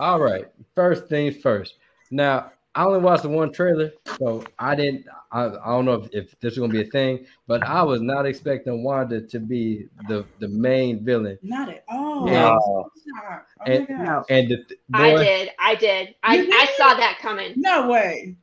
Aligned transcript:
All 0.00 0.18
right. 0.18 0.46
First 0.74 1.08
things 1.08 1.36
first. 1.36 1.74
Now, 2.10 2.52
I 2.74 2.84
only 2.84 3.00
watched 3.00 3.24
the 3.24 3.28
one 3.28 3.52
trailer, 3.52 3.92
so 4.18 4.42
I 4.58 4.74
didn't. 4.74 5.04
I, 5.30 5.44
I 5.44 5.66
don't 5.66 5.84
know 5.84 5.94
if, 5.94 6.14
if 6.14 6.40
this 6.40 6.54
is 6.54 6.58
gonna 6.58 6.72
be 6.72 6.80
a 6.80 6.90
thing, 6.90 7.26
but 7.46 7.62
I 7.64 7.82
was 7.82 8.00
not 8.00 8.24
expecting 8.24 8.82
Wanda 8.82 9.20
to 9.20 9.38
be 9.38 9.88
the 10.08 10.24
the 10.38 10.48
main 10.48 11.04
villain. 11.04 11.38
Not 11.42 11.68
at 11.68 11.84
all. 11.88 12.26
Yeah. 12.30 12.56
Oh 12.64 12.90
and, 13.66 13.88
my 13.90 14.04
gosh. 14.04 14.24
and 14.30 14.50
the 14.50 14.56
th- 14.56 14.80
I 14.94 15.16
did. 15.16 15.50
I 15.58 15.74
did. 15.74 16.14
I, 16.22 16.36
You 16.36 16.50
I 16.50 16.66
saw 16.76 16.94
that 16.94 17.18
coming. 17.20 17.52
No 17.56 17.88
way. 17.88 18.36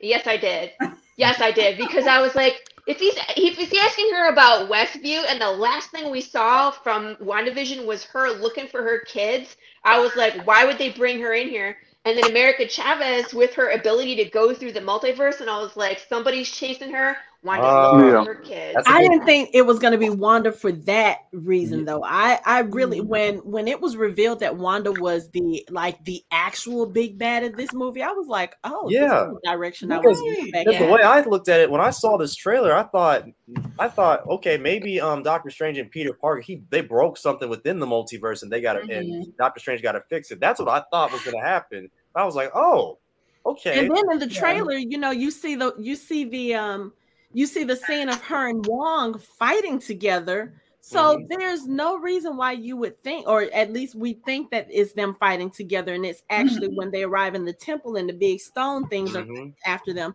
Yes, 0.00 0.26
I 0.26 0.36
did. 0.36 0.72
Yes, 1.16 1.40
I 1.40 1.50
did 1.50 1.78
because 1.78 2.06
I 2.06 2.20
was 2.20 2.34
like, 2.34 2.69
if 2.90 2.98
he's 2.98 3.14
if 3.36 3.56
he's 3.56 3.80
asking 3.80 4.10
her 4.14 4.28
about 4.32 4.68
Westview, 4.68 5.24
and 5.28 5.40
the 5.40 5.50
last 5.50 5.90
thing 5.90 6.10
we 6.10 6.20
saw 6.20 6.72
from 6.72 7.14
WandaVision 7.16 7.86
was 7.86 8.04
her 8.06 8.30
looking 8.30 8.66
for 8.66 8.82
her 8.82 9.00
kids, 9.06 9.56
I 9.84 10.00
was 10.00 10.16
like, 10.16 10.44
why 10.46 10.64
would 10.64 10.78
they 10.78 10.90
bring 10.90 11.20
her 11.20 11.32
in 11.32 11.48
here? 11.48 11.76
And 12.04 12.18
then 12.18 12.30
America 12.30 12.66
Chavez 12.66 13.32
with 13.32 13.54
her 13.54 13.70
ability 13.70 14.16
to 14.16 14.24
go 14.30 14.54
through 14.54 14.72
the 14.72 14.80
multiverse, 14.80 15.40
and 15.40 15.48
I 15.48 15.60
was 15.60 15.76
like, 15.76 16.00
somebody's 16.08 16.50
chasing 16.50 16.92
her. 16.92 17.16
Wanda's 17.42 17.94
looking 17.94 18.08
yeah. 18.10 18.24
her 18.24 18.34
kids. 18.34 18.74
That's 18.74 18.86
a 18.86 18.90
I 18.90 19.02
good- 19.02 19.08
didn't 19.10 19.24
think 19.24 19.50
it 19.54 19.62
was 19.62 19.78
going 19.78 19.92
to 19.92 19.98
be 19.98 20.10
Wanda 20.10 20.52
for 20.52 20.72
that 20.72 21.20
reason, 21.32 21.80
Yeah. 21.80 21.84
though. 21.86 22.04
I, 22.04 22.38
I 22.44 22.58
really 22.60 23.00
Mhm. 23.00 23.06
when 23.06 23.36
when 23.38 23.66
it 23.66 23.80
was 23.80 23.96
revealed 23.96 24.40
that 24.40 24.56
Wanda 24.56 24.92
was 24.92 25.30
the 25.30 25.66
like 25.70 26.04
the 26.04 26.22
actual 26.30 26.84
big 26.84 27.16
bad 27.18 27.42
of 27.44 27.56
this 27.56 27.72
movie, 27.72 28.02
I 28.02 28.10
was 28.12 28.26
like, 28.28 28.56
oh, 28.64 28.88
Yeah. 28.90 29.00
this 29.00 29.12
is 29.28 29.38
the 29.42 29.50
direction 29.52 29.90
I 29.90 29.98
Because- 30.00 30.18
was 30.20 30.28
Because 30.34 30.48
expecting. 30.48 30.86
the 30.86 30.92
way 30.92 31.02
I 31.02 31.20
looked 31.22 31.48
at 31.48 31.60
it 31.60 31.70
when 31.70 31.80
I 31.80 31.90
saw 31.90 32.18
this 32.18 32.34
trailer, 32.34 32.74
I 32.74 32.82
thought, 32.82 33.24
I 33.78 33.88
thought, 33.88 34.26
okay, 34.28 34.58
maybe 34.58 35.00
um 35.00 35.22
Doctor 35.22 35.48
Strange 35.48 35.78
and 35.78 35.90
Peter 35.90 36.12
Parker, 36.12 36.42
he 36.42 36.62
they 36.68 36.82
broke 36.82 37.16
something 37.16 37.48
within 37.48 37.78
the 37.78 37.86
multiverse 37.86 38.42
and 38.42 38.52
they 38.52 38.60
got 38.60 38.74
to 38.74 38.80
and 38.92 39.34
Doctor 39.38 39.60
Strange 39.60 39.82
got 39.82 39.92
to 39.92 40.02
fix 40.10 40.30
it. 40.30 40.40
That's 40.40 40.60
what 40.60 40.68
I 40.68 40.82
thought 40.90 41.10
was 41.10 41.22
going 41.22 41.36
to 41.40 41.42
happen. 41.42 41.90
I 42.14 42.24
was 42.24 42.34
like, 42.36 42.50
oh, 42.54 42.98
okay. 43.46 43.78
And 43.78 43.96
then 43.96 44.04
in 44.12 44.18
the 44.18 44.28
Yeah. 44.28 44.40
trailer, 44.40 44.74
you 44.74 44.98
know, 44.98 45.10
you 45.10 45.30
see 45.30 45.54
the 45.54 45.74
you 45.78 45.96
see 45.96 46.24
the 46.24 46.54
um 46.54 46.92
you 47.32 47.46
see 47.46 47.64
the 47.64 47.76
scene 47.76 48.08
of 48.08 48.20
her 48.22 48.48
and 48.48 48.64
Wong 48.66 49.18
fighting 49.18 49.78
together. 49.78 50.54
So 50.82 51.18
Mhm. 51.18 51.28
there's 51.28 51.66
no 51.66 51.98
reason 51.98 52.36
why 52.36 52.52
you 52.52 52.76
would 52.76 53.00
think, 53.02 53.28
or 53.28 53.42
at 53.52 53.72
least 53.72 53.94
we 53.94 54.14
think 54.24 54.50
that 54.50 54.66
it's 54.70 54.94
them 54.94 55.14
fighting 55.14 55.50
together, 55.50 55.94
and 55.94 56.06
it's 56.06 56.22
actually 56.30 56.68
when 56.68 56.90
they 56.90 57.02
arrive 57.02 57.34
in 57.34 57.44
the 57.44 57.52
temple 57.52 57.96
and 57.96 58.08
the 58.08 58.14
big 58.14 58.40
stone 58.40 58.88
things 58.88 59.14
are 59.14 59.24
Mhm. 59.24 59.54
after 59.66 59.92
them. 59.92 60.14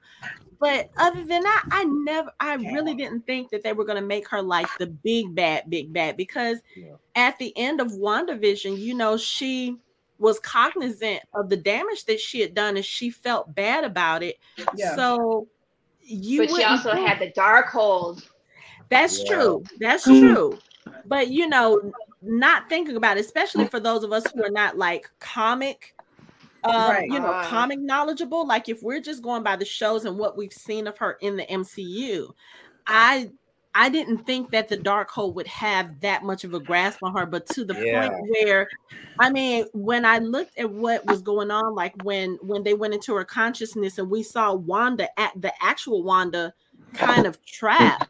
But 0.60 0.90
other 0.98 1.24
than 1.26 1.44
that, 1.44 1.68
I 1.70 1.84
never, 1.84 2.32
I 2.40 2.56
really 2.56 2.96
didn't 2.96 3.26
think 3.26 3.50
that 3.52 3.62
they 3.62 3.74
were 3.74 3.86
going 3.86 4.02
to 4.02 4.08
make 4.08 4.28
her 4.30 4.42
like 4.42 4.70
the 4.80 4.88
big 4.88 5.36
bad, 5.36 5.70
big 5.70 5.94
bad, 5.94 6.18
because 6.18 6.60
Yeah. 6.76 6.96
at 7.16 7.38
the 7.38 7.56
end 7.58 7.80
of 7.80 7.92
WandaVision, 7.92 8.78
you 8.78 8.96
know, 8.96 9.18
she 9.18 9.78
was 10.18 10.40
cognizant 10.40 11.22
of 11.34 11.50
the 11.50 11.58
damage 11.58 12.06
that 12.06 12.20
she 12.20 12.40
had 12.40 12.54
done 12.54 12.78
and 12.78 12.86
she 12.86 13.10
felt 13.10 13.54
bad 13.54 13.84
about 13.84 14.24
it. 14.24 14.40
Yeah. 14.76 14.96
So 14.96 15.48
you 16.06 16.42
but 16.48 16.56
she 16.56 16.64
also 16.64 16.94
think- 16.94 17.08
had 17.08 17.20
the 17.20 17.32
Darkhold. 17.32 18.24
that's 18.90 19.24
Yeah. 19.24 19.36
true. 19.36 19.64
That's 19.80 20.04
true. 20.04 20.60
But 21.06 21.30
you 21.30 21.48
know, 21.48 21.92
not 22.22 22.70
thinking 22.70 22.96
about 22.96 23.18
it, 23.18 23.22
especially 23.26 23.66
for 23.68 23.80
those 23.80 24.04
of 24.04 24.12
us 24.12 24.26
who 24.34 24.44
are 24.44 24.50
not 24.52 24.78
like 24.78 25.10
comic, 25.20 25.96
um, 26.64 26.74
Right. 26.74 27.06
you 27.10 27.20
know, 27.20 27.28
Uh. 27.32 27.46
comic 27.46 27.80
knowledgeable. 27.80 28.46
Like 28.48 28.70
if 28.70 28.82
we're 28.84 29.02
just 29.02 29.22
going 29.22 29.44
by 29.44 29.56
the 29.56 29.66
shows 29.66 30.06
and 30.06 30.18
what 30.18 30.38
we've 30.38 30.54
seen 30.54 30.88
of 30.88 30.98
her 31.00 31.18
in 31.22 31.36
the 31.38 31.46
MCU, 31.52 32.34
I 32.88 33.32
I 33.78 33.90
didn't 33.90 34.20
think 34.26 34.52
that 34.52 34.70
the 34.70 34.78
Darkhold 34.78 35.34
would 35.36 35.48
have 35.48 36.00
that 36.00 36.24
much 36.24 36.46
of 36.46 36.54
a 36.54 36.60
grasp 36.62 37.04
on 37.04 37.14
her, 37.16 37.26
but 37.26 37.46
to 37.48 37.66
the 37.66 37.74
Yeah. 37.76 38.08
point 38.08 38.22
where 38.30 38.68
I 39.20 39.30
mean, 39.30 39.66
when 39.74 40.04
I 40.06 40.18
looked 40.20 40.58
at 40.58 40.70
what 40.70 41.06
was 41.06 41.22
going 41.22 41.52
on, 41.52 41.76
like 41.76 41.94
when 42.04 42.36
when 42.42 42.64
they 42.64 42.74
went 42.74 42.94
into 42.94 43.14
her 43.16 43.24
consciousness 43.26 43.98
and 43.98 44.10
we 44.10 44.24
saw 44.24 44.54
Wanda 44.54 45.08
at 45.20 45.32
the 45.42 45.54
actual 45.62 46.04
Wanda 46.04 46.54
kind 46.94 47.26
of 47.26 47.44
trapped, 47.46 48.10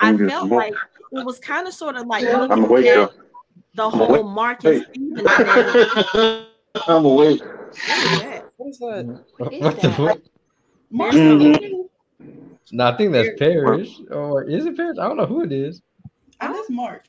I 0.00 0.16
felt 0.16 0.48
Well, 0.50 0.60
like 0.60 0.74
it 1.12 1.24
was 1.24 1.38
kind 1.38 1.66
of 1.66 1.74
sort 1.74 1.96
of 1.96 2.06
like 2.06 2.24
I'm 2.26 2.40
looking 2.48 2.64
awake, 2.64 2.86
at 2.86 2.96
yo. 2.96 3.10
the 3.74 3.84
I'm 3.84 3.90
whole 3.90 4.14
awake. 4.14 4.24
Mark 4.26 4.62
Hey. 4.62 4.84
I'm 6.86 7.04
awake. 7.04 7.42
What 7.42 7.68
is 7.68 8.20
that? 8.20 8.44
What 8.56 8.68
is 8.68 8.78
that? 8.78 9.06
What 9.38 9.52
is 9.52 9.60
what 9.62 9.80
the 9.80 9.88
that? 9.88 9.96
fuck? 9.96 10.18
There's 10.90 11.14
Mhm. 11.14 11.52
something- 11.52 11.88
No, 12.72 12.86
I 12.86 12.96
think 12.96 13.12
that's 13.12 13.28
There- 13.38 13.64
Parrish, 13.64 14.00
or 14.10 14.44
is 14.44 14.64
it 14.64 14.76
Parrish? 14.76 14.98
I 14.98 15.06
don't 15.06 15.18
know 15.18 15.26
who 15.26 15.44
it 15.44 15.52
is. 15.52 15.82
Oh, 16.40 16.52
that's 16.52 16.70
Mark. 16.70 17.04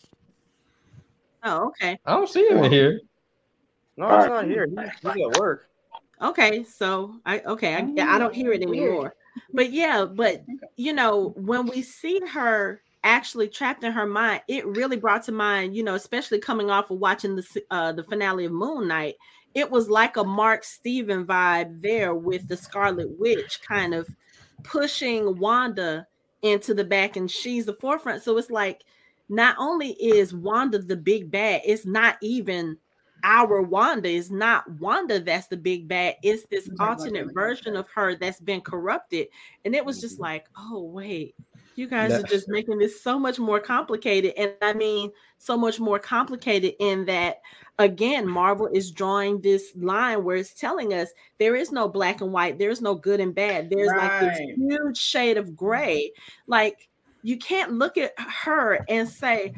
Oh, 1.44 1.68
okay. 1.68 1.98
I 2.06 2.14
don't 2.14 2.30
see 2.30 2.46
him 2.48 2.64
in 2.64 2.72
here. 2.72 3.02
No, 3.98 4.06
All 4.06 4.20
it's 4.20 4.28
not 4.28 4.46
here. 4.46 4.68
He's 4.68 5.14
he's 5.14 5.26
at 5.26 5.40
work. 5.40 5.70
Okay, 6.22 6.64
so 6.64 7.16
I 7.26 7.40
okay, 7.40 7.76
I, 7.76 8.16
I 8.16 8.20
don't 8.20 8.34
hear 8.34 8.52
it 8.52 8.62
anymore. 8.62 9.16
But 9.54 9.72
yeah, 9.72 10.06
but 10.06 10.44
you 10.76 10.94
know, 10.94 11.34
when 11.38 11.66
we 11.66 11.82
see 11.82 12.20
her 12.32 12.82
actually 13.04 13.48
trapped 13.48 13.84
in 13.84 13.92
her 13.92 14.06
mind, 14.06 14.42
it 14.48 14.66
really 14.66 14.98
brought 14.98 15.24
to 15.24 15.32
mind, 15.32 15.76
you 15.76 15.84
know, 15.84 15.96
especially 15.96 16.40
coming 16.40 16.70
off 16.70 16.92
of 16.92 17.00
watching 17.00 17.36
the 17.36 17.64
uh 17.72 17.92
the 17.92 18.04
finale 18.04 18.46
of 18.46 18.52
Moon 18.52 18.88
Knight, 18.88 19.16
it 19.54 19.70
was 19.70 19.90
like 19.90 20.18
a 20.18 20.24
Mark 20.24 20.64
Steven 20.64 21.26
vibe 21.26 21.82
there 21.82 22.16
with 22.16 22.48
the 22.48 22.58
Scarlet 22.58 23.10
Witch 23.20 23.60
kind 23.68 23.94
of 23.94 24.08
pushing 24.64 25.38
Wanda 25.38 26.08
into 26.42 26.74
the 26.74 26.84
back 26.84 27.16
and 27.16 27.30
she's 27.30 27.66
the 27.66 27.74
forefront. 27.74 28.24
So 28.24 28.38
it's 28.38 28.52
like 28.52 28.84
not 29.30 29.56
only 29.58 29.92
is 29.92 30.34
Wanda 30.34 30.80
the 30.80 30.96
big 30.96 31.32
bad, 31.32 31.62
it's 31.66 31.86
not 31.86 32.18
even 32.22 32.78
our 33.24 33.62
Wanda 33.62 34.10
is 34.10 34.30
not 34.30 34.70
Wanda 34.80 35.20
that's 35.20 35.48
the 35.48 35.58
big 35.58 35.88
bad. 35.88 36.16
It's 36.24 36.46
this 36.52 36.70
alternate 36.80 37.34
version 37.34 37.78
of 37.78 37.88
her 37.96 38.16
that's 38.16 38.42
been 38.42 38.62
corrupted. 38.62 39.28
And 39.64 39.74
it 39.74 39.86
was 39.86 40.02
just 40.02 40.16
mm-hmm. 40.16 40.24
like, 40.24 40.46
oh, 40.58 40.84
wait, 40.84 41.36
you 41.76 41.88
guys 41.88 42.12
are 42.12 42.24
just 42.24 42.48
making 42.48 42.78
this 42.78 43.02
so 43.02 43.18
much 43.18 43.40
more 43.40 43.60
complicated. 43.60 44.34
And 44.38 44.54
I 44.62 44.74
mean, 44.74 45.12
so 45.38 45.58
much 45.58 45.80
more 45.80 46.00
complicated 46.00 46.74
in 46.80 47.06
that, 47.06 47.42
again, 47.80 48.28
Marvel 48.28 48.68
is 48.68 48.92
drawing 48.92 49.42
this 49.42 49.72
line 49.76 50.24
where 50.24 50.36
it's 50.36 50.54
telling 50.54 50.94
us 50.94 51.10
there 51.40 51.56
is 51.56 51.72
no 51.72 51.88
black 51.88 52.22
and 52.22 52.32
white, 52.32 52.60
there's 52.60 52.82
no 52.82 52.96
good 52.96 53.20
and 53.20 53.36
bad. 53.36 53.70
There's 53.70 53.92
like 53.98 54.20
this 54.22 54.40
huge 54.56 54.98
shade 54.98 55.38
of 55.38 55.56
gray. 55.56 56.12
Like, 56.48 56.90
you 57.24 57.38
can't 57.38 57.74
look 57.74 57.98
at 57.98 58.14
her 58.18 58.86
and 58.90 59.08
say, 59.08 59.54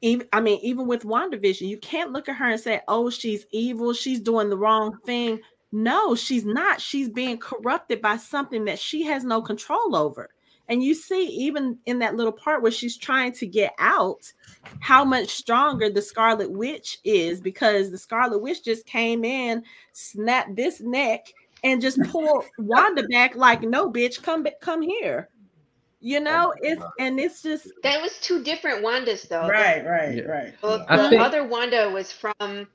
even 0.00 0.26
I 0.32 0.40
mean, 0.40 0.60
even 0.62 0.86
with 0.86 1.02
WandaVision, 1.02 1.66
you 1.68 1.78
can't 1.78 2.12
look 2.12 2.28
at 2.28 2.36
her 2.36 2.50
and 2.50 2.60
say, 2.60 2.80
oh, 2.88 3.10
she's 3.10 3.46
evil, 3.50 3.92
she's 3.92 4.20
doing 4.20 4.50
the 4.50 4.58
wrong 4.58 4.98
thing. 5.04 5.40
No, 5.72 6.14
she's 6.14 6.44
not. 6.44 6.80
She's 6.80 7.08
being 7.08 7.38
corrupted 7.38 8.00
by 8.00 8.16
something 8.16 8.64
that 8.66 8.78
she 8.78 9.02
has 9.04 9.24
no 9.24 9.42
control 9.42 9.96
over. 9.96 10.33
And 10.68 10.82
you 10.82 10.94
see, 10.94 11.26
even 11.26 11.78
in 11.86 11.98
that 11.98 12.16
little 12.16 12.32
part 12.32 12.62
where 12.62 12.72
she's 12.72 12.96
trying 12.96 13.32
to 13.32 13.46
get 13.46 13.74
out, 13.78 14.32
how 14.80 15.04
much 15.04 15.28
stronger 15.28 15.90
the 15.90 16.00
Scarlet 16.00 16.50
Witch 16.50 16.98
is 17.04 17.40
because 17.40 17.90
the 17.90 17.98
Scarlet 17.98 18.38
Witch 18.38 18.64
just 18.64 18.86
came 18.86 19.24
in, 19.24 19.62
snapped 19.92 20.56
this 20.56 20.80
neck, 20.80 21.26
and 21.62 21.82
just 21.82 22.00
pulled 22.10 22.44
Wanda 22.58 23.06
back 23.08 23.36
like, 23.36 23.62
no, 23.62 23.90
bitch, 23.90 24.22
come 24.22 24.46
come 24.60 24.80
here. 24.80 25.28
You 26.00 26.18
oh 26.18 26.22
know, 26.22 26.54
it's 26.60 26.82
and 26.98 27.18
it's 27.18 27.42
just 27.42 27.68
That 27.82 28.00
was 28.02 28.18
two 28.20 28.42
different 28.42 28.82
Wandas, 28.84 29.26
though. 29.28 29.48
Right, 29.48 29.84
right, 29.86 30.16
Yeah. 30.16 30.22
right. 30.24 30.54
The, 30.60 30.84
I 30.88 30.96
the 30.96 31.08
think- 31.10 31.22
other 31.22 31.44
Wanda 31.46 31.90
was 31.90 32.12
from 32.12 32.66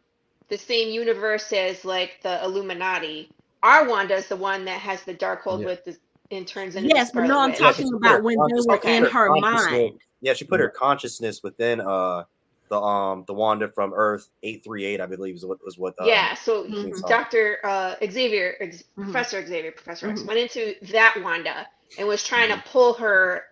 the 0.47 0.57
same 0.57 0.89
universe 0.89 1.51
as 1.53 1.85
like 1.85 2.19
the 2.23 2.43
Illuminati. 2.43 3.29
Our 3.61 3.87
Wanda 3.87 4.15
is 4.15 4.27
the 4.27 4.35
one 4.35 4.65
that 4.65 4.79
has 4.79 5.03
the 5.03 5.13
Darkhold 5.13 5.59
Yeah. 5.61 5.65
with 5.67 5.85
the 5.85 5.97
and 6.31 6.47
turns 6.47 6.75
into 6.75 6.89
yes, 6.89 7.11
but 7.11 7.25
no, 7.25 7.39
I'm 7.39 7.51
Witch. 7.51 7.59
talking 7.59 7.87
she 7.87 7.95
about 7.95 8.17
put 8.17 8.23
when 8.23 8.35
they 8.35 8.37
were 8.67 8.77
consciousness- 8.77 8.85
in 8.85 9.03
her 9.11 9.27
consciousness- 9.29 9.71
mind. 9.71 9.99
Yeah, 10.21 10.33
she 10.33 10.45
put 10.45 10.59
her 10.59 10.69
consciousness 10.69 11.41
within 11.43 11.79
uh 11.81 12.23
the 12.69 12.79
um 12.79 13.23
the 13.25 13.33
Wanda 13.33 13.67
from 13.69 13.93
Earth 13.95 14.29
eight 14.43 14.63
three 14.63 14.85
eight, 14.85 15.01
I 15.01 15.05
believe, 15.07 15.35
is 15.35 15.45
what 15.45 15.63
was 15.63 15.77
what. 15.77 15.95
Uh, 15.99 16.05
yeah, 16.05 16.35
so 16.35 16.65
Mhm. 16.65 17.07
Doctor 17.07 17.59
uh, 17.63 17.95
Xavier, 18.11 18.55
ex- 18.59 18.83
Mhm. 18.97 19.03
Professor 19.05 19.45
Xavier, 19.45 19.71
Professor 19.71 20.09
X 20.09 20.21
Mhm. 20.21 20.27
went 20.27 20.39
into 20.39 20.75
that 20.91 21.17
Wanda 21.23 21.67
and 21.97 22.07
was 22.07 22.23
trying 22.23 22.49
to 22.49 22.61
pull 22.69 22.93
her, 22.95 23.45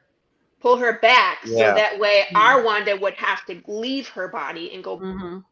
pull 0.60 0.78
her 0.78 1.00
back, 1.00 1.40
Yeah. 1.46 1.72
so 1.72 1.76
that 1.76 1.98
way 2.00 2.26
our 2.36 2.62
Wanda 2.62 2.96
would 2.96 3.14
have 3.16 3.44
to 3.46 3.60
leave 3.68 4.08
her 4.10 4.28
body 4.28 4.72
and 4.74 4.84
go 4.84 5.00
Mhm. 5.00 5.44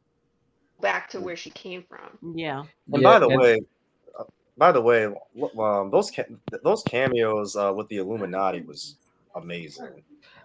back 0.81 1.09
to 1.11 1.19
where 1.19 1.35
she 1.37 1.49
came 1.49 1.83
from. 1.89 2.35
Yeah. 2.37 2.65
And 2.93 3.01
Yeah, 3.01 3.13
by 3.13 3.19
the 3.19 3.27
and- 3.29 3.41
way, 3.41 3.59
by 4.57 4.71
the 4.71 4.81
way, 4.81 5.05
um, 5.59 5.91
those 5.91 6.11
ca- 6.11 6.23
those 6.63 6.83
cameos 6.83 7.55
uh, 7.55 7.73
with 7.75 7.87
the 7.89 7.97
Illuminati 7.97 8.61
was 8.61 8.95
amazing. 9.35 10.03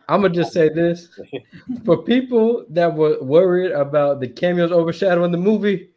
I'm 0.08 0.22
gonna 0.22 0.34
just 0.34 0.52
say 0.52 0.68
this 0.68 1.08
for 1.84 2.02
people 2.02 2.64
that 2.70 2.92
were 2.94 3.22
worried 3.22 3.72
about 3.72 4.20
the 4.20 4.28
cameos 4.28 4.72
overshadowing 4.72 5.32
the 5.32 5.38
movie. 5.38 5.90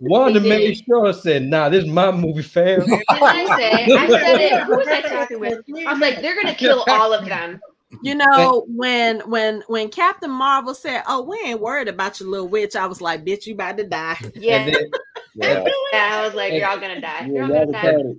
Wanda 0.00 0.40
They 0.40 0.48
made 0.48 0.74
did. 0.74 0.84
sure 0.86 1.12
said, 1.12 1.42
"Nah, 1.44 1.68
this 1.68 1.84
is 1.84 1.90
my 1.90 2.10
movie, 2.10 2.42
fam." 2.42 2.86
Didn't 2.86 3.04
I 3.10 3.56
say? 3.56 3.84
I 3.84 4.08
said 4.08 4.40
it. 4.40 4.62
Who 4.64 4.76
was 4.76 4.88
I 4.88 5.00
talking 5.02 5.40
with? 5.40 5.60
I'm 5.86 6.00
like, 6.00 6.20
they're 6.20 6.36
gonna 6.40 6.54
kill 6.54 6.84
all 6.88 7.12
of 7.12 7.24
them. 7.26 7.60
You 8.02 8.16
know, 8.16 8.64
when 8.68 9.20
when 9.28 9.62
when 9.68 9.88
Captain 9.88 10.30
Marvel 10.30 10.74
said, 10.74 11.02
"Oh, 11.06 11.22
we 11.22 11.38
ain't 11.44 11.60
worried 11.60 11.88
about 11.88 12.18
your 12.18 12.28
little 12.30 12.48
witch," 12.48 12.74
I 12.74 12.86
was 12.86 13.00
like, 13.00 13.24
"Bitch, 13.24 13.46
you 13.46 13.54
about 13.54 13.76
to 13.78 13.84
die." 13.84 14.18
Yeah, 14.34 14.56
And 14.56 14.74
then, 14.74 14.90
I 15.11 15.11
Yeah. 15.34 15.64
feel 15.64 15.74
I 15.94 16.24
was 16.24 16.34
like, 16.34 16.52
you're 16.52 16.68
all 16.68 16.78
gonna 16.78 17.00
die. 17.00 17.26
You're 17.26 17.44
all 17.44 17.48
gonna 17.48 17.72
die. 17.72 18.14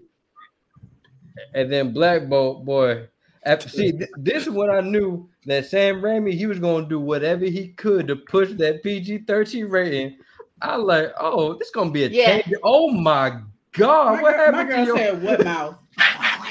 And 1.53 1.71
then 1.71 1.93
Black 1.93 2.27
Bolt, 2.29 2.65
boy. 2.65 3.07
After, 3.45 3.67
see, 3.67 3.91
th- 3.91 4.09
this 4.17 4.43
is 4.43 4.49
when 4.49 4.69
I 4.69 4.79
knew 4.79 5.29
that 5.45 5.65
Sam 5.65 6.01
Raimi 6.01 6.33
he 6.33 6.45
was 6.45 6.59
gonna 6.59 6.87
do 6.87 6.99
whatever 6.99 7.45
he 7.45 7.69
could 7.69 8.07
to 8.07 8.15
push 8.15 8.51
that 8.53 8.83
PG 8.83 9.19
thirteen 9.27 9.65
rating. 9.65 10.17
I 10.61 10.77
like, 10.77 11.11
oh, 11.19 11.55
this 11.55 11.69
gonna 11.71 11.91
be 11.91 12.05
a 12.05 12.07
Yeah. 12.07 12.41
change. 12.41 12.55
Oh 12.63 12.89
my 12.89 13.41
god, 13.73 14.15
My, 14.15 14.21
what 14.21 14.35
girl, 14.37 14.51
my 14.51 14.57
happened 14.57 14.69
to 14.69 14.75
girl 14.75 14.85
your? 14.85 14.97
said, 14.97 15.23
"What 15.23 15.43
mouth?" 15.43 15.75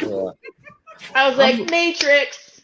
Yeah. 0.03 0.31
I 1.15 1.29
was 1.29 1.39
like, 1.39 1.71
Matrix. 1.71 2.61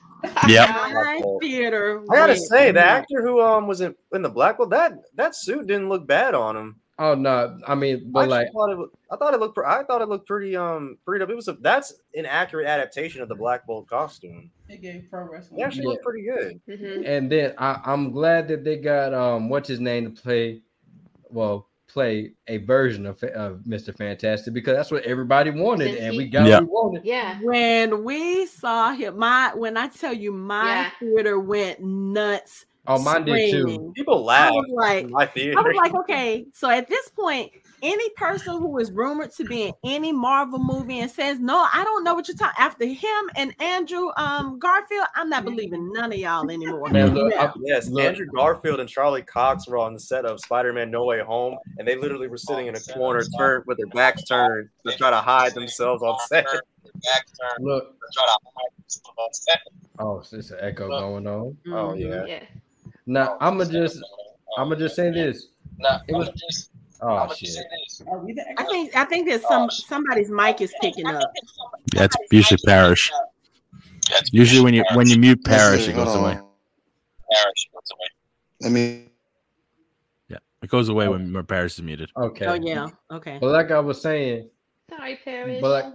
Yeah. 0.46 1.20
Theater. 1.40 2.02
I 2.10 2.14
gotta 2.14 2.36
say, 2.36 2.70
the 2.72 2.84
actor 2.84 3.22
who 3.22 3.40
um 3.40 3.66
was 3.66 3.80
in, 3.80 3.94
in 4.12 4.20
the 4.22 4.28
Black 4.28 4.58
Bolt, 4.58 4.70
that 4.70 4.92
that 5.14 5.34
suit 5.34 5.66
didn't 5.66 5.88
look 5.88 6.06
bad 6.06 6.34
on 6.34 6.56
him. 6.56 6.77
Oh 7.00 7.14
no, 7.14 7.56
I 7.66 7.74
mean, 7.76 8.10
but 8.10 8.22
actually 8.24 8.30
like, 8.38 8.52
thought 8.52 8.70
it, 8.72 8.76
was- 8.78 8.90
I 9.10 9.16
thought 9.16 9.32
it 9.34 9.38
looked, 9.40 9.54
pre- 9.54 9.66
I 9.66 9.84
thought 9.84 10.02
it 10.02 10.08
looked 10.08 10.26
pretty 10.26 10.56
um 10.56 10.98
pretty. 11.04 11.22
It 11.24 11.34
was 11.36 11.46
a 11.48 11.52
that's 11.60 11.94
an 12.14 12.26
accurate 12.26 12.66
adaptation 12.66 13.22
of 13.22 13.28
the 13.28 13.36
Black 13.36 13.66
Bolt 13.66 13.88
costume. 13.88 14.50
It 14.68 14.82
gave 14.82 15.04
pro 15.08 15.24
wrestling. 15.30 15.60
It 15.60 15.62
actually 15.62 15.82
Yeah. 15.84 15.88
looked 15.90 16.04
pretty 16.04 16.22
good. 16.24 16.60
Mhm. 16.68 17.02
and 17.06 17.30
then 17.30 17.54
I, 17.56 17.80
I'm 17.84 18.10
glad 18.10 18.48
that 18.48 18.64
they 18.64 18.76
got 18.78 19.14
um 19.14 19.48
what's 19.48 19.68
his 19.68 19.78
name 19.80 20.12
to 20.14 20.22
play, 20.22 20.60
well, 21.30 21.68
play 21.86 22.32
a 22.48 22.58
version 22.58 23.06
of, 23.06 23.22
of 23.22 23.60
Mr. 23.66 23.96
Fantastic 23.96 24.52
because 24.52 24.76
that's 24.76 24.90
what 24.90 25.04
everybody 25.04 25.50
wanted, 25.50 25.96
and 25.98 26.16
we 26.16 26.26
got 26.28 26.46
Yeah. 26.46 26.58
what 26.60 26.62
we 26.64 26.68
wanted. 26.68 27.04
Yeah. 27.06 27.38
When 27.40 28.04
we 28.04 28.44
saw 28.46 28.92
him, 28.92 29.18
my 29.18 29.52
when 29.54 29.76
I 29.76 29.86
tell 29.88 30.12
you 30.12 30.32
my 30.32 30.64
Yeah. 30.66 30.90
theater 31.00 31.38
went 31.38 31.80
nuts. 31.80 32.66
Oh, 32.88 32.98
mine 32.98 33.24
did 33.24 33.50
too. 33.50 33.60
screaming. 33.60 33.92
People 33.94 34.28
I 34.28 34.46
laugh 34.46 34.52
was 34.52 34.70
like, 34.72 35.04
in 35.04 35.10
my 35.10 35.26
theater. 35.26 35.58
I 35.58 35.62
was 35.62 35.76
like, 35.76 35.94
okay, 35.94 36.46
so 36.54 36.70
at 36.70 36.88
this 36.88 37.08
point, 37.10 37.52
any 37.82 38.10
person 38.16 38.54
who 38.54 38.76
is 38.78 38.90
rumored 38.90 39.30
to 39.34 39.44
be 39.44 39.64
in 39.64 39.72
any 39.84 40.10
Marvel 40.10 40.58
movie 40.58 40.98
and 41.00 41.10
says, 41.10 41.38
no, 41.38 41.66
I 41.72 41.84
don't 41.84 42.02
know 42.02 42.14
what 42.14 42.26
you're 42.26 42.36
talking 42.36 42.54
after 42.58 42.86
him 42.86 43.30
and 43.36 43.54
Andrew 43.60 44.08
um 44.16 44.58
Garfield, 44.58 45.06
I'm 45.14 45.28
not 45.28 45.44
believing 45.44 45.92
none 45.92 46.12
of 46.12 46.18
y'all 46.18 46.50
anymore. 46.50 46.88
Man, 46.90 47.14
look, 47.14 47.30
Yeah. 47.32 47.44
I- 47.44 47.52
Yes, 47.60 47.88
Look. 47.88 48.02
Andrew 48.04 48.26
Garfield 48.34 48.80
and 48.80 48.88
Charlie 48.88 49.22
Cox 49.22 49.68
were 49.68 49.78
on 49.78 49.92
the 49.92 50.00
set 50.00 50.24
of 50.24 50.40
Spider-Man: 50.40 50.90
No 50.90 51.04
Way 51.04 51.20
Home, 51.20 51.56
and 51.78 51.86
they 51.86 51.96
literally 51.96 52.26
were 52.28 52.38
sitting 52.38 52.66
in 52.66 52.74
a 52.74 52.80
corner, 52.80 53.22
turned 53.36 53.64
with 53.66 53.76
their 53.76 53.86
backs 53.88 54.24
turned, 54.24 54.70
to 54.86 54.96
try 54.96 55.10
to 55.10 55.16
hide 55.16 55.54
themselves 55.54 56.02
on 56.02 56.18
set. 56.26 56.46
look. 57.60 57.94
Oh, 59.98 60.22
it's 60.32 60.50
an 60.50 60.58
echo 60.60 60.88
going 60.88 61.26
on. 61.26 61.56
Oh 61.66 61.70
Mhm. 61.70 62.00
yeah, 62.00 62.24
Yeah. 62.26 62.44
Now 63.08 63.38
I'm 63.40 63.56
gonna 63.56 63.72
just, 63.72 64.02
I'm 64.58 64.68
gonna 64.68 64.76
just 64.76 64.94
say 64.94 65.10
this. 65.10 65.46
No, 65.78 65.98
it 66.06 66.12
was, 66.14 66.28
just 66.28 66.70
oh 67.00 67.32
shit. 67.34 67.56
Are 68.06 68.18
we 68.18 68.34
the 68.34 68.44
I 68.60 68.64
think 68.64 68.94
I 68.94 69.04
think 69.06 69.26
that 69.30 69.42
some 69.42 69.70
somebody's 69.70 70.30
mic 70.30 70.60
is 70.60 70.74
picking 70.82 71.06
up. 71.06 71.32
That's 71.94 72.14
usually 72.30 72.60
Parish. 72.66 73.10
Usually 74.30 74.60
when 74.62 74.74
you 74.74 74.84
when 74.92 75.06
you 75.08 75.18
mute 75.18 75.42
Parish, 75.42 75.88
it 75.88 75.94
Hold 75.94 76.06
goes 76.06 76.16
away. 76.16 76.38
I 78.62 78.68
mean, 78.68 79.10
Yeah, 80.28 80.38
it 80.62 80.68
goes 80.68 80.90
away 80.90 81.06
oh. 81.06 81.12
when 81.12 81.32
when 81.32 81.46
Parish 81.46 81.78
is 81.78 81.82
muted. 81.82 82.10
Okay. 82.14 82.44
Oh 82.44 82.54
yeah, 82.54 82.88
okay. 83.10 83.38
But 83.40 83.52
like 83.52 83.70
I 83.70 83.80
was 83.80 84.02
saying, 84.02 84.50
Sorry, 84.90 85.18
Paris. 85.24 85.62
but 85.62 85.70
like, 85.70 85.94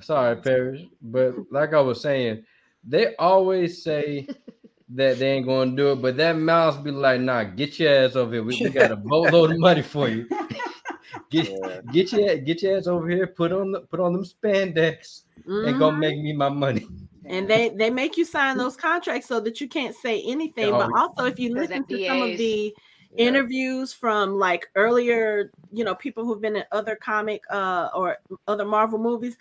sorry, 0.00 0.36
Paris. 0.36 0.82
But 1.00 1.36
like 1.52 1.72
I 1.72 1.80
was 1.80 2.00
saying, 2.00 2.42
they 2.82 3.14
always 3.16 3.84
say 3.84 4.26
that 4.90 5.18
they 5.18 5.32
ain't 5.32 5.46
gonna 5.46 5.76
do 5.76 5.92
it, 5.92 5.96
but 6.02 6.16
that 6.16 6.36
mouse 6.36 6.76
be 6.76 6.90
like, 6.90 7.20
nah, 7.20 7.44
get 7.44 7.78
your 7.78 7.92
ass 7.94 8.16
over 8.16 8.32
here. 8.34 8.42
We, 8.42 8.56
we 8.56 8.70
got 8.70 8.90
a 8.90 8.96
boatload 9.04 9.50
of 9.52 9.58
money 9.60 9.82
for 9.82 10.08
you. 10.08 10.28
Get 11.30 11.46
yeah. 11.46 11.80
get 11.90 12.12
your 12.12 12.36
get 12.38 12.62
your 12.62 12.78
ass 12.78 12.86
over 12.86 13.08
here. 13.08 13.26
Put 13.26 13.52
on 13.52 13.70
the 13.72 13.80
put 13.82 14.00
on 14.00 14.12
them 14.14 14.24
spandex 14.24 15.24
and 15.46 15.78
go 15.78 15.90
Mhm. 15.90 15.98
make 15.98 16.16
me 16.18 16.32
my 16.32 16.48
money. 16.48 16.86
And 17.26 17.48
they 17.48 17.68
they 17.70 17.90
make 17.90 18.16
you 18.16 18.24
sign 18.24 18.56
those 18.56 18.76
contracts 18.76 19.26
so 19.28 19.40
that 19.40 19.60
you 19.60 19.68
can't 19.68 19.94
say 19.94 20.22
anything. 20.22 20.70
But 20.72 20.90
Oh. 20.92 20.96
also, 20.96 21.24
if 21.24 21.38
you 21.38 21.54
listen 21.54 21.84
to 21.84 22.06
some 22.06 22.22
of 22.22 22.36
the 22.38 22.74
Yeah. 23.12 23.18
interviews 23.26 23.92
from 23.92 24.38
like 24.38 24.68
earlier, 24.74 25.50
you 25.70 25.84
know, 25.84 25.94
people 25.94 26.24
who've 26.24 26.40
been 26.40 26.56
in 26.56 26.64
other 26.72 26.96
comic 26.96 27.42
uh 27.50 27.90
or 27.94 28.18
other 28.46 28.64
Marvel 28.64 28.98
movies, 28.98 29.36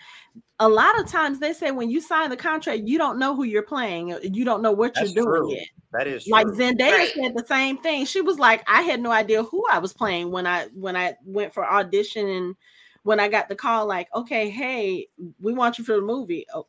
a 0.59 0.68
lot 0.68 1.00
of 1.00 1.07
times 1.07 1.39
they 1.39 1.54
say 1.54 1.71
when 1.71 1.89
you 1.89 2.01
sign 2.01 2.30
the 2.30 2.38
contract, 2.38 2.83
you 2.86 2.98
don't 2.98 3.19
know 3.19 3.36
who 3.36 3.44
you're 3.44 3.62
playing, 3.62 4.18
you 4.24 4.44
don't 4.44 4.62
know 4.62 4.71
what 4.71 4.94
That's 4.95 5.13
you're 5.13 5.24
doing 5.24 5.42
true. 5.42 5.54
yet. 5.54 5.68
That 5.94 6.07
is 6.07 6.27
Like 6.27 6.48
true. 6.48 6.56
Zendaya 6.57 6.92
Right. 6.92 7.12
said 7.13 7.33
the 7.36 7.45
same 7.48 7.77
thing. 7.77 8.06
She 8.06 8.21
was 8.21 8.39
like, 8.39 8.63
I 8.68 8.81
had 8.81 9.00
no 9.00 9.12
idea 9.12 9.44
who 9.44 9.63
I 9.71 9.77
was 9.80 9.94
playing 9.94 10.31
when 10.31 10.48
I 10.48 10.65
when 10.74 10.95
I 10.95 11.15
went 11.25 11.54
for 11.54 11.65
audition 11.65 12.27
and 12.27 12.56
when 13.04 13.19
I 13.19 13.27
got 13.30 13.48
the 13.50 13.56
call, 13.56 13.86
like, 13.86 14.09
okay, 14.13 14.50
hey, 14.50 15.07
we 15.39 15.54
want 15.54 15.77
you 15.77 15.83
for 15.86 15.95
the 15.95 16.01
movie. 16.01 16.45
Oh, 16.54 16.65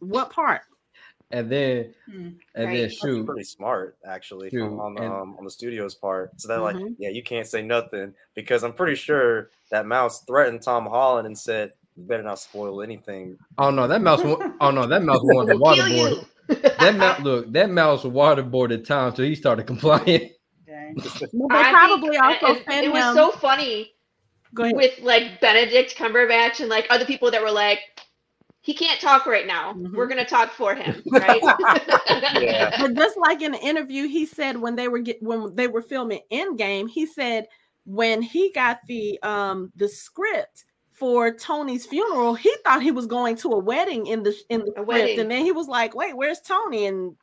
what 0.00 0.30
part? 0.30 0.62
And 1.30 1.50
then 1.50 1.94
Hmm. 2.04 2.12
and 2.16 2.36
then 2.54 2.66
Right. 2.66 2.80
That's 2.82 2.98
shoot. 2.98 3.24
pretty 3.24 3.44
smart 3.44 3.96
actually 4.04 4.50
Shoot, 4.50 4.60
on 4.78 4.94
the 4.94 5.02
and- 5.02 5.12
um, 5.14 5.36
on 5.38 5.44
the 5.44 5.50
studio's 5.50 5.94
part. 5.94 6.32
So 6.38 6.48
they're 6.48 6.58
like, 6.58 6.76
Mhm. 6.76 6.96
yeah, 6.98 7.08
you 7.10 7.22
can't 7.22 7.46
say 7.46 7.62
nothing 7.62 8.12
because 8.34 8.64
I'm 8.64 8.74
pretty 8.74 8.96
sure 8.96 9.50
that 9.70 9.86
mouse 9.86 10.24
threatened 10.24 10.60
Tom 10.62 10.84
Holland 10.84 11.26
and 11.26 11.38
said, 11.38 11.72
"You 11.96 12.04
better 12.04 12.22
not 12.22 12.38
spoil 12.38 12.82
anything." 12.82 13.36
Oh 13.58 13.70
no, 13.70 13.86
that 13.86 14.00
mouse. 14.02 14.20
Oh 14.60 14.70
no, 14.70 14.86
that 14.86 15.02
mouse 15.02 15.20
wanted 15.22 15.54
to 15.54 15.58
waterboard. 15.58 16.26
That 16.78 16.96
mouse. 16.96 17.20
Look, 17.20 17.52
that 17.52 17.70
mouse 17.70 18.02
waterboarded 18.04 18.86
Tom 18.86 19.12
till 19.12 19.24
he 19.24 19.34
started 19.34 19.66
complying. 19.66 20.30
Dang. 20.66 20.94
Well, 20.96 21.04
they 21.48 21.62
think- 21.62 21.76
probably 21.76 22.16
also 22.18 22.46
and 22.46 22.64
sent 22.68 22.86
it 22.86 22.92
was 22.92 23.14
so 23.14 23.30
funny 23.32 23.92
with 24.56 24.98
like 25.00 25.40
Benedict 25.40 25.96
Cumberbatch 25.96 26.60
and 26.60 26.68
like 26.68 26.86
other 26.90 27.04
people 27.06 27.30
that 27.30 27.40
were 27.42 27.50
like, 27.50 27.78
he 28.60 28.74
can't 28.74 29.00
talk 29.00 29.26
right 29.26 29.46
now. 29.46 29.72
Mhm. 29.72 29.94
We're 29.94 30.06
gonna 30.06 30.24
talk 30.26 30.50
for 30.52 30.74
him, 30.74 31.02
right? 31.10 31.40
Yeah. 32.40 32.76
but 32.80 32.94
just 32.94 33.16
like 33.18 33.42
in 33.42 33.52
the 33.52 33.60
interview, 33.60 34.06
he 34.08 34.26
said 34.26 34.56
when 34.56 34.76
they 34.76 34.88
were 34.88 34.98
get, 35.00 35.22
when 35.22 35.54
they 35.54 35.68
were 35.68 35.82
filming 35.82 36.20
Endgame, 36.30 36.88
he 36.88 37.06
said 37.06 37.46
when 37.84 38.22
he 38.22 38.52
got 38.52 38.78
the 38.88 39.18
um 39.22 39.72
the 39.76 39.88
script 39.88 40.64
for 41.02 41.34
Tony's 41.34 41.84
funeral, 41.84 42.32
he 42.32 42.54
thought 42.62 42.80
he 42.80 42.92
was 42.92 43.06
going 43.06 43.34
to 43.38 43.48
a 43.48 43.58
wedding 43.58 44.06
in 44.06 44.22
the 44.22 44.32
in 44.50 44.60
the 44.60 44.70
script, 44.70 44.86
wedding. 44.86 45.18
and 45.18 45.28
then 45.28 45.44
he 45.44 45.50
was 45.50 45.66
like, 45.66 45.96
"Wait, 45.96 46.16
where's 46.16 46.38
Tony?" 46.38 46.86
And 46.86 47.16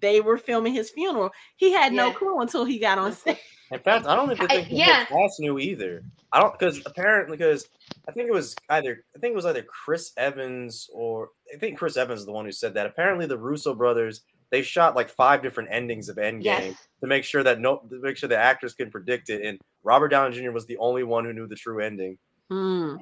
they 0.00 0.20
were 0.20 0.36
filming 0.36 0.74
his 0.74 0.90
funeral. 0.90 1.30
He 1.56 1.72
had 1.72 1.94
no 1.94 2.12
clue 2.12 2.40
until 2.40 2.66
he 2.66 2.78
got 2.78 2.98
on 2.98 3.14
set. 3.14 3.40
In 3.70 3.78
fact, 3.78 4.04
I 4.04 4.14
don't 4.16 4.30
even 4.30 4.44
I- 4.50 4.56
think 4.56 4.68
the 4.68 4.74
yeah. 4.74 5.06
whole 5.06 5.26
cast 5.26 5.40
knew 5.40 5.58
either. 5.58 6.02
I 6.30 6.40
don't 6.40 6.52
because 6.52 6.82
apparently 6.84 7.38
because 7.38 7.70
I 8.06 8.12
think 8.12 8.28
it 8.28 8.34
was 8.34 8.54
either 8.68 9.02
I 9.16 9.18
think 9.18 9.32
it 9.32 9.36
was 9.36 9.46
either 9.46 9.62
Chris 9.62 10.12
Evans 10.18 10.90
or 10.92 11.30
I 11.54 11.56
think 11.56 11.78
Chris 11.78 11.96
Evans 11.96 12.20
is 12.20 12.26
the 12.26 12.32
one 12.32 12.44
who 12.44 12.52
said 12.52 12.74
that. 12.74 12.84
Apparently, 12.84 13.24
the 13.24 13.38
Russo 13.38 13.74
brothers 13.74 14.20
they 14.50 14.60
shot 14.60 14.94
like 14.94 15.08
five 15.08 15.42
different 15.42 15.70
endings 15.72 16.10
of 16.10 16.16
Endgame 16.18 16.44
yes. 16.44 16.88
to 17.00 17.06
make 17.06 17.24
sure 17.24 17.42
that 17.42 17.60
no 17.60 17.78
to 17.88 17.98
make 18.02 18.18
sure 18.18 18.28
the 18.28 18.36
actors 18.36 18.74
could 18.74 18.92
predict 18.92 19.30
it. 19.30 19.40
And 19.40 19.58
Robert 19.84 20.08
Downey 20.08 20.38
Jr. 20.38 20.50
was 20.50 20.66
the 20.66 20.76
only 20.76 21.02
one 21.02 21.24
who 21.24 21.32
knew 21.32 21.46
the 21.46 21.56
true 21.56 21.80
ending. 21.80 22.18
Aw, 22.50 22.98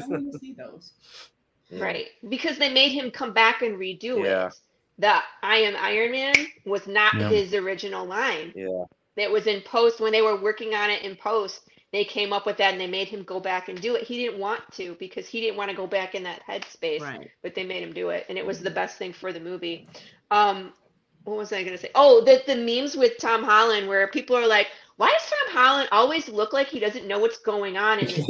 I 0.00 0.06
want 0.06 0.24
to 0.24 0.32
see 0.38 0.52
those. 0.52 0.92
Yeah. 1.70 1.84
Right. 1.84 2.06
Because 2.28 2.58
they 2.58 2.72
made 2.72 2.92
him 2.92 3.10
come 3.10 3.32
back 3.32 3.62
and 3.62 3.76
redo 3.78 4.24
Yeah. 4.24 4.48
it. 4.48 4.52
The 4.98 5.20
I 5.42 5.58
am 5.58 5.76
Iron 5.76 6.12
Man 6.12 6.34
was 6.64 6.86
not 6.86 7.14
Yeah. 7.14 7.28
his 7.28 7.54
original 7.54 8.06
line. 8.06 8.54
Yeah, 8.54 8.84
It 9.16 9.30
was 9.30 9.46
in 9.46 9.62
post 9.62 10.00
when 10.00 10.12
they 10.12 10.22
were 10.22 10.40
working 10.40 10.74
on 10.74 10.90
it 10.90 11.02
in 11.02 11.16
post. 11.16 11.68
They 11.92 12.04
came 12.04 12.32
up 12.32 12.46
with 12.46 12.58
that 12.58 12.72
and 12.72 12.80
they 12.80 12.86
made 12.86 13.08
him 13.08 13.22
go 13.24 13.40
back 13.40 13.68
and 13.68 13.80
do 13.80 13.94
it. 13.96 14.04
He 14.04 14.18
didn't 14.24 14.38
want 14.40 14.62
to 14.74 14.96
because 15.00 15.26
he 15.28 15.40
didn't 15.40 15.56
want 15.56 15.70
to 15.70 15.76
go 15.76 15.86
back 15.86 16.14
in 16.14 16.22
that 16.24 16.42
headspace, 16.48 17.00
Right. 17.00 17.30
but 17.42 17.54
they 17.54 17.64
made 17.64 17.82
him 17.82 17.92
do 17.92 18.10
it, 18.10 18.26
and 18.28 18.36
it 18.38 18.44
was 18.46 18.60
the 18.62 18.70
best 18.70 18.98
thing 18.98 19.12
for 19.12 19.32
the 19.32 19.40
movie. 19.40 19.88
Um, 20.30 20.74
what 21.24 21.36
was 21.38 21.52
I 21.52 21.62
gonna 21.64 21.78
say? 21.78 21.90
Oh, 21.94 22.22
the 22.24 22.42
the 22.46 22.56
memes 22.56 22.96
with 22.96 23.18
Tom 23.18 23.42
Holland 23.42 23.88
where 23.88 24.08
people 24.08 24.36
are 24.36 24.46
like, 24.46 24.68
"Why 24.98 25.10
does 25.10 25.30
Tom 25.30 25.54
Holland 25.56 25.88
always 25.92 26.28
look 26.28 26.52
like 26.52 26.66
he 26.66 26.80
doesn't 26.80 27.06
know 27.06 27.18
what's 27.20 27.38
going 27.38 27.76
on 27.76 28.00
in 28.00 28.06
this 28.06 28.26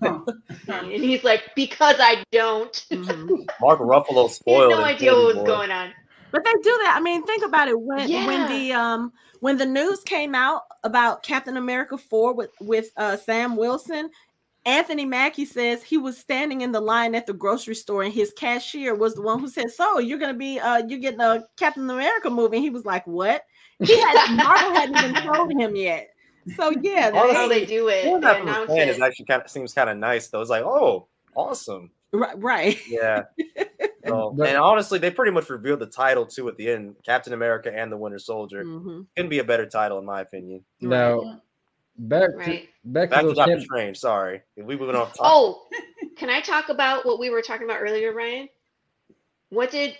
And 0.68 0.86
he's 0.90 1.22
like, 1.24 1.42
"Because 1.54 1.96
I 2.00 2.24
don't." 2.32 2.72
Mhm. 2.90 3.46
Mark 3.60 3.80
Ruffalo 3.80 4.14
He 4.14 4.20
had 4.22 4.30
spoiled. 4.32 4.70
no 4.70 4.82
idea 4.82 5.12
what 5.12 5.36
was 5.36 5.46
going 5.46 5.70
on. 5.70 5.92
But 6.32 6.44
they 6.44 6.52
do 6.62 6.78
that. 6.84 6.94
I 6.96 7.00
mean, 7.00 7.24
think 7.26 7.44
about 7.44 7.68
it. 7.68 7.78
When 7.78 8.08
when 8.26 8.48
the 8.48 8.72
um 8.72 9.12
when 9.40 9.58
the 9.58 9.66
news 9.66 10.00
came 10.00 10.34
out 10.34 10.62
about 10.84 11.22
Captain 11.22 11.56
America 11.56 11.98
4 11.98 12.34
with 12.34 12.50
with 12.60 12.90
uh 12.96 13.16
Sam 13.18 13.56
Wilson, 13.56 14.10
Anthony 14.64 15.04
Mackie 15.04 15.44
says 15.44 15.82
he 15.82 15.98
was 15.98 16.16
standing 16.16 16.62
in 16.62 16.72
the 16.72 16.80
line 16.80 17.14
at 17.14 17.26
the 17.26 17.32
grocery 17.34 17.74
store 17.74 18.04
and 18.04 18.12
his 18.12 18.32
cashier 18.32 18.94
was 18.94 19.14
the 19.14 19.22
one 19.22 19.40
who 19.40 19.48
said, 19.48 19.70
"So, 19.70 19.98
you're 19.98 20.18
going 20.18 20.32
to 20.32 20.38
be 20.38 20.58
uh 20.60 20.82
you're 20.88 20.98
getting 21.00 21.20
a 21.20 21.44
Captain 21.58 21.90
America 21.90 22.30
movie." 22.30 22.56
And 22.56 22.64
he 22.64 22.70
was 22.70 22.84
like, 22.86 23.06
"What?" 23.06 23.42
He 23.82 23.98
had 23.98 24.34
Marvel 24.36 24.72
hadn't 24.74 24.96
even 25.10 25.22
told 25.22 25.52
him 25.52 25.74
yet. 25.76 26.10
So, 26.56 26.70
yeah, 26.82 27.10
That's 27.10 27.28
they- 27.28 27.34
how 27.34 27.48
they 27.48 27.64
do 27.66 27.88
it. 27.88 28.02
Doing 28.02 28.20
They 28.20 28.26
that 28.26 28.38
from 28.38 28.48
a 28.48 28.50
announce 28.50 28.70
fan 28.70 28.88
it. 28.88 28.90
is 28.90 29.00
actually 29.00 29.26
kind 29.26 29.42
of 29.42 29.50
seems 29.50 29.72
kind 29.74 29.90
of 29.90 29.96
nice 29.98 30.28
though. 30.28 30.40
It's 30.40 30.50
like, 30.50 30.64
oh, 30.64 31.06
awesome. 31.36 31.90
right, 32.12 32.34
right. 32.42 32.78
Yeah. 32.88 33.22
So, 34.06 34.30
and 34.42 34.56
honestly, 34.56 34.98
they 34.98 35.10
pretty 35.10 35.30
much 35.30 35.50
revealed 35.50 35.78
the 35.80 35.86
title 35.86 36.24
too 36.24 36.48
at 36.48 36.56
the 36.56 36.68
end: 36.70 36.96
Captain 37.04 37.34
America 37.34 37.70
and 37.72 37.92
the 37.92 37.96
Winter 37.98 38.18
Soldier. 38.18 38.64
Mhm. 38.64 39.06
Couldn't 39.14 39.28
be 39.28 39.38
a 39.40 39.44
better 39.44 39.66
title 39.66 39.98
in 39.98 40.06
my 40.06 40.22
opinion. 40.22 40.64
No. 40.80 41.38
back 41.96 42.30
to 42.30 42.36
Right. 42.36 42.68
back 42.82 43.10
to 43.10 43.10
Back 43.10 43.20
to 43.20 43.26
those 43.26 43.36
Doctor 43.36 43.54
ten- 43.56 43.62
Strange. 43.62 43.98
Sorry, 43.98 44.40
we 44.56 44.74
were 44.74 44.86
gonna. 44.86 45.00
Talk. 45.04 45.16
Oh, 45.20 45.68
can 46.16 46.30
I 46.30 46.40
talk 46.40 46.70
about 46.70 47.04
what 47.04 47.20
we 47.20 47.28
were 47.28 47.42
talking 47.42 47.66
about 47.68 47.82
earlier, 47.82 48.12
Ryan? 48.14 48.48
What 49.50 49.70
did 49.70 49.94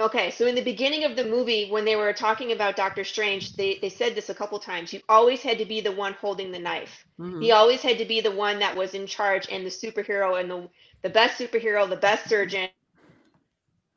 okay, 0.00 0.30
so 0.30 0.46
in 0.46 0.54
the 0.54 0.62
beginning 0.62 1.04
of 1.04 1.16
the 1.16 1.24
movie, 1.24 1.70
when 1.70 1.84
they 1.84 1.96
were 1.96 2.12
talking 2.12 2.52
about 2.52 2.76
Doctor 2.76 3.04
Strange, 3.04 3.56
they, 3.56 3.78
they 3.80 3.88
said 3.90 4.14
this 4.14 4.30
a 4.30 4.34
couple 4.34 4.58
times. 4.58 4.92
You 4.92 5.00
always 5.08 5.42
had 5.42 5.58
to 5.58 5.64
be 5.66 5.80
the 5.80 5.92
one 5.92 6.14
holding 6.14 6.52
the 6.52 6.58
knife. 6.60 7.06
Mhm. 7.18 7.50
He 7.50 7.52
always 7.52 7.82
had 7.82 7.98
to 7.98 8.04
be 8.04 8.20
the 8.20 8.32
one 8.32 8.60
that 8.60 8.76
was 8.76 8.94
in 8.94 9.06
charge 9.06 9.48
and 9.50 9.64
the 9.66 9.70
superhero 9.70 10.40
and 10.40 10.50
the 10.50 10.68
the 11.02 11.10
best 11.10 11.38
superhero, 11.38 11.88
the 11.88 11.96
best 11.96 12.28
surgeon. 12.28 12.68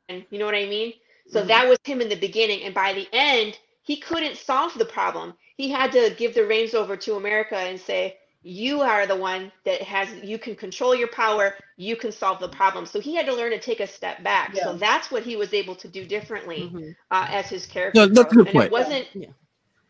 And 0.08 0.24
you 0.30 0.38
know 0.38 0.46
what 0.46 0.54
I 0.54 0.66
mean? 0.66 0.92
So 1.26 1.42
Mhm. 1.42 1.44
that 1.44 1.68
was 1.68 1.78
him 1.84 2.00
in 2.00 2.08
the 2.08 2.16
beginning. 2.16 2.62
And 2.64 2.74
by 2.74 2.92
the 2.94 3.08
end, 3.12 3.58
he 3.82 3.96
couldn't 3.96 4.36
solve 4.36 4.74
the 4.76 4.84
problem. 4.84 5.34
He 5.56 5.70
had 5.70 5.92
to 5.92 6.14
give 6.16 6.34
the 6.34 6.46
reins 6.46 6.74
over 6.74 6.96
to 6.96 7.16
America 7.16 7.56
and 7.56 7.80
say, 7.80 8.18
you 8.48 8.80
are 8.80 9.06
the 9.06 9.16
one 9.16 9.52
that 9.66 9.82
has 9.82 10.08
you 10.24 10.38
can 10.38 10.56
control 10.56 10.94
your 10.94 11.08
power 11.08 11.54
you 11.76 11.96
can 11.96 12.10
solve 12.10 12.40
the 12.40 12.48
problem 12.48 12.86
so 12.86 12.98
he 13.00 13.14
had 13.14 13.26
to 13.26 13.34
learn 13.34 13.50
to 13.50 13.60
take 13.60 13.80
a 13.80 13.86
step 13.86 14.22
back 14.24 14.56
so 14.56 14.74
that's 14.76 15.10
what 15.10 15.22
he 15.22 15.36
was 15.36 15.52
able 15.52 15.74
to 15.76 15.88
do 15.88 16.06
differently 16.06 16.70
Mhm. 16.74 16.96
uh, 17.10 17.26
as 17.30 17.50
his 17.50 17.66
character 17.66 18.00
No, 18.00 18.06
that's 18.06 18.32
a 18.32 18.36
good 18.36 18.46
and 18.48 18.54
point. 18.54 18.66
it 18.66 18.72
wasn't 18.72 19.06
Yeah. 19.14 19.28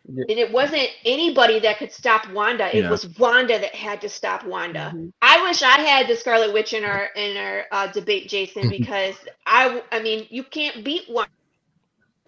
Yeah. 0.09 0.25
and 0.29 0.39
it 0.41 0.51
wasn't 0.53 0.89
anybody 1.05 1.61
that 1.61 1.79
could 1.79 1.93
stop 1.93 2.29
wanda 2.33 2.77
it 2.77 2.83
Yeah. 2.83 2.91
was 2.91 3.07
wanda 3.19 3.59
that 3.61 3.75
had 3.77 4.01
to 4.03 4.09
stop 4.09 4.45
wanda 4.45 4.93
Mhm. 4.95 5.13
i 5.23 5.43
wish 5.43 5.63
i 5.63 5.81
had 5.81 6.09
the 6.09 6.17
scarlet 6.17 6.53
witch 6.53 6.73
in 6.75 6.85
our 6.85 7.11
in 7.17 7.37
our 7.37 7.67
uh, 7.73 7.87
debate 7.89 8.29
jason 8.29 8.69
because 8.71 9.17
i 9.47 9.83
i 9.93 10.01
mean 10.01 10.27
you 10.31 10.43
can't 10.45 10.85
beat 10.85 11.09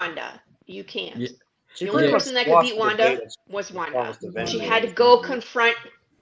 wanda 0.01 0.43
you 0.67 0.85
can't 0.85 1.17
Yeah. 1.17 1.29
She 1.75 1.85
the 1.87 1.93
only 1.93 2.11
person 2.11 2.35
that 2.35 2.47
could 2.47 2.63
beat 2.63 2.77
Wanda 2.77 3.21
was 3.49 3.73
wanda 3.73 4.17
She 4.21 4.59
she 4.59 4.59
had 4.59 4.83
to 4.83 4.93
go 4.93 5.19
confront 5.19 5.77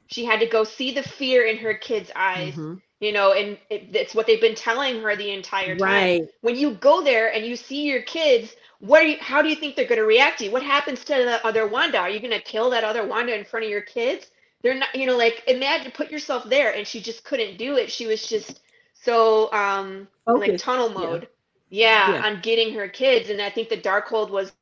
she 0.09 0.25
had 0.27 0.41
to 0.41 0.47
go 0.47 0.65
see 0.65 0.93
the 0.93 1.05
fear 1.05 1.45
in 1.47 1.59
her 1.59 1.75
kids 1.75 2.11
eyes 2.17 2.57
Mhm. 2.57 2.83
you 3.00 3.12
know 3.12 3.33
and 3.35 3.59
it, 3.71 3.97
it's 3.97 4.15
what 4.15 4.27
they've 4.27 4.41
been 4.43 4.57
telling 4.57 5.03
her 5.03 5.17
the 5.17 5.33
entire 5.33 5.77
time 5.77 6.11
Right. 6.11 6.29
when 6.43 6.57
you 6.57 6.73
go 6.75 7.03
there 7.05 7.33
and 7.35 7.47
you 7.47 7.57
see 7.57 7.85
your 7.85 8.03
kids 8.03 8.57
what 8.81 9.03
are 9.03 9.07
you 9.07 9.19
how 9.21 9.43
do 9.43 9.49
you 9.50 9.57
think 9.57 9.77
they're 9.77 9.87
going 9.88 10.00
to 10.00 10.07
react 10.07 10.38
to 10.41 10.47
you 10.47 10.53
what 10.53 10.62
happens 10.65 11.05
to 11.07 11.15
the 11.15 11.47
other 11.47 11.69
wanda 11.69 11.99
are 11.99 12.11
you 12.11 12.21
going 12.21 12.33
to 12.33 12.41
kill 12.43 12.71
that 12.71 12.85
other 12.85 13.07
wanda 13.07 13.37
in 13.38 13.45
front 13.45 13.65
of 13.65 13.71
your 13.71 13.83
kids 13.83 14.29
they're 14.62 14.75
not 14.75 14.95
you 14.95 15.07
know 15.07 15.17
like 15.17 15.45
imagine 15.49 15.93
put 15.93 16.11
yourself 16.11 16.45
there 16.49 16.75
and 16.75 16.87
she 16.87 17.00
just 17.00 17.25
couldn't 17.25 17.59
do 17.59 17.77
it 17.77 17.91
she 17.91 18.07
was 18.07 18.27
just 18.29 18.61
so 18.95 19.53
um 19.53 20.09
like 20.37 20.50
Focused, 20.50 20.65
tunnel 20.65 20.91
yeah. 20.99 21.19
mode 21.21 21.29
yeah, 21.71 22.15
Yeah. 22.15 22.27
on 22.27 22.41
getting 22.43 22.75
her 22.75 22.88
kids 22.88 23.31
and 23.31 23.41
i 23.43 23.50
think 23.50 23.69
the 23.69 23.77
darkhold 23.77 24.31
was 24.31 24.53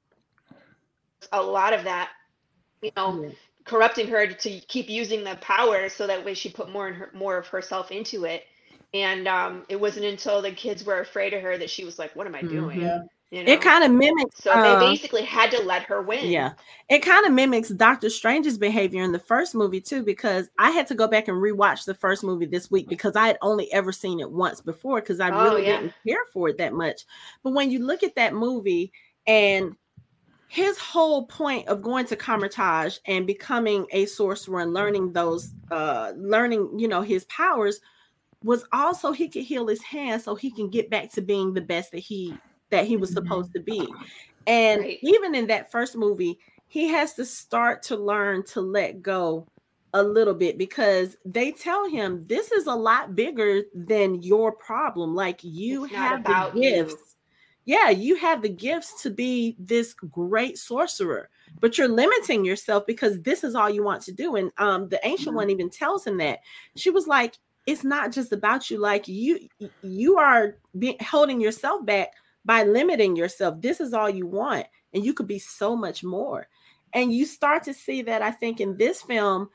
a 1.33 1.43
lot 1.43 1.73
of 1.73 1.85
that 1.85 2.11
you 2.83 2.91
know 2.97 3.21
Yeah. 3.23 3.31
Corrupting 3.67 4.09
her 4.09 4.27
to 4.27 4.61
keep 4.61 4.89
using 4.89 5.25
the 5.25 5.37
power 5.41 5.89
so 5.89 6.07
that 6.07 6.25
way 6.25 6.35
she 6.35 6.49
put 6.49 6.71
more 6.71 6.87
and 6.89 6.97
her 6.97 7.11
more 7.15 7.37
of 7.37 7.47
herself 7.49 7.91
into 7.91 8.25
it 8.25 8.45
and 8.95 9.27
um 9.27 9.65
it 9.69 9.79
wasn't 9.81 10.05
until 10.05 10.41
the 10.41 10.53
kids 10.53 10.85
were 10.85 11.01
afraid 11.01 11.35
of 11.35 11.43
her 11.43 11.59
that 11.59 11.71
she 11.71 11.85
was 11.85 11.99
like 11.99 12.15
what 12.15 12.27
am 12.27 12.35
i 12.35 12.43
doing 12.43 12.79
Mhm. 12.81 13.09
You 13.31 13.43
know 13.45 13.53
It 13.53 13.61
kind 13.61 13.83
of 13.85 13.91
mimics. 13.91 14.41
so 14.41 14.51
they 14.63 14.77
basically 14.77 15.23
had 15.25 15.51
to 15.51 15.61
let 15.63 15.83
her 15.85 16.01
win 16.03 16.29
Yeah, 16.29 16.53
it 16.89 17.01
kind 17.01 17.27
of 17.27 17.33
mimics 17.33 17.69
Doctor 17.71 18.09
Strange's 18.09 18.57
behavior 18.57 19.03
in 19.03 19.13
the 19.13 19.19
first 19.19 19.55
movie 19.55 19.81
too, 19.81 20.03
because 20.03 20.49
I 20.59 20.71
had 20.71 20.87
to 20.89 20.95
go 20.95 21.07
back 21.09 21.29
and 21.29 21.37
rewatch 21.37 21.85
the 21.85 21.95
first 21.95 22.23
movie 22.25 22.47
this 22.47 22.71
week 22.71 22.89
because 22.89 23.17
I 23.17 23.27
had 23.27 23.39
only 23.43 23.71
ever 23.73 23.93
seen 23.93 24.21
it 24.21 24.31
once 24.31 24.61
before 24.61 25.01
because 25.01 25.21
I 25.21 25.29
Oh, 25.29 25.43
really 25.43 25.65
yeah. 25.65 25.77
didn't 25.79 25.95
care 26.07 26.25
for 26.33 26.49
it 26.49 26.59
that 26.59 26.73
much. 26.73 27.03
But 27.43 27.53
when 27.53 27.71
you 27.71 27.81
look 27.85 28.03
at 28.03 28.15
that 28.15 28.33
movie 28.35 28.93
and 29.27 29.75
his 30.49 30.79
whole 30.79 31.27
point 31.27 31.69
of 31.69 31.83
going 31.83 32.07
to 32.07 32.17
Kamar-Taj 32.17 32.99
and 33.07 33.27
becoming 33.27 33.87
a 33.93 34.07
sorcerer 34.07 34.61
and 34.61 34.73
learning 34.75 35.13
those, 35.13 35.55
uh, 35.71 36.13
learning, 36.17 36.79
you 36.79 36.89
know, 36.89 37.03
his 37.03 37.25
powers 37.27 37.81
was 38.43 38.65
also 38.73 39.13
he 39.13 39.29
could 39.29 39.43
heal 39.45 39.67
his 39.67 39.83
hand 39.83 40.23
so 40.23 40.35
he 40.35 40.51
can 40.53 40.71
get 40.71 40.91
back 40.91 41.13
to 41.13 41.23
being 41.23 41.55
the 41.55 41.61
best 41.61 41.93
that 41.93 41.99
he 42.01 42.43
that 42.71 42.87
he 42.87 42.97
was 42.97 43.13
Mhm. 43.13 43.13
supposed 43.13 43.53
to 43.55 43.61
be. 43.63 43.97
And 44.47 44.83
Right. 44.83 45.01
even 45.03 45.35
in 45.35 45.47
that 45.49 45.71
first 45.71 45.97
movie, 45.97 46.39
he 46.69 46.89
has 46.89 47.15
to 47.15 47.25
start 47.25 47.83
to 47.85 47.97
learn 47.97 48.45
to 48.47 48.61
let 48.61 49.03
go 49.03 49.49
a 49.93 50.03
little 50.03 50.35
bit 50.35 50.59
because 50.59 51.17
they 51.25 51.53
tell 51.53 51.89
him 51.89 52.27
this 52.27 52.53
is 52.53 52.67
a 52.67 52.75
lot 52.75 53.15
bigger 53.15 53.63
than 53.75 54.23
your 54.23 54.53
problem. 54.53 55.15
Like 55.15 55.41
you 55.43 55.85
It's 55.89 55.91
have 55.95 56.25
about 56.25 56.55
the 56.57 56.57
you. 56.57 56.99
Yeah, 57.67 57.91
you 57.91 58.15
have 58.17 58.43
the 58.43 58.49
gifts 58.49 59.03
to 59.03 59.11
be 59.11 59.57
this 59.59 59.93
great 59.93 60.57
sorcerer, 60.57 61.29
but 61.61 61.77
you're 61.77 61.89
limiting 61.89 62.45
yourself 62.45 62.87
because 62.87 63.21
this 63.23 63.43
is 63.43 63.57
all 63.57 63.69
you 63.69 63.83
want 63.83 64.03
to 64.03 64.13
do. 64.13 64.37
And 64.37 64.53
um, 64.59 64.89
the 64.89 65.01
ancient 65.05 65.33
Mhm. 65.35 65.37
one 65.37 65.51
even 65.51 65.69
tells 65.69 66.07
him 66.07 66.17
that 66.19 66.41
she 66.77 66.91
was 66.91 67.09
like, 67.09 67.35
"It's 67.67 67.83
not 67.83 68.13
just 68.13 68.33
about 68.33 68.71
you. 68.71 68.79
Like 68.79 69.09
you, 69.09 69.49
you 69.83 70.17
are 70.17 70.57
be- 70.79 70.97
holding 71.03 71.41
yourself 71.41 71.85
back 71.85 72.13
by 72.45 72.63
limiting 72.63 73.17
yourself. 73.17 73.61
This 73.61 73.81
is 73.81 73.93
all 73.93 74.09
you 74.09 74.27
want, 74.29 74.67
and 74.95 75.05
you 75.05 75.13
could 75.13 75.27
be 75.27 75.41
so 75.41 75.75
much 75.77 76.05
more." 76.05 76.47
And 76.93 77.13
you 77.13 77.27
start 77.27 77.65
to 77.65 77.75
see 77.75 78.01
that. 78.03 78.23
I 78.23 78.31
think 78.31 78.61
in 78.61 78.77
this 78.77 79.03
film, 79.03 79.51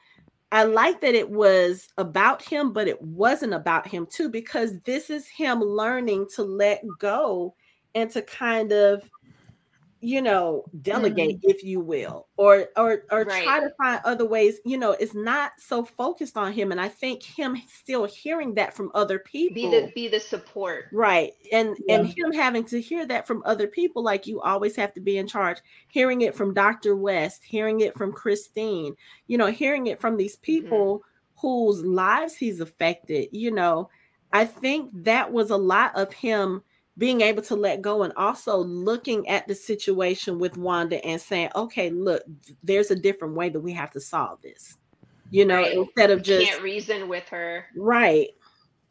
I 0.52 0.66
like 0.66 1.00
that 1.00 1.16
it 1.16 1.30
was 1.30 1.88
about 1.98 2.42
him, 2.42 2.74
but 2.74 2.90
it 2.90 3.02
wasn't 3.02 3.54
about 3.54 3.88
him 3.88 4.06
too, 4.06 4.28
because 4.28 4.78
this 4.82 5.10
is 5.10 5.28
him 5.30 5.62
learning 5.62 6.28
to 6.36 6.44
let 6.44 6.84
go 7.00 7.56
and 7.96 8.10
to 8.12 8.22
kind 8.22 8.72
of, 8.72 9.04
you 10.04 10.22
know, 10.22 10.66
delegate, 10.82 11.38
mm-hmm. 11.38 11.50
if 11.50 11.64
you 11.64 11.80
will, 11.80 12.28
or 12.36 12.70
or 12.76 13.04
or 13.12 13.24
try 13.24 13.60
to 13.60 13.70
find 13.78 14.02
other 14.04 14.26
ways. 14.26 14.60
You 14.66 14.78
know, 14.78 14.94
it's 14.94 15.14
not 15.14 15.52
so 15.60 15.86
focused 15.86 16.38
on 16.38 16.54
him, 16.54 16.72
and 16.72 16.82
I 16.82 16.88
think 16.88 17.22
him 17.22 17.56
still 17.68 18.06
hearing 18.06 18.56
that 18.56 18.74
from 18.74 18.92
other 18.96 19.20
people. 19.20 19.54
be 19.54 19.70
the 19.70 19.92
be 19.94 20.08
the 20.08 20.20
support 20.20 20.86
Right. 20.92 21.34
And 21.52 21.78
and 21.88 22.08
him 22.08 22.34
having 22.34 22.64
to 22.66 22.82
hear 22.82 23.06
that 23.06 23.28
from 23.28 23.44
other 23.46 23.68
people, 23.68 24.02
like 24.04 24.26
you 24.26 24.42
always 24.42 24.76
have 24.76 24.94
to 24.96 25.02
be 25.02 25.18
in 25.18 25.28
charge, 25.28 25.60
hearing 25.90 26.22
it 26.22 26.34
from 26.34 26.56
Dr. 26.56 26.96
West, 26.96 27.44
hearing 27.44 27.82
it 27.82 27.94
from 27.94 28.12
Christine, 28.12 28.96
you 29.28 29.38
know, 29.38 29.48
hearing 29.48 29.86
it 29.86 30.02
from 30.02 30.18
these 30.18 30.36
mm-hmm. 30.36 30.46
people 30.46 31.04
whose 31.42 31.84
lives 31.84 32.36
he's 32.36 32.60
affected, 32.60 33.28
you 33.32 33.52
know, 33.52 33.90
I 34.34 34.46
think 34.46 34.92
that 35.04 35.32
was 35.32 35.50
a 35.50 35.58
lot 35.58 35.96
of 35.96 36.14
him 36.14 36.62
being 37.02 37.22
able 37.22 37.42
to 37.42 37.56
let 37.56 37.82
go 37.82 38.04
and 38.04 38.14
also 38.16 38.58
looking 38.58 39.28
at 39.28 39.48
the 39.48 39.56
situation 39.56 40.38
with 40.38 40.56
Wanda 40.56 41.04
and 41.04 41.20
saying, 41.20 41.50
okay, 41.56 41.90
look, 41.90 42.22
there's 42.62 42.92
a 42.92 42.96
different 42.96 43.34
way 43.34 43.50
that 43.50 43.60
we 43.60 43.74
have 43.74 43.90
to 43.94 44.00
solve 44.00 44.40
this. 44.44 44.78
You 45.32 45.46
know, 45.46 45.64
Right. 45.64 45.74
instead 45.74 46.12
of 46.12 46.20
you 46.20 46.26
just 46.26 46.52
can't 46.52 46.62
reason 46.62 47.08
with 47.10 47.28
her 47.30 47.66
right. 47.76 48.28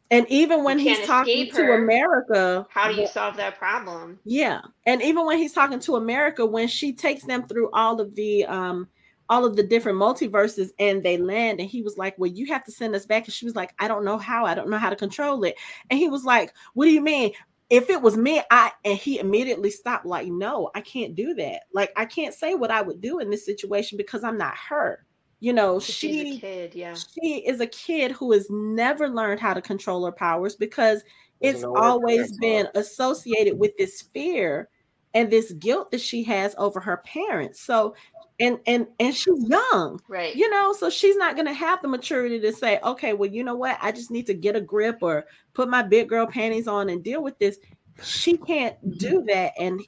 And 0.09 0.27
even 0.29 0.65
when 0.65 0.77
he's 0.77 0.99
talking 1.07 1.43
escape 1.47 1.53
to. 1.53 1.71
America, 1.71 2.67
how 2.69 2.89
do 2.89 2.95
you 2.95 3.03
the- 3.03 3.07
solve 3.07 3.37
that 3.37 3.57
problem 3.57 4.19
yeah, 4.25 4.59
and 4.85 5.01
even 5.01 5.25
when 5.25 5.37
he's 5.37 5.53
talking 5.53 5.79
to 5.79 5.95
America, 5.95 6.45
when 6.45 6.67
she 6.67 6.93
takes 6.93 7.23
them 7.23 7.47
through 7.47 7.69
all 7.71 8.01
of 8.01 8.13
the 8.15 8.43
um 8.45 8.89
all 9.29 9.45
of 9.45 9.55
the 9.55 9.63
different 9.63 9.97
multiverses 9.97 10.71
and 10.77 11.01
they 11.01 11.15
land, 11.17 11.61
and 11.61 11.69
he 11.69 11.81
was 11.81 11.97
like, 11.97 12.15
Well, 12.17 12.29
you 12.29 12.47
have 12.47 12.65
to 12.65 12.71
send 12.73 12.93
us 12.93 13.05
back. 13.05 13.23
And 13.23 13.33
she 13.33 13.45
was 13.45 13.55
like, 13.55 13.73
I 13.79 13.87
don't 13.87 14.03
know 14.03 14.17
how, 14.17 14.45
I 14.45 14.53
don't 14.53 14.69
know 14.69 14.77
how 14.77 14.89
to 14.89 14.95
control 14.97 15.45
it. 15.45 15.55
And 15.89 15.97
he 15.97 16.09
was 16.09 16.25
like, 16.25 16.51
What 16.73 16.85
do 16.85 16.91
you 16.91 16.99
mean? 16.99 17.31
If 17.71 17.89
it 17.89 18.01
was 18.01 18.17
me, 18.17 18.41
I 18.51 18.73
and 18.85 18.97
he 18.99 19.19
immediately 19.19 19.71
stopped, 19.71 20.05
like, 20.05 20.27
No, 20.27 20.71
I 20.75 20.81
can't 20.81 21.15
do 21.15 21.33
that. 21.35 21.63
Like, 21.73 21.91
I 21.95 22.05
can't 22.05 22.35
say 22.35 22.53
what 22.55 22.69
I 22.71 22.81
would 22.81 23.01
do 23.01 23.19
in 23.19 23.29
this 23.31 23.45
situation 23.45 23.97
because 23.97 24.23
I'm 24.25 24.37
not 24.37 24.57
her. 24.69 25.05
You 25.39 25.53
know, 25.53 25.79
'Cause 25.85 25.95
she's 25.95 26.19
a 26.19 26.25
she 26.25 26.25
kid 26.25 26.73
yeah 26.75 27.01
she 27.13 27.37
is 27.47 27.61
a 27.61 27.67
kid 27.67 28.11
who 28.11 28.31
has 28.33 28.47
never 28.49 29.09
learned 29.09 29.39
how 29.39 29.53
to 29.53 29.61
control 29.61 30.05
her 30.05 30.11
powers 30.11 30.55
because 30.57 31.03
Doesn't 31.41 31.59
it's 31.59 31.63
know 31.63 31.75
always 31.75 32.33
been 32.33 32.67
associated 32.75 33.57
with 33.59 33.71
this 33.77 34.01
fear 34.13 34.69
and 35.13 35.29
this 35.31 35.51
guilt 35.53 35.91
that 35.91 36.01
she 36.01 36.23
has 36.23 36.55
over 36.57 36.79
her 36.79 36.97
parents. 36.97 37.59
So 37.61 37.95
and 38.39 38.59
and 38.65 38.87
and 38.99 39.13
she's 39.15 39.47
young 39.47 39.99
right. 40.07 40.35
you 40.35 40.49
know 40.49 40.73
so 40.73 40.89
she's 40.89 41.15
not 41.17 41.35
going 41.35 41.45
to 41.45 41.53
have 41.53 41.79
the 41.83 41.87
maturity 41.87 42.39
to 42.39 42.51
say 42.51 42.79
okay 42.83 43.13
well 43.13 43.29
you 43.29 43.43
know 43.43 43.55
what? 43.55 43.77
I 43.81 43.91
just 43.91 44.09
need 44.09 44.25
to 44.27 44.33
get 44.33 44.55
a 44.55 44.61
grip 44.61 44.99
or 45.01 45.25
put 45.53 45.69
my 45.69 45.83
big 45.83 46.09
girl 46.09 46.25
panties 46.25 46.67
on 46.67 46.89
and 46.89 47.03
deal 47.03 47.21
with 47.21 47.37
this. 47.39 47.59
She 48.01 48.37
can't 48.37 48.75
do 48.97 49.23
that 49.27 49.53
and 49.59 49.79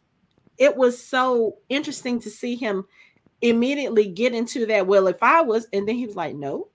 it 0.59 0.75
was 0.77 1.01
so 1.03 1.57
interesting 1.69 2.19
to 2.21 2.29
see 2.29 2.55
him 2.55 2.85
immediately 3.41 4.07
get 4.07 4.33
into 4.33 4.65
that 4.67 4.87
well 4.87 5.07
if 5.07 5.21
i 5.23 5.41
was 5.41 5.67
and 5.73 5.87
then 5.87 5.95
he 5.95 6.05
was 6.05 6.15
like 6.15 6.35
no 6.35 6.67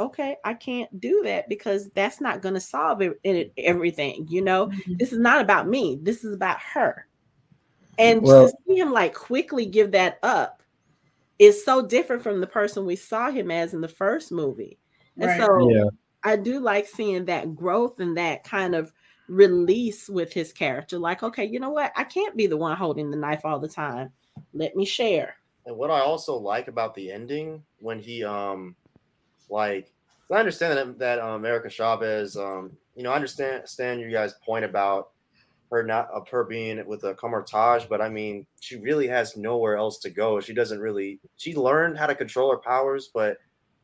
okay 0.00 0.36
i 0.44 0.52
can't 0.52 1.00
do 1.00 1.22
that 1.24 1.48
because 1.48 1.88
that's 1.90 2.20
not 2.20 2.42
going 2.42 2.54
to 2.54 2.60
solve 2.60 3.00
it, 3.00 3.18
it- 3.24 3.52
everything 3.58 4.26
you 4.28 4.42
know? 4.42 4.66
Mhm. 4.66 4.98
this 4.98 5.12
is 5.12 5.18
not 5.18 5.40
about 5.40 5.68
me 5.68 5.98
this 6.02 6.24
is 6.24 6.34
about 6.34 6.58
her 6.74 7.06
and 7.98 8.22
Well- 8.22 8.48
to 8.48 8.54
see 8.66 8.78
him 8.78 8.92
like 8.92 9.14
quickly 9.14 9.66
give 9.66 9.92
that 9.92 10.18
up 10.22 10.62
is 11.38 11.64
so 11.64 11.84
different 11.84 12.22
from 12.22 12.40
the 12.40 12.46
person 12.46 12.86
we 12.86 12.96
saw 12.96 13.30
him 13.30 13.50
as 13.50 13.74
in 13.74 13.80
the 13.80 13.88
first 13.88 14.30
movie. 14.30 14.78
And 15.16 15.26
Right. 15.26 15.40
so 15.40 15.70
Yeah. 15.70 15.88
i 16.24 16.36
do 16.36 16.60
like 16.60 16.86
seeing 16.86 17.24
that 17.24 17.56
growth 17.56 17.98
and 17.98 18.16
that 18.16 18.44
kind 18.44 18.74
of 18.76 18.92
release 19.28 20.08
with 20.08 20.32
his 20.32 20.52
character. 20.52 20.98
Like 20.98 21.22
okay 21.22 21.44
you 21.44 21.58
know 21.60 21.70
what? 21.70 21.92
I 21.96 22.04
can't 22.04 22.36
be 22.36 22.46
the 22.46 22.56
one 22.56 22.76
holding 22.76 23.10
the 23.10 23.16
knife 23.16 23.44
all 23.44 23.58
the 23.58 23.68
time. 23.68 24.12
Let 24.52 24.76
me 24.76 24.84
share. 24.84 25.36
And 25.66 25.76
what 25.76 25.90
I 25.90 26.00
also 26.00 26.36
like 26.36 26.68
about 26.68 26.94
the 26.94 27.10
ending 27.10 27.62
when 27.78 27.98
he 27.98 28.24
um 28.24 28.76
like 29.48 29.92
I 30.30 30.36
understand 30.36 30.78
that 30.78 30.98
that 30.98 31.18
um, 31.18 31.34
America 31.34 31.68
Chavez 31.68 32.36
um 32.36 32.76
you 32.94 33.02
know 33.02 33.10
I 33.10 33.16
understand 33.16 33.54
understand 33.56 34.00
you 34.00 34.10
guys 34.10 34.34
point 34.44 34.64
about 34.64 35.11
her 35.72 35.82
not 35.82 36.08
of 36.10 36.28
her 36.28 36.44
being 36.44 36.84
with 36.86 37.02
a 37.04 37.14
Kamar-Taj, 37.14 37.86
but 37.86 38.00
I 38.00 38.08
mean 38.08 38.46
she 38.60 38.76
really 38.76 39.08
has 39.08 39.36
nowhere 39.36 39.76
else 39.76 39.98
to 40.00 40.10
go. 40.10 40.38
She 40.40 40.54
doesn't 40.54 40.78
really 40.80 41.18
she 41.36 41.54
learned 41.56 41.98
how 41.98 42.06
to 42.06 42.14
control 42.14 42.50
her 42.50 42.58
powers, 42.58 43.10
but 43.12 43.38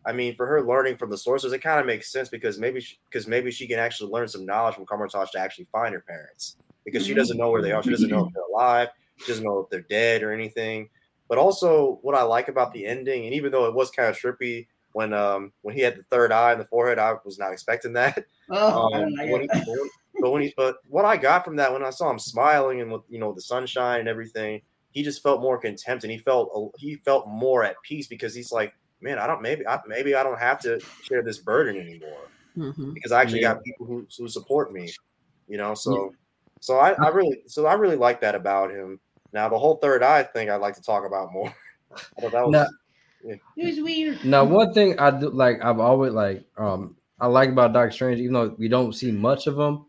I 0.06 0.12
mean 0.12 0.34
for 0.36 0.46
her 0.46 0.62
learning 0.64 0.96
from 0.98 1.10
the 1.10 1.18
sources, 1.18 1.52
it 1.52 1.58
kind 1.62 1.80
of 1.80 1.86
makes 1.86 2.12
sense 2.12 2.28
because 2.28 2.58
maybe 2.58 2.84
because 3.10 3.26
maybe 3.26 3.50
she 3.50 3.66
can 3.66 3.78
actually 3.78 4.12
learn 4.12 4.28
some 4.28 4.46
knowledge 4.46 4.74
from 4.76 4.86
Kamar-Taj 4.86 5.30
to 5.32 5.40
actually 5.40 5.66
find 5.72 5.92
her 5.94 6.04
parents 6.06 6.56
because 6.84 7.04
she 7.06 7.14
doesn't 7.14 7.36
know 7.38 7.50
where 7.50 7.62
they 7.62 7.72
are. 7.72 7.82
She 7.82 7.90
doesn't 7.90 8.08
know 8.10 8.26
if 8.26 8.32
they're 8.34 8.42
alive. 8.44 8.88
She 9.16 9.32
doesn't 9.32 9.44
know 9.44 9.58
if 9.60 9.70
they're 9.70 9.80
dead 9.82 10.22
or 10.22 10.32
anything. 10.32 10.88
But 11.28 11.36
also, 11.38 11.98
what 12.02 12.14
I 12.14 12.22
like 12.22 12.48
about 12.48 12.72
the 12.72 12.86
ending, 12.86 13.24
and 13.26 13.34
even 13.34 13.50
though 13.52 13.66
it 13.66 13.74
was 13.74 13.90
kind 13.90 14.08
of 14.08 14.16
trippy 14.16 14.66
when 14.92 15.12
um 15.12 15.52
when 15.62 15.74
he 15.74 15.82
had 15.82 15.96
the 15.96 16.02
third 16.10 16.32
eye 16.32 16.52
in 16.52 16.58
the 16.58 16.64
forehead, 16.64 16.98
I 16.98 17.14
was 17.24 17.38
not 17.38 17.52
expecting 17.52 17.92
that. 17.94 18.24
Oh, 18.50 18.88
Um, 18.94 19.12
when 19.30 19.42
he- 19.42 19.48
but 20.20 20.30
when 20.30 20.42
he, 20.42 20.54
but 20.56 20.76
what 20.88 21.04
I 21.04 21.16
got 21.16 21.44
from 21.44 21.56
that 21.56 21.72
when 21.72 21.84
I 21.84 21.90
saw 21.90 22.10
him 22.10 22.18
smiling 22.18 22.80
and 22.80 22.90
with 22.92 23.02
you 23.08 23.18
know 23.18 23.32
the 23.32 23.40
sunshine 23.40 24.00
and 24.00 24.08
everything, 24.08 24.60
he 24.90 25.02
just 25.02 25.22
felt 25.22 25.40
more 25.40 25.58
contempt 25.58 26.04
and 26.04 26.10
he 26.10 26.18
felt 26.18 26.72
he 26.78 26.96
felt 26.96 27.28
more 27.28 27.64
at 27.64 27.76
peace 27.82 28.06
because 28.06 28.34
he's 28.34 28.52
like, 28.52 28.72
man, 29.00 29.18
I 29.18 29.26
don't 29.26 29.42
maybe 29.42 29.66
I, 29.66 29.78
maybe 29.86 30.14
I 30.14 30.22
don't 30.22 30.38
have 30.38 30.58
to 30.60 30.80
share 31.02 31.22
this 31.22 31.38
burden 31.38 31.76
anymore 31.80 32.28
Mhm. 32.56 32.94
because 32.94 33.12
I 33.12 33.20
actually 33.22 33.42
Yeah. 33.42 33.54
got 33.54 33.62
people 33.64 33.86
who, 33.86 34.06
who 34.18 34.28
support 34.28 34.72
me, 34.72 34.90
you 35.46 35.56
know. 35.58 35.74
So, 35.74 36.12
so 36.60 36.78
I, 36.78 36.92
I 36.94 37.08
really, 37.08 37.42
so 37.46 37.66
I 37.66 37.74
really 37.74 37.94
like 37.96 38.20
that 38.22 38.34
about 38.34 38.70
him. 38.72 38.98
Now 39.32 39.48
the 39.48 39.58
whole 39.58 39.76
third 39.76 40.02
eye 40.02 40.24
thing, 40.24 40.50
I'd 40.50 40.56
like 40.56 40.74
to 40.74 40.82
talk 40.82 41.04
about 41.06 41.32
more. 41.32 41.54
I 41.94 42.20
thought 42.20 42.32
that 42.32 42.44
was 42.46 42.52
Now- 42.52 42.66
It 43.56 43.66
was 43.66 43.80
weird. 43.80 44.24
Now, 44.24 44.44
one 44.44 44.72
thing 44.72 44.98
I 44.98 45.10
do 45.10 45.28
like, 45.30 45.62
I've 45.62 45.80
always 45.80 46.12
like, 46.12 46.44
um, 46.56 46.96
I 47.20 47.26
like 47.26 47.48
about 47.50 47.72
Doctor 47.72 47.90
Strange, 47.90 48.20
even 48.20 48.32
though 48.32 48.54
we 48.58 48.68
don't 48.68 48.92
see 48.92 49.10
much 49.10 49.46
of 49.48 49.58
him. 49.58 49.86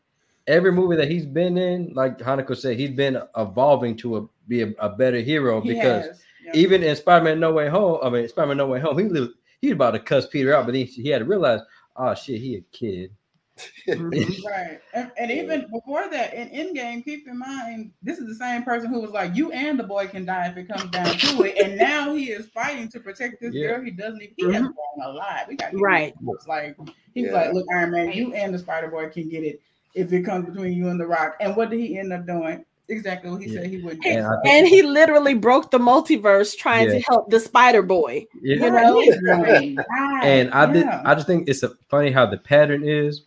Every 0.50 0.72
movie 0.72 0.96
that 0.96 1.10
he's 1.10 1.28
been 1.28 1.58
in, 1.58 1.94
like 1.94 2.18
Hanako 2.18 2.58
said, 2.58 2.76
he's 2.78 2.90
been 2.90 3.22
evolving 3.38 3.96
to 3.98 4.18
a, 4.18 4.28
be 4.48 4.64
a, 4.64 4.74
a 4.80 4.90
better 4.90 5.20
hero 5.20 5.62
He 5.62 5.76
because 5.76 6.08
has. 6.08 6.24
Yeah. 6.44 6.52
even 6.56 6.82
in 6.82 6.96
Spider-Man 6.96 7.40
No 7.40 7.54
Way 7.54 7.70
Home, 7.70 8.00
I 8.02 8.10
mean 8.10 8.28
Spider-Man 8.28 8.58
No 8.58 8.66
Way 8.68 8.80
Home, 8.80 8.98
he 8.98 9.06
li- 9.06 9.34
he 9.62 9.68
was 9.68 9.76
about 9.76 9.92
to 9.92 10.00
cuss 10.00 10.26
Peter 10.26 10.54
out, 10.56 10.66
but 10.66 10.74
he, 10.74 10.86
he 10.86 11.10
had 11.10 11.20
to 11.20 11.26
realize, 11.26 11.62
oh 11.96 12.16
shit, 12.16 12.42
he 12.42 12.56
a 12.56 12.62
kid. 12.76 13.12
Right. 13.88 14.80
And, 14.94 15.12
and 15.18 15.32
even 15.32 15.68
before 15.72 16.10
that, 16.10 16.34
in 16.34 16.50
Endgame, 16.50 17.04
keep 17.04 17.28
in 17.28 17.38
mind, 17.38 17.92
this 18.02 18.18
is 18.18 18.28
the 18.28 18.36
same 18.36 18.64
person 18.64 18.90
who 18.92 19.02
was 19.02 19.12
like, 19.12 19.36
you 19.36 19.52
and 19.52 19.78
the 19.78 19.84
boy 19.84 20.08
can 20.08 20.26
die 20.26 20.48
if 20.48 20.58
it 20.58 20.68
comes 20.68 20.90
down 20.92 21.18
to 21.18 21.44
it. 21.44 21.58
And 21.58 21.78
now 21.78 22.14
he 22.14 22.32
is 22.32 22.48
fighting 22.48 22.88
to 22.90 23.00
protect 23.00 23.42
this 23.42 23.54
Yeah. 23.54 23.68
girl. 23.68 23.84
He 23.84 23.92
doesn't 23.92 24.22
even, 24.22 24.34
he 24.38 24.46
has 24.46 24.64
mm-hmm. 24.64 24.72
grown 24.98 25.10
a 25.10 25.14
lot. 25.14 25.46
We 25.48 25.56
got 25.56 25.72
Right. 25.74 26.14
It's 26.30 26.48
like, 26.48 26.78
he 27.14 27.24
was 27.24 27.32
Yeah. 27.32 27.38
like, 27.38 27.54
look, 27.54 27.66
Iron 27.74 27.92
Man, 27.92 28.12
you 28.14 28.34
and 28.34 28.54
the 28.54 28.60
Spider 28.60 28.88
Boy 28.88 29.10
can 29.10 29.30
get 29.30 29.44
it 29.44 29.62
if 29.96 30.12
it 30.14 30.24
comes 30.24 30.46
between 30.50 30.74
you 30.74 30.90
and 30.90 31.00
the 31.00 31.08
rock. 31.08 31.36
And 31.40 31.56
what 31.56 31.70
did 31.70 31.80
he 31.80 31.98
end 31.98 32.14
up 32.14 32.26
doing? 32.26 32.64
Exactly 32.88 33.30
what 33.30 33.42
he 33.42 33.50
Yeah. 33.50 33.62
said 33.62 33.70
he 33.70 33.78
wouldn't 33.78 34.06
And 34.06 34.26
do. 34.26 34.50
And 34.50 34.68
he 34.68 34.82
literally 34.82 35.36
broke 35.36 35.70
the 35.72 35.78
multiverse 35.78 36.58
trying 36.58 36.88
Yeah. 36.88 36.94
to 36.94 37.00
help 37.02 37.30
the 37.30 37.40
Spider 37.40 37.82
Boy. 37.84 38.26
yeah. 38.42 38.56
You 38.66 38.72
know? 38.72 38.96
Right. 39.44 39.76
Right. 39.78 40.24
and 40.24 40.52
I 40.52 40.72
did, 40.72 40.86
I 40.88 41.14
just 41.16 41.28
think 41.28 41.48
it's 41.48 41.62
a, 41.64 41.70
funny 41.90 42.12
how 42.12 42.26
the 42.26 42.38
pattern 42.38 42.84
is. 42.88 43.24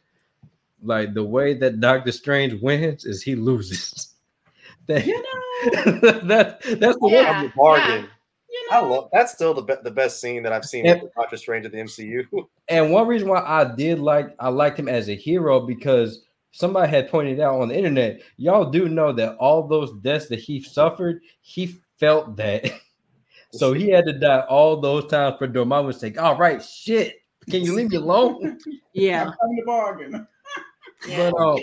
Like 0.84 1.14
the 1.14 1.22
way 1.22 1.54
that 1.54 1.78
Doctor 1.80 2.10
Strange 2.10 2.60
wins 2.60 3.04
is 3.04 3.22
he 3.22 3.34
loses. 3.36 4.08
That, 4.88 5.06
you 5.06 5.14
know, 5.14 6.00
that 6.24 6.60
that's 6.60 6.98
the 6.98 7.08
Yeah. 7.08 7.42
one. 7.42 7.46
a 7.46 7.52
bargain. 7.56 8.06
you 8.50 8.68
I 8.72 8.80
love 8.80 9.10
that's 9.12 9.32
still 9.32 9.54
the 9.54 9.62
be- 9.62 9.76
the 9.84 9.92
best 9.92 10.20
scene 10.20 10.42
that 10.42 10.52
I've 10.52 10.64
seen 10.64 10.84
Yep. 10.86 11.02
with 11.04 11.14
Doctor 11.14 11.36
Strange 11.36 11.66
in 11.66 11.70
the 11.70 11.78
MCU. 11.78 12.26
And 12.68 12.90
one 12.90 13.06
reason 13.06 13.28
why 13.28 13.44
I 13.46 13.62
did 13.76 14.00
like 14.00 14.34
I 14.40 14.48
liked 14.48 14.76
him 14.76 14.88
as 14.88 15.08
a 15.08 15.14
hero 15.14 15.60
because 15.60 16.24
somebody 16.52 16.88
had 16.88 17.10
pointed 17.10 17.40
out 17.40 17.60
on 17.60 17.68
the 17.68 17.76
internet, 17.76 18.20
y'all 18.36 18.70
do 18.70 18.88
know 18.88 19.12
that 19.12 19.36
all 19.36 19.66
those 19.66 19.92
deaths 20.00 20.28
that 20.28 20.38
he 20.38 20.62
suffered, 20.62 21.22
he 21.40 21.74
felt 21.98 22.36
that. 22.36 22.70
so 23.52 23.72
he 23.72 23.88
had 23.88 24.06
to 24.06 24.12
die 24.12 24.40
all 24.48 24.80
those 24.80 25.06
times 25.06 25.36
for 25.38 25.48
Dormammu's 25.48 25.98
sake. 25.98 26.20
All 26.20 26.36
right, 26.36 26.62
shit. 26.62 27.16
Can 27.50 27.62
you 27.62 27.74
leave 27.74 27.90
me 27.90 27.96
alone? 27.96 28.58
Yeah. 28.94 29.22
I'm 29.22 29.32
coming 29.40 29.56
to 29.56 29.64
bargain. 29.64 30.28
Yeah. 31.08 31.30
But 31.32 31.42
um, 31.42 31.58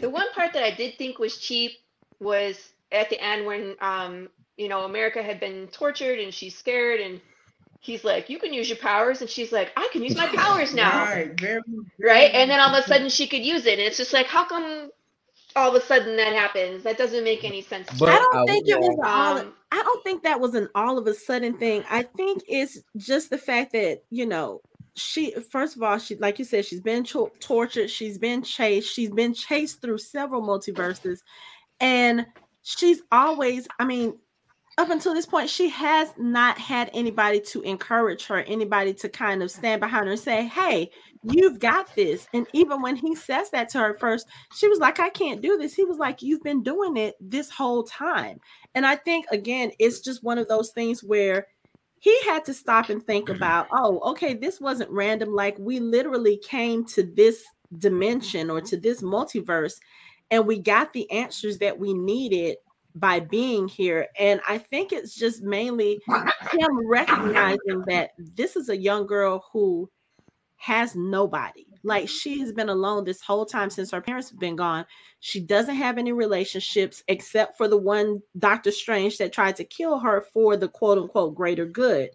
the 0.00 0.08
one 0.08 0.32
part 0.32 0.54
that 0.54 0.62
I 0.62 0.70
did 0.70 0.96
think 0.96 1.18
was 1.18 1.36
cheap 1.36 1.72
was 2.18 2.72
at 2.92 3.10
the 3.10 3.22
end 3.22 3.44
when 3.44 3.76
um 3.80 4.30
you 4.56 4.68
know 4.68 4.84
America 4.84 5.22
had 5.22 5.38
been 5.38 5.66
tortured 5.66 6.18
and 6.18 6.32
she's 6.32 6.56
scared 6.56 7.00
and 7.00 7.20
he's 7.80 8.04
like 8.04 8.28
you 8.28 8.38
can 8.38 8.52
use 8.52 8.68
your 8.68 8.78
powers 8.78 9.20
and 9.22 9.28
she's 9.30 9.52
like 9.52 9.72
I 9.76 9.88
can 9.92 10.02
use 10.02 10.16
my 10.16 10.26
powers 10.34 10.74
now 10.74 11.04
Right. 11.04 11.40
Very, 11.40 11.60
right 11.98 12.30
and 12.34 12.50
then 12.50 12.60
all 12.60 12.74
of 12.74 12.84
a 12.84 12.86
sudden 12.86 13.08
she 13.08 13.26
could 13.26 13.42
use 13.42 13.66
it 13.66 13.78
and 13.78 13.82
it's 13.88 13.96
just 13.96 14.12
like 14.12 14.26
how 14.26 14.44
come 14.44 14.90
all 15.56 15.74
of 15.74 15.74
a 15.82 15.84
sudden 15.84 16.16
that 16.16 16.32
happens 16.32 16.84
that 16.84 16.96
doesn't 16.98 17.24
make 17.24 17.42
any 17.42 17.62
sense 17.62 17.88
But. 17.98 18.10
I 18.10 18.16
don't 18.18 18.36
I- 18.36 18.44
think 18.52 18.68
it 18.68 18.78
was 18.78 18.88
an 18.88 19.04
all. 19.04 19.38
Um, 19.38 19.54
I 19.72 19.82
don't 19.82 20.02
think 20.04 20.22
that 20.24 20.38
was 20.40 20.54
an 20.54 20.68
all 20.74 20.98
of 20.98 21.06
a 21.06 21.14
sudden 21.14 21.56
thing. 21.56 21.84
I 21.88 22.02
think 22.02 22.42
it's 22.48 22.80
just 22.96 23.30
the 23.30 23.38
fact 23.38 23.72
that 23.72 24.02
you 24.10 24.26
know 24.26 24.60
she. 24.94 25.30
First 25.50 25.76
of 25.76 25.82
all, 25.84 25.96
she 25.98 26.16
like 26.16 26.38
you 26.40 26.44
said, 26.44 26.64
she's 26.66 26.80
been 26.80 27.04
to- 27.04 27.30
tortured. 27.38 27.88
She's 27.88 28.18
been 28.18 28.42
chased. 28.42 28.92
She's 28.92 29.10
been 29.10 29.32
chased 29.32 29.80
through 29.80 29.98
several 29.98 30.42
multiverses, 30.42 31.20
and 31.80 32.26
she's 32.62 33.00
always. 33.12 33.68
I 33.78 33.84
mean, 33.84 34.18
up 34.78 34.90
until 34.90 35.14
this 35.14 35.26
point, 35.26 35.50
she 35.50 35.68
has 35.68 36.12
not 36.16 36.58
had 36.58 36.90
anybody 36.94 37.40
to 37.40 37.60
encourage 37.62 38.26
her, 38.26 38.38
anybody 38.42 38.94
to 38.94 39.08
kind 39.08 39.42
of 39.42 39.50
stand 39.50 39.80
behind 39.80 40.06
her 40.06 40.12
and 40.12 40.20
say, 40.20 40.46
"Hey, 40.46 40.90
you've 41.22 41.58
got 41.58 41.94
this." 41.94 42.28
And 42.32 42.46
even 42.52 42.80
when 42.80 42.96
he 42.96 43.14
says 43.14 43.50
that 43.50 43.68
to 43.70 43.78
her 43.78 43.94
first, 43.94 44.26
she 44.54 44.68
was 44.68 44.78
like, 44.78 45.00
"I 45.00 45.10
can't 45.10 45.42
do 45.42 45.58
this." 45.58 45.74
He 45.74 45.84
was 45.84 45.98
like, 45.98 46.22
"You've 46.22 46.42
been 46.42 46.62
doing 46.62 46.96
it 46.96 47.16
this 47.20 47.50
whole 47.50 47.82
time." 47.82 48.40
And 48.74 48.86
I 48.86 48.96
think 48.96 49.26
again, 49.30 49.72
it's 49.78 50.00
just 50.00 50.22
one 50.22 50.38
of 50.38 50.48
those 50.48 50.70
things 50.70 51.02
where 51.02 51.48
he 51.98 52.18
had 52.22 52.44
to 52.46 52.54
stop 52.54 52.88
and 52.88 53.04
think 53.04 53.28
about, 53.28 53.66
oh, 53.72 53.98
okay, 54.12 54.34
this 54.34 54.60
wasn't 54.60 54.90
random. 54.90 55.34
Like 55.34 55.58
we 55.58 55.80
literally 55.80 56.38
came 56.38 56.84
to 56.86 57.02
this 57.02 57.44
dimension 57.78 58.50
or 58.50 58.60
to 58.62 58.76
this 58.76 59.02
multiverse, 59.02 59.74
and 60.30 60.46
we 60.46 60.58
got 60.58 60.92
the 60.92 61.10
answers 61.10 61.58
that 61.58 61.78
we 61.78 61.92
needed 61.92 62.56
by 62.94 63.20
being 63.20 63.68
here. 63.68 64.08
And 64.18 64.40
I 64.48 64.58
think 64.58 64.92
it's 64.92 65.14
just 65.14 65.42
mainly 65.42 66.00
him 66.06 66.88
recognizing 66.88 67.84
that 67.86 68.10
this 68.18 68.56
is 68.56 68.68
a 68.68 68.76
young 68.76 69.06
girl 69.06 69.44
who 69.52 69.90
has 70.56 70.94
nobody. 70.94 71.66
Like 71.82 72.08
she 72.08 72.40
has 72.40 72.52
been 72.52 72.68
alone 72.68 73.04
this 73.04 73.22
whole 73.22 73.46
time 73.46 73.70
since 73.70 73.90
her 73.90 74.02
parents 74.02 74.28
have 74.30 74.38
been 74.38 74.56
gone. 74.56 74.84
She 75.20 75.40
doesn't 75.40 75.74
have 75.74 75.96
any 75.96 76.12
relationships 76.12 77.02
except 77.08 77.56
for 77.56 77.66
the 77.66 77.78
one 77.78 78.20
Doctor 78.38 78.70
Strange 78.70 79.16
that 79.18 79.32
tried 79.32 79.56
to 79.56 79.64
kill 79.64 79.98
her 79.98 80.26
for 80.32 80.56
the 80.56 80.68
quote 80.68 80.98
unquote 80.98 81.34
greater 81.34 81.64
good. 81.64 82.10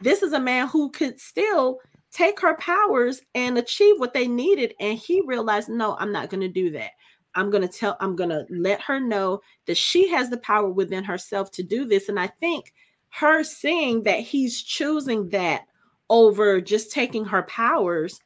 This 0.00 0.22
is 0.22 0.32
a 0.32 0.40
man 0.40 0.68
who 0.68 0.90
could 0.90 1.18
still 1.18 1.80
take 2.12 2.40
her 2.40 2.56
powers 2.56 3.22
and 3.34 3.58
achieve 3.58 3.98
what 3.98 4.14
they 4.14 4.26
needed. 4.26 4.74
And 4.80 4.96
he 4.96 5.22
realized, 5.26 5.68
no, 5.68 5.96
I'm 5.98 6.12
not 6.12 6.30
going 6.30 6.40
to 6.40 6.48
do 6.48 6.70
that. 6.72 6.92
I'm 7.34 7.50
going 7.50 7.66
to 7.66 7.68
tell, 7.68 7.96
I'm 8.00 8.16
going 8.16 8.30
to 8.30 8.46
let 8.50 8.80
her 8.82 9.00
know 9.00 9.40
that 9.66 9.76
she 9.76 10.08
has 10.08 10.30
the 10.30 10.38
power 10.38 10.68
within 10.68 11.04
herself 11.04 11.50
to 11.52 11.62
do 11.62 11.84
this. 11.84 12.08
And 12.08 12.18
I 12.18 12.26
think 12.26 12.72
her 13.10 13.42
seeing 13.42 14.02
that 14.04 14.20
he's 14.20 14.62
choosing 14.62 15.28
that 15.30 15.66
over 16.08 16.60
just 16.60 16.90
taking 16.92 17.24
her 17.24 17.42
powers, 17.44 18.20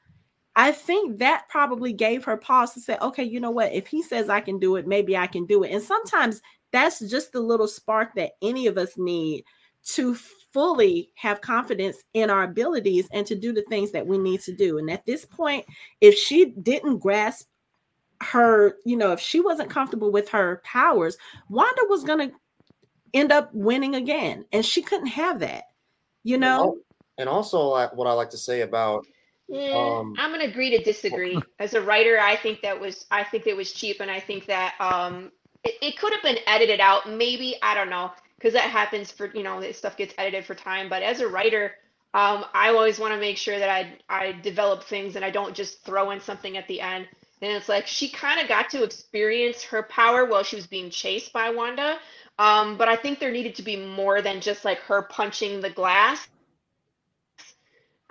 I 0.56 0.72
think 0.72 1.18
that 1.18 1.48
probably 1.48 1.92
gave 1.92 2.24
her 2.24 2.36
pause 2.36 2.72
to 2.74 2.80
say, 2.80 2.96
okay, 3.00 3.24
you 3.24 3.40
know 3.40 3.50
what? 3.50 3.72
If 3.72 3.86
he 3.86 4.02
says 4.02 4.28
I 4.28 4.40
can 4.40 4.58
do 4.58 4.76
it, 4.76 4.86
maybe 4.86 5.16
I 5.16 5.26
can 5.26 5.46
do 5.46 5.64
it. 5.64 5.72
And 5.72 5.82
sometimes 5.82 6.40
that's 6.70 7.00
just 7.00 7.32
the 7.32 7.40
little 7.40 7.68
spark 7.68 8.14
that 8.14 8.32
any 8.42 8.66
of 8.66 8.78
us 8.78 8.96
need 8.96 9.44
to 9.86 10.14
fully 10.14 11.10
have 11.14 11.40
confidence 11.40 11.98
in 12.14 12.30
our 12.30 12.44
abilities 12.44 13.06
and 13.12 13.26
to 13.26 13.34
do 13.34 13.52
the 13.52 13.64
things 13.68 13.90
that 13.92 14.06
we 14.06 14.16
need 14.16 14.40
to 14.40 14.52
do. 14.54 14.78
And 14.78 14.90
at 14.90 15.04
this 15.04 15.24
point, 15.24 15.66
if 16.00 16.14
she 16.14 16.46
didn't 16.46 16.98
grasp 16.98 17.48
her, 18.24 18.76
you 18.84 18.96
know, 18.96 19.12
if 19.12 19.20
she 19.20 19.40
wasn't 19.40 19.70
comfortable 19.70 20.10
with 20.10 20.28
her 20.30 20.60
powers, 20.64 21.16
Wanda 21.48 21.82
was 21.88 22.04
going 22.04 22.30
to 22.30 22.34
end 23.12 23.32
up 23.32 23.50
winning 23.54 23.94
again. 23.94 24.44
And 24.52 24.64
she 24.64 24.82
couldn't 24.82 25.06
have 25.06 25.40
that, 25.40 25.64
you 26.22 26.38
know? 26.38 26.78
and 27.18 27.28
also 27.28 27.60
like, 27.62 27.94
what 27.94 28.06
I 28.06 28.12
like 28.12 28.30
to 28.30 28.38
say 28.38 28.62
about 28.62 29.06
Yeah, 29.48 29.72
Um, 29.74 30.14
I'm 30.18 30.30
gonna 30.30 30.44
agree 30.44 30.70
to 30.76 30.82
disagree. 30.82 31.40
As 31.58 31.74
a 31.74 31.80
writer, 31.80 32.18
I 32.18 32.36
think 32.36 32.62
that 32.62 32.80
was 32.80 33.06
I 33.10 33.24
think 33.24 33.46
it 33.46 33.56
was 33.56 33.72
cheap, 33.72 34.00
and 34.00 34.10
I 34.10 34.20
think 34.20 34.46
that 34.46 34.74
um 34.80 35.30
it, 35.62 35.74
it 35.82 35.98
could 35.98 36.12
have 36.12 36.22
been 36.22 36.38
edited 36.46 36.80
out. 36.80 37.08
Maybe 37.10 37.56
I 37.62 37.74
don't 37.74 37.90
know 37.90 38.10
because 38.36 38.54
that 38.54 38.70
happens 38.70 39.10
for 39.10 39.30
you 39.34 39.42
know 39.42 39.60
this 39.60 39.78
stuff 39.78 39.96
gets 39.96 40.14
edited 40.18 40.44
for 40.44 40.54
time. 40.54 40.88
But 40.88 41.02
as 41.02 41.20
a 41.20 41.28
writer, 41.28 41.72
um, 42.14 42.44
I 42.54 42.70
always 42.70 42.98
want 42.98 43.12
to 43.12 43.20
make 43.20 43.36
sure 43.36 43.58
that 43.58 43.68
I 43.68 43.98
I 44.08 44.32
develop 44.32 44.84
things 44.84 45.16
and 45.16 45.24
I 45.24 45.30
don't 45.30 45.54
just 45.54 45.84
throw 45.84 46.10
in 46.10 46.20
something 46.20 46.56
at 46.56 46.66
the 46.66 46.80
end. 46.80 47.06
And 47.42 47.52
it's 47.52 47.68
like 47.68 47.86
she 47.86 48.08
kind 48.08 48.40
of 48.40 48.48
got 48.48 48.70
to 48.70 48.82
experience 48.82 49.62
her 49.64 49.82
power 49.82 50.24
while 50.24 50.42
she 50.42 50.56
was 50.56 50.66
being 50.66 50.90
chased 50.90 51.32
by 51.32 51.50
Wanda. 51.50 51.98
Um, 52.38 52.76
but 52.76 52.88
I 52.88 52.96
think 52.96 53.18
there 53.18 53.30
needed 53.30 53.54
to 53.56 53.62
be 53.62 53.76
more 53.76 54.22
than 54.22 54.40
just 54.40 54.64
like 54.64 54.78
her 54.80 55.02
punching 55.02 55.60
the 55.60 55.70
glass 55.70 56.26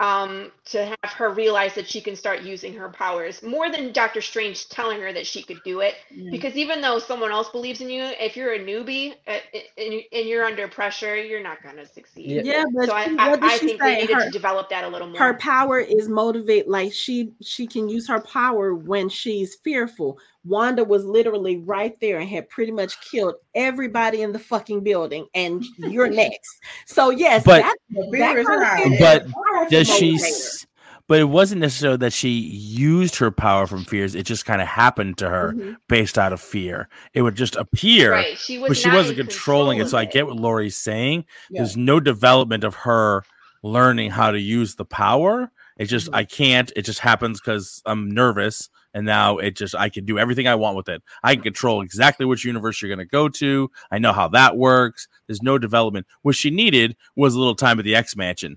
um, 0.00 0.50
to 0.66 0.84
have 0.86 1.12
her 1.12 1.30
realize 1.30 1.74
that 1.76 1.88
she 1.88 2.00
can 2.00 2.16
start 2.16 2.42
using 2.42 2.74
her 2.74 2.88
powers 2.88 3.42
more 3.44 3.70
than 3.70 3.92
Doctor 3.92 4.20
Strange 4.20 4.68
telling 4.68 5.00
her 5.00 5.12
that 5.12 5.26
she 5.26 5.42
could 5.42 5.60
do 5.64 5.80
it. 5.80 5.94
Yeah. 6.10 6.30
Because 6.32 6.56
even 6.56 6.80
though 6.80 6.98
someone 6.98 7.30
else 7.30 7.48
believes 7.50 7.80
in 7.80 7.88
you, 7.88 8.02
if 8.18 8.36
you're 8.36 8.54
a 8.54 8.58
newbie 8.58 9.14
uh, 9.28 9.38
and 9.78 9.94
and 10.12 10.28
you're 10.28 10.44
under 10.44 10.66
pressure, 10.66 11.16
you're 11.16 11.42
not 11.42 11.62
going 11.62 11.76
to 11.76 11.86
succeed. 11.86 12.26
Yeah. 12.26 12.42
Yeah, 12.44 12.64
but 12.74 12.86
So 12.86 12.94
I, 12.94 13.08
she- 13.08 13.16
I, 13.18 13.28
what 13.30 13.42
I 13.44 13.58
think 13.58 13.80
they 13.80 13.94
say? 13.94 14.00
needed 14.00 14.14
Her, 14.16 14.24
to 14.24 14.30
develop 14.30 14.68
that 14.70 14.82
a 14.84 14.88
little 14.88 15.06
more. 15.08 15.18
her 15.18 15.34
power 15.34 15.78
is 15.78 16.08
motivate 16.08 16.68
like 16.68 16.92
she 16.92 17.32
she 17.40 17.66
can 17.66 17.88
use 17.88 18.08
her 18.08 18.20
power 18.20 18.74
when 18.74 19.08
she's 19.08 19.54
fearful. 19.54 20.18
Wanda 20.44 20.84
was 20.84 21.04
literally 21.04 21.56
right 21.58 21.98
there 22.00 22.18
and 22.18 22.28
had 22.28 22.48
pretty 22.50 22.72
much 22.72 23.00
killed 23.00 23.34
everybody 23.54 24.22
in 24.22 24.32
the 24.32 24.38
fucking 24.38 24.82
building, 24.82 25.26
and 25.34 25.64
you're 25.78 26.08
next. 26.10 26.60
So 26.86 27.10
yes, 27.10 27.42
But- 27.44 27.62
that, 27.62 27.76
The 27.90 28.08
fear 28.12 28.44
kind 28.44 28.62
of 28.62 28.68
high. 28.68 28.82
fear 28.84 28.92
is 28.92 29.00
But 29.00 29.70
Does 29.70 29.88
she? 29.88 30.14
s- 30.16 30.66
But 31.06 31.20
it 31.20 31.24
wasn't 31.24 31.60
necessarily 31.60 31.98
that 31.98 32.14
she 32.14 32.30
used 32.30 33.16
her 33.16 33.30
power 33.30 33.66
from 33.66 33.84
fears. 33.84 34.14
It 34.14 34.22
just 34.24 34.46
kind 34.46 34.62
of 34.62 34.68
happened 34.68 35.18
to 35.18 35.28
her 35.28 35.52
Mhm. 35.52 35.76
based 35.86 36.16
out 36.18 36.32
of 36.32 36.40
fear. 36.40 36.88
It 37.12 37.20
would 37.20 37.34
just 37.34 37.56
appear, 37.56 38.12
right. 38.12 38.38
She 38.38 38.56
was 38.58 38.68
but 38.70 38.76
she 38.78 38.88
wasn't 38.90 39.18
in 39.18 39.26
controlling 39.26 39.76
it. 39.78 39.82
control 39.82 39.90
So 39.90 39.98
I 39.98 40.10
get 40.10 40.26
what 40.26 40.36
Lori's 40.36 40.76
saying. 40.78 41.26
Yeah. 41.50 41.60
There's 41.60 41.76
no 41.76 42.00
development 42.00 42.64
of 42.64 42.74
her 42.76 43.22
learning 43.62 44.10
how 44.12 44.30
to 44.30 44.40
use 44.40 44.76
the 44.76 44.84
power. 44.86 45.50
It 45.78 45.86
just 45.86 46.06
Mm-hmm. 46.06 46.14
I 46.16 46.24
can't. 46.24 46.72
It 46.76 46.82
just 46.86 47.00
happens 47.00 47.38
because 47.40 47.82
I'm 47.84 48.10
nervous, 48.10 48.70
and 48.94 49.04
now 49.04 49.38
it 49.38 49.56
just 49.56 49.74
I 49.74 49.88
can 49.90 50.04
do 50.06 50.18
everything 50.18 50.46
I 50.48 50.54
want 50.54 50.76
with 50.76 50.88
it. 50.88 51.02
I 51.22 51.34
can 51.34 51.42
control 51.42 51.82
exactly 51.82 52.24
which 52.24 52.44
universe 52.44 52.80
you're 52.80 52.88
going 52.88 52.98
to 53.00 53.04
go 53.04 53.28
to. 53.28 53.70
I 53.90 53.98
know 53.98 54.12
how 54.12 54.28
that 54.28 54.56
works. 54.56 55.08
There's 55.26 55.42
no 55.42 55.58
development. 55.58 56.06
What 56.22 56.36
she 56.36 56.50
needed 56.50 56.96
was 57.16 57.34
a 57.34 57.38
little 57.38 57.54
time 57.56 57.78
at 57.78 57.84
the 57.84 57.94
X 57.96 58.16
Mansion, 58.16 58.56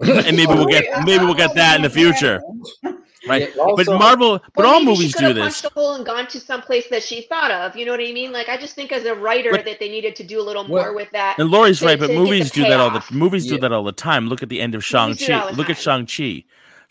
and 0.00 0.36
maybe 0.36 0.46
we'll 0.46 0.66
get 0.66 0.84
maybe 1.04 1.24
we'll 1.24 1.34
get 1.34 1.54
that 1.54 1.76
in 1.76 1.82
the 1.82 1.90
future, 1.90 2.42
right? 3.28 3.50
Yeah, 3.56 3.64
But 3.76 3.86
Marvel, 3.86 4.40
but 4.54 4.66
all 4.66 4.80
maybe 4.80 4.96
she 4.96 5.02
movies 5.02 5.14
do 5.16 5.32
this. 5.32 5.62
punched 5.62 5.64
a 5.64 5.70
hole 5.80 5.94
and 5.94 6.04
gone 6.04 6.26
to 6.28 6.40
some 6.40 6.60
place 6.60 6.86
that 6.90 7.02
she 7.02 7.22
thought 7.22 7.50
of. 7.50 7.74
You 7.76 7.86
know 7.86 7.92
what 7.92 8.00
I 8.00 8.12
mean? 8.12 8.32
Like 8.32 8.48
I 8.50 8.56
just 8.58 8.74
think 8.74 8.92
as 8.92 9.04
a 9.06 9.14
writer 9.14 9.50
But- 9.50 9.64
that 9.64 9.78
they 9.80 9.88
needed 9.88 10.14
to 10.16 10.24
do 10.24 10.40
a 10.40 10.44
little 10.44 10.66
Well- 10.68 10.82
more 10.84 10.94
with 10.94 11.10
that. 11.12 11.36
And 11.38 11.50
Laurie's 11.50 11.78
to- 11.78 11.86
right, 11.86 11.98
but 11.98 12.10
movies 12.10 12.50
do 12.50 12.62
that 12.62 12.80
all 12.80 12.90
the 12.90 13.00
payoff. 13.00 13.12
movies 13.12 13.46
do 13.46 13.58
that 13.58 13.72
all 13.72 13.84
the 13.84 13.92
time. 13.92 14.28
Look 14.28 14.42
at 14.42 14.48
the 14.50 14.60
end 14.60 14.74
of 14.74 14.84
Shang 14.84 15.08
Movies 15.10 15.26
do 15.26 15.32
it 15.32 15.36
all 15.36 15.48
Chi. 15.48 15.54
Look 15.54 15.70
at. 15.70 15.78
Shang 15.78 16.06
Chi. 16.06 16.44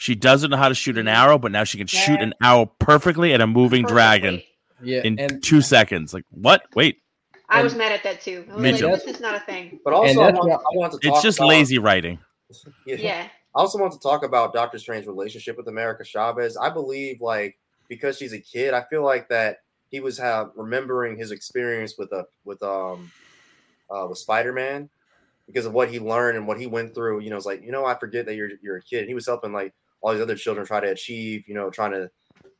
She 0.03 0.15
doesn't 0.15 0.51
know 0.51 0.57
how 0.57 0.67
to 0.67 0.75
shoot 0.75 0.97
an 0.97 1.07
arrow, 1.07 1.37
but 1.37 1.53
now 1.53 1.63
she 1.63 1.77
can 1.77 1.87
shoot 1.87 2.19
an 2.19 2.33
arrow 2.43 2.65
perfectly 2.65 3.33
at 3.33 3.39
a 3.39 3.47
moving 3.47 3.85
dragon 3.85 4.41
yeah, 4.81 4.99
in 5.01 5.17
and 5.17 5.41
two 5.41 5.61
seconds. 5.61 6.13
Like 6.13 6.25
what? 6.29 6.63
Wait, 6.75 6.97
I 7.47 7.59
And- 7.59 7.63
was 7.63 7.73
mad 7.73 7.93
at 7.93 8.03
that 8.03 8.19
too. 8.19 8.45
I 8.51 8.53
was 8.55 8.81
like, 8.81 9.01
this 9.05 9.15
is 9.15 9.21
not 9.21 9.33
a 9.33 9.39
thing. 9.39 9.79
But 9.85 9.93
also, 9.93 10.19
I 10.23 10.31
want, 10.31 10.51
I 10.51 10.57
want 10.73 10.91
to 10.91 10.99
talk 10.99 11.13
it's 11.15 11.23
just 11.23 11.39
about- 11.39 11.47
lazy 11.47 11.77
writing. 11.77 12.19
Yeah. 12.85 12.95
Yeah. 12.97 13.27
I 13.55 13.59
also 13.59 13.79
want 13.79 13.93
to 13.93 13.99
talk 13.99 14.25
about 14.25 14.53
Doctor 14.53 14.77
Strange's 14.77 15.07
relationship 15.07 15.55
with 15.55 15.69
America 15.69 16.03
Chavez. 16.03 16.57
I 16.57 16.69
believe, 16.69 17.21
like, 17.21 17.57
because 17.87 18.17
she's 18.17 18.33
a 18.33 18.39
kid, 18.39 18.73
I 18.73 18.81
feel 18.89 19.03
like 19.03 19.29
that 19.29 19.59
he 19.89 20.01
was 20.01 20.17
have 20.17 20.51
remembering 20.57 21.17
his 21.17 21.31
experience 21.31 21.95
with 21.97 22.11
a 22.11 22.25
with 22.43 22.61
um 22.61 23.09
uh 23.89 24.05
with 24.09 24.17
Spider 24.17 24.51
Man 24.51 24.89
because 25.47 25.65
of 25.65 25.71
what 25.71 25.89
he 25.89 25.99
learned 26.01 26.37
and 26.37 26.45
what 26.45 26.59
he 26.59 26.67
went 26.67 26.93
through. 26.93 27.21
You 27.21 27.29
know, 27.29 27.37
it's 27.37 27.45
like 27.45 27.63
you 27.63 27.71
know 27.71 27.85
I 27.85 27.95
forget 27.95 28.25
that 28.25 28.35
you're 28.35 28.49
you're 28.61 28.77
a 28.77 28.81
kid. 28.81 28.99
And 28.99 29.07
he 29.07 29.13
was 29.13 29.25
helping 29.25 29.53
like 29.53 29.73
all 30.03 30.13
these 30.13 30.21
other 30.21 30.35
children 30.35 30.65
try 30.65 30.79
to 30.79 30.91
achieve. 30.91 31.47
You 31.47 31.55
know, 31.55 31.69
trying 31.71 31.91
to 31.93 32.11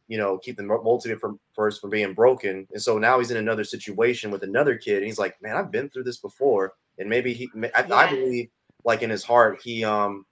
you 0.08 0.18
know 0.18 0.38
keep 0.38 0.58
the 0.58 0.64
multitude 0.64 1.20
from 1.20 1.40
first 1.54 1.82
from 1.82 1.90
being 1.90 2.14
broken. 2.14 2.68
And 2.72 2.82
so 2.82 2.98
now 2.98 3.20
he's 3.20 3.32
in 3.32 3.38
another 3.38 3.64
situation 3.64 4.32
with 4.32 4.44
another 4.44 4.78
kid. 4.78 4.98
And 4.98 5.06
he's 5.06 5.20
like, 5.20 5.42
man, 5.42 5.56
I've 5.56 5.72
been 5.72 5.90
through 5.90 6.04
this 6.04 6.18
before. 6.18 6.74
And 6.98 7.10
maybe 7.10 7.34
he, 7.34 7.50
I, 7.76 7.86
I 7.92 8.10
believe, 8.10 8.50
like 8.84 9.02
in 9.02 9.10
his 9.10 9.24
heart, 9.24 9.62
he 9.64 9.84
um 9.84 10.26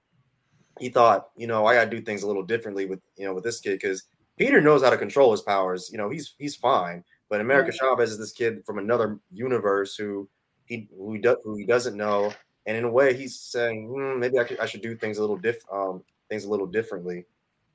he 0.80 0.90
thought, 0.90 1.30
you 1.38 1.48
know, 1.48 1.66
I 1.66 1.76
got 1.76 1.86
to 1.86 1.90
do 1.90 2.02
things 2.02 2.24
a 2.24 2.28
little 2.28 2.44
differently 2.44 2.86
with, 2.86 3.00
you 3.16 3.26
know, 3.26 3.34
with 3.34 3.44
this 3.44 3.60
kid 3.60 3.74
because 3.74 4.04
Peter 4.38 4.62
knows 4.62 4.84
how 4.84 4.90
to 4.90 4.98
control 4.98 5.32
his 5.32 5.42
powers. 5.42 5.90
You 5.92 5.98
know, 5.98 6.10
he's 6.10 6.34
he's 6.38 6.56
fine. 6.56 7.04
But 7.30 7.42
America 7.42 7.72
Chavez 7.72 8.12
is 8.12 8.18
this 8.18 8.34
kid 8.34 8.64
from 8.66 8.78
another 8.78 9.20
universe 9.32 9.96
who 9.96 10.28
he 10.66 10.90
who 10.98 11.14
he, 11.14 11.20
do, 11.20 11.38
who 11.44 11.56
he 11.56 11.66
doesn't 11.66 11.96
know, 11.96 12.34
and 12.66 12.78
in 12.78 12.84
a 12.84 12.92
way, 12.92 13.14
he's 13.16 13.40
saying 13.40 13.88
hmm, 13.88 14.20
maybe 14.20 14.38
I, 14.38 14.44
could, 14.44 14.60
I 14.60 14.66
should 14.66 14.82
do 14.82 14.96
things 14.96 15.18
a 15.18 15.22
little 15.22 15.38
diff 15.38 15.64
um, 15.72 16.04
things 16.32 16.46
a 16.46 16.50
little 16.50 16.66
differently. 16.66 17.26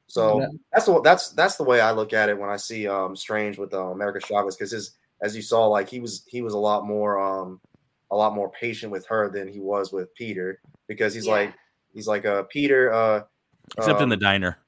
So 0.09 0.41
Yeah. 0.41 0.47
that's 0.73 0.87
the 0.87 1.01
that's 1.03 1.29
that's 1.31 1.57
the 1.57 1.65
way 1.65 1.81
I 1.81 1.93
look 1.93 2.13
at 2.13 2.29
it 2.29 2.39
when 2.39 2.49
I 2.49 2.57
see 2.57 2.89
um 2.89 3.15
Strange 3.15 3.59
with 3.59 3.75
uh, 3.75 3.87
America 3.91 4.19
Chavez 4.27 4.57
because 4.57 4.73
his 4.73 4.93
as 5.23 5.37
you 5.37 5.43
saw 5.43 5.67
like 5.67 5.89
he 5.89 6.01
was 6.01 6.25
he 6.27 6.43
was 6.43 6.55
a 6.55 6.59
lot 6.59 6.87
more 6.87 7.19
um 7.21 7.61
a 8.11 8.17
lot 8.17 8.35
more 8.35 8.51
patient 8.51 8.91
with 8.93 9.05
her 9.07 9.29
than 9.31 9.47
he 9.49 9.61
was 9.61 9.93
with 9.93 10.15
Peter 10.15 10.61
because 10.87 11.13
he's 11.13 11.27
Yeah. 11.27 11.33
like 11.33 11.55
he's 11.93 12.07
like 12.09 12.25
uh 12.25 12.45
Peter 12.45 12.93
uh 12.93 13.23
Except 13.77 13.99
in 13.99 14.05
um, 14.05 14.09
the 14.11 14.17
diner. 14.17 14.59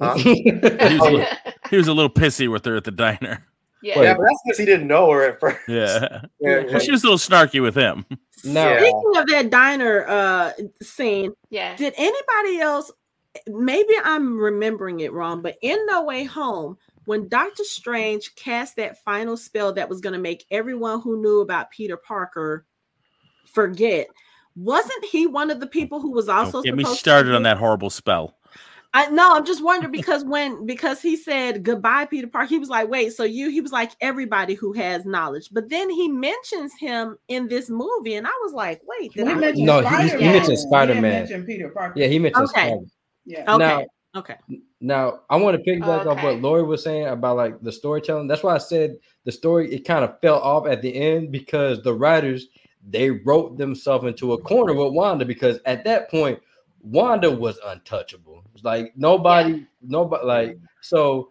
huh? 0.00 0.14
He 0.18 0.50
was, 0.50 0.62
a 0.62 1.04
little, 1.04 1.24
he 1.70 1.76
was 1.76 1.88
a 1.88 1.92
little 1.92 2.10
pissy 2.10 2.50
with 2.50 2.64
her 2.64 2.76
at 2.76 2.84
the 2.84 2.90
diner. 2.90 3.44
yeah. 3.82 4.00
yeah, 4.00 4.14
but 4.14 4.22
that's 4.22 4.40
because 4.46 4.58
he 4.58 4.64
didn't 4.64 4.86
know 4.88 5.10
her 5.10 5.22
at 5.28 5.38
first. 5.38 5.58
Yeah. 5.68 6.22
Yeah, 6.40 6.62
Well, 6.64 6.78
she 6.80 6.90
was 6.90 7.04
a 7.04 7.10
little 7.10 7.18
snarky 7.18 7.60
with 7.60 7.74
him. 7.74 8.06
now 8.42 8.70
Yeah. 8.70 8.78
Speaking 8.78 9.12
of 9.16 9.26
that 9.26 9.50
diner 9.50 10.06
uh 10.08 10.52
scene, 10.82 11.34
yeah. 11.50 11.76
did 11.76 11.92
anybody 11.98 12.60
else 12.60 12.90
maybe 13.46 13.94
I'm 14.04 14.38
remembering 14.38 15.00
it 15.00 15.12
wrong, 15.12 15.42
but 15.42 15.56
in 15.62 15.78
No 15.86 16.02
Way 16.04 16.24
Home, 16.24 16.76
when 17.04 17.28
Doctor 17.28 17.64
Strange 17.64 18.34
cast 18.34 18.76
that 18.76 19.02
final 19.02 19.36
spell 19.36 19.72
that 19.74 19.88
was 19.88 20.00
going 20.00 20.12
to 20.12 20.18
make 20.18 20.44
everyone 20.50 21.00
who 21.00 21.20
knew 21.22 21.40
about 21.40 21.70
Peter 21.70 21.96
Parker 21.96 22.66
forget, 23.44 24.08
wasn't 24.56 25.04
he 25.04 25.26
one 25.26 25.50
of 25.50 25.60
the 25.60 25.66
people 25.66 26.00
who 26.00 26.10
was 26.10 26.28
also 26.28 26.52
Don't 26.58 26.64
get 26.64 26.76
me 26.76 26.84
supposed 26.84 26.98
to 26.98 27.00
started 27.00 27.34
on 27.34 27.42
that 27.44 27.58
horrible 27.58 27.90
spell. 27.90 28.34
I 28.94 29.10
no, 29.10 29.28
I'm 29.32 29.44
just 29.44 29.62
wondering 29.62 29.92
because 29.92 30.24
when 30.24 30.64
because 30.64 31.02
he 31.02 31.14
said 31.16 31.62
goodbye, 31.62 32.06
Peter 32.06 32.26
Parker, 32.26 32.48
he 32.48 32.58
was 32.58 32.70
like, 32.70 32.88
wait, 32.88 33.12
so 33.12 33.22
you 33.22 33.50
he 33.50 33.60
was 33.60 33.70
like 33.70 33.92
everybody 34.00 34.54
who 34.54 34.72
has 34.72 35.04
knowledge, 35.04 35.50
but 35.52 35.68
then 35.68 35.90
he 35.90 36.08
mentions 36.08 36.72
him 36.80 37.16
in 37.28 37.48
this 37.48 37.68
movie, 37.68 38.14
and 38.14 38.26
I 38.26 38.30
was 38.42 38.54
like, 38.54 38.80
wait, 38.86 39.12
did 39.12 39.26
We 39.26 39.32
I? 39.32 39.34
mentioned 39.36 39.66
No, 39.66 39.80
he- 39.80 39.86
he 39.86 39.92
Spider-Man. 40.08 40.32
mentioned 40.32 40.46
didn't 40.46 40.58
Spider-Man. 40.58 41.02
mention 41.02 41.44
Peter 41.44 41.68
Parker. 41.68 42.00
yeah, 42.00 42.06
he 42.06 42.18
mentioned 42.18 42.44
Okay. 42.48 42.68
Spider- 42.68 42.86
Yeah. 43.28 43.40
Okay, 43.40 43.58
Now, 43.58 43.84
okay, 44.16 44.36
Now, 44.80 45.20
I 45.28 45.36
want 45.36 45.62
to 45.62 45.70
piggyback 45.70 46.06
off 46.06 46.16
Okay. 46.18 46.22
what 46.24 46.40
Lori 46.40 46.62
was 46.62 46.82
saying 46.82 47.06
about 47.08 47.36
like 47.36 47.60
the 47.60 47.70
storytelling. 47.70 48.26
That's 48.26 48.42
why 48.42 48.54
I 48.54 48.58
said 48.58 48.96
the 49.24 49.32
story 49.32 49.72
it 49.72 49.84
kind 49.84 50.02
of 50.04 50.18
fell 50.20 50.38
off 50.40 50.66
at 50.66 50.80
the 50.80 50.94
end 50.94 51.30
because 51.30 51.82
the 51.82 51.92
writers 51.94 52.48
they 52.90 53.10
wrote 53.10 53.58
themselves 53.58 54.06
into 54.06 54.32
a 54.32 54.38
corner 54.42 54.72
with 54.72 54.94
Wanda 54.94 55.24
because 55.26 55.58
at 55.66 55.84
that 55.84 56.10
point 56.10 56.38
Wanda 56.80 57.30
was 57.30 57.58
untouchable. 57.66 58.42
It's 58.54 58.64
like 58.64 58.92
nobody, 58.96 59.66
nobody 59.82 60.24
like 60.24 60.58
so 60.80 61.30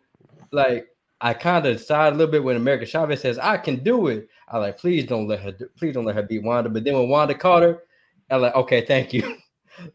like 0.51 0.87
I 1.19 1.33
kind 1.33 1.65
of 1.65 1.81
sighed 1.81 2.13
a 2.13 2.15
little 2.15 2.31
bit 2.31 2.43
when 2.43 2.57
America 2.57 2.85
Chavez 2.85 3.21
says 3.21 3.39
I 3.39 3.57
can 3.57 3.77
do 3.83 4.07
it. 4.07 4.27
I 4.49 4.59
like 4.59 4.77
please 4.77 5.05
don't 5.05 5.27
let 5.27 5.39
her 5.39 5.51
do, 5.51 5.67
please 5.79 5.95
don't 5.95 6.05
let 6.05 6.15
her 6.15 6.21
beat 6.21 6.43
Wanda. 6.43 6.69
But 6.69 6.83
then 6.83 6.93
when 6.93 7.09
Wanda 7.09 7.33
caught 7.33 7.63
her, 7.63 7.83
I 8.29 8.35
like 8.35 8.53
okay, 8.53 8.85
thank 8.85 9.13
you, 9.13 9.21
Th- 9.23 9.39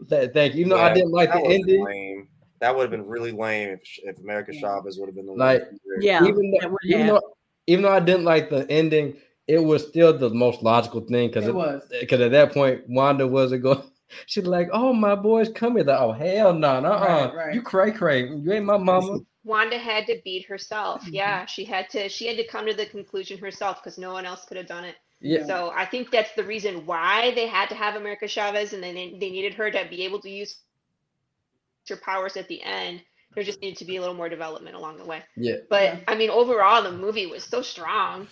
thank 0.08 0.54
you. 0.54 0.60
Even 0.60 0.70
though 0.70 0.80
I 0.80 0.94
didn't 0.94 1.10
like 1.12 1.32
the 1.32 1.40
ending, 1.40 1.84
lame. 1.84 2.28
That 2.60 2.76
would 2.76 2.82
have 2.82 2.90
been 2.90 3.06
really 3.06 3.32
lame 3.32 3.70
if, 3.70 3.80
if 4.04 4.18
America 4.18 4.52
Yeah. 4.54 4.60
Chavez 4.60 4.96
would 4.98 5.06
have 5.08 5.16
been 5.16 5.26
the 5.26 5.32
Like, 5.32 5.62
yeah, 6.00 6.24
even 6.24 6.52
though, 6.52 6.68
would 6.68 6.78
even 6.84 7.06
though 7.08 7.20
even 7.66 7.82
though 7.82 7.92
I 7.92 8.00
didn't 8.00 8.24
like 8.24 8.50
the 8.50 8.70
ending, 8.70 9.16
it 9.48 9.58
was 9.58 9.86
still 9.86 10.16
the 10.16 10.30
most 10.30 10.62
logical 10.62 11.00
thing 11.00 11.28
because 11.28 11.46
It 11.46 11.54
was. 11.54 11.82
because 12.00 12.20
at 12.20 12.30
that 12.32 12.52
point 12.52 12.82
Wanda 12.88 13.26
wasn't 13.26 13.62
going. 13.62 13.82
She's 14.26 14.44
like, 14.46 14.68
"Oh, 14.72 14.92
my 14.92 15.14
boy's 15.14 15.48
coming." 15.48 15.86
Like, 15.86 15.98
oh 15.98 16.12
hell 16.12 16.52
no, 16.52 16.80
no, 16.80 16.90
Right, 16.90 17.34
right. 17.34 17.54
you 17.54 17.62
cray 17.62 17.90
cray, 17.92 18.28
you 18.28 18.52
ain't 18.52 18.64
my 18.66 18.76
mama. 18.76 19.18
Wanda 19.44 19.76
had 19.78 20.06
to 20.06 20.20
beat 20.24 20.46
herself. 20.46 21.02
Mhm. 21.04 21.14
Yeah, 21.14 21.46
she 21.46 21.64
had 21.64 21.90
to. 21.90 22.08
She 22.08 22.26
had 22.26 22.36
to 22.36 22.46
come 22.46 22.66
to 22.66 22.74
the 22.74 22.86
conclusion 22.86 23.38
herself 23.38 23.82
because 23.82 23.98
no 23.98 24.12
one 24.12 24.24
else 24.24 24.44
could 24.44 24.56
have 24.56 24.66
done 24.66 24.84
it. 24.84 24.96
Yeah, 25.22 25.46
So 25.46 25.72
I 25.74 25.86
think 25.86 26.10
that's 26.10 26.32
the 26.34 26.44
reason 26.44 26.84
why 26.84 27.32
they 27.34 27.46
had 27.46 27.68
to 27.68 27.74
have 27.76 27.94
America 27.94 28.26
Chavez, 28.26 28.72
and 28.72 28.82
then 28.82 28.94
they, 28.94 29.10
they 29.18 29.30
needed 29.30 29.54
her 29.54 29.70
to 29.70 29.86
be 29.88 30.04
able 30.04 30.20
to 30.20 30.30
use 30.30 30.58
her 31.88 31.96
powers 31.96 32.36
at 32.36 32.48
the 32.48 32.62
end. 32.62 33.02
There 33.34 33.44
just 33.44 33.60
needed 33.62 33.78
to 33.78 33.84
be 33.84 33.96
a 33.96 34.00
little 34.00 34.14
more 34.16 34.28
development 34.28 34.76
along 34.76 34.98
the 34.98 35.04
way. 35.06 35.22
yeah. 35.36 35.56
But 35.70 35.82
Yeah. 35.82 35.98
I 36.08 36.14
mean, 36.16 36.28
overall, 36.30 36.82
the 36.82 36.92
movie 36.92 37.26
was 37.26 37.44
so 37.44 37.62
strong. 37.62 38.28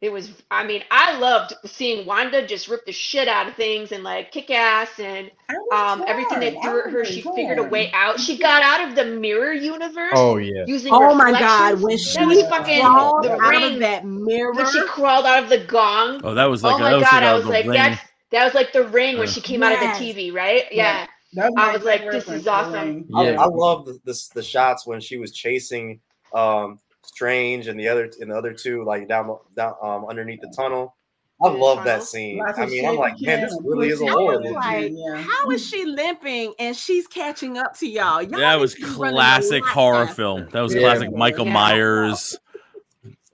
It 0.00 0.12
was. 0.12 0.30
I 0.50 0.64
mean, 0.66 0.82
I 0.90 1.18
loved 1.18 1.54
seeing 1.64 2.04
Wanda 2.06 2.46
just 2.46 2.68
rip 2.68 2.84
the 2.84 2.92
shit 2.92 3.26
out 3.28 3.48
of 3.48 3.54
things 3.54 3.92
and 3.92 4.04
like 4.04 4.32
kick 4.32 4.50
ass 4.50 4.90
and 4.98 5.30
I 5.48 5.54
was 5.54 5.68
um 6.00 6.04
everything 6.06 6.40
that 6.40 6.52
torn. 6.54 6.62
threw 6.62 6.88
I 6.88 6.90
her. 6.92 6.98
was 7.00 7.08
She 7.08 7.22
figured 7.22 7.58
a 7.58 7.62
way 7.64 7.90
out. 7.92 8.20
She 8.20 8.36
got 8.36 8.62
out 8.62 8.88
of 8.88 8.96
the 8.96 9.04
mirror 9.04 9.52
universe 9.52 10.12
Oh 10.14 10.36
yeah. 10.36 10.64
using. 10.66 10.92
Oh 10.92 11.14
my 11.14 11.30
god, 11.32 11.80
reflections. 11.82 11.82
when 11.82 11.96
That 12.28 12.34
she 12.34 12.42
was 12.42 12.48
fucking 12.48 12.80
crawled 12.82 13.24
the 13.24 13.32
out 13.40 13.62
of 13.72 13.78
that 13.80 14.04
mirror, 14.04 14.52
when 14.52 14.70
she 14.70 14.82
crawled 14.86 15.26
out 15.26 15.42
of 15.44 15.48
the 15.48 15.58
gong. 15.64 16.20
Oh, 16.24 16.34
that 16.34 16.46
was 16.50 16.62
like 16.62 16.74
oh 16.76 16.78
my 16.80 16.90
god, 16.92 17.00
like 17.02 17.12
I 17.22 17.30
a- 17.30 17.36
was 17.36 17.46
like, 17.46 17.64
ring. 17.66 17.74
that's 17.74 18.00
that 18.30 18.44
was 18.44 18.54
like 18.54 18.72
the 18.72 18.84
ring 18.88 19.18
when 19.18 19.28
she 19.28 19.40
came 19.40 19.62
out 19.62 19.72
of 19.72 19.80
the 19.80 19.86
TV, 19.86 20.32
right? 20.34 20.64
Yeah. 20.72 21.06
That 21.34 21.52
I 21.56 21.72
was 21.76 21.84
like, 21.84 22.02
this 22.10 22.28
is 22.28 22.46
awesome. 22.46 22.72
Ring. 22.74 23.08
I, 23.14 23.30
Yeah. 23.30 23.40
I 23.42 23.46
love 23.46 23.86
the, 23.86 23.98
this 24.04 24.28
the 24.28 24.42
shots 24.42 24.86
when 24.86 25.00
she 25.00 25.16
was 25.16 25.32
chasing 25.32 26.00
um 26.32 26.78
Strange 27.04 27.66
and 27.68 27.78
the 27.78 27.88
other 27.88 28.10
and 28.20 28.30
the 28.30 28.36
other 28.36 28.52
two 28.52 28.84
like 28.84 29.08
down 29.08 29.36
down 29.56 29.74
um 29.82 30.06
underneath 30.08 30.40
the 30.40 30.52
tunnel. 30.56 30.96
I 31.42 31.48
love 31.48 31.84
that 31.84 32.04
scene. 32.04 32.38
Lots 32.38 32.58
I 32.58 32.66
mean, 32.66 32.86
I'm 32.86 32.96
like, 32.96 33.20
man, 33.20 33.40
this 33.42 33.58
really 33.64 33.88
is 33.88 34.00
a 34.00 34.06
horror 34.06 34.38
movie. 34.40 34.54
Like, 34.54 34.92
Yeah. 34.94 35.16
how 35.16 35.50
is 35.50 35.66
she 35.66 35.84
limping 35.84 36.54
and 36.60 36.76
she's 36.76 37.06
catching 37.08 37.58
up 37.58 37.76
to 37.78 37.88
y'all? 37.88 38.22
y'all 38.22 38.38
That 38.38 38.58
was 38.60 38.74
to 38.74 38.80
be 38.80 38.84
running 38.86 39.06
a 39.06 39.10
classic 39.10 39.62
lot 39.64 39.70
horror 39.72 40.06
faster. 40.06 40.14
film. 40.14 40.48
That 40.52 40.60
was 40.60 40.74
Yeah. 40.74 40.80
classic 40.82 41.12
Michael 41.12 41.46
Yeah. 41.46 41.52
Myers. 41.52 42.38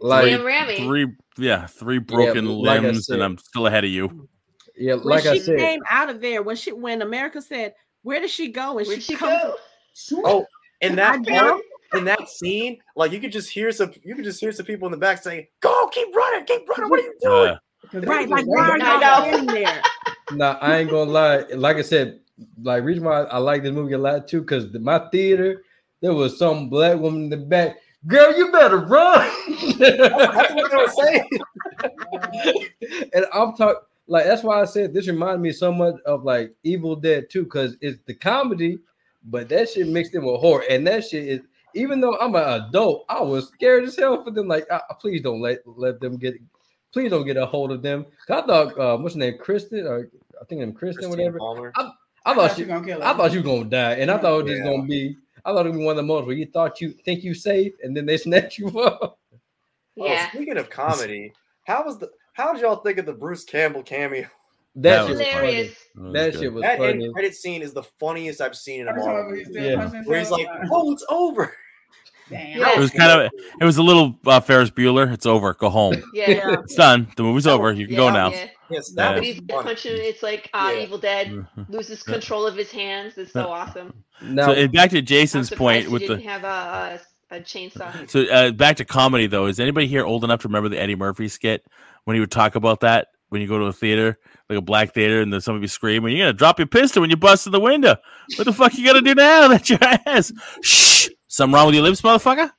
Like 0.00 0.24
Liam 0.32 0.76
Three, 0.78 1.06
yeah, 1.36 1.66
three 1.66 1.98
broken 1.98 2.46
like 2.46 2.80
limbs, 2.80 3.06
said. 3.06 3.14
and 3.16 3.22
I'm 3.22 3.36
still 3.38 3.66
ahead 3.66 3.84
of 3.84 3.90
you. 3.90 4.28
yeah, 4.76 4.94
When 4.94 5.04
like 5.04 5.26
I 5.26 5.34
she 5.34 5.40
said, 5.40 5.58
came 5.58 5.80
out 5.90 6.08
of 6.08 6.22
there, 6.22 6.42
when 6.42 6.56
she 6.56 6.72
when 6.72 7.02
America 7.02 7.42
said, 7.42 7.74
"Where 8.02 8.18
did 8.18 8.30
she 8.30 8.48
go?" 8.48 8.78
and 8.78 8.88
Where'd 8.88 9.02
she 9.02 9.14
comes- 9.14 9.42
go? 9.42 9.56
Oh, 10.24 10.46
in 10.80 10.96
that 10.96 11.20
know. 11.20 11.38
part, 11.38 11.62
in 11.94 12.04
that 12.04 12.28
scene, 12.28 12.78
like 12.96 13.12
you 13.12 13.20
could 13.20 13.32
just 13.32 13.50
hear 13.50 13.72
some, 13.72 13.92
you 14.02 14.14
could 14.14 14.24
just 14.24 14.40
hear 14.40 14.52
some 14.52 14.66
people 14.66 14.86
in 14.86 14.92
the 14.92 14.98
back 14.98 15.22
saying, 15.22 15.46
"Go, 15.60 15.88
keep 15.92 16.14
running, 16.14 16.44
keep 16.46 16.68
running. 16.68 16.88
What 16.88 17.00
are 17.00 17.02
you 17.02 17.14
doing?" 17.20 17.50
Uh, 17.94 18.00
right? 18.06 18.28
Like, 18.28 18.46
why 18.46 18.70
are 18.70 18.78
y'all 18.78 19.38
in 19.38 19.46
there? 19.46 19.82
Nah, 20.32 20.58
I 20.60 20.78
ain't 20.78 20.90
gonna 20.90 21.10
lie. 21.10 21.44
Like 21.54 21.76
I 21.76 21.82
said, 21.82 22.20
like 22.62 22.84
reason 22.84 23.04
why 23.04 23.22
I 23.22 23.38
like 23.38 23.62
this 23.62 23.72
movie 23.72 23.94
a 23.94 23.98
lot 23.98 24.28
too, 24.28 24.40
because 24.40 24.72
my 24.74 24.98
theater 25.10 25.62
there 26.00 26.14
was 26.14 26.38
some 26.38 26.68
black 26.68 26.98
woman 26.98 27.24
in 27.24 27.30
the 27.30 27.36
back. 27.36 27.76
Girl, 28.06 28.36
you 28.36 28.50
better 28.50 28.78
run. 28.78 29.30
That's 29.78 30.54
what 30.54 30.70
they 30.70 30.76
were 30.76 30.88
saying. 30.88 31.28
and 33.12 33.26
I'm 33.32 33.54
talking 33.54 33.82
like 34.06 34.24
that's 34.24 34.42
why 34.42 34.60
I 34.60 34.64
said 34.64 34.94
this 34.94 35.06
reminded 35.06 35.40
me 35.40 35.52
so 35.52 35.72
much 35.72 35.94
of 36.06 36.24
like 36.24 36.54
Evil 36.62 36.96
Dead 36.96 37.28
2 37.30 37.44
because 37.44 37.76
it's 37.80 37.98
the 38.06 38.14
comedy, 38.14 38.78
but 39.24 39.48
that 39.50 39.68
shit 39.68 39.86
mixed 39.88 40.14
in 40.14 40.24
with 40.24 40.40
horror, 40.40 40.64
and 40.70 40.86
that 40.86 41.04
shit 41.04 41.28
is. 41.28 41.40
Even 41.74 42.00
though 42.00 42.16
I'm 42.18 42.34
an 42.34 42.62
adult, 42.62 43.04
I 43.08 43.20
was 43.22 43.48
scared 43.48 43.84
as 43.84 43.96
hell 43.96 44.22
for 44.24 44.30
them. 44.30 44.48
Like, 44.48 44.66
uh, 44.70 44.80
please 45.00 45.22
don't 45.22 45.40
let 45.40 45.58
let 45.66 46.00
them 46.00 46.16
get, 46.16 46.34
please 46.92 47.10
don't 47.10 47.26
get 47.26 47.36
a 47.36 47.46
hold 47.46 47.70
of 47.72 47.82
them. 47.82 48.04
'Cause 48.26 48.42
I 48.42 48.46
thought, 48.46 48.78
uh, 48.78 48.96
what's 48.98 49.14
her 49.14 49.20
name, 49.20 49.38
Kristen, 49.38 49.86
or 49.86 50.10
I 50.40 50.44
think 50.46 50.62
I'm 50.62 50.72
Kristen, 50.72 51.04
Christine 51.04 51.18
whatever. 51.18 51.38
Palmer. 51.38 51.72
I 51.76 51.90
I 52.26 52.34
thought 52.34 52.50
thought 52.50 52.58
you 52.58 52.66
gonna 52.66 52.86
kill. 52.86 53.02
I 53.02 53.14
thought 53.16 53.32
you 53.32 53.38
were 53.40 53.44
gonna 53.44 53.64
die, 53.70 53.92
and 53.94 54.10
I 54.10 54.18
thought 54.18 54.40
it 54.40 54.42
was 54.44 54.52
just 54.52 54.64
Yeah. 54.64 54.70
gonna 54.76 54.86
be. 54.86 55.16
I 55.44 55.52
thought 55.52 55.64
it 55.66 55.70
would 55.70 55.78
be 55.78 55.84
one 55.84 55.92
of 55.92 55.96
the 55.96 56.02
moments 56.02 56.26
where 56.26 56.36
you 56.36 56.46
thought 56.46 56.80
you 56.82 56.90
think 56.92 57.24
you 57.24 57.32
safe, 57.34 57.72
and 57.82 57.96
then 57.96 58.04
they 58.06 58.16
snatch 58.18 58.58
you 58.58 58.68
up. 58.80 59.18
Yeah. 59.96 60.26
Oh, 60.26 60.36
speaking 60.36 60.56
of 60.58 60.68
comedy, 60.70 61.32
how 61.66 61.84
was 61.84 61.98
the? 61.98 62.10
How 62.34 62.52
did 62.52 62.62
y'all 62.62 62.76
think 62.76 62.98
of 62.98 63.06
the 63.06 63.12
Bruce 63.12 63.44
Campbell 63.44 63.82
cameo? 63.82 64.26
That, 64.76 64.82
That 64.82 65.06
shit 65.08 65.16
was 65.18 65.26
funny. 65.26 65.32
Hilarious. 65.32 65.76
was 65.96 66.12
That 66.12 66.32
good. 66.32 66.40
shit 66.40 66.52
was 66.52 66.62
That 66.62 66.78
funny. 66.78 67.04
end 67.04 67.12
credit 67.12 67.34
scene 67.34 67.60
is 67.62 67.72
the 67.72 67.82
funniest 67.82 68.40
I've 68.40 68.56
seen 68.56 68.82
in 68.82 68.86
a 68.86 68.90
Every 68.90 69.02
Marvel 69.02 69.22
time 69.30 69.34
he's 69.38 69.48
movie. 69.48 69.58
still 69.60 69.70
Yeah. 69.70 70.02
Where 70.04 70.18
he's 70.20 70.30
like, 70.30 70.46
"Oh, 70.70 70.92
it's 70.92 71.04
over." 71.10 71.56
Damn. 72.30 72.60
It 72.60 72.78
was 72.78 72.90
kind 72.90 73.20
of, 73.20 73.30
it 73.60 73.64
was 73.64 73.76
a 73.76 73.82
little 73.82 74.18
uh, 74.26 74.40
Ferris 74.40 74.70
Bueller. 74.70 75.12
It's 75.12 75.26
over. 75.26 75.52
Go 75.54 75.68
home. 75.68 76.02
Yeah. 76.14 76.56
It's 76.62 76.74
done. 76.74 77.08
The 77.16 77.22
movie's 77.22 77.46
over. 77.46 77.72
You 77.72 77.86
can 77.86 77.96
go 77.96 78.10
now. 78.10 78.30
Yeah. 78.30 78.46
Yes, 78.70 78.92
Yeah. 78.96 79.02
that 79.02 79.12
But 79.14 79.20
was 79.20 79.26
he's 79.28 79.40
punching. 79.40 79.92
It's 79.96 80.22
like 80.22 80.48
uh, 80.54 80.72
Yeah. 80.74 80.82
Evil 80.82 80.98
Dead 80.98 81.46
loses 81.68 82.02
control 82.02 82.46
of 82.46 82.56
his 82.56 82.70
hands. 82.70 83.18
It's 83.18 83.32
so 83.32 83.48
awesome. 83.48 83.92
Now, 84.22 84.54
So 84.54 84.68
back 84.68 84.90
to 84.90 84.98
I'm 84.98 85.04
Jason's 85.04 85.48
surprised 85.48 85.58
point 85.58 85.86
he 85.86 85.92
with 85.92 86.02
didn't 86.02 86.18
the 86.24 86.28
have 86.30 86.44
a, 86.44 87.00
a, 87.32 87.36
a 87.36 87.40
chainsaw. 87.40 88.08
So 88.08 88.22
uh, 88.32 88.52
back 88.52 88.76
to 88.76 88.84
comedy 88.84 89.26
though, 89.26 89.46
is 89.46 89.58
anybody 89.60 89.86
here 89.86 90.04
old 90.04 90.24
enough 90.24 90.40
to 90.42 90.48
remember 90.48 90.68
the 90.68 90.80
Eddie 90.80 90.94
Murphy 90.96 91.28
skit 91.28 91.64
when 92.04 92.14
he 92.14 92.20
would 92.20 92.30
talk 92.30 92.54
about 92.54 92.80
that 92.80 93.08
when 93.30 93.40
you 93.40 93.46
go 93.46 93.58
to 93.58 93.66
a 93.66 93.72
theater, 93.72 94.18
like 94.48 94.58
a 94.58 94.62
black 94.62 94.92
theater, 94.92 95.20
and 95.22 95.32
then 95.32 95.40
somebody 95.40 95.62
be 95.62 95.68
screaming, 95.68 96.16
"You're 96.16 96.26
gonna 96.26 96.32
drop 96.36 96.58
your 96.58 96.66
pistol 96.66 97.00
when 97.00 97.10
you 97.10 97.16
bust 97.16 97.46
in 97.46 97.52
the 97.52 97.60
window. 97.60 97.94
What 98.36 98.44
the 98.44 98.52
fuck 98.52 98.76
you 98.76 98.84
gonna 98.84 99.02
do 99.02 99.14
now? 99.14 99.46
That's 99.48 99.70
your 99.70 99.78
ass. 99.82 100.32
Shh. 100.62 101.08
Something 101.32 101.54
wrong 101.54 101.66
with 101.66 101.76
your 101.76 101.84
lips, 101.84 102.00
motherfucker? 102.02 102.50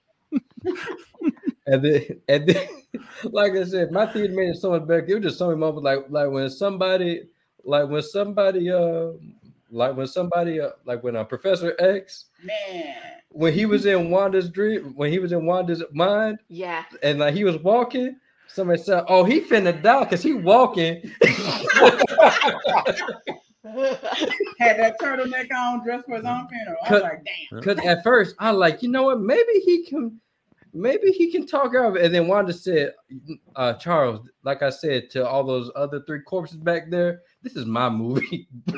and 1.67 1.83
then, 1.83 2.05
and 2.29 2.47
then, 2.47 2.67
like 3.25 3.51
I 3.51 3.65
said, 3.65 3.91
my 3.91 4.05
theater 4.05 4.33
made 4.33 4.47
it 4.51 4.55
so 4.61 4.69
much 4.71 4.87
better. 4.87 5.05
It 5.05 5.13
was 5.15 5.23
just 5.23 5.37
so 5.39 5.47
many 5.47 5.59
moments, 5.59 5.83
like 5.83 6.05
like 6.09 6.29
when 6.29 6.49
somebody, 6.49 7.23
like 7.65 7.89
when 7.89 8.01
somebody, 8.01 8.71
uh, 8.71 9.09
like 9.71 9.97
when 9.97 10.07
somebody, 10.07 10.61
uh, 10.61 10.69
like 10.85 11.03
when 11.03 11.17
uh, 11.17 11.25
Professor 11.25 11.75
X, 11.79 12.27
Man. 12.45 12.95
when 13.27 13.51
he 13.53 13.65
was 13.65 13.85
in 13.85 14.09
Wanda's 14.09 14.49
dream, 14.49 14.93
when 14.95 15.11
he 15.11 15.19
was 15.19 15.33
in 15.33 15.45
Wanda's 15.45 15.83
mind, 15.91 16.39
Yeah. 16.47 16.85
and 17.03 17.19
like 17.19 17.33
he 17.33 17.43
was 17.43 17.57
walking. 17.57 18.15
Somebody 18.47 18.81
said, 18.81 19.03
"Oh, 19.09 19.25
he 19.25 19.41
finna 19.41 19.83
die 19.83 20.05
because 20.05 20.23
he 20.23 20.31
walking." 20.31 21.11
Had 23.63 24.79
that 24.79 24.99
turtleneck 24.99 25.51
on, 25.55 25.83
dressed 25.83 26.05
for 26.07 26.15
his 26.17 26.25
own 26.25 26.47
funeral. 26.47 26.77
I 26.85 26.93
was 26.93 27.01
like, 27.03 27.23
damn. 27.25 27.59
Because 27.59 27.79
at 27.85 28.03
first 28.03 28.35
I 28.39 28.51
like, 28.51 28.81
you 28.81 28.89
know 28.89 29.03
what? 29.03 29.21
Maybe 29.21 29.59
he 29.63 29.85
can, 29.85 30.19
maybe 30.73 31.11
he 31.11 31.31
can 31.31 31.45
talk 31.45 31.75
out 31.75 31.85
of 31.91 31.95
it. 31.95 32.05
And 32.05 32.13
then 32.15 32.27
Wanda 32.27 32.53
said, 32.53 32.93
uh, 33.55 33.73
"Charles, 33.73 34.27
like 34.43 34.63
I 34.63 34.69
said 34.71 35.09
to 35.11 35.27
all 35.27 35.43
those 35.43 35.69
other 35.75 36.01
three 36.07 36.21
corpses 36.21 36.57
back 36.57 36.89
there, 36.89 37.21
this 37.43 37.55
is 37.55 37.65
my 37.65 37.87
movie." 37.89 38.47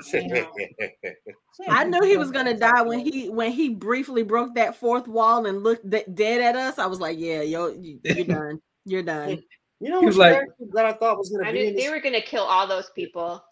I 1.69 1.83
knew 1.85 2.01
he 2.03 2.17
was 2.17 2.31
gonna 2.31 2.57
die 2.57 2.81
when 2.81 2.99
he 2.99 3.29
when 3.29 3.51
he 3.51 3.69
briefly 3.69 4.23
broke 4.23 4.55
that 4.55 4.75
fourth 4.75 5.07
wall 5.07 5.45
and 5.45 5.63
looked 5.63 5.89
de- 5.89 6.05
dead 6.13 6.41
at 6.41 6.55
us. 6.55 6.79
I 6.79 6.87
was 6.87 6.99
like, 6.99 7.17
"Yeah, 7.19 7.41
yo, 7.41 7.67
you, 7.67 7.99
you're 8.03 8.25
done. 8.25 8.59
You're 8.85 9.03
done." 9.03 9.41
You 9.79 9.89
know 9.89 9.99
He 9.99 10.05
what 10.05 10.09
was 10.11 10.17
like- 10.17 10.39
that 10.71 10.85
I 10.85 10.93
thought 10.93 11.17
was 11.17 11.29
going 11.29 11.43
I 11.45 11.47
to 11.47 11.53
be 11.53 11.59
knew 11.59 11.67
in 11.71 11.75
they 11.75 11.81
this? 11.81 11.91
were 11.91 11.99
going 11.99 12.13
to 12.13 12.21
kill 12.21 12.43
all 12.43 12.65
those 12.65 12.89
people. 12.95 13.43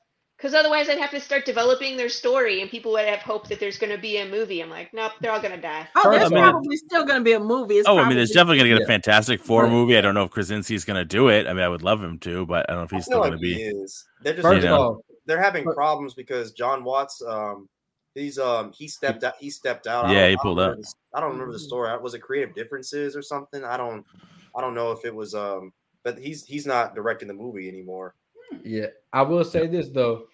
Because 0.41 0.55
otherwise, 0.55 0.89
I'd 0.89 0.97
have 0.97 1.11
to 1.11 1.19
start 1.19 1.45
developing 1.45 1.95
their 1.95 2.09
story, 2.09 2.61
and 2.61 2.71
people 2.71 2.91
would 2.93 3.05
have 3.07 3.19
hope 3.19 3.47
that 3.49 3.59
there's 3.59 3.77
going 3.77 3.91
to 3.95 4.01
be 4.01 4.17
a 4.17 4.27
movie. 4.27 4.59
I'm 4.63 4.71
like, 4.71 4.91
nope, 4.91 5.11
they're 5.21 5.31
all 5.31 5.39
going 5.39 5.53
to 5.55 5.61
die. 5.61 5.87
Oh, 5.95 6.09
there's 6.09 6.23
I 6.23 6.29
mean- 6.29 6.41
probably 6.41 6.77
still 6.77 7.05
gonna 7.05 7.21
be 7.23 7.33
a 7.33 7.39
movie. 7.39 7.75
It's 7.77 7.87
Oh, 7.87 7.99
I 7.99 8.07
mean, 8.07 8.17
there's 8.17 8.31
definitely 8.31 8.57
gonna 8.57 8.69
get 8.69 8.81
a 8.81 8.85
Fantastic 8.87 9.39
Four 9.39 9.63
Right. 9.63 9.71
movie. 9.71 9.97
I 9.97 10.01
don't 10.01 10.15
know 10.15 10.23
if 10.23 10.31
Krasinski's 10.31 10.83
gonna 10.83 11.05
do 11.05 11.27
it. 11.27 11.45
I 11.45 11.53
mean, 11.53 11.61
I 11.63 11.69
would 11.69 11.83
love 11.83 12.03
him 12.03 12.17
to, 12.19 12.47
but 12.47 12.67
I 12.67 12.73
don't 12.73 12.81
know 12.81 12.85
if 12.85 12.89
he's 12.91 13.05
feel 13.05 13.11
still 13.11 13.19
like 13.19 13.33
gonna 13.33 13.45
he 13.45 13.53
be. 13.53 13.61
is. 13.61 14.03
They're 14.23 14.33
just 14.33 14.41
First 14.43 14.63
You 14.63 14.69
of 14.69 14.75
know. 14.75 14.81
all, 14.81 15.05
they're 15.27 15.39
having 15.41 15.63
But- 15.63 15.75
problems 15.75 16.15
because 16.15 16.53
Jon 16.53 16.83
Watts, 16.83 17.21
um, 17.21 17.69
he's 18.15 18.39
um 18.39 18.71
he 18.73 18.87
stepped 18.87 19.23
out. 19.23 19.35
He 19.39 19.51
stepped 19.51 19.85
out. 19.85 20.09
Yeah, 20.09 20.27
he 20.27 20.37
pulled 20.37 20.57
remember 20.57 20.79
out. 20.79 20.85
I 21.13 21.19
don't 21.19 21.33
remember 21.33 21.53
the 21.53 21.59
story. 21.59 21.95
Was 21.99 22.15
it 22.15 22.19
creative 22.19 22.55
differences 22.55 23.15
or 23.15 23.21
something? 23.21 23.63
I 23.63 23.77
don't. 23.77 24.03
I 24.55 24.61
don't 24.61 24.73
know 24.73 24.91
if 24.91 25.05
it 25.05 25.13
was 25.13 25.35
um. 25.35 25.71
But 26.03 26.17
he's 26.17 26.43
he's 26.45 26.65
not 26.65 26.95
directing 26.95 27.27
the 27.27 27.33
movie 27.35 27.67
anymore. 27.69 28.15
yeah, 28.63 28.87
I 29.13 29.21
will 29.21 29.43
say 29.45 29.67
this 29.67 29.89
though. 29.89 30.25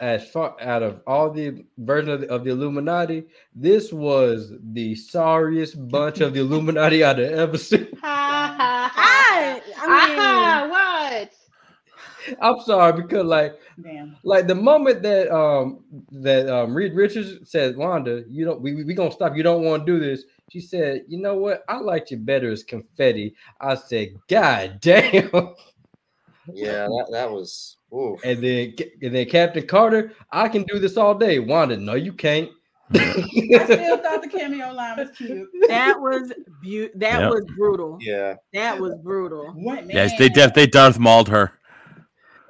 As 0.00 0.30
far 0.30 0.56
out 0.60 0.84
of 0.84 1.00
all 1.08 1.30
the 1.30 1.64
versions 1.78 2.12
of 2.12 2.20
the, 2.20 2.28
of 2.30 2.44
the 2.44 2.50
Illuminati, 2.50 3.24
this 3.54 3.92
was 3.92 4.52
the 4.72 4.94
sorriest 4.94 5.88
bunch 5.88 6.20
of 6.20 6.34
the 6.34 6.40
Illuminati 6.40 7.02
I'd 7.02 7.18
have 7.18 7.32
ever 7.32 7.58
seen. 7.70 7.88
Ha 8.00 8.54
ha 8.56 8.92
ha. 8.94 9.18
I, 9.40 9.60
I 9.80 10.08
mean, 10.08 10.18
Aha, 10.18 10.68
what? 10.70 12.36
I'm 12.40 12.60
sorry 12.60 12.92
because 13.00 13.24
like 13.24 13.58
Damn. 13.82 14.16
like 14.22 14.46
the 14.46 14.54
moment 14.54 15.02
that 15.02 15.34
um 15.34 15.84
that 16.12 16.48
um 16.48 16.74
Reed 16.74 16.94
Richards 16.94 17.50
said, 17.50 17.76
Wanda, 17.76 18.24
you 18.28 18.44
don't 18.44 18.60
we, 18.60 18.74
we 18.74 18.84
we 18.84 18.94
gonna 18.94 19.10
stop. 19.10 19.36
You 19.36 19.42
don't 19.42 19.64
want 19.64 19.86
to 19.86 19.92
do 19.92 19.98
this. 19.98 20.24
She 20.50 20.60
said, 20.60 21.04
you 21.08 21.20
know 21.20 21.36
what? 21.36 21.62
I 21.68 21.78
liked 21.78 22.10
you 22.10 22.16
better 22.18 22.50
as 22.50 22.62
confetti. 22.62 23.34
I 23.60 23.74
said, 23.74 24.14
God 24.28 24.78
damn. 24.80 25.30
Yeah, 26.52 26.86
that, 26.86 27.08
that 27.10 27.30
was. 27.30 27.77
Ooh. 27.92 28.18
And 28.24 28.42
then 28.42 28.74
and 29.02 29.14
then 29.14 29.26
Captain 29.28 29.66
Carter, 29.66 30.12
I 30.30 30.48
can 30.48 30.64
do 30.64 30.78
this 30.78 30.96
all 30.96 31.14
day. 31.14 31.38
Wanda, 31.38 31.76
no, 31.76 31.94
you 31.94 32.12
can't. 32.12 32.50
I 32.94 33.64
still 33.64 33.98
thought 33.98 34.22
the 34.22 34.28
cameo 34.30 34.72
line 34.72 34.96
was 34.98 35.10
cute. 35.16 35.48
that 35.68 36.00
was 36.00 36.32
beau- 36.62 36.88
that 36.96 37.20
Yep. 37.20 37.30
was 37.30 37.44
brutal. 37.56 37.98
Yeah. 38.00 38.34
That 38.54 38.80
was 38.80 38.94
brutal. 39.02 39.52
What, 39.54 39.86
man? 39.86 39.90
Yes, 39.96 40.18
they 40.18 40.28
def- 40.30 40.54
they 40.54 40.66
Darth 40.66 40.98
Mauled 40.98 41.28
her. 41.28 41.52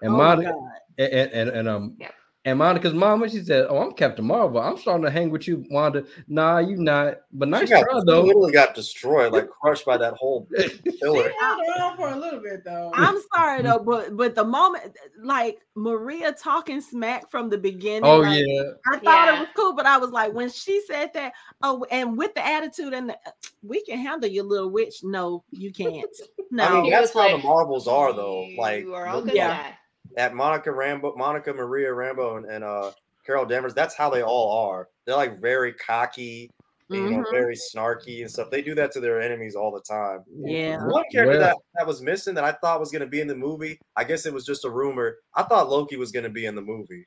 and 0.02 0.12
Oh 0.12 0.16
my 0.16 0.36
Monica 0.36 0.50
God. 0.52 0.70
and, 0.98 1.12
and, 1.12 1.32
and, 1.32 1.50
and 1.50 1.68
um 1.68 1.96
Yep. 1.98 2.14
And 2.44 2.58
Monica's 2.58 2.94
mama, 2.94 3.28
she 3.28 3.42
said, 3.42 3.66
Oh, 3.68 3.78
I'm 3.78 3.92
Captain 3.92 4.24
Marvel. 4.24 4.60
I'm 4.60 4.78
starting 4.78 5.04
to 5.04 5.10
hang 5.10 5.28
with 5.30 5.46
you, 5.48 5.64
Wanda. 5.70 6.04
Nah, 6.28 6.58
you 6.58 6.76
not. 6.76 7.18
But 7.32 7.46
She, 7.46 7.50
nice 7.50 7.68
got, 7.68 7.82
try 7.84 7.98
she 7.98 8.04
though. 8.06 8.22
literally 8.22 8.52
got 8.52 8.74
destroyed, 8.74 9.32
like 9.32 9.50
crushed 9.50 9.84
by 9.84 9.96
that 9.98 10.14
whole 10.14 10.48
She 10.58 10.98
held 11.02 11.18
it 11.18 11.32
on 11.42 11.96
for 11.96 12.08
a 12.08 12.16
little 12.16 12.40
bit 12.40 12.64
though. 12.64 12.90
I'm 12.94 13.18
sorry 13.34 13.62
though, 13.62 13.80
but 13.80 14.16
but 14.16 14.34
the 14.34 14.44
moment 14.44 14.96
like 15.22 15.58
Maria 15.74 16.32
talking 16.32 16.80
smack 16.80 17.30
from 17.30 17.50
the 17.50 17.58
beginning, 17.58 18.04
oh 18.04 18.18
like, 18.20 18.42
yeah. 18.46 18.62
I 18.92 18.98
thought 18.98 19.34
it 19.34 19.38
was 19.40 19.48
cool, 19.54 19.74
but 19.74 19.84
I 19.86 19.98
was 19.98 20.10
like, 20.10 20.32
when 20.32 20.48
she 20.48 20.80
said 20.86 21.10
that, 21.14 21.32
oh, 21.62 21.84
and 21.90 22.16
with 22.16 22.34
the 22.34 22.46
attitude 22.46 22.92
and 22.94 23.10
the, 23.10 23.18
we 23.62 23.82
can 23.84 23.98
handle 23.98 24.30
your 24.30 24.44
little 24.44 24.70
witch. 24.70 25.00
No, 25.02 25.44
you 25.50 25.72
can't. 25.72 26.06
No, 26.50 26.64
I 26.64 26.80
mean, 26.82 26.90
that's 26.90 27.14
was 27.14 27.22
how 27.24 27.32
like, 27.32 27.42
the 27.42 27.46
Marvels 27.48 27.86
are, 27.88 28.12
though. 28.14 28.46
Like 28.56 28.84
you 28.84 28.94
are 28.94 29.06
all 29.06 29.20
the- 29.22 29.34
Yeah. 29.34 29.48
die. 29.48 29.78
At 30.18 30.34
Monica 30.34 30.70
Rambo, 30.70 31.14
Monica 31.16 31.52
Maria 31.54 31.92
Rambo, 31.94 32.36
and, 32.36 32.46
and 32.46 32.62
uh 32.64 32.90
Carol 33.24 33.46
Danvers. 33.46 33.72
That's 33.74 33.94
how 33.94 34.10
they 34.10 34.22
all 34.22 34.68
are. 34.68 34.88
They're 35.06 35.16
like 35.16 35.40
very 35.40 35.72
cocky, 35.74 36.50
and, 36.90 36.98
you 36.98 37.10
know, 37.10 37.22
Mhm. 37.24 37.30
very 37.30 37.54
snarky 37.56 38.22
and 38.22 38.30
stuff. 38.30 38.50
They 38.50 38.62
do 38.62 38.74
that 38.74 38.90
to 38.92 39.00
their 39.00 39.20
enemies 39.20 39.54
all 39.54 39.70
the 39.70 39.82
time. 39.82 40.24
yeah. 40.34 40.78
One 40.86 41.04
character 41.12 41.38
Well- 41.38 41.48
that, 41.48 41.56
that 41.76 41.86
was 41.86 42.00
missing 42.02 42.34
that 42.34 42.44
I 42.44 42.52
thought 42.52 42.80
was 42.80 42.90
going 42.90 43.00
to 43.02 43.06
be 43.06 43.20
in 43.20 43.26
the 43.28 43.34
movie. 43.36 43.78
I 43.96 44.04
guess 44.04 44.24
it 44.26 44.32
was 44.32 44.44
just 44.46 44.64
a 44.64 44.70
rumor. 44.70 45.16
I 45.34 45.42
thought 45.42 45.68
Loki 45.70 45.96
was 45.96 46.10
going 46.12 46.24
to 46.24 46.30
be 46.30 46.46
in 46.46 46.54
the 46.54 46.62
movie. 46.62 47.06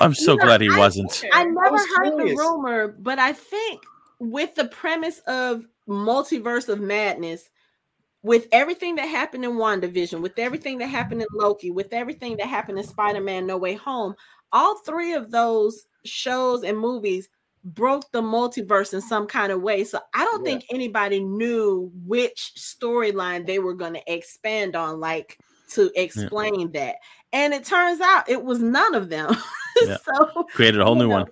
I'm 0.00 0.14
so 0.14 0.32
You 0.32 0.38
know, 0.38 0.44
glad 0.46 0.60
he 0.62 0.70
I- 0.72 0.78
wasn't. 0.78 1.22
I 1.32 1.40
I 1.42 1.44
never 1.44 1.70
was 1.70 1.86
heard 1.96 2.18
the 2.18 2.34
rumor, 2.36 2.88
but 2.98 3.18
I 3.18 3.32
think 3.32 3.82
with 4.18 4.54
the 4.54 4.64
premise 4.66 5.18
of 5.26 5.64
multiverse 5.88 6.68
of 6.70 6.80
madness, 6.80 7.50
with 8.24 8.48
everything 8.52 8.94
that 8.96 9.06
happened 9.06 9.44
in 9.44 9.52
WandaVision, 9.52 10.20
with 10.22 10.38
everything 10.38 10.78
that 10.78 10.86
happened 10.86 11.20
in 11.20 11.28
Loki, 11.34 11.70
with 11.70 11.92
everything 11.92 12.38
that 12.38 12.46
happened 12.46 12.78
in 12.78 12.84
Spider-Man 12.84 13.46
No 13.46 13.58
Way 13.58 13.74
Home, 13.74 14.14
all 14.50 14.78
three 14.78 15.12
of 15.12 15.30
those 15.30 15.86
shows 16.06 16.64
and 16.64 16.78
movies 16.78 17.28
broke 17.64 18.10
the 18.12 18.22
multiverse 18.22 18.94
in 18.94 19.02
some 19.02 19.26
kind 19.26 19.52
of 19.52 19.60
way. 19.60 19.84
So 19.84 20.00
I 20.14 20.24
don't 20.24 20.44
Yeah. 20.44 20.52
think 20.52 20.64
anybody 20.70 21.20
knew 21.20 21.92
which 22.06 22.52
storyline 22.56 23.46
they 23.46 23.58
were 23.58 23.74
going 23.74 23.92
to 23.92 24.12
expand 24.12 24.74
on, 24.74 25.00
like 25.00 25.38
to 25.72 25.90
explain 25.94 26.72
that. 26.72 26.96
And 27.34 27.52
it 27.52 27.64
turns 27.66 28.00
out 28.00 28.28
it 28.28 28.42
was 28.42 28.60
none 28.60 28.94
of 28.94 29.10
them. 29.10 29.36
Yeah. 29.82 29.96
so 30.04 30.44
Created 30.52 30.80
a 30.80 30.84
whole 30.84 30.94
new 30.94 31.08
know, 31.08 31.16
one. 31.16 31.26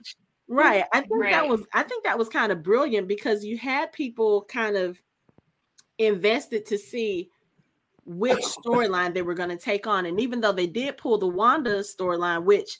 Right. 0.48 0.84
I 0.92 1.02
think 1.02 1.22
that 1.30 1.48
was 1.48 1.60
I 1.72 1.84
think 1.84 2.02
that 2.02 2.18
was 2.18 2.28
kind 2.28 2.50
of 2.50 2.60
brilliant 2.62 3.06
because 3.06 3.44
you 3.44 3.56
had 3.56 3.92
people 3.92 4.42
kind 4.48 4.76
of 4.76 5.00
invested 6.06 6.66
to 6.66 6.78
see 6.78 7.30
which 8.04 8.40
storyline 8.40 9.14
they 9.14 9.22
were 9.22 9.34
going 9.34 9.48
to 9.48 9.56
take 9.56 9.86
on. 9.86 10.06
And 10.06 10.20
even 10.20 10.40
though 10.40 10.52
they 10.52 10.66
did 10.66 10.96
pull 10.96 11.18
the 11.18 11.28
Wanda 11.28 11.80
storyline, 11.80 12.44
which 12.44 12.78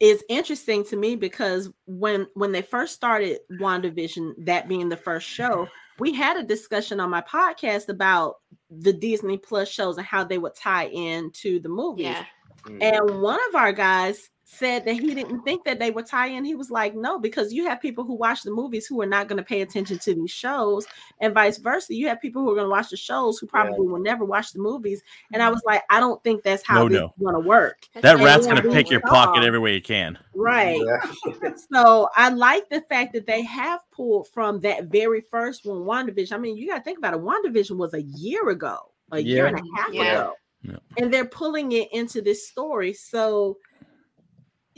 is 0.00 0.24
interesting 0.28 0.84
to 0.84 0.96
me 0.96 1.16
because 1.16 1.70
when 1.86 2.26
when 2.34 2.52
they 2.52 2.62
first 2.62 2.94
started 2.94 3.40
WandaVision, 3.60 4.44
that 4.46 4.68
being 4.68 4.88
the 4.88 4.96
first 4.96 5.28
show, 5.28 5.66
we 5.98 6.12
had 6.12 6.36
a 6.36 6.44
discussion 6.44 7.00
on 7.00 7.10
my 7.10 7.20
podcast 7.20 7.88
about 7.88 8.36
the 8.70 8.92
Disney 8.92 9.38
Plus 9.38 9.68
shows 9.68 9.96
and 9.96 10.06
how 10.06 10.24
they 10.24 10.38
would 10.38 10.54
tie 10.54 10.86
in 10.86 11.30
to 11.42 11.58
the 11.60 11.68
movies. 11.68 12.06
Yeah. 12.06 12.24
Mm. 12.66 12.82
And 12.82 13.22
one 13.22 13.40
of 13.48 13.54
our 13.54 13.72
guys 13.72 14.30
said 14.50 14.84
that 14.86 14.94
he 14.94 15.14
didn't 15.14 15.42
think 15.42 15.64
that 15.64 15.78
they 15.78 15.90
would 15.90 16.06
tie 16.06 16.28
in. 16.28 16.44
He 16.44 16.54
was 16.54 16.70
like, 16.70 16.94
no, 16.94 17.18
because 17.18 17.52
you 17.52 17.66
have 17.66 17.82
people 17.82 18.02
who 18.02 18.14
watch 18.14 18.42
the 18.42 18.50
movies 18.50 18.86
who 18.86 19.00
are 19.02 19.06
not 19.06 19.28
going 19.28 19.36
to 19.36 19.42
pay 19.42 19.60
attention 19.60 19.98
to 19.98 20.14
these 20.14 20.30
shows, 20.30 20.86
and 21.20 21.34
vice 21.34 21.58
versa. 21.58 21.94
You 21.94 22.08
have 22.08 22.20
people 22.20 22.42
who 22.42 22.50
are 22.50 22.54
going 22.54 22.64
to 22.64 22.70
watch 22.70 22.88
the 22.88 22.96
shows 22.96 23.38
who 23.38 23.46
probably 23.46 23.86
will 23.86 24.00
never 24.00 24.24
watch 24.24 24.52
the 24.52 24.60
movies. 24.60 25.02
And 25.32 25.42
I 25.42 25.46
mm-hmm. 25.46 25.54
was 25.54 25.62
like, 25.66 25.82
I 25.90 26.00
don't 26.00 26.22
think 26.24 26.42
that's 26.42 26.66
how 26.66 26.84
No, 26.84 26.88
this 26.88 26.98
no. 27.00 27.06
is 27.06 27.12
going 27.22 27.34
to 27.34 27.46
work. 27.46 27.86
That 27.94 28.16
And 28.16 28.24
rat's 28.24 28.46
gonna 28.46 28.62
pick 28.62 28.90
your 28.90 29.02
saw- 29.02 29.10
pocket 29.10 29.44
every 29.44 29.58
way 29.58 29.74
you 29.74 29.82
can. 29.82 30.18
Right. 30.34 30.80
Yeah. 30.80 31.50
So 31.72 32.08
I 32.16 32.30
like 32.30 32.68
the 32.70 32.80
fact 32.82 33.12
that 33.12 33.26
they 33.26 33.42
have 33.42 33.80
pulled 33.90 34.28
from 34.28 34.60
that 34.60 34.84
very 34.84 35.20
first 35.20 35.66
one, 35.66 35.78
WandaVision. 35.78 36.32
I 36.32 36.38
mean, 36.38 36.56
you 36.56 36.68
got 36.68 36.78
to 36.78 36.84
think 36.84 36.98
about 36.98 37.14
it. 37.14 37.20
WandaVision 37.20 37.76
was 37.76 37.94
a 37.94 38.02
year 38.02 38.48
ago, 38.48 38.78
a 39.12 39.20
year 39.20 39.46
and 39.46 39.58
a 39.58 39.62
half 39.76 39.92
Yeah. 39.92 40.12
ago. 40.12 40.34
Yeah. 40.62 40.76
And 40.96 41.12
they're 41.12 41.26
pulling 41.26 41.72
it 41.72 41.92
into 41.92 42.20
this 42.22 42.48
story. 42.48 42.92
So, 42.92 43.58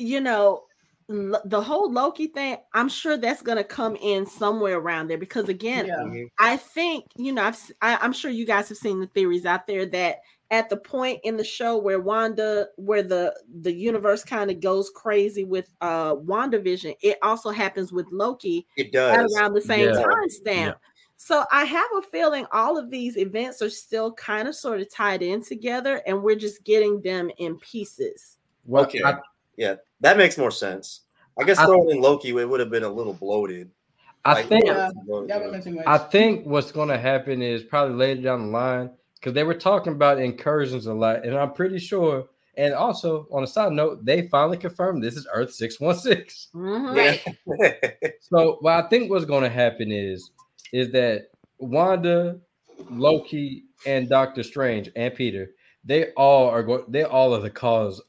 you 0.00 0.20
know, 0.20 0.64
the 1.08 1.60
whole 1.60 1.90
Loki 1.92 2.28
thing, 2.28 2.56
I'm 2.72 2.88
sure 2.88 3.16
that's 3.16 3.42
going 3.42 3.58
to 3.58 3.64
come 3.64 3.96
in 3.96 4.24
somewhere 4.26 4.78
around 4.78 5.08
there 5.08 5.18
because, 5.18 5.48
again, 5.48 5.86
Yeah. 5.86 5.96
Mhm. 5.98 6.30
I 6.38 6.56
think 6.56 7.06
you 7.16 7.32
know 7.32 7.42
I've 7.42 7.54
s- 7.54 7.72
I, 7.82 8.04
am 8.04 8.12
sure 8.12 8.30
you 8.30 8.46
guys 8.46 8.68
have 8.68 8.78
seen 8.78 9.00
the 9.00 9.08
theories 9.08 9.44
out 9.44 9.66
there 9.66 9.86
that 9.86 10.18
at 10.52 10.68
the 10.68 10.76
point 10.76 11.20
in 11.24 11.36
the 11.36 11.42
show 11.44 11.76
where 11.78 11.98
Wanda 12.00 12.68
where 12.76 13.02
the 13.02 13.34
the 13.62 13.72
universe 13.72 14.22
kind 14.24 14.50
of 14.52 14.60
goes 14.60 14.88
crazy 14.90 15.42
with 15.44 15.72
uh 15.80 16.14
WandaVision, 16.14 16.94
it 17.02 17.18
also 17.22 17.50
happens 17.50 17.92
with 17.92 18.06
Loki 18.12 18.66
It 18.76 18.86
at 18.86 18.92
does. 18.92 19.34
around 19.36 19.54
the 19.54 19.60
same 19.62 19.88
Yeah. 19.88 20.02
time 20.02 20.28
stamp. 20.28 20.78
Yeah. 20.80 20.88
So 21.16 21.44
I 21.50 21.64
have 21.64 21.88
a 21.98 22.02
feeling 22.02 22.46
all 22.52 22.78
of 22.78 22.88
these 22.88 23.16
events 23.18 23.60
are 23.62 23.68
still 23.70 24.12
kind 24.12 24.46
of 24.46 24.54
sort 24.54 24.80
of 24.80 24.88
tied 24.94 25.22
in 25.22 25.42
together, 25.42 26.02
and 26.06 26.22
we're 26.22 26.36
just 26.36 26.62
getting 26.64 27.00
them 27.02 27.30
in 27.38 27.58
pieces. 27.58 28.38
Well, 28.64 28.84
Okay. 28.84 29.02
I, 29.02 29.18
Yeah, 29.56 29.74
that 30.00 30.16
makes 30.16 30.36
more 30.38 30.50
sense. 30.50 31.02
I 31.40 31.44
guess 31.44 31.58
I- 31.58 31.66
throwing 31.66 31.90
in 31.90 32.00
Loki, 32.00 32.30
it 32.30 32.48
would 32.48 32.60
have 32.60 32.70
been 32.70 32.82
a 32.84 32.88
little 32.88 33.14
bloated. 33.14 33.70
I 34.24 34.34
Like, 34.34 34.46
think 34.48 34.66
Yeah. 34.66 34.90
bloated, 35.06 35.30
That 35.30 35.34
yeah. 35.40 35.44
would 35.46 35.54
have 35.54 35.64
been 35.64 35.72
too 35.72 35.78
much. 35.78 35.86
I 35.86 35.96
think 35.98 36.44
what's 36.46 36.72
going 36.72 36.88
to 36.90 36.98
happen 36.98 37.40
is 37.40 37.62
probably 37.62 37.94
later 37.96 38.20
down 38.22 38.42
the 38.46 38.48
line 38.48 38.90
because 39.14 39.32
they 39.32 39.44
were 39.44 39.54
talking 39.54 39.92
about 39.94 40.20
incursions 40.20 40.86
a 40.86 40.92
lot, 40.94 41.24
and 41.24 41.34
I'm 41.36 41.52
pretty 41.54 41.78
sure. 41.78 42.28
And 42.56 42.74
also, 42.74 43.26
on 43.30 43.42
a 43.42 43.46
side 43.46 43.72
note, 43.72 44.04
they 44.04 44.28
finally 44.28 44.58
confirmed 44.58 45.02
this 45.02 45.16
is 45.16 45.26
Earth 45.32 45.52
six 45.54 45.80
one 45.80 45.94
six. 45.96 46.48
Mhm. 46.54 47.36
So, 48.20 48.58
what 48.60 48.74
I 48.84 48.88
think 48.88 49.10
what's 49.10 49.24
going 49.24 49.42
to 49.44 49.48
happen 49.48 49.90
is, 49.90 50.30
is 50.72 50.90
that 50.92 51.30
Wanda, 51.58 52.38
Loki, 52.90 53.64
and 53.86 54.08
Doctor 54.08 54.42
Strange 54.42 54.90
and 54.96 55.14
Peter, 55.14 55.52
they 55.84 56.10
all 56.12 56.48
are 56.50 56.62
going. 56.62 56.84
They 56.88 57.04
all 57.04 57.34
are 57.34 57.40
the 57.40 57.50
cause. 57.50 58.02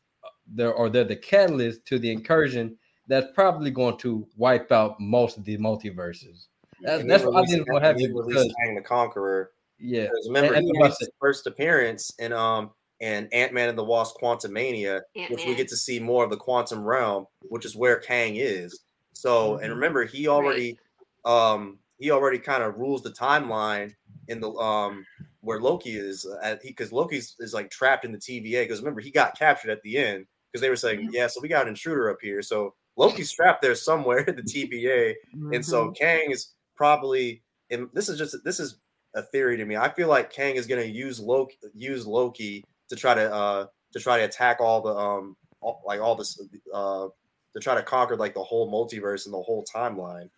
They're 0.48 0.74
or 0.74 0.90
they're 0.90 1.04
the 1.04 1.16
catalyst 1.16 1.86
to 1.88 2.00
the 2.00 2.12
incursion 2.12 2.78
that's 3.08 3.28
probably 3.34 3.72
going 3.72 3.98
to 3.98 4.28
wipe 4.38 4.72
out 4.72 5.00
most 5.00 5.38
of 5.38 5.44
the 5.46 5.58
multiverses. 5.58 6.48
That's, 6.82 7.02
And 7.02 7.10
that's 7.10 7.24
then 7.24 7.34
what 7.34 7.44
I 7.44 7.46
didn't 7.46 7.68
will 7.68 7.76
and 7.78 7.86
happen 7.86 8.02
then 8.02 8.14
because 8.28 8.56
Kang 8.64 8.76
the 8.76 8.82
Conqueror. 8.82 9.52
yeah, 9.80 10.04
Because 10.06 10.28
remember, 10.28 10.54
And- 10.54 10.64
he 10.66 10.70
and 10.72 10.80
makes 10.80 11.00
his 11.00 11.10
first 11.20 11.48
appearance 11.48 12.12
in 12.20 12.34
um 12.34 12.72
and 13.02 13.34
Ant 13.34 13.54
Man 13.54 13.70
and 13.70 13.78
the 13.78 13.84
Wasp: 13.84 14.16
Quantumania, 14.22 15.02
which 15.30 15.46
we 15.46 15.56
get 15.56 15.68
to 15.70 15.76
see 15.78 16.00
more 16.00 16.24
of 16.24 16.30
the 16.30 16.38
quantum 16.38 16.84
realm, 16.84 17.26
which 17.50 17.66
is 17.66 17.76
where 17.76 17.98
Kang 18.00 18.36
is. 18.36 18.80
So, 19.14 19.58
and 19.58 19.72
Mhm. 19.72 19.76
remember, 19.76 20.06
he 20.06 20.28
already 20.28 20.78
um 21.26 21.80
he 22.00 22.12
already 22.12 22.40
kind 22.40 22.64
of 22.64 22.78
rules 22.78 23.02
the 23.04 23.12
timeline 23.12 23.94
in 24.28 24.40
the 24.40 24.52
um 24.54 25.06
where 25.42 25.60
Loki 25.60 25.92
is 25.96 26.26
at 26.44 26.62
because 26.62 26.92
Loki's 26.92 27.36
is 27.40 27.54
like 27.54 27.70
trapped 27.72 28.06
in 28.06 28.12
the 28.12 28.18
TVA 28.20 28.64
because 28.64 28.80
remember 28.80 29.02
he 29.02 29.12
got 29.12 29.38
captured 29.38 29.72
at 29.72 29.82
the 29.82 29.98
end 29.98 30.26
because 30.52 30.62
they 30.62 30.70
were 30.70 30.76
saying 30.76 31.10
yeah 31.12 31.28
so 31.28 31.40
we 31.42 31.48
got 31.48 31.64
an 31.64 31.70
intruder 31.70 32.10
up 32.10 32.18
here 32.22 32.42
so 32.42 32.74
Loki's 32.98 33.32
trapped 33.32 33.62
there 33.62 33.74
somewhere 33.76 34.20
in 34.20 34.36
the 34.36 34.42
TVA 34.44 35.16
and 35.54 35.66
so 35.66 35.88
Mhm. 35.90 35.98
Kang 35.98 36.32
is 36.32 36.54
probably 36.76 37.42
and 37.70 37.88
this 37.94 38.10
is 38.10 38.18
just 38.18 38.36
this 38.44 38.60
is 38.60 38.78
a 39.16 39.22
theory 39.22 39.58
to 39.58 39.66
me 39.66 39.76
I 39.78 39.90
feel 39.90 40.08
like 40.10 40.32
Kang 40.32 40.56
is 40.56 40.68
going 40.68 40.82
to 40.82 40.90
use 40.90 41.20
Loki 41.20 41.58
use 41.74 42.06
Loki 42.06 42.64
to 42.90 42.96
try 42.96 43.14
to 43.14 43.34
uh 43.34 43.66
to 43.94 44.00
try 44.00 44.18
to 44.18 44.24
attack 44.26 44.60
all 44.60 44.82
the 44.82 44.96
um 44.96 45.36
all, 45.62 45.82
like 45.86 46.00
all 46.02 46.16
this 46.16 46.40
uh 46.74 47.08
to 47.54 47.60
try 47.60 47.76
to 47.76 47.84
conquer 47.84 48.16
like 48.16 48.34
the 48.34 48.44
whole 48.44 48.72
multiverse 48.72 49.26
and 49.26 49.34
the 49.34 49.42
whole 49.42 49.64
timeline 49.74 50.30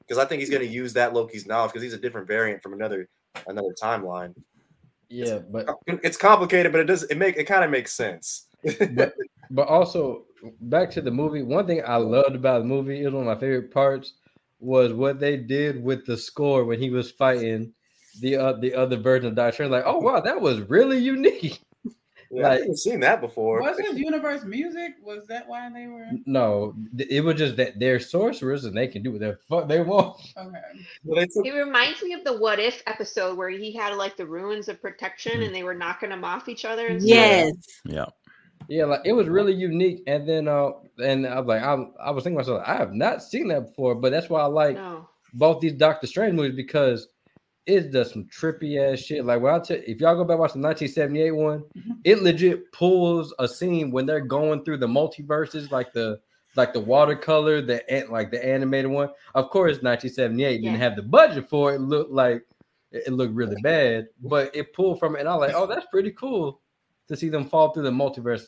because 0.00 0.18
I 0.18 0.24
think 0.26 0.40
he's 0.40 0.50
going 0.50 0.62
to 0.62 0.68
use 0.68 0.92
that 0.94 1.14
Loki's 1.14 1.46
knowledge 1.46 1.72
because 1.72 1.82
he's 1.82 1.92
a 1.94 1.98
different 1.98 2.26
variant 2.26 2.62
from 2.62 2.72
another 2.74 3.08
another 3.46 3.72
timeline. 3.80 4.34
yeah, 5.08 5.38
but 5.38 5.66
It's 5.86 6.16
complicated, 6.18 6.72
but 6.72 6.80
it 6.80 6.84
does 6.84 7.04
it 7.04 7.16
make 7.16 7.36
it 7.36 7.44
kind 7.44 7.64
of 7.64 7.70
makes 7.70 7.92
sense. 7.92 8.48
But 8.94 9.14
but 9.50 9.68
also 9.68 10.24
back 10.62 10.90
to 10.92 11.00
the 11.00 11.10
movie. 11.10 11.42
One 11.42 11.66
thing 11.66 11.82
I 11.86 11.96
loved 11.96 12.34
about 12.34 12.60
the 12.60 12.64
movie, 12.68 13.02
it 13.02 13.04
was 13.06 13.14
one 13.14 13.26
of 13.26 13.34
my 13.34 13.40
favorite 13.40 13.72
parts, 13.72 14.14
was 14.60 14.92
what 14.92 15.20
they 15.20 15.36
did 15.36 15.82
with 15.82 16.06
the 16.06 16.16
score 16.16 16.64
when 16.64 16.80
he 16.80 16.90
was 16.90 17.10
fighting 17.10 17.72
the 18.20 18.36
uh, 18.36 18.52
the 18.54 18.74
other 18.74 18.96
version 18.96 19.28
of 19.28 19.34
Doctor 19.34 19.52
Strange. 19.54 19.72
Like, 19.72 19.84
oh 19.86 19.98
wow, 19.98 20.20
that 20.20 20.40
was 20.40 20.60
really 20.62 20.98
unique. 20.98 21.60
Yeah, 22.34 22.46
I 22.46 22.48
Like- 22.48 22.58
haven't 22.60 22.78
seen 22.78 23.00
that 23.00 23.20
before. 23.20 23.60
Was 23.60 23.78
his 23.78 23.98
universe 23.98 24.42
music? 24.42 24.92
Was 25.02 25.26
that 25.26 25.46
why 25.46 25.68
they 25.70 25.86
were 25.86 26.06
No, 26.24 26.74
th- 26.96 27.10
it 27.10 27.20
was 27.20 27.34
just 27.36 27.56
that 27.56 27.78
they're 27.78 28.00
sorcerers 28.00 28.64
and 28.64 28.74
they 28.74 28.88
can 28.88 29.02
do 29.02 29.10
what 29.12 29.20
the 29.20 29.38
fuck 29.50 29.68
they 29.68 29.82
want. 29.82 30.16
okay? 30.38 30.56
Well, 31.04 31.20
they 31.20 31.26
took- 31.26 31.44
It 31.44 31.52
reminds 31.52 32.02
me 32.02 32.14
of 32.14 32.24
the 32.24 32.32
What 32.38 32.58
If 32.58 32.82
episode 32.86 33.36
where 33.36 33.50
he 33.50 33.70
had 33.70 33.94
like 33.98 34.16
the 34.16 34.24
ruins 34.24 34.70
of 34.70 34.80
protection 34.80 35.40
Mm. 35.42 35.44
and 35.48 35.54
they 35.54 35.62
were 35.62 35.74
knocking 35.74 36.10
him 36.10 36.24
off 36.24 36.48
each 36.48 36.64
other. 36.64 36.86
And 36.86 37.02
stuff. 37.02 37.10
Yes. 37.14 37.52
Yeah. 37.84 38.06
Yeah, 38.68 38.84
like 38.86 39.00
it 39.04 39.12
was 39.12 39.28
really 39.28 39.52
unique. 39.54 40.02
And 40.06 40.28
then 40.28 40.48
uh 40.48 40.70
and 41.02 41.26
I 41.26 41.38
was 41.40 41.46
like, 41.48 41.62
I, 41.62 41.74
I 42.02 42.10
was 42.10 42.24
thinking 42.24 42.36
myself, 42.38 42.62
I 42.66 42.74
have 42.76 42.92
not 42.92 43.22
seen 43.22 43.48
that 43.48 43.66
before, 43.68 43.94
but 43.94 44.10
that's 44.10 44.28
why 44.28 44.40
I 44.40 44.46
like 44.46 44.76
No. 44.76 45.08
both 45.34 45.60
these 45.60 45.72
Doctor 45.74 46.06
Strange 46.06 46.34
movies 46.34 46.54
because 46.56 47.08
it 47.66 47.92
does 47.92 48.12
some 48.12 48.24
trippy 48.26 48.78
ass 48.80 48.98
shit. 49.00 49.24
Like 49.24 49.40
when 49.40 49.54
I 49.54 49.58
tell 49.60 49.78
if 49.86 50.00
y'all 50.00 50.16
go 50.16 50.24
back 50.24 50.32
and 50.32 50.40
watch 50.40 50.52
the 50.52 50.58
1978 50.58 51.30
one, 51.32 51.64
Mhm. 51.76 51.98
it 52.04 52.22
legit 52.22 52.70
pulls 52.72 53.32
a 53.38 53.46
scene 53.46 53.90
when 53.90 54.06
they're 54.06 54.20
going 54.20 54.64
through 54.64 54.78
the 54.78 54.86
multiverses, 54.88 55.70
like 55.70 55.92
the 55.92 56.18
like 56.56 56.72
the 56.72 56.80
watercolor, 56.80 57.62
the 57.62 57.82
like 58.10 58.30
the 58.30 58.44
animated 58.44 58.90
one. 58.90 59.08
Of 59.34 59.50
course, 59.50 59.82
1978 59.82 60.58
didn't 60.62 60.80
have 60.80 60.96
the 60.96 61.02
budget 61.02 61.48
for 61.48 61.72
it. 61.72 61.76
It 61.76 61.80
looked 61.82 62.10
like 62.12 62.42
it 62.90 63.04
it 63.06 63.12
looked 63.12 63.34
really 63.34 63.56
bad, 63.62 64.08
but 64.22 64.54
it 64.54 64.72
pulled 64.74 64.98
from 64.98 65.16
it, 65.16 65.20
and 65.20 65.28
I 65.28 65.34
was 65.36 65.48
like, 65.48 65.56
oh, 65.56 65.66
that's 65.66 65.86
pretty 65.86 66.10
cool 66.12 66.60
to 67.08 67.16
see 67.16 67.28
them 67.28 67.44
fall 67.44 67.72
through 67.72 67.82
the 67.84 67.90
multiverse. 67.90 68.46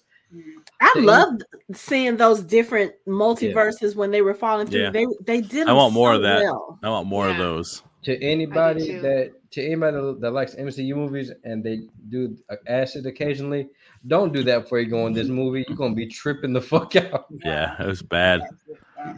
I 0.80 0.90
Thing- 0.94 1.04
loved 1.04 1.44
seeing 1.72 2.16
those 2.16 2.42
different 2.42 2.92
multiverses 3.06 3.94
when 3.94 4.10
they 4.10 4.22
were 4.22 4.34
falling 4.34 4.66
through. 4.66 4.82
Yeah. 4.82 4.90
They 4.90 5.06
they 5.26 5.40
did. 5.40 5.68
I 5.68 5.72
want 5.72 5.90
them 5.90 5.94
more 5.94 6.12
so 6.12 6.16
of 6.16 6.22
that. 6.22 6.42
well. 6.42 6.78
I 6.82 6.88
want 6.88 7.06
more 7.06 7.28
of 7.28 7.36
those. 7.36 7.82
to 8.04 8.20
anybody 8.22 8.96
that 8.98 9.32
to 9.52 9.64
anybody 9.64 9.96
that 10.20 10.30
likes 10.32 10.54
MCU 10.56 10.94
movies 10.96 11.30
and 11.44 11.62
they 11.62 11.82
do 12.08 12.36
uh, 12.50 12.56
acid 12.66 13.06
occasionally, 13.06 13.68
don't 14.08 14.32
do 14.32 14.42
that 14.44 14.62
before 14.62 14.80
you 14.80 14.90
go 14.90 15.06
in 15.06 15.12
this 15.12 15.28
movie. 15.28 15.64
You're 15.68 15.76
gonna 15.76 15.94
be 15.94 16.06
tripping 16.06 16.52
the 16.52 16.60
fuck 16.72 16.96
out. 16.96 17.26
Yeah, 17.44 17.80
it 17.80 17.86
was 17.86 18.02
bad. 18.02 18.42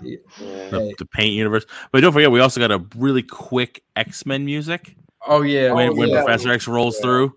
Yeah. 0.03 0.17
The, 0.71 0.95
the 0.99 1.07
paint 1.07 1.33
universe. 1.33 1.65
But 1.93 2.01
don't 2.01 2.13
forget, 2.13 2.31
we 2.31 2.41
also 2.41 2.61
got 2.61 2.73
a 2.73 2.85
really 2.97 3.23
quick 3.23 3.83
X 3.95 4.27
Men 4.27 4.45
music 4.45 4.97
Oh 5.27 5.43
yeah, 5.43 5.73
when, 5.73 5.91
Oh, 5.91 5.95
when 5.95 6.09
yeah. 6.11 6.23
Professor 6.23 6.51
X 6.53 6.69
rolls 6.69 6.97
Yeah. 6.97 7.03
through. 7.03 7.35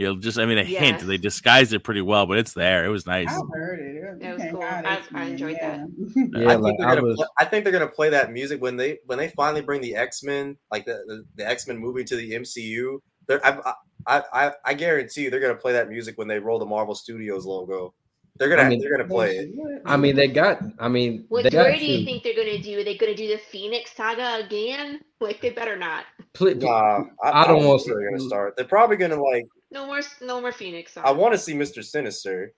You 0.00 0.06
know, 0.06 0.16
just 0.18 0.38
I 0.38 0.46
mean 0.46 0.56
a 0.56 0.62
Yes. 0.62 0.80
hint. 0.82 1.00
They 1.06 1.18
disguised 1.18 1.74
it 1.74 1.80
pretty 1.80 2.00
well, 2.00 2.24
but 2.24 2.38
it's 2.38 2.54
there. 2.54 2.86
It 2.86 2.88
was 2.88 3.06
nice. 3.06 3.28
I 3.28 3.38
heard 3.52 3.80
it. 3.80 3.96
It, 3.96 4.20
That 4.20 4.34
was 4.38 4.44
cool. 4.50 4.62
out 4.62 4.86
I- 4.86 4.94
X-Men, 4.96 5.22
I 5.22 5.26
enjoyed 5.28 5.56
that. 5.60 5.80
Yeah, 6.16 6.48
I, 6.48 6.56
think 6.56 6.78
they're 6.78 6.88
gonna 6.88 7.02
was. 7.02 7.16
play, 7.16 7.26
I 7.38 7.44
think 7.44 7.64
they're 7.64 7.72
gonna 7.74 7.86
play 7.86 8.08
that 8.08 8.32
music 8.32 8.62
when 8.62 8.78
they 8.78 8.98
when 9.04 9.18
they 9.18 9.28
finally 9.28 9.60
bring 9.60 9.82
the 9.82 9.94
X 9.94 10.22
Men 10.22 10.56
like 10.72 10.86
the, 10.86 11.02
the, 11.06 11.24
the 11.36 11.46
X 11.46 11.68
Men 11.68 11.76
movie 11.76 12.02
to 12.04 12.16
the 12.16 12.32
MCU. 12.32 12.98
They're, 13.26 13.44
I, 13.44 13.74
I 14.06 14.22
I 14.32 14.52
I 14.64 14.72
guarantee 14.72 15.24
you 15.24 15.30
they're 15.30 15.38
gonna 15.38 15.54
play 15.54 15.74
that 15.74 15.90
music 15.90 16.16
when 16.16 16.28
they 16.28 16.38
roll 16.38 16.58
the 16.58 16.64
Marvel 16.64 16.94
Studios 16.94 17.44
logo. 17.44 17.92
They're 18.38 18.48
gonna 18.48 18.62
I 18.62 18.68
mean- 18.70 18.80
they're 18.80 18.90
gonna 18.96 19.06
play 19.06 19.36
it. 19.36 19.82
I 19.84 19.98
mean, 19.98 20.16
they 20.16 20.28
got. 20.28 20.62
I 20.78 20.88
mean, 20.88 21.26
What 21.28 21.42
they 21.44 21.50
got 21.50 21.64
story 21.66 21.78
do 21.78 21.84
you 21.84 21.98
to- 21.98 22.04
think 22.06 22.22
they're 22.22 22.34
gonna 22.34 22.56
do? 22.56 22.80
Are 22.80 22.84
they 22.84 22.96
gonna 22.96 23.14
do 23.14 23.28
the 23.28 23.36
Phoenix 23.36 23.92
Saga 23.94 24.42
again? 24.46 25.00
Like 25.20 25.42
they 25.42 25.50
better 25.50 25.76
not. 25.76 26.04
pl- 26.32 26.54
Nah, 26.54 27.04
I, 27.22 27.28
I 27.28 27.42
I 27.42 27.46
don't 27.46 27.58
don't 27.58 27.68
want 27.68 27.82
think 27.82 27.98
they're 27.98 28.08
gonna 28.12 28.22
start. 28.22 28.56
They're 28.56 28.64
probably 28.64 28.96
gonna 28.96 29.22
like. 29.22 29.44
No 29.72 29.86
more, 29.86 30.00
no 30.20 30.40
more 30.40 30.52
Phoenix. 30.52 30.96
I 30.96 31.10
want 31.12 31.32
to 31.34 31.38
see 31.38 31.54
Mister 31.54 31.82
Sinister. 31.82 32.52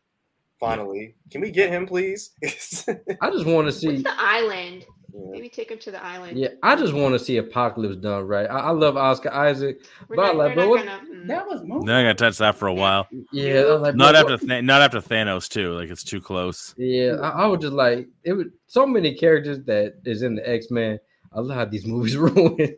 Finally, 0.60 1.16
can 1.30 1.40
we 1.40 1.50
get 1.50 1.70
him, 1.70 1.86
please? 1.86 2.30
I 2.44 3.30
just 3.30 3.46
want 3.46 3.46
to 3.46 3.52
What's 3.64 3.80
see. 3.80 3.96
the 4.02 4.14
island? 4.16 4.84
Yeah. 5.12 5.20
Maybe 5.32 5.48
take 5.48 5.70
him 5.72 5.78
to 5.80 5.90
the 5.90 6.02
island. 6.02 6.38
Yeah, 6.38 6.48
I 6.62 6.76
just 6.76 6.94
want 6.94 7.14
to 7.14 7.18
see 7.18 7.36
Apocalypse 7.38 7.96
done 7.96 8.26
right. 8.28 8.46
I, 8.48 8.60
I 8.60 8.70
love 8.70 8.96
Oscar 8.96 9.30
Isaac. 9.32 9.80
We're 10.08 10.16
But 10.16 10.22
not, 10.28 10.36
like, 10.36 10.54
but 10.54 10.68
what- 10.68 10.86
gonna. 10.86 11.00
mm. 11.12 11.26
that 11.26 11.46
was 11.46 11.62
moving. 11.64 11.84
They're 11.86 11.96
not 11.96 12.02
gonna 12.02 12.14
touch 12.30 12.38
that 12.38 12.54
for 12.56 12.68
a 12.68 12.72
while. 12.74 13.08
Yeah, 13.32 13.62
like, 13.62 13.96
Not 13.96 14.14
but 14.14 14.24
what- 14.24 14.32
after 14.34 14.46
Th- 14.46 14.64
not 14.64 14.80
after 14.82 15.00
Thanos 15.00 15.48
too. 15.48 15.72
Like 15.72 15.90
it's 15.90 16.04
too 16.04 16.20
close. 16.20 16.74
Yeah, 16.78 17.16
I, 17.20 17.42
I 17.42 17.46
was 17.46 17.60
just 17.60 17.72
like 17.74 18.08
it 18.22 18.32
was 18.32 18.46
so 18.68 18.86
many 18.86 19.14
characters 19.16 19.58
that 19.64 19.94
is 20.06 20.22
in 20.22 20.36
the 20.36 20.48
X 20.48 20.70
Men. 20.70 20.98
I 21.34 21.40
love 21.40 21.56
how 21.56 21.64
these 21.64 21.84
movies 21.86 22.16
ruined. 22.16 22.76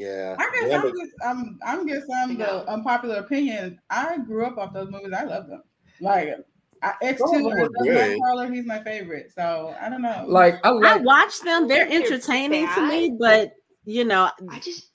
Yeah. 0.00 0.36
I 0.38 0.50
guess 0.54 0.70
Wanda- 0.70 0.88
I'm 0.88 0.92
just 0.98 1.12
I'm 1.24 1.58
I'm 1.64 1.86
guess 1.86 2.02
I'm 2.22 2.30
Yeah. 2.38 2.46
the 2.46 2.70
unpopular 2.72 3.16
opinion. 3.16 3.78
I 3.90 4.18
grew 4.18 4.44
up 4.46 4.56
off 4.58 4.72
those 4.72 4.90
movies. 4.90 5.12
I 5.16 5.24
love 5.24 5.46
them. 5.48 5.62
Like 6.00 6.34
I, 6.82 6.94
X 7.02 7.20
Some 7.20 7.34
of 7.34 7.42
two, 7.42 7.50
them. 7.50 7.72
Nightcrawler, 7.84 8.52
he's 8.54 8.64
my 8.66 8.82
favorite. 8.82 9.30
So 9.34 9.74
I 9.80 9.88
don't 9.90 10.02
know. 10.02 10.24
Like 10.26 10.54
I 10.64 10.70
I 10.70 10.96
watch 10.96 11.40
them; 11.40 11.68
they're 11.68 11.90
entertaining 11.90 12.66
to 12.74 12.88
me, 12.88 13.16
but 13.18 13.52
you 13.84 14.04
know, 14.04 14.30
I 14.50 14.58
just 14.60 14.86
I- 14.86 14.89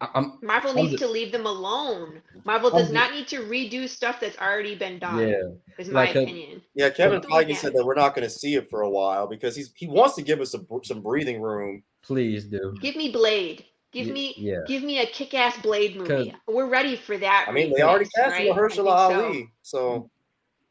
I'm 0.00 0.38
Marvel 0.42 0.70
I'm 0.70 0.76
needs 0.76 0.92
just- 0.92 1.02
to 1.02 1.08
leave 1.08 1.30
them 1.32 1.46
alone. 1.46 2.22
Marvel 2.44 2.70
I'm 2.70 2.76
does 2.78 2.82
just- 2.88 2.94
not 2.94 3.12
need 3.12 3.28
to 3.28 3.40
redo 3.42 3.88
stuff 3.88 4.18
that's 4.20 4.38
already 4.38 4.74
been 4.74 4.98
done. 4.98 5.28
yeah. 5.28 5.42
is 5.78 5.88
my 5.88 6.06
like 6.06 6.14
a- 6.16 6.22
opinion. 6.22 6.62
Yeah, 6.74 6.90
Kevin 6.90 7.20
Feige 7.20 7.56
said 7.56 7.74
that 7.74 7.84
we're 7.84 7.94
not 7.94 8.14
going 8.14 8.26
to 8.26 8.30
see 8.30 8.54
it 8.54 8.68
for 8.70 8.82
a 8.82 8.90
while 8.90 9.26
because 9.26 9.54
he's 9.56 9.72
he 9.74 9.86
wants 9.86 10.14
to 10.16 10.22
give 10.22 10.40
us 10.40 10.50
some 10.52 10.66
some 10.84 11.00
breathing 11.02 11.40
room. 11.42 11.82
Please 12.02 12.44
do. 12.46 12.74
Give 12.80 12.96
me 12.96 13.10
Blade. 13.12 13.64
Give 13.92 14.06
Ye- 14.06 14.12
me 14.12 14.34
yeah. 14.38 14.58
give 14.66 14.82
me 14.82 15.00
a 15.00 15.06
kick-ass 15.06 15.60
Blade 15.62 15.96
movie. 15.96 16.34
We're 16.46 16.68
ready 16.68 16.96
for 16.96 17.18
that. 17.18 17.46
I 17.48 17.52
mean, 17.52 17.72
they 17.74 17.82
already 17.82 18.08
cast 18.14 18.32
right? 18.32 18.50
I 18.50 18.54
Mahershala 18.54 19.08
think 19.08 19.22
Ali, 19.24 19.48
so, 19.62 20.08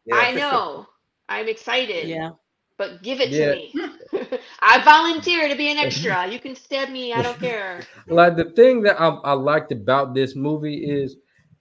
yeah. 0.06 0.16
I 0.16 0.34
know. 0.34 0.88
I'm 1.28 1.48
excited. 1.50 2.08
yeah. 2.08 2.32
But 2.80 3.04
give 3.04 3.20
it 3.20 3.30
Yeah. 3.30 3.54
to 3.54 3.56
me. 3.56 4.40
I 4.62 4.82
volunteer 4.84 5.50
to 5.50 5.56
be 5.56 5.70
an 5.70 5.78
extra. 5.78 6.26
You 6.28 6.40
can 6.40 6.56
stab 6.56 6.90
me. 6.90 7.14
I 7.14 7.22
don't 7.22 7.40
care. 7.48 7.82
Like 8.08 8.38
the 8.38 8.46
thing 8.46 8.82
that 8.84 9.00
I, 9.00 9.10
I 9.10 9.34
liked 9.34 9.74
about 9.74 10.16
this 10.16 10.34
movie 10.36 10.78
is 10.90 11.18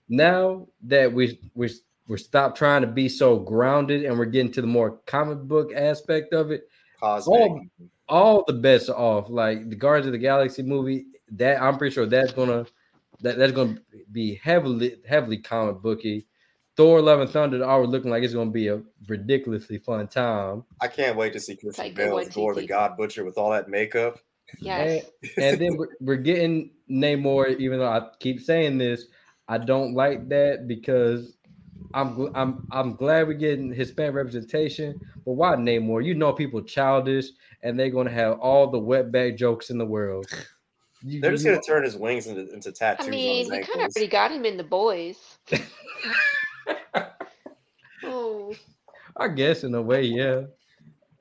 now 0.07 0.67
that 0.83 1.11
we 1.13 1.37
we 1.53 1.69
we're 2.07 2.17
stopped 2.17 2.57
trying 2.57 2.81
to 2.81 2.87
be 2.87 3.07
so 3.09 3.37
grounded 3.37 4.05
and 4.05 4.17
we're 4.17 4.25
getting 4.25 4.51
to 4.53 4.61
the 4.61 4.67
more 4.67 4.99
comic 5.05 5.39
book 5.39 5.71
aspect 5.75 6.33
of 6.33 6.51
it. 6.51 6.63
Cosmic. 6.99 7.35
All, 7.37 7.61
all 8.07 8.43
the 8.47 8.53
bets 8.53 8.89
are 8.89 8.97
off. 8.97 9.29
Like 9.29 9.69
the 9.69 9.75
Guardians 9.75 10.07
of 10.07 10.13
the 10.13 10.17
Galaxy 10.19 10.63
movie, 10.63 11.05
that 11.33 11.61
I'm 11.61 11.77
pretty 11.77 11.93
sure 11.93 12.05
that's 12.05 12.31
gonna 12.31 12.65
that, 13.19 13.37
that's 13.37 13.51
gonna 13.51 13.77
be 14.13 14.35
heavily 14.35 14.95
heavily 15.05 15.37
comic 15.37 15.81
booky. 15.81 16.27
Thor: 16.79 17.01
Love 17.01 17.19
and 17.19 17.29
Thunder 17.29 17.65
are 17.65 17.85
looking 17.85 18.09
like 18.09 18.23
it's 18.23 18.33
gonna 18.33 18.49
be 18.51 18.69
a 18.69 18.81
ridiculously 19.09 19.79
fun 19.79 20.07
time. 20.07 20.63
I 20.79 20.87
can't 20.87 21.17
wait 21.17 21.33
to 21.33 21.39
see 21.41 21.57
Christian 21.57 21.87
Taika 21.87 21.95
Bale 21.95 22.19
as 22.19 22.29
Thor 22.29 22.55
the 22.55 22.65
God 22.65 22.95
Butcher 22.95 23.25
with 23.25 23.37
all 23.37 23.51
that 23.51 23.67
makeup. 23.67 24.19
Yes. 24.61 25.03
And 25.37 25.59
then 25.59 25.75
we're, 25.75 25.89
we're 25.99 26.15
getting 26.15 26.71
Namor, 26.89 27.59
even 27.59 27.79
though 27.79 27.89
I 27.89 28.07
keep 28.21 28.39
saying 28.39 28.77
this, 28.77 29.07
I 29.49 29.57
don't 29.57 29.93
like 29.93 30.29
that 30.29 30.69
because 30.69 31.35
I'm 31.93 32.29
I'm 32.33 32.63
I'm 32.71 32.95
glad 32.95 33.27
we're 33.27 33.33
getting 33.33 33.73
Hispanic 33.73 34.15
representation, 34.15 34.95
but 35.25 35.33
why 35.33 35.55
Namor? 35.57 36.05
You 36.05 36.15
know 36.15 36.31
people 36.31 36.61
childish 36.61 37.25
and 37.61 37.77
they're 37.77 37.89
gonna 37.89 38.09
have 38.09 38.39
all 38.39 38.71
the 38.71 38.79
wetback 38.79 39.37
jokes 39.37 39.69
in 39.69 39.77
the 39.77 39.85
world. 39.85 40.27
You- 41.03 41.19
They're 41.19 41.31
just 41.31 41.43
you- 41.43 41.51
going 41.51 41.61
to 41.61 41.67
turn 41.67 41.83
his 41.83 41.95
wings 41.97 42.27
into, 42.27 42.53
into 42.53 42.71
tattoos 42.71 43.05
I 43.05 43.07
on 43.07 43.11
mean, 43.11 43.37
his 43.39 43.49
we 43.51 43.59
kind 43.63 43.81
of 43.81 43.91
already 43.95 44.07
got 44.07 44.31
him 44.31 44.45
in 44.45 44.55
the 44.55 44.63
boys. 44.63 45.17
oh, 48.03 48.53
I 49.17 49.27
guess 49.27 49.63
in 49.63 49.73
a 49.75 49.81
way, 49.81 50.03
yeah. 50.03 50.43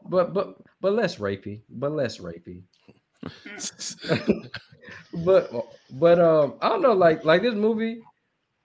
But 0.08 0.32
but 0.32 0.56
but 0.80 0.92
less 0.92 1.16
rapey, 1.16 1.60
but 1.68 1.92
less 1.92 2.18
rapey. 2.18 2.62
but 5.24 5.50
but 5.92 6.20
um 6.20 6.54
I 6.60 6.68
don't 6.68 6.82
know, 6.82 6.92
like 6.92 7.24
like 7.24 7.42
this 7.42 7.54
movie, 7.54 8.00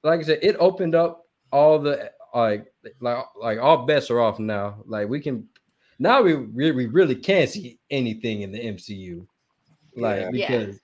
like 0.03 0.19
I 0.19 0.23
said, 0.23 0.39
it 0.41 0.55
opened 0.59 0.95
up 0.95 1.25
all 1.51 1.79
the 1.79 2.11
like 2.33 2.67
like 2.99 3.25
like 3.39 3.59
all 3.59 3.85
bets 3.85 4.09
are 4.09 4.19
off 4.19 4.39
now. 4.39 4.83
Like 4.85 5.09
we 5.09 5.19
can 5.19 5.47
now 5.99 6.21
we 6.21 6.33
really 6.33 6.71
we 6.71 6.85
really 6.87 7.15
can't 7.15 7.49
see 7.49 7.79
anything 7.89 8.41
in 8.41 8.51
the 8.51 8.59
MCU. 8.59 9.25
Like 9.95 10.21
Yeah. 10.21 10.29
Yeah. 10.33 10.47
because 10.47 10.79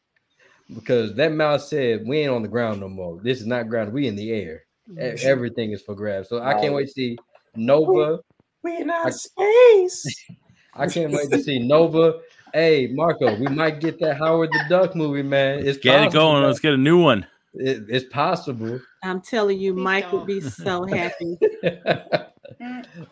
because 0.74 1.16
that 1.16 1.32
mouse 1.32 1.70
said 1.70 2.06
we 2.06 2.20
ain't 2.20 2.32
on 2.32 2.42
the 2.42 2.48
ground 2.48 2.80
no 2.80 2.90
more. 2.90 3.20
This 3.22 3.40
is 3.40 3.48
not 3.48 3.70
ground, 3.70 3.92
we 3.92 4.08
in 4.08 4.16
the 4.16 4.32
air. 4.32 4.64
Everything 4.98 5.72
is 5.72 5.82
for 5.82 5.96
grabs. 5.96 6.30
So 6.30 6.42
I 6.42 6.54
can't 6.60 6.74
wait 6.74 6.88
to 6.88 6.92
see 6.94 7.18
Nova. 7.56 8.20
We 8.64 8.78
in 8.78 8.90
I- 8.90 8.96
outer 8.96 9.12
space. 9.12 10.26
I 10.76 10.88
can't 10.88 11.12
wait 11.12 11.30
to 11.32 11.42
see 11.44 11.60
Nova. 11.60 12.20
Hey, 12.54 12.88
Marco, 12.92 13.36
we 13.40 13.48
might 13.48 13.80
get 13.80 14.00
that 14.00 14.18
Howard 14.18 14.50
the 14.52 14.64
Duck 14.70 14.96
movie, 14.96 15.22
man. 15.24 15.66
It's 15.68 15.78
Get 15.78 16.04
it 16.04 16.12
going. 16.14 16.40
man. 16.42 16.48
Let's 16.48 16.60
get 16.60 16.74
a 16.74 16.78
new 16.78 17.02
one. 17.02 17.26
It- 17.54 17.86
it's 17.90 18.06
possible. 18.12 18.80
I'm 19.04 19.22
telling 19.22 19.60
you, 19.60 19.74
Please 19.74 19.84
Mike 19.84 20.12
would 20.12 20.20
don't. 20.20 20.28
be 20.28 20.42
so 20.42 20.86
happy. 20.88 21.38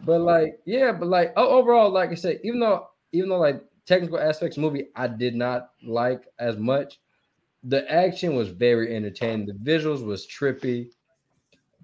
but 0.05 0.21
like, 0.21 0.59
yeah, 0.65 0.91
but 0.91 1.07
like 1.07 1.33
overall, 1.37 1.89
like 1.89 2.11
I 2.11 2.15
said, 2.15 2.39
even 2.43 2.59
though 2.59 2.87
even 3.11 3.29
though 3.29 3.39
like 3.39 3.61
technical 3.85 4.19
aspects 4.19 4.57
of 4.57 4.61
the 4.63 4.69
movie 4.69 4.87
I 4.95 5.07
did 5.07 5.35
not 5.35 5.69
like 5.83 6.23
as 6.39 6.57
much, 6.57 6.99
the 7.63 7.89
action 7.91 8.35
was 8.35 8.49
very 8.49 8.95
entertaining. 8.95 9.45
The 9.45 9.53
visuals 9.53 10.03
was 10.05 10.27
trippy, 10.27 10.89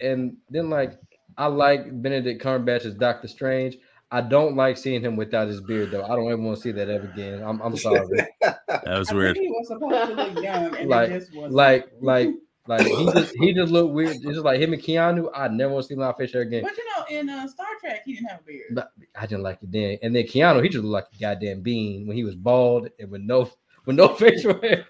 and 0.02 0.38
then 0.50 0.70
like 0.70 1.00
I 1.38 1.48
like 1.48 2.02
Benedict 2.02 2.44
Cumberbatch 2.44 2.86
as 2.86 2.94
Doctor 2.96 3.28
Strange. 3.28 3.78
I 4.12 4.22
don't 4.22 4.56
like 4.56 4.78
seeing 4.78 5.02
him 5.02 5.16
without 5.16 5.48
his 5.48 5.60
beard 5.62 5.90
though. 5.92 6.04
I 6.04 6.10
don't 6.10 6.28
ever 6.32 6.40
want 6.42 6.58
to 6.58 6.62
see 6.62 6.72
that 6.72 6.88
ever 6.90 7.08
again. 7.08 7.42
I'm, 7.44 7.60
I'm 7.62 7.76
sorry. 7.78 8.06
That 8.42 9.00
was 9.00 9.10
I 9.12 9.16
weird. 9.16 9.34
think 9.36 9.46
he 9.46 9.50
was 9.52 9.68
supposed 9.68 10.10
to 10.10 10.14
look 10.34 10.44
young, 10.44 10.76
and 10.76 10.90
Like- 10.90 11.10
it 11.10 11.20
just 11.20 11.34
was 11.36 11.52
like 11.52 11.90
like 12.02 12.30
like 12.68 12.86
he 12.88 13.06
just 13.12 13.36
he 13.38 13.54
just 13.54 13.72
looked 13.72 13.94
weird. 13.94 14.16
It's 14.18 14.24
just 14.24 14.40
like 14.40 14.60
him 14.60 14.74
and 14.74 14.82
Keanu. 14.82 15.30
I 15.36 15.48
never 15.48 15.74
want 15.74 15.84
to 15.86 15.88
see 15.90 15.96
my 15.96 16.14
face 16.14 16.32
hair 16.34 16.42
again. 16.44 16.64
But 16.64 16.78
you 16.78 16.84
know, 16.86 17.20
in 17.20 17.30
uh, 17.30 17.48
Star 17.48 17.68
Trek, 17.82 18.04
he 18.06 18.14
didn't 18.14 18.30
have 18.30 18.40
a 18.42 18.44
beard. 18.44 18.64
But 18.72 18.92
I 19.16 19.26
didn't 19.26 19.44
like 19.44 19.60
it 19.64 19.72
then. 19.72 19.98
And 20.04 20.16
then 20.16 20.24
Keanu, 20.26 20.62
he 20.64 20.70
just 20.70 20.84
looked 20.84 20.94
like 21.12 21.16
a 21.16 21.20
goddamn 21.36 21.62
bean 21.62 22.08
when 22.08 22.16
he 22.16 22.24
was 22.24 22.36
bald 22.36 22.90
and 23.00 23.10
with 23.12 23.22
no 23.22 23.50
with 23.86 23.96
no 23.96 24.08
facial 24.16 24.60
hair. 24.62 24.86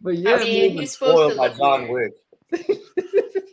but 0.00 0.16
yeah, 0.16 0.34
I 0.34 0.38
mean, 0.38 0.46
He 0.46 0.68
was 0.76 0.80
he's 0.80 0.92
supposed 0.92 1.16
to 1.16 1.34
spoiled 1.34 1.36
by 1.36 1.46
look 1.48 1.56
John 1.56 1.88
weird. 1.88 2.12
Wick. 2.12 2.12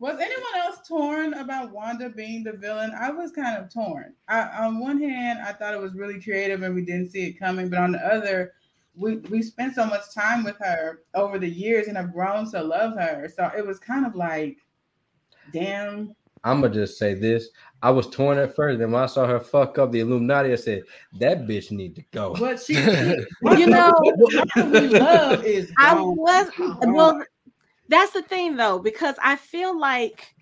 Was 0.00 0.20
anyone 0.20 0.56
else 0.58 0.86
torn 0.86 1.34
about 1.34 1.72
Wanda 1.72 2.08
being 2.08 2.44
the 2.44 2.52
villain? 2.52 2.92
I 2.96 3.10
was 3.10 3.32
kind 3.32 3.56
of 3.56 3.72
torn. 3.72 4.14
I, 4.28 4.42
on 4.64 4.78
one 4.78 5.00
hand, 5.00 5.40
I 5.44 5.52
thought 5.52 5.74
it 5.74 5.80
was 5.80 5.94
really 5.94 6.20
creative 6.22 6.62
and 6.62 6.72
we 6.72 6.84
didn't 6.84 7.10
see 7.10 7.26
it 7.26 7.38
coming, 7.38 7.68
but 7.68 7.80
on 7.80 7.92
the 7.92 7.98
other, 8.06 8.52
we 8.94 9.16
we 9.16 9.42
spent 9.42 9.74
so 9.74 9.86
much 9.86 10.12
time 10.14 10.44
with 10.44 10.56
her 10.58 11.00
over 11.14 11.38
the 11.38 11.48
years 11.48 11.88
and 11.88 11.96
have 11.96 12.12
grown 12.12 12.48
to 12.52 12.62
love 12.62 12.94
her. 12.94 13.28
So 13.34 13.50
it 13.56 13.66
was 13.66 13.80
kind 13.80 14.06
of 14.06 14.14
like, 14.14 14.58
damn. 15.52 16.14
I'm 16.44 16.60
gonna 16.60 16.72
just 16.72 16.96
say 16.98 17.14
this. 17.14 17.48
I 17.82 17.90
was 17.90 18.08
torn 18.08 18.38
at 18.38 18.54
first, 18.54 18.80
and 18.80 18.92
when 18.92 19.02
I 19.02 19.06
saw 19.06 19.26
her 19.26 19.40
fuck 19.40 19.78
up 19.78 19.90
the 19.90 20.00
Illuminati, 20.00 20.52
I 20.52 20.56
said 20.56 20.82
that 21.18 21.48
bitch 21.48 21.72
need 21.72 21.96
to 21.96 22.02
go. 22.12 22.34
But 22.38 22.62
she, 22.62 22.74
You 23.42 23.66
know, 23.66 23.92
what 24.00 24.70
we 24.70 24.88
love 24.88 25.44
is 25.44 25.72
I 25.76 25.94
was 25.94 26.50
Gone. 26.56 26.92
well. 26.94 27.22
That's 27.88 28.12
the 28.12 28.22
thing, 28.22 28.56
though, 28.56 28.78
because 28.78 29.16
I 29.22 29.36
feel 29.36 29.78
like, 29.78 30.34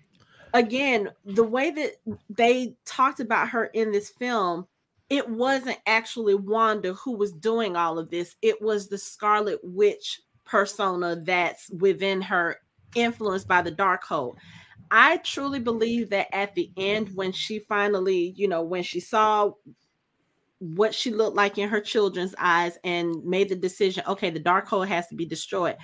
again, 0.53 1.09
the 1.25 1.43
way 1.43 1.71
that 1.71 1.93
they 2.29 2.75
talked 2.85 3.19
about 3.19 3.49
her 3.49 3.65
in 3.65 3.91
this 3.91 4.09
film, 4.09 4.67
it 5.09 5.29
wasn't 5.29 5.79
actually 5.85 6.35
Wanda 6.35 6.93
who 6.93 7.15
was 7.15 7.31
doing 7.31 7.75
all 7.75 7.97
of 7.97 8.09
this. 8.09 8.35
It 8.41 8.61
was 8.61 8.87
the 8.87 8.97
Scarlet 8.97 9.59
Witch 9.63 10.21
persona 10.43 11.15
that's 11.15 11.69
within 11.69 12.21
her, 12.21 12.57
influenced 12.95 13.47
by 13.47 13.61
the 13.61 13.71
Darkhold. 13.71 14.35
I 14.91 15.17
truly 15.17 15.59
believe 15.59 16.09
that 16.09 16.33
at 16.33 16.55
the 16.55 16.71
end, 16.77 17.11
when 17.15 17.31
she 17.31 17.59
finally, 17.59 18.33
you 18.35 18.47
know, 18.47 18.61
when 18.61 18.83
she 18.83 18.99
saw 18.99 19.51
what 20.59 20.95
she 20.95 21.11
looked 21.11 21.35
like 21.35 21.57
in 21.57 21.69
her 21.69 21.81
children's 21.81 22.33
eyes 22.37 22.77
and 22.83 23.23
made 23.23 23.49
the 23.49 23.55
decision, 23.55 24.03
okay, 24.07 24.29
the 24.29 24.39
Darkhold 24.39 24.87
has 24.87 25.07
to 25.07 25.15
be 25.15 25.25
destroyed. 25.25 25.75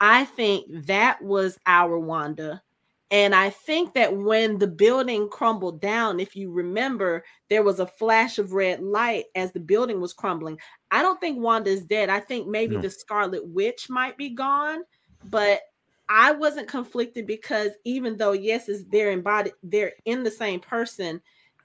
I 0.00 0.24
think 0.24 0.66
that 0.86 1.20
was 1.22 1.58
our 1.66 1.98
Wanda. 1.98 2.62
And 3.10 3.34
I 3.34 3.48
think 3.50 3.94
that 3.94 4.14
when 4.14 4.58
the 4.58 4.66
building 4.66 5.28
crumbled 5.30 5.80
down, 5.80 6.20
if 6.20 6.36
you 6.36 6.50
remember, 6.52 7.24
there 7.48 7.62
was 7.62 7.80
a 7.80 7.86
flash 7.86 8.38
of 8.38 8.52
red 8.52 8.82
light 8.82 9.24
as 9.34 9.50
the 9.52 9.60
building 9.60 10.00
was 10.00 10.12
crumbling. 10.12 10.58
I 10.90 11.00
don't 11.00 11.18
think 11.18 11.38
Wanda 11.38 11.70
is 11.70 11.86
dead. 11.86 12.10
I 12.10 12.20
think 12.20 12.46
maybe 12.46 12.76
No. 12.76 12.82
the 12.82 12.90
Scarlet 12.90 13.46
Witch 13.46 13.88
might 13.88 14.18
be 14.18 14.30
gone, 14.30 14.82
but 15.24 15.62
I 16.10 16.32
wasn't 16.32 16.68
conflicted 16.68 17.26
because 17.26 17.70
even 17.84 18.18
though 18.18 18.32
yes, 18.32 18.68
is 18.68 18.84
they're 18.86 19.10
embodied, 19.10 19.54
they're 19.62 19.92
in 20.04 20.22
the 20.22 20.30
same 20.30 20.60
person. 20.60 21.22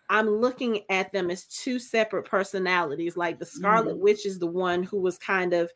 I'm 0.09 0.29
looking 0.29 0.81
at 0.89 1.11
them 1.11 1.29
as 1.29 1.45
two 1.45 1.79
separate 1.79 2.23
personalities. 2.23 3.17
Like 3.17 3.39
the 3.39 3.45
Scarlet 3.45 3.95
mm-hmm. 3.95 4.03
Witch 4.03 4.25
is 4.25 4.39
the 4.39 4.47
one 4.47 4.83
who 4.83 4.99
was 4.99 5.17
kind 5.17 5.53
of 5.53 5.71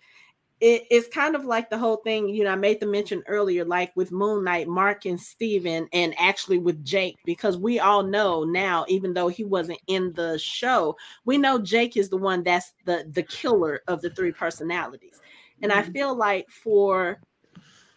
it, 0.60 0.88
it's 0.90 1.08
kind 1.08 1.36
of 1.36 1.46
like 1.46 1.70
the 1.70 1.78
whole 1.78 1.98
thing, 1.98 2.30
you 2.30 2.44
know, 2.44 2.52
I 2.52 2.56
made 2.56 2.80
the 2.80 2.88
mention 2.88 3.24
earlier, 3.28 3.64
like 3.64 3.96
with 3.96 4.12
Moon 4.12 4.44
Knight, 4.44 4.68
Mark 4.68 5.06
and 5.06 5.20
Steven, 5.20 5.88
and 5.94 6.16
actually 6.18 6.58
with 6.58 6.84
Jake, 6.84 7.18
because 7.26 7.58
we 7.58 7.80
all 7.80 8.02
know 8.02 8.44
now, 8.44 8.86
even 8.88 9.14
though 9.14 9.28
he 9.28 9.44
wasn't 9.44 9.80
in 9.88 10.14
the 10.14 10.38
show, 10.40 10.98
we 11.26 11.38
know 11.38 11.60
Jake 11.60 11.96
is 11.96 12.10
the 12.10 12.18
one 12.18 12.44
that's 12.44 12.74
the 12.86 13.08
the 13.12 13.24
killer 13.24 13.82
of 13.88 14.02
the 14.02 14.10
three 14.12 14.32
personalities. 14.32 15.22
And 15.62 15.72
I 15.72 15.84
Mhm. 15.84 15.92
feel 15.94 16.16
like 16.16 16.50
for 16.50 17.20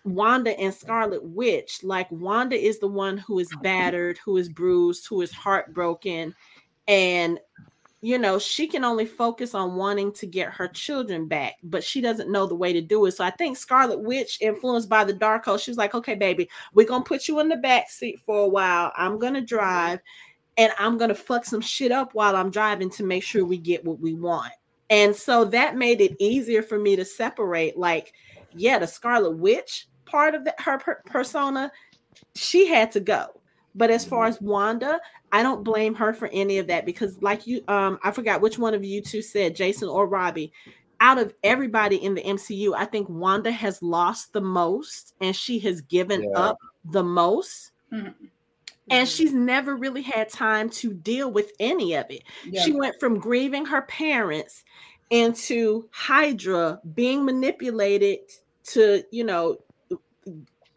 Wanda 0.04 0.58
and 0.58 0.74
Scarlet 0.74 1.22
Witch, 1.24 1.82
like 1.82 2.10
Wanda 2.10 2.56
is 2.56 2.78
the 2.78 2.88
one 2.88 3.16
who 3.18 3.38
is 3.38 3.52
battered, 3.62 4.18
who 4.24 4.36
is 4.36 4.48
bruised, 4.48 5.06
who 5.08 5.22
is 5.22 5.32
heartbroken, 5.32 6.34
and 6.88 7.38
you 8.02 8.18
know, 8.18 8.38
she 8.38 8.66
can 8.66 8.82
only 8.82 9.04
focus 9.04 9.54
on 9.54 9.76
wanting 9.76 10.10
to 10.12 10.26
get 10.26 10.52
her 10.52 10.68
children 10.68 11.26
back, 11.26 11.56
but 11.62 11.84
she 11.84 12.00
doesn't 12.00 12.32
know 12.32 12.46
the 12.46 12.54
way 12.54 12.72
to 12.72 12.80
do 12.80 13.04
it. 13.04 13.12
So 13.12 13.24
I 13.24 13.30
think 13.30 13.58
Scarlet 13.58 14.00
Witch, 14.00 14.38
influenced 14.40 14.88
by 14.88 15.04
the 15.04 15.12
Darkhold, 15.12 15.62
she 15.62 15.70
was 15.70 15.76
like, 15.76 15.94
okay, 15.94 16.14
baby, 16.14 16.48
we're 16.72 16.86
gonna 16.86 17.04
put 17.04 17.28
you 17.28 17.40
in 17.40 17.48
the 17.48 17.56
back 17.56 17.90
seat 17.90 18.20
for 18.24 18.38
a 18.38 18.48
while. 18.48 18.90
I'm 18.96 19.18
gonna 19.18 19.42
drive 19.42 20.00
and 20.56 20.72
I'm 20.78 20.96
gonna 20.96 21.14
fuck 21.14 21.44
some 21.44 21.60
shit 21.60 21.92
up 21.92 22.14
while 22.14 22.36
I'm 22.36 22.50
driving 22.50 22.88
to 22.90 23.04
make 23.04 23.22
sure 23.22 23.44
we 23.44 23.58
get 23.58 23.84
what 23.84 24.00
we 24.00 24.14
want. 24.14 24.52
And 24.88 25.14
so 25.14 25.44
that 25.46 25.76
made 25.76 26.00
it 26.00 26.16
easier 26.18 26.62
for 26.62 26.78
me 26.78 26.96
to 26.96 27.04
separate, 27.04 27.76
like, 27.76 28.14
yeah, 28.54 28.78
the 28.78 28.86
Scarlet 28.86 29.36
Witch 29.36 29.88
part 30.06 30.34
of 30.34 30.44
the, 30.44 30.54
her 30.58 30.78
per- 30.78 31.02
persona, 31.06 31.70
she 32.34 32.66
had 32.66 32.90
to 32.92 33.00
go. 33.00 33.39
But 33.74 33.90
as 33.90 34.04
far 34.04 34.26
as 34.26 34.40
Wanda, 34.40 35.00
I 35.32 35.42
don't 35.42 35.62
blame 35.62 35.94
her 35.94 36.12
for 36.12 36.28
any 36.28 36.58
of 36.58 36.66
that 36.66 36.84
because, 36.86 37.20
like 37.22 37.46
you, 37.46 37.62
um, 37.68 37.98
I 38.02 38.10
forgot 38.10 38.40
which 38.40 38.58
one 38.58 38.74
of 38.74 38.84
you 38.84 39.00
two 39.00 39.22
said, 39.22 39.54
Jason 39.54 39.88
or 39.88 40.06
Robbie. 40.06 40.52
Out 41.00 41.18
of 41.18 41.34
everybody 41.44 41.96
in 41.96 42.14
the 42.14 42.22
MCU, 42.22 42.74
I 42.74 42.84
think 42.84 43.08
Wanda 43.08 43.50
has 43.50 43.82
lost 43.82 44.32
the 44.32 44.40
most 44.40 45.14
and 45.20 45.34
she 45.34 45.58
has 45.60 45.80
given 45.80 46.24
Yeah. 46.24 46.30
up 46.38 46.58
the 46.84 47.02
most. 47.02 47.70
Mhm. 47.92 48.14
And 48.90 49.08
she's 49.08 49.32
never 49.32 49.76
really 49.76 50.02
had 50.02 50.28
time 50.28 50.68
to 50.70 50.92
deal 50.92 51.30
with 51.30 51.52
any 51.60 51.94
of 51.94 52.06
it. 52.10 52.24
Yeah. 52.44 52.62
She 52.62 52.72
went 52.72 52.98
from 52.98 53.18
grieving 53.20 53.64
her 53.66 53.82
parents 53.82 54.64
into 55.10 55.88
Hydra 55.92 56.80
being 56.94 57.24
manipulated 57.24 58.18
to, 58.64 59.04
you 59.10 59.24
know, 59.24 59.58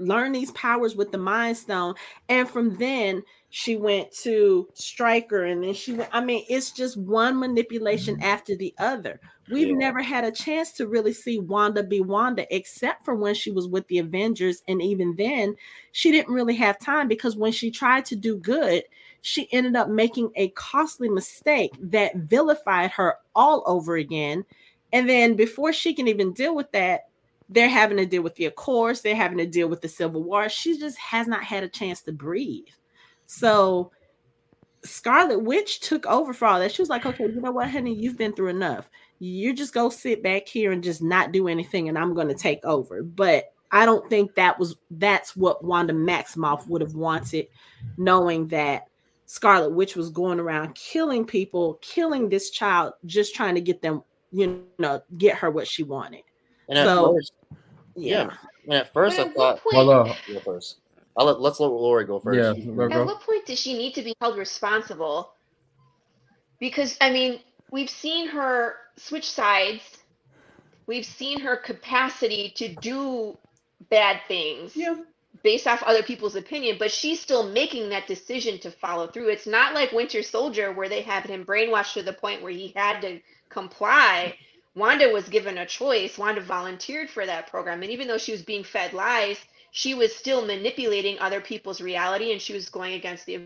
learn 0.05 0.31
these 0.31 0.51
powers 0.51 0.95
with 0.95 1.11
the 1.11 1.17
Mind 1.17 1.57
Stone. 1.57 1.95
And 2.29 2.47
from 2.49 2.77
then, 2.77 3.23
she 3.49 3.75
went 3.75 4.11
to 4.23 4.67
Strucker, 4.73 5.51
and 5.51 5.63
then 5.63 5.73
she 5.73 5.93
went. 5.93 6.09
I 6.11 6.23
mean, 6.23 6.43
it's 6.49 6.71
just 6.71 6.97
one 6.97 7.39
manipulation 7.39 8.15
mm-hmm. 8.15 8.25
after 8.25 8.55
the 8.55 8.73
other. 8.79 9.19
We've 9.51 9.67
Yeah. 9.67 9.75
never 9.75 10.01
had 10.01 10.23
a 10.23 10.31
chance 10.31 10.71
to 10.73 10.87
really 10.87 11.13
see 11.13 11.39
Wanda 11.39 11.83
be 11.83 12.01
Wanda, 12.01 12.47
except 12.55 13.05
for 13.05 13.13
when 13.15 13.35
she 13.35 13.51
was 13.51 13.67
with 13.67 13.87
the 13.87 13.99
Avengers. 13.99 14.63
And 14.67 14.81
even 14.81 15.15
then, 15.15 15.55
she 15.91 16.11
didn't 16.11 16.33
really 16.33 16.55
have 16.55 16.79
time 16.79 17.07
because 17.07 17.35
when 17.35 17.51
she 17.51 17.69
tried 17.69 18.05
to 18.05 18.15
do 18.15 18.37
good, 18.37 18.83
she 19.21 19.47
ended 19.51 19.75
up 19.75 19.89
making 19.89 20.31
a 20.35 20.49
costly 20.49 21.09
mistake 21.09 21.73
that 21.79 22.15
vilified 22.15 22.91
her 22.91 23.17
all 23.35 23.63
over 23.65 23.95
again. 23.97 24.45
And 24.91 25.07
then 25.07 25.35
before 25.35 25.73
she 25.73 25.93
can 25.93 26.07
even 26.07 26.33
deal 26.33 26.55
with 26.55 26.71
that, 26.71 27.05
they're 27.49 27.69
having 27.69 27.97
to 27.97 28.05
deal 28.05 28.21
with 28.23 28.35
the 28.35 28.45
Accords, 28.45 29.01
they're 29.01 29.15
having 29.15 29.37
to 29.37 29.45
deal 29.45 29.67
with 29.67 29.81
the 29.81 29.89
Civil 29.89 30.23
War. 30.23 30.49
She 30.49 30.77
just 30.77 30.97
has 30.97 31.27
not 31.27 31.43
had 31.43 31.63
a 31.63 31.69
chance 31.69 32.01
to 32.03 32.11
breathe. 32.11 32.67
So 33.25 33.91
Scarlet 34.83 35.39
Witch 35.39 35.79
took 35.79 36.05
over 36.05 36.33
for 36.33 36.45
all 36.45 36.59
that. 36.59 36.71
She 36.71 36.81
was 36.81 36.89
like, 36.89 37.05
okay, 37.05 37.25
you 37.25 37.41
know 37.41 37.51
what, 37.51 37.69
honey, 37.69 37.93
you've 37.93 38.17
been 38.17 38.33
through 38.33 38.49
enough. 38.49 38.89
You 39.19 39.53
just 39.53 39.73
go 39.73 39.89
sit 39.89 40.21
back 40.21 40.47
here 40.47 40.71
and 40.71 40.83
just 40.83 41.01
not 41.01 41.31
do 41.31 41.47
anything, 41.47 41.87
and 41.87 41.97
I'm 41.97 42.13
going 42.13 42.27
to 42.27 42.33
take 42.33 42.63
over. 42.65 43.03
But 43.03 43.53
I 43.71 43.85
don't 43.85 44.09
think 44.09 44.35
that 44.35 44.59
was 44.59 44.75
that's 44.91 45.35
what 45.35 45.63
Wanda 45.63 45.93
Maximoff 45.93 46.67
would 46.67 46.81
have 46.81 46.95
wanted, 46.95 47.47
knowing 47.97 48.47
that 48.47 48.87
Scarlet 49.25 49.71
Witch 49.71 49.95
was 49.95 50.09
going 50.09 50.39
around 50.39 50.75
killing 50.75 51.25
people, 51.25 51.79
killing 51.81 52.29
this 52.29 52.49
child, 52.49 52.93
just 53.05 53.33
trying 53.33 53.55
to 53.55 53.61
get 53.61 53.81
them, 53.81 54.03
you 54.31 54.63
know, 54.77 55.01
get 55.17 55.37
her 55.37 55.49
what 55.49 55.67
she 55.67 55.83
wanted. 55.83 56.21
And 56.77 56.79
at 56.89 56.95
So- 56.95 57.13
first, 57.13 57.33
Yeah. 57.95 58.29
and 58.65 58.73
at 58.73 58.93
first 58.93 59.19
I 59.19 59.23
But 59.23 59.29
at 59.29 59.35
thought, 59.35 59.53
what 59.55 59.63
point, 59.63 59.75
Hold 59.75 59.89
on. 60.09 60.15
go 60.33 60.39
first. 60.39 60.77
I'll 61.15 61.25
let, 61.27 61.39
let's 61.39 61.59
let 61.59 61.67
Lori 61.67 62.05
go 62.05 62.19
first. 62.19 62.37
Yeah, 62.37 62.53
She- 62.55 62.71
go, 62.71 62.85
At 62.85 62.91
go. 62.91 63.05
what 63.05 63.21
point 63.21 63.45
does 63.45 63.59
she 63.59 63.77
need 63.77 63.93
to 63.95 64.01
be 64.01 64.15
held 64.19 64.37
responsible? 64.37 65.33
Because 66.59 66.97
I 67.01 67.11
mean, 67.11 67.39
we've 67.71 67.89
seen 67.89 68.27
her 68.29 68.77
switch 68.97 69.29
sides. 69.29 69.83
We've 70.87 71.05
seen 71.05 71.39
her 71.41 71.55
capacity 71.57 72.49
to 72.57 72.69
do 72.69 73.37
bad 73.89 74.21
things 74.27 74.75
Yeah. 74.75 74.95
based 75.43 75.67
off 75.67 75.83
other 75.83 76.01
people's 76.03 76.35
opinion, 76.35 76.77
but 76.79 76.91
she's 76.91 77.19
still 77.21 77.43
making 77.43 77.89
that 77.89 78.07
decision 78.07 78.57
to 78.59 78.71
follow 78.71 79.07
through. 79.07 79.29
It's 79.29 79.45
not 79.47 79.73
like 79.75 79.91
Winter 79.91 80.23
Soldier 80.23 80.71
where 80.71 80.89
they 80.89 81.01
had 81.01 81.25
him 81.25 81.45
brainwashed 81.45 81.93
to 81.93 82.01
the 82.03 82.13
point 82.13 82.41
where 82.41 82.51
he 82.51 82.73
had 82.75 83.01
to 83.01 83.19
comply. 83.49 84.35
Wanda 84.75 85.09
was 85.09 85.29
given 85.29 85.57
a 85.59 85.65
choice. 85.65 86.17
Wanda 86.17 86.41
volunteered 86.41 87.09
for 87.09 87.25
that 87.25 87.47
program. 87.47 87.83
And 87.83 87.91
even 87.91 88.07
though 88.07 88.17
she 88.17 88.31
was 88.31 88.41
being 88.41 88.63
fed 88.63 88.93
lies, 88.93 89.37
she 89.71 89.93
was 89.93 90.15
still 90.15 90.45
manipulating 90.45 91.19
other 91.19 91.41
people's 91.41 91.81
reality 91.81 92.31
and 92.31 92.41
she 92.41 92.53
was 92.53 92.69
going 92.69 92.93
against 92.93 93.25
the 93.25 93.41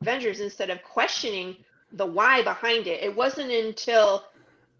Avengers 0.00 0.40
instead 0.40 0.70
of 0.70 0.82
questioning 0.82 1.56
the 1.92 2.06
why 2.06 2.42
behind 2.42 2.86
it. 2.86 3.02
It 3.02 3.14
wasn't 3.14 3.50
until 3.50 4.24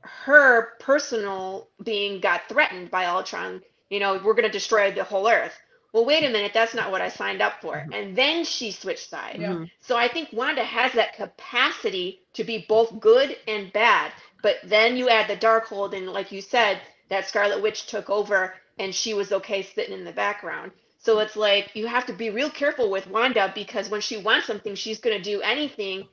her 0.02 0.74
personal 0.80 1.68
being 1.82 2.20
got 2.20 2.48
threatened 2.48 2.90
by 2.90 3.06
Ultron, 3.06 3.62
you 3.90 4.00
know, 4.00 4.20
we're 4.24 4.34
going 4.34 4.44
to 4.44 4.50
destroy 4.50 4.92
the 4.92 5.04
whole 5.04 5.28
earth. 5.28 5.58
Well, 5.92 6.04
wait 6.04 6.24
a 6.24 6.30
minute, 6.30 6.52
that's 6.52 6.74
not 6.74 6.90
what 6.90 7.00
I 7.00 7.08
signed 7.08 7.40
up 7.40 7.60
for. 7.62 7.76
Mm-hmm. 7.76 7.92
And 7.94 8.16
then 8.16 8.44
she 8.44 8.70
switched 8.70 9.08
sides. 9.08 9.42
So 9.80 9.96
I 9.96 10.06
think 10.08 10.28
Wanda 10.32 10.62
has 10.62 10.92
that 10.92 11.16
capacity 11.16 12.20
to 12.34 12.44
be 12.44 12.66
both 12.68 13.00
good 13.00 13.36
and 13.48 13.72
bad. 13.72 14.12
But 14.42 14.56
then 14.64 14.96
you 14.96 15.08
add 15.08 15.28
the 15.28 15.36
Darkhold, 15.36 15.96
and 15.96 16.08
like 16.08 16.32
you 16.32 16.40
said, 16.42 16.80
that 17.10 17.28
Scarlet 17.28 17.62
Witch 17.62 17.86
took 17.86 18.10
over 18.10 18.54
and 18.78 18.94
she 18.94 19.14
was 19.14 19.32
okay 19.32 19.62
sitting 19.62 19.94
in 19.98 20.04
the 20.04 20.12
background. 20.12 20.72
So 20.98 21.18
it's 21.20 21.36
like 21.36 21.70
you 21.74 21.86
have 21.86 22.06
to 22.06 22.12
be 22.12 22.30
real 22.30 22.50
careful 22.50 22.90
with 22.90 23.06
Wanda 23.08 23.52
because 23.54 23.88
when 23.90 24.00
she 24.00 24.18
wants 24.18 24.46
something, 24.46 24.74
she's 24.74 25.00
going 25.00 25.16
to 25.16 25.22
do 25.22 25.40
anything. 25.42 26.08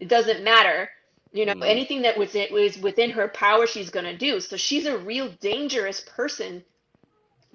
It 0.00 0.08
doesn't 0.08 0.44
matter. 0.44 0.90
You 1.32 1.46
know, 1.46 1.54
Mhm. 1.54 1.64
anything 1.64 2.02
that 2.02 2.18
was 2.18 2.34
it 2.34 2.52
was 2.52 2.78
within 2.78 3.10
her 3.12 3.28
power, 3.28 3.66
she's 3.66 3.90
going 3.90 4.06
to 4.06 4.16
do. 4.18 4.40
So 4.40 4.56
she's 4.56 4.86
a 4.86 4.98
real 4.98 5.30
dangerous 5.40 6.02
person 6.16 6.64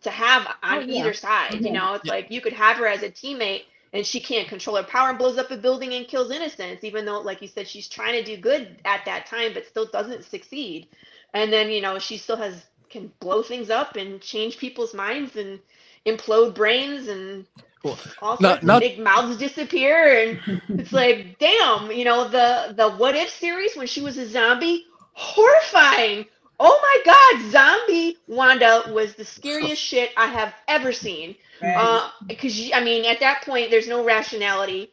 to 0.03 0.11
have 0.11 0.47
on 0.63 0.79
Oh, 0.79 0.85
yeah. 0.87 0.89
either 0.89 1.13
side. 1.13 1.61
You 1.63 1.71
Mhm. 1.71 1.73
know, 1.73 1.93
it's 1.95 2.07
like 2.07 2.27
you 2.31 2.41
could 2.41 2.53
have 2.53 2.77
her 2.77 2.87
as 2.87 3.03
a 3.03 3.09
teammate 3.11 3.63
and 3.95 4.05
she 4.05 4.19
can't 4.19 4.47
control 4.49 4.75
her 4.75 4.83
power 4.83 5.09
and 5.09 5.17
blows 5.17 5.37
up 5.39 5.49
a 5.51 5.57
building 5.57 5.93
and 5.95 6.07
kills 6.07 6.29
innocents, 6.31 6.83
even 6.83 7.05
though, 7.05 7.21
like 7.21 7.41
you 7.41 7.47
said, 7.47 7.67
she's 7.67 7.87
trying 7.87 8.13
to 8.13 8.23
do 8.23 8.37
good 8.41 8.77
at 8.85 9.05
that 9.05 9.25
time, 9.25 9.53
but 9.53 9.65
still 9.65 9.87
doesn't 9.87 10.25
succeed. 10.25 10.89
And 11.33 11.51
then, 11.51 11.69
you 11.71 11.81
know, 11.81 11.97
she 11.99 12.17
still 12.17 12.37
has 12.37 12.65
can 12.89 13.11
blow 13.19 13.41
things 13.41 13.69
up 13.69 13.95
and 13.95 14.21
change 14.21 14.57
people's 14.59 14.93
minds 14.93 15.35
and 15.37 15.59
implode 16.05 16.53
brains 16.55 17.07
and 17.07 17.45
Well, 17.83 17.97
all 18.21 18.37
not- 18.39 18.63
not- 18.63 18.81
big 18.81 18.99
mouths 18.99 19.37
disappear. 19.37 20.19
And 20.19 20.39
it's 20.79 20.93
like 21.01 21.39
damn 21.39 21.91
you 21.91 22.05
know 22.05 22.27
the 22.27 22.73
the 22.75 22.91
what 22.91 23.15
if 23.15 23.29
series 23.29 23.75
when 23.75 23.87
she 23.87 24.01
was 24.01 24.17
a 24.17 24.27
zombie? 24.27 24.85
Horrifying 25.13 26.25
oh 26.59 26.79
my 26.81 27.13
god 27.13 27.51
zombie 27.51 28.17
wanda 28.27 28.83
was 28.89 29.15
the 29.15 29.25
scariest 29.25 29.81
shit 29.81 30.11
i 30.17 30.25
have 30.27 30.53
ever 30.67 30.91
seen. 30.91 31.35
Uh 31.61 32.09
because 32.27 32.71
i 32.73 32.83
mean 32.83 33.05
at 33.05 33.19
that 33.19 33.41
point 33.45 33.69
there's 33.71 33.87
no 33.87 34.03
rationality. 34.03 34.91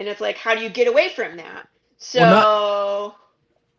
And 0.00 0.08
it's 0.08 0.20
like 0.20 0.36
how 0.36 0.54
do 0.54 0.62
you 0.62 0.68
get 0.68 0.88
away 0.88 1.10
from 1.10 1.36
that? 1.36 1.68
So 1.98 2.20
Well, 2.20 3.16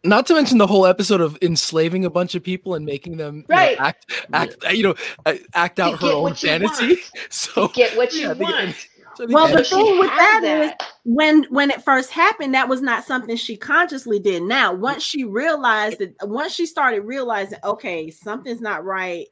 not 0.04 0.26
to 0.28 0.34
mention 0.36 0.58
the 0.58 0.68
whole 0.68 0.86
episode 0.86 1.22
of 1.22 1.38
enslaving 1.42 2.06
a 2.06 2.10
bunch 2.10 2.36
of 2.36 2.44
people 2.44 2.76
and 2.76 2.86
making 2.86 3.18
them 3.18 3.46
you 3.50 3.56
know, 3.56 3.56
Right. 3.58 3.80
act 3.80 4.12
act 4.34 4.56
you 4.72 4.84
know 4.84 4.96
uh, 5.26 5.36
act 5.54 5.78
to 5.78 5.84
out 5.84 6.00
her 6.02 6.12
own 6.12 6.34
fantasy. 6.34 6.88
want, 6.88 7.00
So 7.30 7.68
get 7.70 7.96
what 7.98 8.14
you 8.14 8.28
yeah, 8.28 8.34
want 8.34 8.88
so 9.16 9.26
Well, 9.30 9.48
the 9.48 9.64
thing 9.64 10.00
with 10.00 10.10
has 10.10 10.42
that 10.42 10.78
is 10.82 10.88
when 11.04 11.44
when 11.46 11.72
it 11.72 11.84
first 11.84 12.12
happened, 12.12 12.54
that 12.54 12.70
was 12.70 12.82
not 12.82 13.06
something 13.06 13.36
she 13.36 13.58
consciously 13.58 14.20
did. 14.20 14.44
Now, 14.44 14.74
once 14.74 15.04
she 15.04 15.24
realized 15.24 16.00
that, 16.00 16.16
once 16.28 16.54
she 16.54 16.66
started 16.66 17.02
realizing, 17.02 17.60
okay, 17.64 18.10
something's 18.12 18.62
not 18.62 18.84
right, 18.84 19.28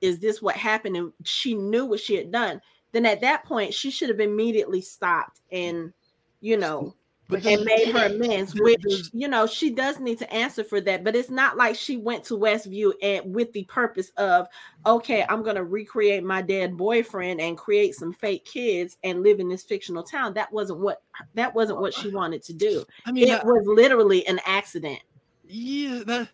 is 0.00 0.18
this 0.18 0.40
what 0.40 0.56
happened 0.56 0.96
and 0.96 1.12
she 1.24 1.54
knew 1.54 1.84
what 1.86 2.00
she 2.00 2.14
had 2.14 2.30
done 2.30 2.60
then 2.92 3.06
at 3.06 3.20
that 3.20 3.44
point 3.44 3.74
she 3.74 3.90
should 3.90 4.08
have 4.08 4.20
immediately 4.20 4.80
stopped 4.80 5.40
and 5.52 5.92
you 6.40 6.56
know 6.56 6.94
But 7.28 7.44
and 7.44 7.62
made 7.62 7.88
her 7.88 8.06
amends 8.06 8.58
which 8.58 8.82
you 9.12 9.28
know 9.28 9.46
she 9.46 9.68
does 9.68 10.00
need 10.00 10.18
to 10.18 10.32
answer 10.32 10.64
for 10.64 10.80
that 10.80 11.04
but 11.04 11.14
it's 11.14 11.28
not 11.28 11.58
like 11.58 11.76
she 11.76 11.98
went 11.98 12.24
to 12.24 12.38
westview 12.38 12.94
and 13.02 13.34
with 13.34 13.52
the 13.52 13.64
purpose 13.64 14.10
of 14.16 14.46
okay 14.86 15.26
i'm 15.28 15.42
going 15.42 15.56
to 15.56 15.64
recreate 15.64 16.24
my 16.24 16.40
dead 16.40 16.74
boyfriend 16.74 17.38
and 17.38 17.58
create 17.58 17.94
some 17.94 18.14
fake 18.14 18.46
kids 18.46 18.96
and 19.04 19.22
live 19.22 19.40
in 19.40 19.48
this 19.48 19.62
fictional 19.62 20.02
town 20.02 20.32
that 20.32 20.50
wasn't 20.50 20.78
what 20.80 21.02
that 21.34 21.54
wasn't 21.54 21.78
what 21.78 21.92
she 21.92 22.08
wanted 22.10 22.42
to 22.42 22.54
do 22.54 22.82
I 23.04 23.12
mean, 23.12 23.28
it 23.28 23.40
I- 23.40 23.44
was 23.44 23.62
literally 23.66 24.26
an 24.26 24.40
accident 24.46 25.00
yeah, 25.48 26.02
that. 26.06 26.28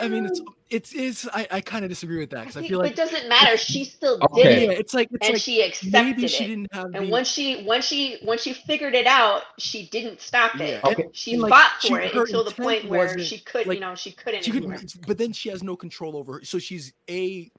I 0.00 0.08
mean, 0.08 0.26
it's 0.26 0.40
it's 0.68 0.92
is 0.94 1.28
I, 1.32 1.46
I 1.50 1.60
kind 1.60 1.84
of 1.84 1.88
disagree 1.88 2.18
with 2.18 2.30
that 2.30 2.40
because 2.40 2.56
I 2.56 2.60
think, 2.60 2.70
feel 2.70 2.78
like 2.80 2.90
it 2.92 2.96
doesn't 2.96 3.28
matter. 3.28 3.56
She 3.56 3.84
still 3.84 4.18
Okay. 4.22 4.42
did 4.42 4.62
yeah, 4.62 4.70
it, 4.72 4.78
it's 4.80 4.94
like 4.94 5.08
it's 5.12 5.26
and 5.26 5.34
like 5.34 5.42
she 5.42 5.62
accepted 5.62 5.92
maybe 6.16 6.26
she 6.28 6.44
it. 6.44 6.48
didn't 6.48 6.68
have 6.72 6.86
And 6.94 7.06
the- 7.06 7.10
once 7.10 7.28
she 7.28 7.62
once 7.64 7.84
she 7.84 8.18
once 8.22 8.42
she 8.42 8.52
figured 8.52 8.94
it 8.94 9.06
out, 9.06 9.42
she 9.58 9.86
didn't 9.88 10.20
stop 10.20 10.58
it. 10.60 10.80
Yeah. 10.84 10.90
Okay. 10.90 11.04
She 11.12 11.34
And, 11.34 11.42
like, 11.42 11.50
fought 11.50 11.70
she- 11.80 11.88
for 11.88 12.00
it 12.00 12.14
until 12.14 12.42
the 12.44 12.50
point 12.50 12.88
where 12.88 13.18
she 13.18 13.38
could, 13.38 13.66
like, 13.66 13.76
you 13.76 13.80
know, 13.80 13.94
she 13.94 14.10
couldn't 14.12 14.44
she 14.44 14.50
anymore. 14.52 14.78
could, 14.78 14.90
but 15.06 15.18
then 15.18 15.32
she 15.32 15.48
has 15.50 15.62
no 15.62 15.76
control 15.76 16.16
over 16.16 16.34
her. 16.34 16.44
So 16.44 16.58
she's 16.58 16.92
a, 17.08 17.50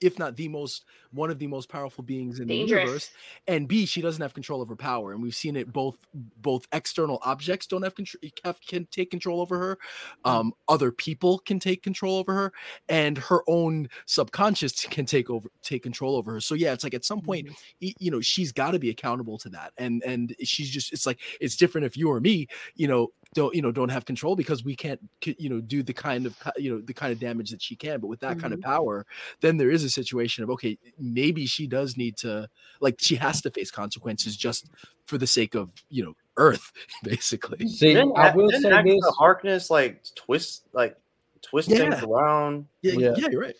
if 0.00 0.18
not 0.18 0.36
the 0.36 0.48
most, 0.48 0.84
one 1.12 1.30
of 1.30 1.38
the 1.38 1.46
most 1.46 1.68
powerful 1.68 2.02
beings 2.02 2.40
in 2.40 2.48
the 2.48 2.54
universe. 2.56 3.10
And 3.46 3.68
B, 3.68 3.86
she 3.86 4.00
doesn't 4.00 4.20
have 4.20 4.34
control 4.34 4.60
over 4.60 4.74
power, 4.74 5.12
and 5.12 5.22
we've 5.22 5.34
seen 5.34 5.56
it 5.56 5.72
both. 5.72 5.96
Both 6.14 6.66
external 6.72 7.20
objects 7.22 7.66
don't 7.66 7.82
have 7.82 7.94
control, 7.94 8.20
have, 8.44 8.60
can 8.60 8.86
take 8.90 9.10
control 9.10 9.40
over 9.40 9.58
her. 9.58 9.78
Um, 10.24 10.52
other 10.68 10.90
people 10.90 11.38
can 11.38 11.58
take 11.58 11.82
control 11.82 12.18
over 12.18 12.32
her, 12.34 12.52
and 12.88 13.16
her 13.18 13.42
own 13.46 13.88
subconscious 14.06 14.86
can 14.86 15.06
take 15.06 15.30
over, 15.30 15.48
take 15.62 15.82
control 15.82 16.16
over 16.16 16.32
her. 16.32 16.40
So 16.40 16.54
yeah, 16.54 16.72
it's 16.72 16.84
like 16.84 16.94
at 16.94 17.04
some 17.04 17.20
point, 17.20 17.48
you 17.80 18.10
know, 18.10 18.20
she's 18.20 18.52
got 18.52 18.72
to 18.72 18.78
be 18.78 18.90
accountable 18.90 19.38
to 19.38 19.48
that, 19.50 19.72
and 19.78 20.02
and 20.04 20.34
she's 20.42 20.70
just, 20.70 20.92
it's 20.92 21.06
like 21.06 21.20
it's 21.40 21.56
different 21.56 21.86
if 21.86 21.96
you 21.96 22.10
or 22.10 22.20
me, 22.20 22.48
you 22.74 22.88
know, 22.88 23.12
don't 23.34 23.54
you 23.54 23.62
know 23.62 23.72
don't 23.72 23.88
have 23.88 24.04
control 24.04 24.36
because 24.36 24.62
we 24.64 24.76
can't 24.76 25.00
you 25.24 25.48
know 25.48 25.60
do 25.60 25.82
the 25.82 25.92
kind 25.92 26.26
of 26.26 26.36
you 26.56 26.70
know 26.70 26.80
the 26.82 26.92
kind 26.92 27.12
of 27.12 27.18
damage 27.18 27.50
that 27.50 27.62
she 27.62 27.74
can 27.74 27.98
but 28.00 28.06
with 28.08 28.20
that 28.20 28.38
kind 28.38 28.52
of 28.52 28.60
power 28.60 29.06
then 29.40 29.56
there 29.56 29.70
is 29.70 29.84
a 29.84 29.90
situation 29.90 30.44
of 30.44 30.50
okay 30.50 30.76
maybe 30.98 31.46
she 31.46 31.66
does 31.66 31.96
need 31.96 32.16
to 32.16 32.46
like 32.80 32.96
she 33.00 33.14
has 33.16 33.40
to 33.40 33.50
face 33.50 33.70
consequences 33.70 34.36
just 34.36 34.68
for 35.06 35.16
the 35.18 35.26
sake 35.26 35.54
of 35.54 35.70
you 35.88 36.04
know 36.04 36.14
earth 36.36 36.72
basically 37.02 37.66
See, 37.66 37.94
Didn't, 37.94 38.16
I 38.18 38.34
will 38.34 38.48
didn't 38.48 38.62
say 38.62 38.70
Agatha 38.70 38.96
this. 39.00 39.14
Harkness 39.18 39.70
like 39.70 40.02
twist 40.14 40.64
like 40.72 40.96
twist 41.42 41.68
Yeah. 41.68 41.78
things 41.78 42.02
around. 42.02 42.66
yeah 42.82 42.92
Yeah. 42.92 43.14
yeah, 43.16 43.28
you're 43.30 43.40
right 43.40 43.56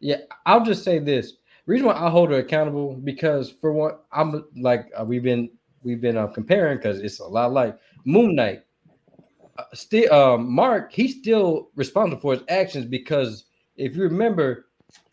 Yeah, 0.00 0.16
I'll 0.46 0.64
just 0.64 0.82
say 0.82 0.98
this. 0.98 1.34
Reason 1.66 1.86
why 1.86 1.94
I 1.94 2.10
hold 2.10 2.30
her 2.30 2.38
accountable 2.38 2.94
because 2.94 3.50
for 3.60 3.72
one, 3.72 3.92
I'm 4.10 4.44
like 4.56 4.90
uh, 4.98 5.04
we've 5.04 5.22
been 5.22 5.48
we've 5.84 6.00
been 6.00 6.16
uh, 6.16 6.26
comparing 6.26 6.76
because 6.78 6.98
it's 6.98 7.20
a 7.20 7.24
lot 7.24 7.52
like 7.52 7.78
Moon 8.04 8.34
Knight. 8.34 8.64
Uh, 9.56 9.64
still, 9.74 10.12
um, 10.12 10.50
Mark 10.50 10.92
he's 10.92 11.18
still 11.18 11.68
responsible 11.74 12.20
for 12.20 12.34
his 12.34 12.44
actions 12.48 12.86
because 12.86 13.44
if 13.76 13.94
you 13.96 14.02
remember, 14.02 14.66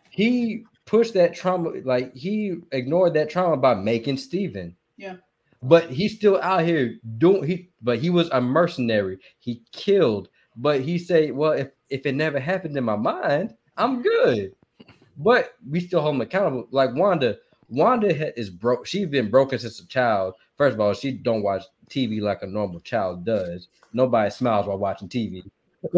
he 0.10 0.64
pushed 0.86 1.14
that 1.14 1.36
trauma 1.36 1.72
like 1.84 2.14
he 2.16 2.58
ignored 2.72 3.14
that 3.14 3.30
trauma 3.30 3.58
by 3.58 3.76
making 3.76 4.18
Steven. 4.18 4.76
Yeah. 4.98 5.18
But 5.62 5.90
he's 5.90 6.16
still 6.16 6.42
out 6.42 6.64
here 6.64 6.96
doing 7.18 7.44
he 7.44 7.70
but 7.82 8.00
he 8.00 8.10
was 8.10 8.30
a 8.30 8.40
mercenary. 8.40 9.20
He 9.40 9.62
killed, 9.72 10.30
but 10.56 10.82
he 10.82 10.98
said, 10.98 11.34
Well, 11.34 11.54
if, 11.54 11.70
if 11.90 12.06
it 12.06 12.16
never 12.16 12.40
happened 12.40 12.78
in 12.78 12.84
my 12.84 12.96
mind, 12.96 13.56
I'm 13.78 14.02
good. 14.02 14.54
But 15.18 15.56
we 15.70 15.80
still 15.80 16.02
hold 16.02 16.16
him 16.16 16.22
accountable. 16.22 16.68
Like 16.72 16.94
Wanda, 16.94 17.38
Wanda 17.70 18.40
is 18.40 18.50
broke. 18.50 18.86
She's 18.86 19.08
been 19.08 19.30
broken 19.30 19.60
since 19.60 19.80
a 19.80 19.88
child. 19.88 20.34
First 20.58 20.76
of 20.76 20.82
all, 20.82 20.94
she 20.94 21.12
don't 21.12 21.44
watch 21.44 21.64
TV 21.90 22.22
like 22.22 22.44
a 22.44 22.48
normal 22.48 22.80
child 22.80 23.26
does. 23.26 23.68
Nobody 23.94 24.30
smiles 24.30 24.68
while 24.68 24.78
watching 24.78 25.10
TV. 25.10 25.44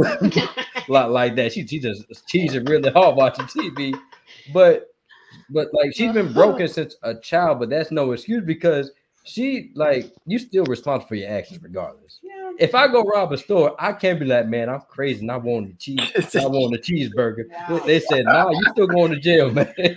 like, 0.88 1.10
like 1.10 1.36
that. 1.36 1.52
She 1.54 1.66
she 1.66 1.80
just 1.80 2.06
she's 2.30 2.58
really 2.58 2.90
hard 2.92 3.16
watching 3.16 3.46
TV. 3.46 3.98
But 4.54 4.94
but 5.50 5.70
like 5.74 5.96
she's 5.96 6.14
been 6.14 6.34
broken 6.34 6.68
since 6.68 6.96
a 7.04 7.16
child, 7.16 7.60
but 7.60 7.70
that's 7.70 7.92
no 7.92 8.12
excuse 8.12 8.44
because 8.44 8.92
she 9.24 9.72
like 9.76 10.12
you 10.26 10.40
still 10.40 10.66
responsible 10.66 11.08
for 11.08 11.16
your 11.16 11.30
actions 11.30 11.62
regardless. 11.62 12.20
Yeah. 12.24 12.52
If 12.60 12.76
I 12.76 12.88
go 12.88 13.04
rob 13.04 13.32
a 13.32 13.38
store, 13.38 13.76
I 13.80 13.94
can't 13.94 14.20
be 14.20 14.26
like, 14.26 14.48
man, 14.48 14.70
I'm 14.70 14.82
crazy 14.82 15.22
and 15.22 15.32
I 15.32 15.38
want 15.38 15.68
the 15.68 15.74
cheese, 15.74 16.36
I 16.36 16.46
want 16.48 16.76
a 16.76 16.80
cheeseburger. 16.80 17.44
Wow. 17.70 17.80
They 17.86 18.00
said, 18.00 18.26
nah, 18.26 18.50
you 18.50 18.62
still 18.72 18.88
going 18.88 19.12
to 19.12 19.20
jail, 19.20 19.52
man. 19.52 19.74
Yeah. 19.78 19.94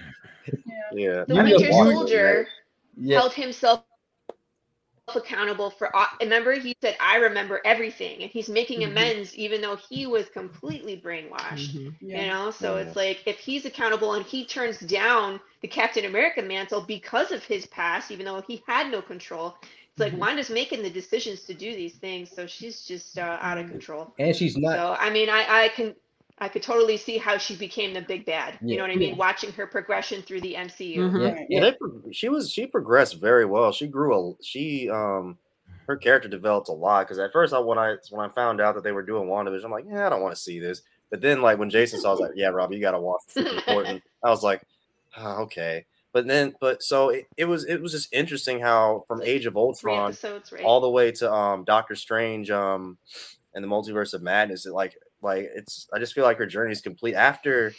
Yeah. 0.92 1.24
The 1.26 1.34
You 1.34 1.42
Winter 1.42 1.72
Soldier 1.72 2.46
yeah, 2.96 3.18
held 3.18 3.32
himself 3.32 3.84
accountable 5.14 5.70
for 5.70 5.94
all- 5.94 6.06
remember 6.20 6.52
he 6.58 6.74
said 6.80 6.96
i 6.98 7.16
remember 7.16 7.60
everything 7.64 8.22
and 8.22 8.30
he's 8.30 8.48
making 8.48 8.80
Mhm. 8.80 8.86
amends 8.90 9.34
even 9.36 9.60
though 9.60 9.76
he 9.76 10.06
was 10.06 10.28
completely 10.30 10.96
brainwashed 10.96 11.74
Mhm. 11.74 11.94
you 12.00 12.26
know 12.26 12.50
so 12.50 12.76
Yeah. 12.76 12.82
it's 12.82 12.96
like 12.96 13.20
if 13.26 13.38
he's 13.38 13.66
accountable 13.66 14.14
and 14.14 14.24
he 14.24 14.46
turns 14.46 14.78
down 14.80 15.40
the 15.60 15.68
captain 15.68 16.06
america 16.06 16.40
mantle 16.42 16.80
because 16.80 17.32
of 17.32 17.44
his 17.44 17.66
past 17.66 18.10
even 18.10 18.24
though 18.24 18.40
he 18.48 18.62
had 18.66 18.90
no 18.90 19.02
control 19.02 19.56
it's 19.90 20.00
like 20.00 20.14
Mhm. 20.14 20.18
wanda's 20.18 20.50
making 20.50 20.82
the 20.82 20.90
decisions 20.90 21.42
to 21.42 21.54
do 21.54 21.74
these 21.74 21.94
things 21.96 22.30
so 22.34 22.46
she's 22.46 22.84
just 22.86 23.18
uh, 23.18 23.38
out 23.42 23.58
of 23.58 23.68
control 23.68 24.14
and 24.18 24.34
she's 24.34 24.56
not. 24.56 24.74
so 24.74 24.96
i 24.98 25.10
mean 25.10 25.28
i 25.28 25.64
i 25.64 25.68
can 25.68 25.94
i 26.38 26.48
could 26.48 26.62
totally 26.62 26.96
see 26.96 27.16
how 27.18 27.38
she 27.38 27.54
became 27.56 27.94
the 27.94 28.00
big 28.00 28.24
bad 28.26 28.58
you 28.62 28.76
know 28.76 28.82
what 28.82 28.90
i 28.90 28.96
mean 28.96 29.10
Yeah. 29.10 29.16
watching 29.16 29.52
her 29.52 29.66
progression 29.66 30.22
through 30.22 30.40
the 30.40 30.54
mcu 30.54 30.96
Mhm. 30.96 31.20
yeah, 31.20 31.32
Right. 31.32 31.46
Yeah, 31.48 31.60
they, 31.60 32.12
she 32.12 32.28
was 32.28 32.50
she 32.50 32.66
progressed 32.66 33.20
very 33.20 33.44
well. 33.44 33.72
She 33.72 33.86
grew 33.86 34.14
a 34.14 34.34
she 34.42 34.88
um 34.90 35.38
her 35.86 35.96
character 35.96 36.28
developed 36.28 36.68
a 36.68 36.72
lot 36.72 37.04
because 37.06 37.18
at 37.18 37.32
first 37.32 37.52
I 37.52 37.58
when 37.58 37.78
I 37.78 37.96
when 38.10 38.28
I 38.28 38.32
found 38.32 38.60
out 38.60 38.74
that 38.74 38.84
they 38.84 38.92
were 38.92 39.02
doing 39.02 39.28
WandaVision, 39.28 39.64
I'm 39.64 39.70
like, 39.70 39.84
yeah, 39.88 40.06
I 40.06 40.10
don't 40.10 40.22
want 40.22 40.34
to 40.34 40.40
see 40.40 40.58
this. 40.58 40.80
But 41.10 41.20
then 41.20 41.42
like 41.42 41.58
when 41.58 41.70
Jason 41.70 42.00
saw, 42.00 42.08
I 42.08 42.12
was 42.12 42.20
like, 42.20 42.30
yeah, 42.36 42.48
Rob, 42.48 42.72
you 42.72 42.80
gotta 42.80 42.98
watch. 43.00 43.20
This. 43.34 43.46
It's 43.46 43.54
important. 43.54 44.02
I 44.24 44.30
was 44.30 44.42
like, 44.42 44.62
"Ah, 45.16 45.36
okay. 45.40 45.84
But 46.12 46.26
then 46.26 46.54
but 46.60 46.82
so 46.82 47.10
it, 47.10 47.26
it 47.36 47.44
was 47.44 47.64
it 47.64 47.80
was 47.82 47.92
just 47.92 48.12
interesting 48.12 48.60
how 48.60 49.04
from 49.06 49.20
Age 49.22 49.46
of 49.46 49.56
Ultron 49.56 50.08
episodes 50.12 50.50
right 50.52 50.64
all 50.64 50.80
the 50.80 50.88
way 50.90 51.12
to 51.12 51.30
um 51.32 51.64
Doctor 51.64 51.94
Strange 51.94 52.50
um 52.50 52.98
and 53.54 53.62
the 53.62 53.68
Multiverse 53.68 54.14
of 54.14 54.22
Madness, 54.22 54.64
it 54.66 54.72
like 54.72 54.96
like 55.24 55.50
it's 55.54 55.88
I 55.92 55.98
just 55.98 56.14
feel 56.14 56.24
like 56.24 56.38
her 56.38 56.46
journey 56.46 56.72
is 56.72 56.80
complete 56.80 57.14
after 57.14 57.72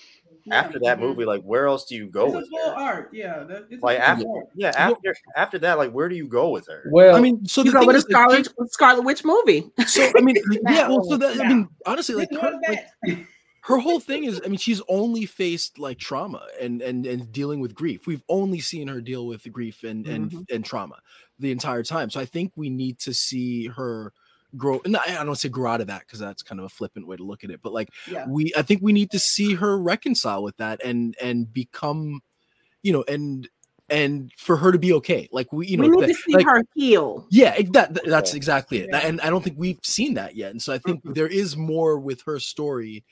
Yeah. 0.45 0.55
after 0.55 0.79
that 0.79 0.97
Mhm. 0.97 1.01
movie. 1.01 1.25
Like 1.25 1.43
where 1.43 1.67
else 1.67 1.85
do 1.85 1.95
you 1.95 2.07
go 2.07 2.25
It's 2.25 2.33
a 2.33 2.37
with 2.39 2.49
full 2.49 2.71
her? 2.71 2.75
art. 2.77 3.09
Yeah. 3.13 3.43
That, 3.43 3.65
it's 3.69 3.81
Like 3.81 3.99
after 3.99 4.27
art. 4.27 4.45
yeah 4.55 4.71
Well- 4.77 4.95
after 4.95 5.15
after 5.35 5.59
that 5.59 5.77
like 5.77 5.91
where 5.91 6.09
do 6.09 6.15
you 6.15 6.27
go 6.27 6.49
with 6.49 6.67
her? 6.67 6.83
Well, 6.91 7.15
i 7.15 7.21
mean 7.21 7.45
so 7.45 7.61
You 7.63 7.71
the 7.71 7.73
go 7.73 7.79
thing 7.79 7.87
with 7.87 7.95
a 7.95 7.99
is, 7.99 8.05
like, 8.09 8.11
Scarlet 8.45 8.71
Scarlet 8.71 9.01
Witch 9.03 9.23
movie. 9.23 9.71
so 9.87 10.11
i 10.17 10.21
mean 10.21 10.35
yeah 10.69 10.87
well 10.89 11.03
so 11.03 11.17
that 11.17 11.39
i 11.39 11.47
mean 11.47 11.69
honestly 11.85 12.15
like 12.15 12.29
her, 12.31 12.59
like 12.67 12.85
her 13.61 13.77
whole 13.79 13.99
thing 13.99 14.25
is 14.25 14.39
i 14.45 14.47
mean 14.47 14.59
she's 14.59 14.81
only 14.87 15.25
faced 15.25 15.79
like 15.79 15.97
trauma 15.97 16.45
and 16.61 16.81
and 16.83 17.05
and 17.07 17.31
dealing 17.31 17.59
with 17.59 17.73
grief 17.73 18.05
we've 18.05 18.23
only 18.29 18.59
seen 18.59 18.87
her 18.87 19.01
deal 19.01 19.25
with 19.25 19.41
the 19.43 19.49
grief 19.49 19.83
and 19.83 20.05
and 20.07 20.45
and 20.51 20.63
trauma 20.65 20.97
the 21.39 21.51
entire 21.51 21.81
time 21.81 22.09
so 22.11 22.19
i 22.19 22.25
think 22.25 22.51
we 22.55 22.69
need 22.69 22.99
to 22.99 23.11
see 23.13 23.65
her 23.67 24.13
grow 24.57 24.81
and 24.85 24.95
i 24.97 25.01
I 25.19 25.23
don't 25.23 25.35
say 25.35 25.49
grow 25.49 25.71
out 25.71 25.81
of 25.81 25.87
that 25.87 26.01
because 26.01 26.19
that's 26.19 26.43
kind 26.43 26.59
of 26.59 26.65
a 26.65 26.69
flippant 26.69 27.07
way 27.07 27.15
to 27.17 27.23
look 27.23 27.43
at 27.43 27.49
it 27.49 27.61
but 27.61 27.73
like 27.73 27.89
Yeah. 28.09 28.25
we 28.27 28.51
i 28.57 28.61
think 28.61 28.81
we 28.81 28.93
need 28.93 29.11
to 29.11 29.19
see 29.19 29.53
her 29.55 29.77
reconcile 29.77 30.43
with 30.43 30.57
that 30.57 30.83
and 30.83 31.15
and 31.21 31.51
become 31.53 32.21
you 32.83 32.93
know 32.93 33.03
and 33.07 33.47
and 33.89 34.31
for 34.37 34.57
her 34.57 34.71
to 34.71 34.79
be 34.79 34.93
okay 34.93 35.29
like 35.31 35.51
we 35.53 35.67
you 35.67 35.77
know 35.77 35.83
we 35.83 35.89
need 35.89 36.01
that- 36.03 36.07
to 36.07 36.13
see 36.15 36.33
like, 36.33 36.45
her 36.45 36.63
heal. 36.73 37.27
yeah, 37.29 37.55
that, 37.71 37.93
that- 37.93 38.05
that's 38.07 38.33
exactly 38.33 38.79
it. 38.79 38.89
Yeah. 38.91 38.97
And 38.99 39.21
I 39.21 39.29
don't 39.29 39.43
think 39.43 39.57
we've 39.59 39.79
seen 39.83 40.15
that 40.15 40.35
yet. 40.35 40.49
And 40.51 40.59
so 40.61 40.73
I 40.73 40.79
think 40.79 41.01
there 41.03 41.27
is 41.27 41.55
more 41.55 41.99
with 41.99 42.21
her 42.23 42.39
story 42.39 43.03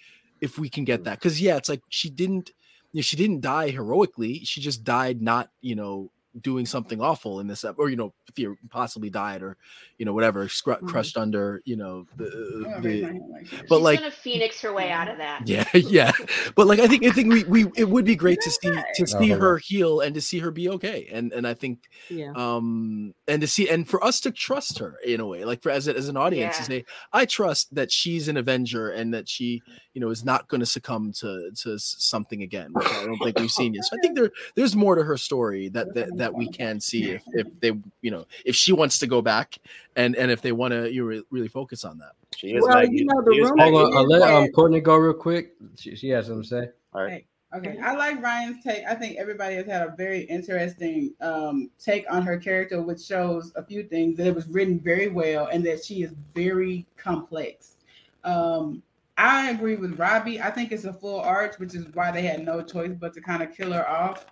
if 0.42 0.58
we 0.58 0.70
can 0.70 0.84
get 0.84 1.04
that. 1.04 1.22
Cause 1.22 1.40
yeah, 1.40 1.58
it's 1.58 1.70
like 1.70 1.82
she 1.90 2.10
didn't, 2.10 2.50
you 2.92 2.98
know, 2.98 3.02
she 3.04 3.16
didn't 3.18 3.42
die 3.42 3.70
heroically. 3.70 4.40
She 4.46 4.62
just 4.62 4.84
died 4.84 5.22
not, 5.22 5.50
you 5.62 5.76
know, 5.76 6.10
doing 6.42 6.66
something 6.66 7.00
awful 7.00 7.40
in 7.40 7.48
this 7.48 7.64
or 7.78 7.90
you 7.90 7.96
know 7.96 8.12
theor- 8.34 8.56
possibly 8.70 9.10
died 9.10 9.44
or 9.44 9.56
you 10.00 10.06
know 10.06 10.14
whatever 10.14 10.50
scr- 10.50 10.72
Mhm. 10.74 10.88
crushed 10.88 11.16
under 11.18 11.62
you 11.66 11.76
know 11.76 12.08
the, 12.18 12.26
Oh, 12.26 12.82
the 12.82 12.90
raise 12.90 13.04
my 13.04 13.10
hand 13.10 13.22
like 13.32 13.50
but 13.70 13.76
She's 13.78 13.84
like- 13.84 14.00
gonna 14.00 14.12
phoenix 14.12 14.62
her 14.62 14.74
way 14.74 14.90
out 14.90 15.08
of 15.10 15.18
that. 15.18 15.48
Yeah 15.48 15.68
yeah. 15.74 16.12
But 16.56 16.66
like 16.68 16.80
i 16.80 16.88
think 16.88 17.06
i 17.06 17.12
think 17.12 17.32
we 17.32 17.44
we 17.44 17.66
it 17.76 17.88
would 17.88 18.06
be 18.06 18.16
great 18.16 18.40
to 18.42 18.50
see 18.50 18.72
to 18.96 19.06
see 19.08 19.30
hold 19.30 19.42
her 19.42 19.58
heal 19.60 20.00
and 20.02 20.16
to 20.16 20.22
see 20.22 20.40
her 20.40 20.50
be 20.50 20.70
okay. 20.70 21.08
And 21.12 21.32
and 21.34 21.46
i 21.48 21.54
think 21.54 21.80
Yeah. 22.10 22.32
um 22.36 23.14
and 23.28 23.42
to 23.42 23.48
see 23.48 23.70
and 23.70 23.88
for 23.88 24.04
us 24.04 24.20
to 24.22 24.32
trust 24.32 24.80
her 24.80 24.96
in 25.06 25.20
a 25.20 25.28
way 25.28 25.46
like 25.46 25.62
for 25.62 25.70
as, 25.70 25.88
as 25.88 26.10
an 26.10 26.18
audience 26.18 26.58
to 26.58 26.64
say 26.64 26.86
i 27.14 27.26
trust 27.26 27.74
that 27.76 27.92
she's 27.92 28.28
an 28.28 28.38
avenger 28.38 28.90
and 28.90 29.14
that 29.14 29.30
she 29.30 29.62
you 29.94 30.02
know 30.02 30.10
is 30.10 30.26
not 30.26 30.48
going 30.48 30.60
to 30.62 30.66
succumb 30.66 31.12
to 31.12 31.52
to 31.56 31.78
something 31.78 32.42
again 32.42 32.70
which 32.74 32.88
i 32.88 33.06
don't 33.06 33.20
think 33.20 33.38
we've 33.38 33.52
seen 33.52 33.74
yet. 33.76 33.86
So 33.86 33.96
i 33.98 34.00
think 34.02 34.16
there 34.16 34.32
there's 34.56 34.76
more 34.76 34.96
to 34.96 35.04
her 35.04 35.18
story 35.18 35.70
that 35.70 35.94
that, 35.94 36.10
that 36.18 36.23
we 36.32 36.48
can 36.48 36.80
see 36.80 37.10
if, 37.10 37.24
if 37.34 37.48
they 37.60 37.72
you 38.04 38.12
know 38.12 38.28
if 38.46 38.56
she 38.56 38.72
wants 38.72 39.00
to 39.00 39.08
go 39.08 39.20
back 39.20 39.58
and 39.96 40.16
and 40.16 40.30
if 40.30 40.44
they 40.44 40.52
want 40.52 40.72
to 40.72 40.94
you 40.94 41.04
re- 41.04 41.24
really 41.32 41.48
focus 41.48 41.84
on 41.84 41.98
that 41.98 42.12
She 42.38 42.50
is 42.50 42.64
Well, 42.64 42.78
Maggie. 42.78 42.98
you 42.98 43.06
know, 43.06 43.22
the 43.24 43.32
rumor 43.32 43.64
hold 43.64 43.94
on. 43.94 43.98
I'll 43.98 44.08
let 44.08 44.22
um 44.22 44.48
Courtney 44.50 44.80
go 44.80 44.96
real 44.96 45.14
quick. 45.14 45.56
She, 45.76 45.96
she 45.96 46.10
has 46.10 46.28
something 46.28 46.44
to 46.44 46.48
say. 46.48 46.70
All 46.94 47.04
right. 47.04 47.26
Okay, 47.56 47.78
I 47.84 47.94
like 47.94 48.20
Ryan's 48.20 48.64
take. 48.64 48.84
I 48.86 48.96
think 48.96 49.18
everybody 49.18 49.54
has 49.56 49.68
had 49.68 49.84
a 49.88 49.94
very 49.96 50.22
interesting 50.22 51.14
um, 51.22 51.70
take 51.78 52.04
on 52.12 52.24
her 52.24 52.36
character, 52.36 52.82
which 52.82 53.00
shows 53.00 53.52
a 53.56 53.64
few 53.64 53.84
things 53.84 54.18
that 54.18 54.26
it 54.26 54.34
was 54.34 54.48
written 54.48 54.80
very 54.80 55.08
well 55.08 55.46
and 55.52 55.64
that 55.68 55.86
she 55.86 56.02
is 56.02 56.16
very 56.34 56.88
complex. 56.98 57.76
Um, 58.24 58.82
I 59.20 59.52
agree 59.52 59.76
with 59.76 60.00
Robbie. 60.00 60.42
I 60.42 60.50
think 60.50 60.72
it's 60.72 60.86
a 60.86 60.94
full 60.94 61.20
arch, 61.20 61.60
which 61.60 61.76
is 61.76 61.86
why 61.94 62.10
they 62.10 62.24
had 62.24 62.44
no 62.44 62.64
choice 62.64 62.94
but 63.00 63.14
to 63.14 63.22
kind 63.22 63.44
of 63.44 63.56
kill 63.56 63.72
her 63.72 63.88
off. 63.88 64.26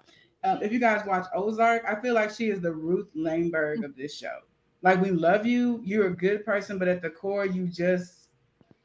Um, 0.43 0.59
if 0.61 0.71
you 0.71 0.79
guys 0.79 1.05
watch 1.05 1.27
Ozark, 1.35 1.83
I 1.87 2.01
feel 2.01 2.15
like 2.15 2.31
she 2.31 2.49
is 2.49 2.61
the 2.61 2.71
Ruth 2.71 3.07
Langmore 3.15 3.77
of 3.83 3.95
this 3.95 4.15
show. 4.15 4.39
Like 4.81 4.99
we 4.99 5.11
love 5.11 5.45
you, 5.45 5.81
you're 5.83 6.07
a 6.07 6.15
good 6.15 6.43
person, 6.43 6.79
but 6.79 6.87
at 6.87 7.01
the 7.01 7.09
core, 7.09 7.45
you 7.45 7.67
just 7.67 8.21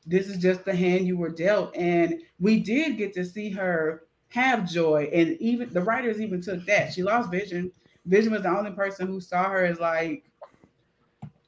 this 0.06 0.28
is 0.28 0.38
just 0.38 0.64
the 0.64 0.74
hand 0.74 1.06
you 1.06 1.16
were 1.16 1.30
dealt. 1.30 1.74
And 1.76 2.20
we 2.38 2.60
did 2.60 2.96
get 2.96 3.12
to 3.14 3.24
see 3.24 3.50
her 3.50 4.04
have 4.28 4.70
joy. 4.70 5.10
And 5.12 5.36
even 5.40 5.72
the 5.72 5.82
writers 5.82 6.20
even 6.20 6.40
took 6.40 6.64
that. 6.66 6.92
She 6.92 7.02
lost 7.02 7.30
Vision. 7.30 7.72
Vision 8.04 8.32
was 8.32 8.42
the 8.42 8.50
only 8.50 8.70
person 8.70 9.08
who 9.08 9.20
saw 9.20 9.48
her 9.48 9.64
as 9.64 9.80
like, 9.80 10.24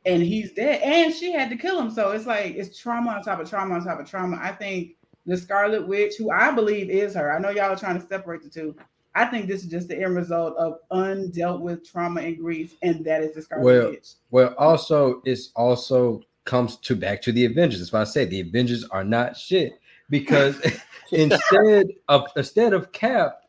and 0.04 0.22
he's 0.22 0.52
dead. 0.52 0.82
And 0.82 1.14
she 1.14 1.32
had 1.32 1.50
to 1.50 1.56
kill 1.56 1.78
him. 1.78 1.90
So 1.90 2.10
it's 2.10 2.26
like 2.26 2.56
it's 2.56 2.76
trauma 2.76 3.12
on 3.12 3.22
top 3.22 3.38
of 3.38 3.48
trauma 3.48 3.74
on 3.74 3.84
top 3.84 4.00
of 4.00 4.10
trauma. 4.10 4.38
I 4.40 4.50
think 4.50 4.96
the 5.24 5.36
Scarlet 5.36 5.86
Witch, 5.86 6.14
who 6.18 6.30
I 6.30 6.50
believe 6.50 6.90
is 6.90 7.14
her. 7.14 7.32
I 7.32 7.38
know 7.38 7.50
y'all 7.50 7.72
are 7.72 7.76
trying 7.76 8.00
to 8.00 8.06
separate 8.06 8.42
the 8.42 8.48
two. 8.48 8.74
I 9.14 9.24
think 9.26 9.48
this 9.48 9.62
is 9.62 9.70
just 9.70 9.88
the 9.88 10.00
end 10.00 10.14
result 10.14 10.56
of 10.56 10.78
undealt 10.92 11.60
with 11.60 11.88
trauma 11.88 12.20
and 12.20 12.38
grief, 12.38 12.76
and 12.82 13.04
that 13.04 13.22
is 13.22 13.34
the 13.34 13.42
Scarlet 13.42 13.64
Well. 13.64 13.94
Well, 14.30 14.54
also 14.58 15.22
it's 15.24 15.50
also 15.56 16.22
comes 16.44 16.76
to 16.76 16.96
back 16.96 17.20
to 17.22 17.32
the 17.32 17.44
Avengers. 17.44 17.80
That's 17.80 17.92
why 17.92 18.00
I 18.00 18.04
say 18.04 18.24
the 18.24 18.40
Avengers 18.40 18.84
are 18.84 19.04
not 19.04 19.36
shit 19.36 19.80
because 20.10 20.60
instead 21.12 21.88
of 22.08 22.26
instead 22.36 22.72
of 22.72 22.92
Cap, 22.92 23.42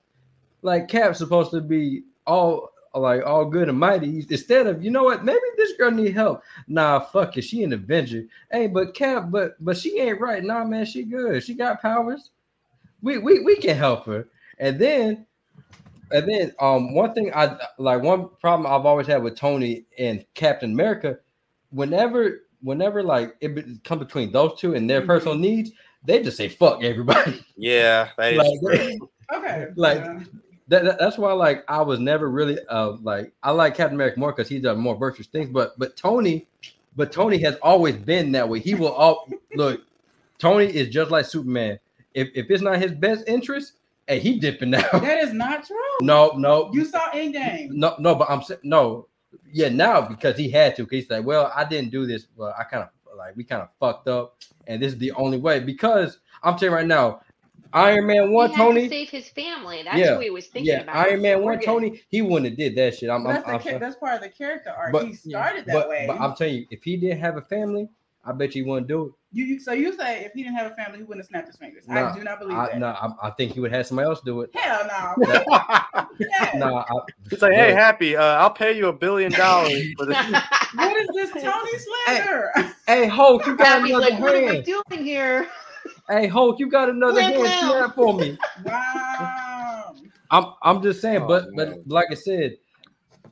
like 0.62 0.88
Cap's 0.88 1.20
supposed 1.20 1.51
to 1.51 1.62
be 1.62 2.03
all 2.26 2.72
like 2.93 3.24
all 3.26 3.45
good 3.45 3.70
and 3.70 3.80
mighty. 3.80 4.26
Instead 4.30 4.68
of 4.68 4.84
you 4.84 4.91
know 4.91 5.03
what, 5.03 5.24
maybe 5.24 5.39
this 5.57 5.74
girl 5.74 5.91
need 5.91 6.14
help. 6.14 6.43
Nah, 6.68 6.99
fuck 6.99 7.38
it, 7.38 7.43
she 7.43 7.64
an 7.64 7.74
Avenger. 7.74 8.26
Hey, 8.51 8.68
but 8.68 8.93
Cap, 8.93 9.26
but 9.30 9.64
but 9.64 9.78
she 9.78 9.99
ain't 9.99 10.20
right. 10.20 10.43
Nah, 10.43 10.64
man, 10.66 10.86
she 10.86 11.03
good. 11.03 11.43
She 11.43 11.53
got 11.53 11.82
powers. 11.82 12.32
We 13.01 13.18
we 13.18 13.41
we 13.41 13.55
can 13.57 13.78
help 13.78 14.05
her. 14.05 14.28
And 14.60 14.78
then 14.78 15.26
and 16.12 16.28
then 16.30 16.53
um 16.60 16.93
one 16.93 17.14
thing 17.14 17.32
I 17.34 17.57
like 17.78 18.01
one 18.01 18.30
problem 18.41 18.66
I've 18.72 18.86
always 18.86 19.07
had 19.07 19.22
with 19.24 19.36
Tony 19.36 19.86
and 19.97 20.26
Captain 20.34 20.72
America, 20.72 21.18
whenever 21.72 22.41
whenever 22.62 23.03
like 23.03 23.36
it 23.41 23.55
be- 23.55 23.80
come 23.84 23.99
between 23.99 24.32
those 24.32 24.60
two 24.60 24.76
and 24.76 24.89
their 24.89 25.01
Mhm. 25.01 25.07
personal 25.07 25.36
needs, 25.38 25.72
they 26.03 26.22
just 26.22 26.38
say 26.38 26.47
fuck 26.49 26.84
everybody. 26.84 27.43
Yeah, 27.55 28.10
that 28.18 28.34
is 28.34 28.38
Like, 28.38 28.60
true. 28.80 29.10
Okay. 29.32 29.68
Like, 29.76 29.99
yeah. 29.99 30.20
that, 30.70 30.84
that- 30.86 30.99
that's 30.99 31.18
why 31.18 31.32
like 31.34 31.64
I 31.68 31.82
was 31.82 31.99
never 31.99 32.30
really 32.30 32.57
uh 32.68 32.93
like 33.03 33.32
I 33.43 33.51
like 33.51 33.76
Captain 33.76 33.95
America 33.95 34.20
more 34.20 34.32
because 34.32 34.49
he's 34.49 34.62
done 34.64 34.80
more 34.80 34.95
virtuous 34.95 35.28
things, 35.28 35.49
but 35.49 35.78
but 35.78 35.95
Tony, 35.95 36.47
but 36.95 37.12
Tony 37.12 37.38
has 37.39 37.55
always 37.62 37.95
been 37.95 38.32
that 38.34 38.47
way. 38.49 38.60
He 38.60 38.74
will 38.76 38.91
all 38.91 39.28
look. 39.55 39.82
Tony 40.39 40.66
is 40.66 40.89
just 40.89 41.12
like 41.12 41.26
Superman. 41.26 41.78
If 42.16 42.30
if 42.34 42.49
it's 42.49 42.64
not 42.64 42.82
his 42.82 42.91
best 42.93 43.28
interest, 43.28 43.74
hey, 44.10 44.20
he 44.20 44.39
dipping 44.39 44.74
out. 44.76 44.91
that 44.91 45.24
is 45.24 45.34
not 45.34 45.66
true. 45.66 45.78
no, 46.01 46.32
no, 46.36 46.70
You 46.74 46.84
saw 46.84 47.10
Endgame. 47.12 47.70
no, 47.70 47.95
no. 47.99 48.16
But 48.16 48.30
I'm 48.30 48.41
saying 48.41 48.60
no. 48.64 49.07
Yeah, 49.51 49.70
now 49.70 50.01
because 50.01 50.36
he 50.38 50.49
had 50.49 50.76
to. 50.76 50.84
'cause 50.86 50.91
He's 50.91 51.10
like, 51.10 51.24
well, 51.26 51.51
I 51.55 51.64
didn't 51.64 51.91
do 51.91 52.05
this. 52.05 52.26
but 52.26 52.53
I 52.60 52.64
kind 52.64 52.84
of 52.84 52.89
like 53.18 53.36
we 53.36 53.43
kind 53.43 53.62
of 53.62 53.70
fucked 53.80 54.07
up, 54.07 54.38
and 54.68 54.82
this 54.82 54.93
is 54.93 54.99
the 54.99 55.12
only 55.14 55.38
way. 55.38 55.60
Because 55.60 56.20
I'm 56.43 56.57
telling 56.57 56.72
you 56.72 56.78
right 56.78 56.88
now, 56.88 57.22
Iron 57.74 58.07
Man 58.07 58.32
one, 58.32 58.51
Tony. 58.55 58.84
to 58.84 58.89
save 58.89 59.10
his 59.10 59.30
family. 59.30 59.84
That's 59.84 59.97
Yeah, 59.97 60.16
what 60.16 60.24
he 60.24 60.30
was 60.32 60.47
thinking 60.47 60.74
Yeah, 60.74 60.82
about. 60.82 60.95
Iron 60.95 61.22
Man 61.22 61.43
one, 61.43 61.60
Tony. 61.60 62.01
He 62.10 62.22
wouldn't 62.24 62.49
have 62.49 62.57
did 62.57 62.76
that 62.76 62.95
shit. 62.97 63.10
I'm, 63.12 63.24
But 63.24 63.30
I'm, 63.30 63.36
that's, 63.36 63.45
the 63.45 63.51
I'm 63.53 63.60
cha- 63.60 63.64
sorry. 63.66 63.80
that's 63.80 63.95
part 63.97 64.16
of 64.16 64.22
the 64.22 64.30
character 64.30 64.72
arc. 64.76 64.91
But- 64.93 65.05
he 65.07 65.14
started 65.14 65.66
that 65.66 65.74
but, 65.74 65.89
way. 65.89 66.05
but 66.07 66.20
I'm 66.20 66.36
telling 66.36 66.55
you, 66.55 66.66
if 66.72 66.84
he 66.84 66.97
didn't 66.97 67.20
have 67.20 67.38
a 67.38 67.41
family, 67.43 67.88
I 68.26 68.32
bet 68.34 68.53
you 68.55 68.63
he 68.63 68.70
wouldn't 68.70 68.88
do 68.88 69.05
it. 69.07 69.11
you, 69.32 69.45
you 69.45 69.59
so 69.59 69.72
you 69.72 69.95
say 69.97 70.26
if 70.26 70.34
he 70.34 70.43
didn't 70.43 70.57
have 70.57 70.72
a 70.72 70.76
family, 70.76 70.97
he 70.99 71.03
wouldn't 71.03 71.22
have 71.26 71.28
snapped 71.30 71.47
his 71.47 71.55
fingers. 71.57 71.84
Nah, 71.88 72.11
I 72.11 72.17
do 72.17 72.24
not 72.24 72.39
believe 72.39 72.57
I, 72.57 72.67
that. 72.67 72.80
no, 72.80 72.88
I, 72.88 73.09
I 73.24 73.30
think 73.32 73.53
he 73.53 73.59
would 73.59 73.72
have 73.72 73.88
somebody 73.88 74.07
else 74.07 74.22
do 74.22 74.41
it. 74.41 74.51
Hell 74.55 74.88
no. 74.88 75.26
Yeah. 76.20 76.51
No, 76.55 76.76
I, 76.76 76.86
He's 77.30 77.41
like, 77.41 77.53
hey, 77.53 77.72
happy, 77.72 78.17
uh, 78.17 78.22
I'll 78.24 78.49
pay 78.49 78.76
you 78.76 78.88
a 78.88 78.93
billion 78.93 79.32
dollars 79.32 79.82
for 79.97 80.05
this. 80.05 80.17
What 80.76 80.97
is 80.97 81.07
this 81.13 81.32
Tony 81.32 81.72
slander? 82.05 82.51
hey 82.88 83.07
Hulk, 83.07 83.45
you 83.47 83.55
got 83.55 83.67
Happy's 83.67 83.91
another 83.91 84.09
like, 84.11 84.20
what 84.22 84.36
are 84.36 84.45
we 84.45 84.61
doing 84.61 85.05
here? 85.05 85.47
Hey 86.09 86.28
Hulk, 86.28 86.59
you 86.59 86.70
got 86.70 86.89
another 86.89 87.22
Blam, 87.22 87.34
hand. 87.34 87.53
Snap 87.72 87.95
for 87.95 88.13
me. 88.15 88.38
wow. 88.65 89.93
I'm 90.32 90.45
I'm 90.61 90.82
just 90.84 91.01
saying, 91.01 91.22
Oh, 91.24 91.28
but 91.28 91.45
man. 91.53 91.84
but 91.86 91.88
like 91.88 92.07
I 92.11 92.15
said, 92.15 92.57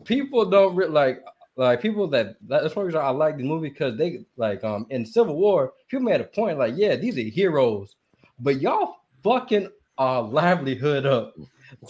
people 0.06 0.46
don't 0.50 0.76
re- 0.76 0.88
like 0.88 1.24
like 1.58 1.82
people 1.82 2.08
that 2.08 2.38
that's 2.48 2.76
one 2.76 2.86
reason 2.86 3.02
I 3.02 3.10
like 3.10 3.38
the 3.38 3.44
movie 3.44 3.70
because 3.70 3.98
they 3.98 4.26
like 4.38 4.64
um 4.64 4.86
in 4.90 5.06
Civil 5.06 5.36
War, 5.36 5.74
people 5.88 6.06
made 6.06 6.22
a 6.22 6.26
point 6.26 6.58
like, 6.60 6.76
yeah, 6.78 6.96
these 6.96 7.18
are 7.18 7.22
heroes, 7.22 7.96
but 8.40 8.62
y'all 8.62 8.98
fucking 9.24 9.70
our 9.98 10.22
livelihood 10.22 11.06
up. 11.06 11.36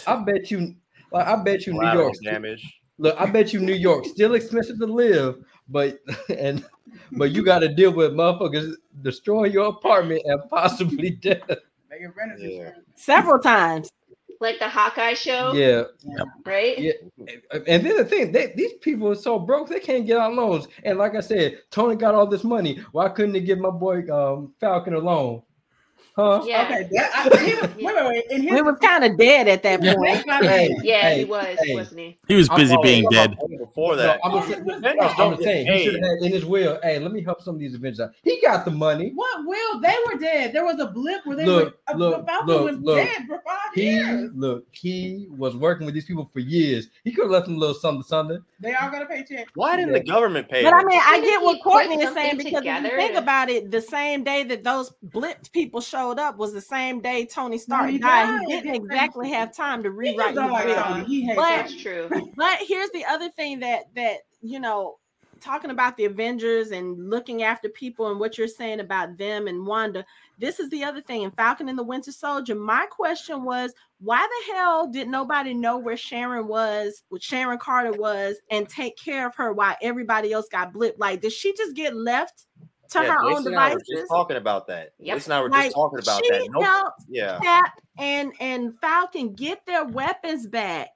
I 0.08 0.16
bet 0.26 0.50
you, 0.50 0.76
like 1.12 1.28
I 1.28 1.36
bet 1.36 1.68
you 1.68 1.74
New 1.74 1.80
Collateral 1.80 2.06
York. 2.06 2.16
damage. 2.24 2.82
Look, 2.98 3.16
I 3.20 3.26
bet 3.28 3.54
you 3.54 3.60
New 3.60 3.76
York 3.76 4.06
still 4.06 4.34
expensive 4.36 4.80
to 4.80 4.86
live, 4.86 5.44
but 5.70 6.00
and 6.30 6.66
but 7.12 7.32
you 7.32 7.44
got 7.44 7.60
to 7.60 7.68
deal 7.68 7.92
with 7.92 8.14
motherfuckers 8.14 8.74
destroying 9.02 9.52
your 9.52 9.68
apartment 9.68 10.22
and 10.26 10.42
possibly 10.50 11.10
death. 11.22 11.42
Make 11.90 12.02
it 12.02 12.12
renters 12.16 12.42
Yeah. 12.42 12.72
Several 12.96 13.40
times. 13.40 13.90
Like 14.40 14.60
the 14.60 14.70
Hawkeye 14.70 15.14
show, 15.16 15.54
Yeah, 15.54 15.84
right? 16.46 16.78
Yeah. 16.78 16.94
and 17.68 17.84
then 17.86 17.98
the 17.98 18.06
thing, 18.06 18.32
they, 18.32 18.54
these 18.56 18.74
people 18.82 19.10
are 19.10 19.16
so 19.16 19.40
broke 19.40 19.68
they 19.70 19.80
can't 19.80 20.06
get 20.06 20.18
out 20.18 20.34
loans. 20.34 20.68
And 20.84 20.98
like 20.98 21.16
I 21.16 21.22
said, 21.22 21.60
Tony 21.72 21.96
got 21.96 22.14
all 22.16 22.28
this 22.28 22.44
money. 22.44 22.80
Why 22.92 23.10
couldn't 23.10 23.36
he 23.36 23.42
give 23.42 23.60
my 23.60 23.72
boy 23.72 24.08
um, 24.14 24.54
Falcon 24.60 24.94
a 24.94 25.00
loan? 25.00 25.42
Huh? 26.18 26.42
Yeah. 26.46 26.64
Okay. 26.66 26.90
That, 26.94 27.12
I, 27.32 27.38
he 27.46 27.54
was, 27.62 27.62
wait, 27.76 27.86
wait, 27.86 28.06
wait. 28.08 28.26
In 28.32 28.42
his 28.42 28.52
We 28.52 28.62
was 28.64 28.78
kind 28.80 29.04
of 29.04 29.18
dead 29.20 29.48
at 29.48 29.62
that 29.62 29.80
point. 29.82 30.26
Hey. 30.48 30.76
Yeah, 30.82 31.02
hey, 31.02 31.20
he 31.20 31.26
was, 31.26 31.58
hey. 31.62 31.76
wasn't 31.76 32.00
he? 32.00 32.18
He 32.28 32.34
was 32.36 32.50
busy 32.50 32.76
being 32.82 33.06
dead. 33.12 33.38
Before 33.60 33.96
No, 33.96 34.02
that, 34.02 34.20
I'm 34.24 34.32
just, 34.32 34.48
saying- 34.50 34.62
Avengers 34.62 34.82
no, 34.82 34.90
I'm 35.08 35.18
don't 35.18 35.30
just 35.34 35.40
get 35.42 35.46
saying 35.46 35.68
he 35.68 35.84
should 35.86 35.94
have 35.94 36.04
had 36.04 36.18
in 36.24 36.32
his 36.32 36.44
will. 36.44 36.80
Hey, 36.82 36.98
let 36.98 37.12
me 37.12 37.22
help 37.24 37.44
some 37.44 37.54
of 37.54 37.60
these 37.60 37.76
Avengers 37.76 38.00
out. 38.00 38.14
He 38.24 38.42
got 38.42 38.66
the 38.66 38.72
money. 38.72 39.12
What 39.14 39.46
will 39.46 39.80
they 39.80 39.96
were 40.08 40.18
dead? 40.20 40.54
There 40.54 40.66
was 40.66 40.80
a 40.80 40.88
blip 40.88 41.24
where 41.28 41.38
they 41.38 41.46
Look, 41.46 41.66
were. 41.88 41.94
Uh, 41.94 41.98
look, 41.98 42.22
the 42.22 42.26
Falcon 42.26 42.48
look, 42.48 42.64
was 42.72 42.78
look. 42.80 42.98
dead 42.98 43.28
for 43.28 43.40
five 43.46 43.74
He 43.76 43.92
years. 43.92 44.32
look, 44.34 44.66
he 44.72 45.28
was 45.30 45.56
working 45.56 45.86
with 45.86 45.94
these 45.94 46.06
people 46.06 46.28
for 46.34 46.40
years. 46.40 46.88
He 47.04 47.12
could 47.12 47.26
have 47.26 47.32
left 47.32 47.46
them 47.46 47.58
a 47.58 47.60
little 47.60 47.76
something, 47.76 48.02
something. 48.02 48.44
They 48.60 48.74
all 48.74 48.90
got 48.90 49.04
a 49.04 49.06
paycheck. 49.06 49.50
why 49.54 49.76
didn't 49.76 49.94
the 49.94 50.00
government 50.04 50.50
pay? 50.50 50.64
But 50.64 50.74
I 50.74 50.84
mean, 50.84 51.00
I 51.06 51.22
get 51.22 51.44
what 51.44 51.62
Courtney 51.62 52.02
is 52.02 52.12
saying 52.16 52.38
because 52.38 52.64
if 52.66 52.84
you 52.84 52.90
think 52.98 53.16
about 53.16 53.50
it, 53.50 53.70
the 53.70 53.82
same 53.82 54.24
day 54.24 54.44
that 54.46 54.64
those 54.64 54.92
blipped 55.10 55.52
people 55.52 55.80
showed 55.80 56.07
up 56.12 56.38
was 56.38 56.54
the 56.54 56.62
same 56.62 57.00
day 57.02 57.26
Tony 57.26 57.58
Stark 57.58 57.90
he 57.90 57.98
died. 57.98 58.26
died. 58.40 58.42
He 58.48 58.62
didn't 58.62 58.76
exactly 58.86 59.30
have 59.32 59.54
time 59.56 59.84
to 59.84 59.90
He 59.90 59.96
rewrite 59.96 60.34
just 60.34 60.36
don't 60.36 60.46
his 60.46 60.52
like 60.54 60.66
will. 60.68 60.84
Tony. 60.84 61.06
He 61.06 61.22
hates 61.26 61.36
But- 61.36 61.50
That's 61.50 61.76
true. 61.82 62.10
But 62.36 62.58
here's 62.62 62.90
the 62.92 63.06
other 63.06 63.30
thing 63.32 63.60
that 63.60 63.94
that 63.96 64.20
you 64.42 64.60
know, 64.60 64.98
talking 65.40 65.72
about 65.72 65.98
the 65.98 66.06
Avengers 66.06 66.72
and 66.72 67.10
looking 67.10 67.44
after 67.44 67.70
people 67.70 68.10
and 68.10 68.20
what 68.20 68.38
you're 68.38 68.48
saying 68.48 68.80
about 68.80 69.18
them 69.18 69.48
and 69.48 69.66
Wanda. 69.66 70.06
This 70.40 70.60
is 70.60 70.70
the 70.70 70.84
other 70.84 71.02
thing 71.02 71.24
in 71.24 71.32
Falcon 71.32 71.68
and 71.70 71.78
the 71.78 71.84
Winter 71.84 72.12
Soldier. 72.12 72.54
My 72.56 72.86
question 72.92 73.44
was, 73.44 73.74
why 74.00 74.18
the 74.48 74.54
hell 74.54 74.88
did 74.88 75.08
nobody 75.08 75.54
know 75.56 75.78
where 75.80 75.98
Sharon 75.98 76.48
was, 76.48 77.02
what 77.10 77.24
Sharon 77.24 77.58
Carter 77.58 77.92
was, 77.94 78.36
and 78.52 78.70
take 78.70 78.96
care 78.98 79.26
of 79.28 79.36
her 79.36 79.52
while 79.54 79.76
everybody 79.82 80.32
else 80.34 80.48
got 80.52 80.72
blipped? 80.74 81.00
Like, 81.00 81.22
did 81.22 81.32
she 81.34 81.54
just 81.56 81.76
get 81.76 81.96
left 81.96 82.46
to 82.90 83.00
yeah, 83.02 83.14
her 83.14 83.20
own 83.24 83.32
Jason 83.38 83.48
and 83.48 83.56
I 83.60 83.64
were 83.74 83.80
devices? 83.80 83.96
just 83.96 84.10
talking 84.10 84.38
about 84.38 84.68
that. 84.68 84.94
Yep. 85.00 85.16
Jason 85.18 85.32
and 85.32 85.38
I 85.40 85.42
were 85.44 85.50
Like, 85.50 85.64
just 85.66 85.76
talking 85.76 86.00
about 86.00 86.24
she 86.24 86.32
that. 86.32 86.48
Nope. 86.52 86.64
helped 86.64 87.02
Yeah. 87.10 87.40
Cap 87.40 87.80
and 88.00 88.32
and 88.40 88.74
Falcon 88.82 89.34
get 89.34 89.66
their 89.66 89.86
weapons 89.86 90.48
back 90.48 90.90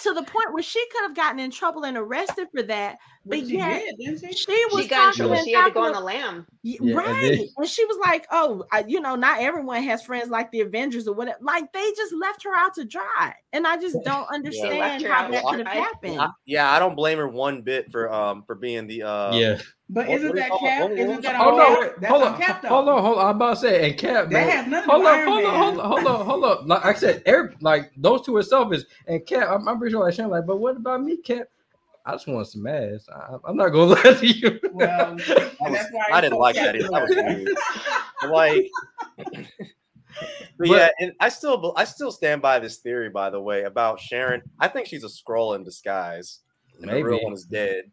to 0.00 0.12
the 0.14 0.22
point 0.22 0.52
where 0.52 0.62
she 0.62 0.84
could 0.90 1.02
have 1.02 1.14
gotten 1.14 1.38
in 1.38 1.50
trouble 1.50 1.84
and 1.84 1.96
arrested 1.96 2.48
for 2.52 2.62
that. 2.64 2.96
But 3.24 3.38
Which 3.38 3.48
she 3.50 3.58
yet 3.58 3.84
did, 4.00 4.18
she? 4.20 4.32
she 4.32 4.64
was 4.72 4.82
She 4.82 4.88
got 4.88 4.98
in 4.98 5.12
talking 5.12 5.16
trouble. 5.18 5.34
and 5.34 5.44
She 5.46 5.52
had 5.52 5.68
to 5.68 5.70
go 5.74 5.82
on 5.84 5.92
the 5.92 6.00
lam. 6.00 6.44
Yeah, 6.62 6.94
right. 6.96 7.36
then- 7.38 7.48
And 7.56 7.68
she 7.68 7.84
was 7.84 7.96
like, 8.04 8.26
Oh, 8.32 8.64
I, 8.72 8.84
you 8.88 9.00
know, 9.00 9.14
not 9.14 9.40
everyone 9.40 9.80
has 9.84 10.02
friends 10.02 10.28
like 10.28 10.50
the 10.50 10.62
Avengers 10.62 11.06
or 11.06 11.14
whatever. 11.14 11.38
Like 11.40 11.72
they 11.72 11.92
just 11.96 12.12
left 12.14 12.42
her 12.42 12.52
out 12.52 12.74
to 12.74 12.84
dry. 12.84 13.32
And 13.52 13.64
I 13.64 13.76
just 13.76 13.96
don't 14.02 14.26
understand 14.34 14.78
left 14.80 15.02
her 15.04 15.12
how 15.12 15.30
that 15.30 15.44
could 15.44 15.58
have 15.64 15.68
happened. 15.68 16.20
I- 16.20 16.30
yeah, 16.46 16.72
I 16.72 16.80
don't 16.80 16.96
blame 16.96 17.18
her 17.18 17.28
one 17.28 17.62
bit 17.62 17.92
for 17.92 18.12
um 18.12 18.42
for 18.44 18.56
being 18.56 18.88
the 18.88 19.04
uh 19.04 19.36
yeah. 19.36 19.58
But 19.94 20.06
What- 20.08 20.16
isn't 20.16 20.28
what 20.30 20.36
that 20.36 20.48
call 20.48 20.58
cap? 20.60 20.80
What- 20.80 20.90
what 20.90 20.98
Isn't 20.98 21.20
that 21.22 21.34
it? 21.34 21.36
Hold 21.36 21.60
on, 21.60 21.66
cap? 21.66 21.80
wait, 21.80 22.00
That's 22.00 22.10
hold 22.10 22.22
on 22.22 22.32
on, 22.34 22.40
cap 22.40 22.64
hold 22.64 22.88
on, 22.88 23.02
hold 23.02 23.18
on. 23.18 23.26
I'm 23.26 23.36
about 23.36 23.54
to 23.54 23.60
say, 23.60 23.90
and 23.90 23.98
Cap, 23.98 24.24
That 24.24 24.30
man, 24.30 24.48
has 24.48 24.66
nothing 24.66 24.90
hold 24.90 25.06
on, 25.06 25.26
hold 25.26 25.44
on, 25.44 25.54
hold 25.54 25.78
on, 25.78 25.86
hold 25.90 26.06
on, 26.06 26.26
hold 26.26 26.44
on. 26.44 26.66
Like 26.66 26.84
I 26.86 26.94
said, 26.94 27.22
Eric, 27.26 27.56
like 27.60 27.92
those 27.98 28.22
two 28.22 28.34
are 28.36 28.42
selfish, 28.42 28.82
and 29.06 29.24
Cap, 29.26 29.48
I'm, 29.50 29.68
I'm 29.68 29.78
pretty 29.78 29.92
sure 29.92 30.02
like 30.02 30.14
Sharon, 30.14 30.30
like, 30.30 30.46
but 30.46 30.56
what 30.56 30.76
about 30.76 31.02
me, 31.02 31.18
Cap? 31.18 31.46
I 32.06 32.12
just 32.12 32.26
want 32.26 32.46
some 32.48 32.66
ass. 32.66 33.06
I, 33.14 33.36
I'm 33.46 33.56
not 33.56 33.68
gonna 33.68 33.92
lie 34.02 34.02
to 34.14 34.26
you. 34.26 34.58
Well, 34.72 34.90
I, 34.90 35.10
was, 35.12 35.26
that's 35.26 35.56
why 35.92 36.06
I 36.10 36.14
he's 36.14 36.20
didn't 36.22 36.38
like 36.38 36.54
that. 36.56 36.72
That 36.78 36.90
was 36.90 37.10
weird. 37.14 37.48
Like 38.30 38.70
But 39.18 39.48
But- 40.58 40.68
yeah, 40.68 40.88
and 41.00 41.12
I 41.20 41.28
still 41.28 41.74
I 41.76 41.84
still 41.84 42.12
stand 42.12 42.40
by 42.40 42.58
this 42.60 42.78
theory, 42.78 43.08
by 43.10 43.30
the 43.30 43.40
way, 43.40 43.64
about 43.64 43.98
Sharon. 44.00 44.42
I 44.60 44.68
think 44.68 44.86
she's 44.86 45.04
a 45.04 45.08
Skrull 45.08 45.54
in 45.56 45.64
disguise. 45.64 46.40
And 46.80 46.90
the 46.90 47.02
real 47.02 47.22
one 47.22 47.32
is 47.32 47.44
dead. 47.44 47.90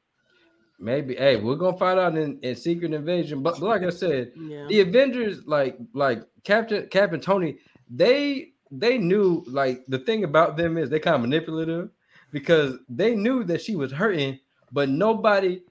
Maybe. 0.79 1.15
Hey, 1.15 1.35
we're 1.35 1.55
gonna 1.55 1.77
find 1.77 1.99
out 1.99 2.17
in, 2.17 2.39
in 2.41 2.55
Secret 2.55 2.93
Invasion. 2.93 3.43
But, 3.43 3.59
but 3.59 3.65
like 3.67 3.83
I 3.83 3.89
said, 3.89 4.31
Yeah. 4.35 4.65
the 4.69 4.79
Avengers, 4.81 5.45
like 5.45 5.77
like 5.93 6.23
Captain 6.43 6.87
Captain 6.87 7.19
Tony, 7.19 7.57
they 7.89 8.53
they 8.71 8.97
knew 8.97 9.43
like 9.47 9.83
the 9.87 9.99
thing 9.99 10.23
about 10.23 10.55
them 10.57 10.77
is 10.77 10.89
they 10.89 10.99
kind 10.99 11.15
of 11.15 11.21
manipulative 11.21 11.89
because 12.31 12.77
they 12.87 13.15
knew 13.15 13.43
that 13.43 13.61
she 13.61 13.75
was 13.75 13.91
hurting, 13.91 14.39
but 14.71 14.87
nobody 14.89 15.61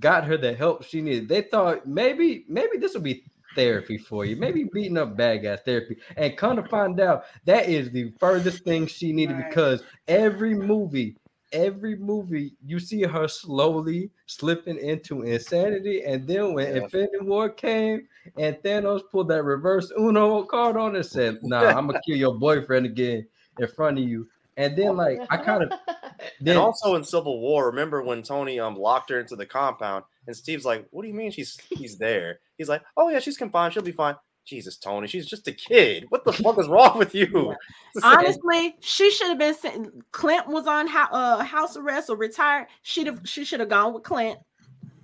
got 0.00 0.24
her 0.24 0.36
the 0.36 0.54
help 0.54 0.84
she 0.84 1.00
needed. 1.02 1.28
They 1.28 1.42
thought 1.42 1.86
maybe 1.86 2.44
maybe 2.48 2.78
this 2.78 2.94
will 2.94 3.00
be 3.02 3.24
therapy 3.54 3.98
for 3.98 4.24
you, 4.24 4.36
maybe 4.36 4.64
beating 4.72 4.96
up 4.96 5.16
bad 5.16 5.42
guys 5.42 5.58
therapy, 5.64 5.96
and 6.16 6.36
come 6.36 6.56
to 6.56 6.62
find 6.68 7.00
out 7.00 7.24
that 7.44 7.68
is 7.68 7.90
the 7.90 8.12
furthest 8.20 8.62
thing 8.64 8.86
she 8.86 9.12
needed 9.12 9.34
Right. 9.36 9.48
because 9.48 9.82
every 10.06 10.54
movie. 10.54 11.16
Every 11.52 11.96
movie 11.96 12.52
you 12.64 12.78
see 12.78 13.02
her 13.02 13.26
slowly 13.26 14.10
slipping 14.26 14.78
into 14.78 15.22
insanity, 15.22 16.04
and 16.04 16.26
then 16.26 16.52
when 16.54 16.74
Yeah. 16.74 16.82
Infinity 16.82 17.18
War 17.22 17.48
came, 17.48 18.06
and 18.36 18.56
Thanos 18.56 19.02
pulled 19.10 19.28
that 19.28 19.44
reverse 19.44 19.90
Uno 19.98 20.42
card 20.44 20.76
on 20.76 20.96
and 20.96 21.06
said, 21.06 21.38
"Nah, 21.42 21.60
I'm 21.78 21.86
gonna 21.86 22.00
kill 22.06 22.16
your 22.16 22.34
boyfriend 22.34 22.86
again 22.86 23.26
in 23.58 23.66
front 23.68 23.98
of 23.98 24.04
you." 24.04 24.28
And 24.58 24.76
then, 24.76 24.96
like, 24.96 25.20
I 25.30 25.36
kind 25.38 25.62
of 25.62 25.72
then 26.40 26.56
And 26.56 26.58
also 26.58 26.96
in 26.96 27.04
Civil 27.04 27.40
War, 27.40 27.66
remember 27.66 28.02
when 28.02 28.22
Tony 28.22 28.60
um 28.60 28.76
locked 28.76 29.10
her 29.10 29.20
into 29.20 29.36
the 29.36 29.46
compound 29.46 30.04
and 30.26 30.36
Steve's 30.36 30.64
like, 30.64 30.86
"What 30.90 31.02
do 31.02 31.08
you 31.08 31.14
mean 31.14 31.30
she's 31.30 31.58
he's 31.70 31.96
there?" 31.98 32.40
He's 32.58 32.68
like, 32.68 32.82
"Oh 32.96 33.08
yeah, 33.08 33.20
she's 33.20 33.38
confined. 33.38 33.72
She'll 33.72 33.82
be 33.82 33.92
fine." 33.92 34.16
Jesus, 34.48 34.78
Tony, 34.78 35.06
she's 35.06 35.26
just 35.26 35.46
a 35.46 35.52
kid. 35.52 36.06
What 36.08 36.24
the 36.24 36.32
fuck 36.32 36.58
is 36.58 36.68
wrong 36.68 36.96
with 36.98 37.14
you? 37.14 37.24
It's 37.24 37.94
the 37.96 38.00
same- 38.00 38.10
Honestly, 38.18 38.76
she 38.80 39.10
should 39.10 39.28
have 39.28 39.38
been 39.38 39.54
sent. 39.54 40.10
Clint 40.12 40.48
was 40.48 40.66
on 40.66 40.86
hou- 40.88 41.12
uh, 41.12 41.42
house 41.44 41.76
arrest 41.76 42.08
or 42.08 42.16
retired. 42.16 42.66
She'd 42.82 43.06
have 43.06 43.20
she 43.24 43.44
should 43.44 43.60
have 43.60 43.68
gone 43.68 43.92
with 43.92 44.04
Clint 44.04 44.38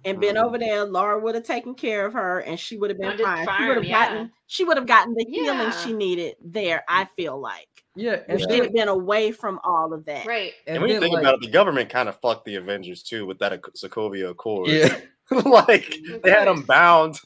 and 0.07 0.19
been 0.19 0.37
Mhm. 0.37 0.45
over 0.45 0.59
there. 0.59 0.85
Laura 0.85 1.19
would 1.19 1.35
have 1.35 1.45
taken 1.45 1.75
care 1.75 2.07
of 2.07 2.15
her, 2.15 2.41
and 2.41 2.59
she 2.59 2.79
would 2.79 2.89
have 2.91 2.99
been 2.99 3.19
fine. 3.19 3.47
She 3.59 3.67
would 3.69 3.77
have 3.77 3.85
yeah. 3.85 4.09
gotten 4.09 4.33
she 4.47 4.65
would 4.65 4.77
have 4.79 4.87
gotten 4.87 5.15
the 5.15 5.27
healing 5.29 5.59
Yeah. 5.59 5.71
she 5.73 5.93
needed 5.93 6.37
there. 6.43 6.83
I 6.89 7.05
feel 7.17 7.39
like 7.39 7.69
yeah, 7.97 8.21
and 8.29 8.41
she'd 8.41 8.63
have 8.63 8.73
been 8.73 8.89
away 8.89 9.31
from 9.31 9.61
all 9.63 9.93
of 9.93 10.05
that. 10.07 10.25
right. 10.27 10.53
and 10.67 10.77
and 10.77 10.83
when 10.83 10.91
you 10.91 11.01
think 11.01 11.13
like, 11.13 11.23
about 11.23 11.35
it, 11.35 11.41
the 11.43 11.49
government 11.51 11.91
kind 11.91 12.09
of 12.09 12.19
fucked 12.21 12.45
the 12.47 12.55
Avengers 12.57 13.03
too 13.03 13.27
with 13.27 13.39
that 13.41 13.53
Ac- 13.53 13.87
Sokovia 13.89 14.31
Accord. 14.31 14.69
yeah, 14.69 15.01
like 15.45 15.95
they 16.23 16.31
had 16.31 16.49
them 16.49 16.63
bound. 16.63 17.21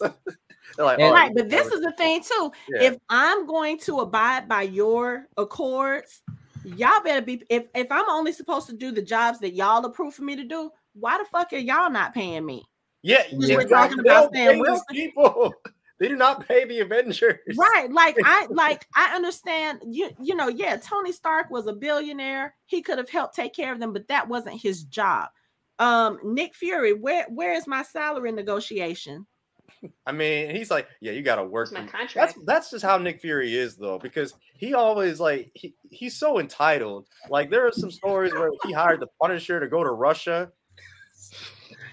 They're 0.76 0.86
like, 0.86 0.98
And- 0.98 1.08
"Oh, 1.08 1.12
Right, 1.12 1.32
but 1.34 1.48
this 1.48 1.66
is 1.68 1.80
the 1.80 1.92
thing 1.92 2.22
too. 2.22 2.52
Yeah. 2.68 2.82
If 2.82 2.98
I'm 3.08 3.46
going 3.46 3.78
to 3.80 4.00
abide 4.00 4.48
by 4.48 4.62
your 4.62 5.26
accords, 5.36 6.22
y'all 6.64 7.02
better 7.02 7.20
be. 7.24 7.42
If 7.48 7.68
if 7.74 7.86
I'm 7.90 8.08
only 8.08 8.32
supposed 8.32 8.66
to 8.68 8.72
do 8.74 8.90
the 8.92 9.02
jobs 9.02 9.38
that 9.40 9.54
y'all 9.54 9.84
approve 9.84 10.14
for 10.14 10.22
me 10.22 10.36
to 10.36 10.44
do, 10.44 10.70
why 10.94 11.18
the 11.18 11.24
fuck 11.24 11.52
are 11.52 11.56
y'all 11.58 11.90
not 11.90 12.14
paying 12.14 12.44
me? 12.44 12.64
yeah, 13.02 13.22
Yeah. 13.30 13.56
We're 13.56 13.68
talking 13.68 13.98
about 14.00 14.32
they 14.32 14.46
Sam 14.46 14.46
don't 14.46 14.54
pay 14.54 14.54
these 14.54 14.60
Wilson. 14.60 14.84
people. 14.92 15.54
They 16.00 16.08
do 16.08 16.16
not 16.16 16.46
pay 16.46 16.64
the 16.64 16.80
Avengers. 16.80 17.38
Right, 17.56 17.86
like 17.90 18.16
I 18.24 18.46
like 18.50 18.84
I 18.96 19.14
understand 19.14 19.80
you. 19.86 20.10
You 20.20 20.34
know, 20.34 20.48
yeah, 20.48 20.76
Tony 20.76 21.12
Stark 21.12 21.50
was 21.50 21.68
a 21.68 21.72
billionaire. 21.72 22.56
He 22.66 22.82
could 22.82 22.98
have 22.98 23.08
helped 23.08 23.36
take 23.36 23.54
care 23.54 23.72
of 23.72 23.78
them, 23.78 23.92
but 23.92 24.08
that 24.08 24.26
wasn't 24.28 24.60
his 24.60 24.82
job. 24.82 25.28
Um, 25.78 26.18
Nick 26.24 26.52
Fury, 26.56 26.94
where 26.94 27.26
where 27.28 27.52
is 27.54 27.68
my 27.68 27.84
salary 27.84 28.32
negotiation? 28.32 29.24
I 30.06 30.12
mean, 30.12 30.54
he's 30.54 30.70
like, 30.70 30.88
yeah, 31.00 31.12
you 31.12 31.22
got 31.22 31.36
to 31.36 31.44
work. 31.44 31.66
It's 31.66 31.72
my 31.72 31.80
contract. 31.86 32.14
That's 32.14 32.34
that's 32.46 32.70
just 32.70 32.84
how 32.84 32.96
Nick 32.98 33.20
Fury 33.20 33.54
is, 33.54 33.76
though, 33.76 33.98
because 33.98 34.34
he 34.56 34.74
always 34.74 35.20
like 35.20 35.50
he, 35.54 35.74
he's 35.90 36.16
so 36.16 36.38
entitled. 36.38 37.06
Like 37.28 37.50
there 37.50 37.66
are 37.66 37.72
some 37.72 37.90
stories 37.90 38.32
where 38.32 38.50
he 38.64 38.72
hired 38.72 39.00
the 39.00 39.08
Punisher 39.20 39.60
to 39.60 39.68
go 39.68 39.84
to 39.84 39.90
Russia. 39.90 40.50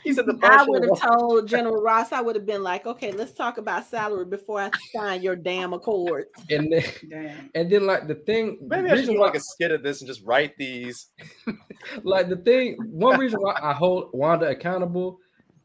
He 0.04 0.14
said 0.14 0.26
the 0.26 0.38
I 0.42 0.64
would 0.64 0.84
have 0.84 1.00
told 1.20 1.48
General 1.48 1.82
Ross, 1.82 2.12
I 2.12 2.22
would 2.22 2.36
have 2.36 2.46
been 2.46 2.64
like, 2.64 2.86
okay, 2.88 3.12
let's 3.12 3.34
talk 3.34 3.58
about 3.58 3.86
salary 3.86 4.26
before 4.26 4.62
I 4.62 4.72
sign 4.96 5.22
your 5.22 5.36
damn 5.36 5.74
accord. 5.74 6.26
and 6.50 6.72
then 6.72 6.84
Damn. 7.10 7.52
and 7.54 7.72
then 7.72 7.86
like 7.86 8.08
the 8.08 8.16
thing, 8.16 8.58
Maybe 8.62 8.90
I 8.90 8.96
should 8.96 9.08
do 9.08 9.20
like 9.20 9.36
a 9.36 9.40
skit 9.40 9.72
of 9.72 9.84
this 9.84 10.02
and 10.02 10.08
just 10.08 10.24
write 10.24 10.58
these. 10.58 11.08
like 12.04 12.30
the 12.30 12.38
thing 12.38 12.78
one 12.90 13.20
reason 13.20 13.40
why 13.42 13.60
I 13.62 13.74
hold 13.74 14.10
Wanda 14.14 14.48
accountable 14.48 15.20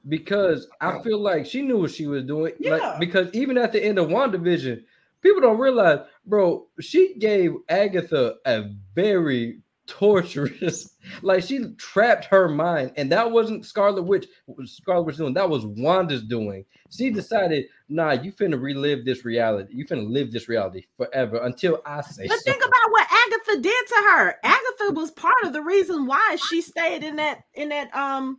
because 0.08 0.68
I 0.80 1.00
feel 1.02 1.18
like 1.18 1.46
she 1.46 1.62
knew 1.62 1.78
what 1.78 1.90
she 1.90 2.06
was 2.06 2.24
doing. 2.24 2.52
Yeah. 2.58 2.76
Like 2.76 3.00
because 3.00 3.28
even 3.32 3.58
at 3.58 3.72
the 3.72 3.82
end 3.82 3.98
of 3.98 4.08
WandaVision, 4.08 4.82
people 5.20 5.40
don't 5.40 5.58
realize, 5.58 6.00
bro, 6.26 6.66
she 6.80 7.14
gave 7.18 7.54
Agatha 7.68 8.36
a 8.46 8.70
very 8.94 9.60
torturous, 9.86 10.94
like 11.22 11.42
she 11.42 11.74
trapped 11.76 12.24
her 12.26 12.48
mind, 12.48 12.92
and 12.96 13.10
that 13.12 13.30
wasn't 13.30 13.64
Scarlet 13.64 14.02
Witch, 14.02 14.26
what 14.46 14.68
Scarlet 14.68 15.04
Witch 15.04 15.16
doing, 15.16 15.34
that 15.34 15.48
was 15.48 15.64
Wanda's 15.64 16.22
doing. 16.22 16.64
She 16.90 17.10
decided, 17.10 17.66
nah, 17.88 18.12
you 18.12 18.32
finna 18.32 18.60
relive 18.60 19.04
this 19.04 19.24
reality, 19.24 19.72
you 19.74 19.84
finna 19.86 20.08
live 20.08 20.32
this 20.32 20.48
reality 20.48 20.84
forever 20.96 21.38
until 21.42 21.80
I 21.84 22.00
say 22.02 22.26
But 22.28 22.38
so. 22.38 22.50
think 22.50 22.64
about 22.64 22.90
what 22.90 23.08
Agatha 23.10 23.60
did 23.60 23.86
to 23.88 23.94
her. 24.10 24.34
Agatha 24.44 24.92
was 24.92 25.10
part 25.12 25.44
of 25.44 25.52
the 25.52 25.62
reason 25.62 26.06
why 26.06 26.36
she 26.48 26.60
stayed 26.62 27.02
in 27.02 27.16
that 27.16 27.40
in 27.54 27.68
that 27.70 27.94
um 27.94 28.38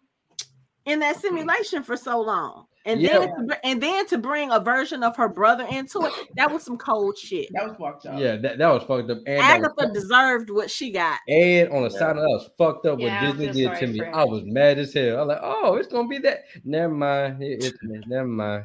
in 0.88 0.99
that 1.01 1.17
simulation 1.17 1.83
for 1.83 1.95
so 1.97 2.19
long. 2.21 2.65
And 2.85 3.01
Yeah. 3.01 3.19
then 3.19 3.47
to, 3.49 3.65
and 3.65 3.83
then 3.83 4.07
to 4.07 4.17
bring 4.17 4.49
a 4.51 4.59
version 4.61 5.03
of 5.03 5.15
her 5.17 5.27
brother 5.27 5.67
into 5.69 6.05
it, 6.05 6.13
that 6.38 6.51
was 6.51 6.63
some 6.63 6.77
cold 6.77 7.17
shit. 7.17 7.49
That 7.53 7.67
was 7.67 7.75
fucked 7.77 8.05
up. 8.05 8.19
yeah, 8.19 8.38
that, 8.38 8.57
that 8.57 8.69
was 8.69 8.83
fucked 8.83 9.09
up. 9.11 9.17
And 9.27 9.41
that 9.41 9.59
was 9.59 9.71
Agatha 9.77 9.99
desered 9.99 10.49
what 10.49 10.71
she 10.71 10.91
got. 10.91 11.19
And 11.27 11.69
on 11.69 11.83
the 11.83 11.89
Yeah. 11.89 11.99
side 11.99 12.15
of 12.15 12.21
that 12.23 12.29
was 12.29 12.49
fucked 12.57 12.85
up 12.85 12.99
Yeah, 12.99 13.21
what 13.21 13.38
Disney 13.38 13.63
did 13.65 13.75
to 13.79 13.88
me. 13.88 14.01
I 14.05 14.23
was 14.23 14.43
mad 14.45 14.79
as 14.79 14.93
hell. 14.93 15.17
I 15.17 15.19
was 15.19 15.27
like, 15.27 15.39
oh, 15.41 15.75
it's 15.75 15.89
gonna 15.89 16.07
be 16.07 16.19
that. 16.19 16.45
Never 16.63 16.93
mind. 16.93 17.43
It, 17.43 17.59
it's 17.61 17.77
never 18.07 18.27
mind. 18.27 18.63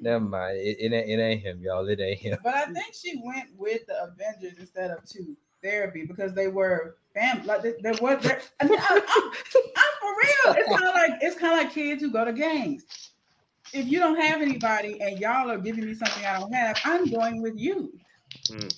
Never 0.00 0.24
mind. 0.24 0.58
It, 0.58 0.78
it 0.80 0.92
ain't 0.92 1.08
it 1.08 1.22
ain't 1.22 1.42
him, 1.42 1.60
y'all. 1.62 1.88
It 1.88 2.00
ain't 2.00 2.18
him. 2.18 2.38
But 2.42 2.54
I 2.54 2.64
think 2.66 2.92
she 2.92 3.22
went 3.24 3.50
with 3.56 3.86
the 3.86 4.02
Avengers 4.02 4.58
instead 4.58 4.90
of 4.90 5.04
to 5.10 5.36
therapy 5.62 6.04
because 6.04 6.34
they 6.34 6.48
were 6.48 6.96
family. 7.14 7.46
Like 7.46 7.62
there, 7.62 7.74
there 7.82 7.94
was, 8.00 8.22
there, 8.22 8.40
I 8.60 8.64
mean, 8.66 8.78
I'm, 8.78 8.98
I'm, 8.98 9.30
I'm 9.76 9.92
for 10.00 10.10
real. 10.10 10.54
It's 10.58 10.76
kind 10.76 10.88
of 10.88 10.94
like 10.94 11.22
it's 11.22 11.38
kind 11.38 11.52
of 11.52 11.64
like 11.64 11.74
kids 11.74 12.02
who 12.02 12.10
go 12.10 12.24
to 12.24 12.32
gangs. 12.32 12.84
If 13.72 13.86
you 13.86 13.98
don't 14.00 14.20
have 14.20 14.42
anybody 14.42 15.00
and 15.00 15.18
y'all 15.18 15.50
are 15.50 15.58
giving 15.58 15.86
me 15.86 15.94
something 15.94 16.24
I 16.24 16.40
don't 16.40 16.52
have, 16.52 16.78
I'm 16.84 17.10
going 17.10 17.40
with 17.40 17.54
you. 17.56 17.92
Hmm. 18.50 18.68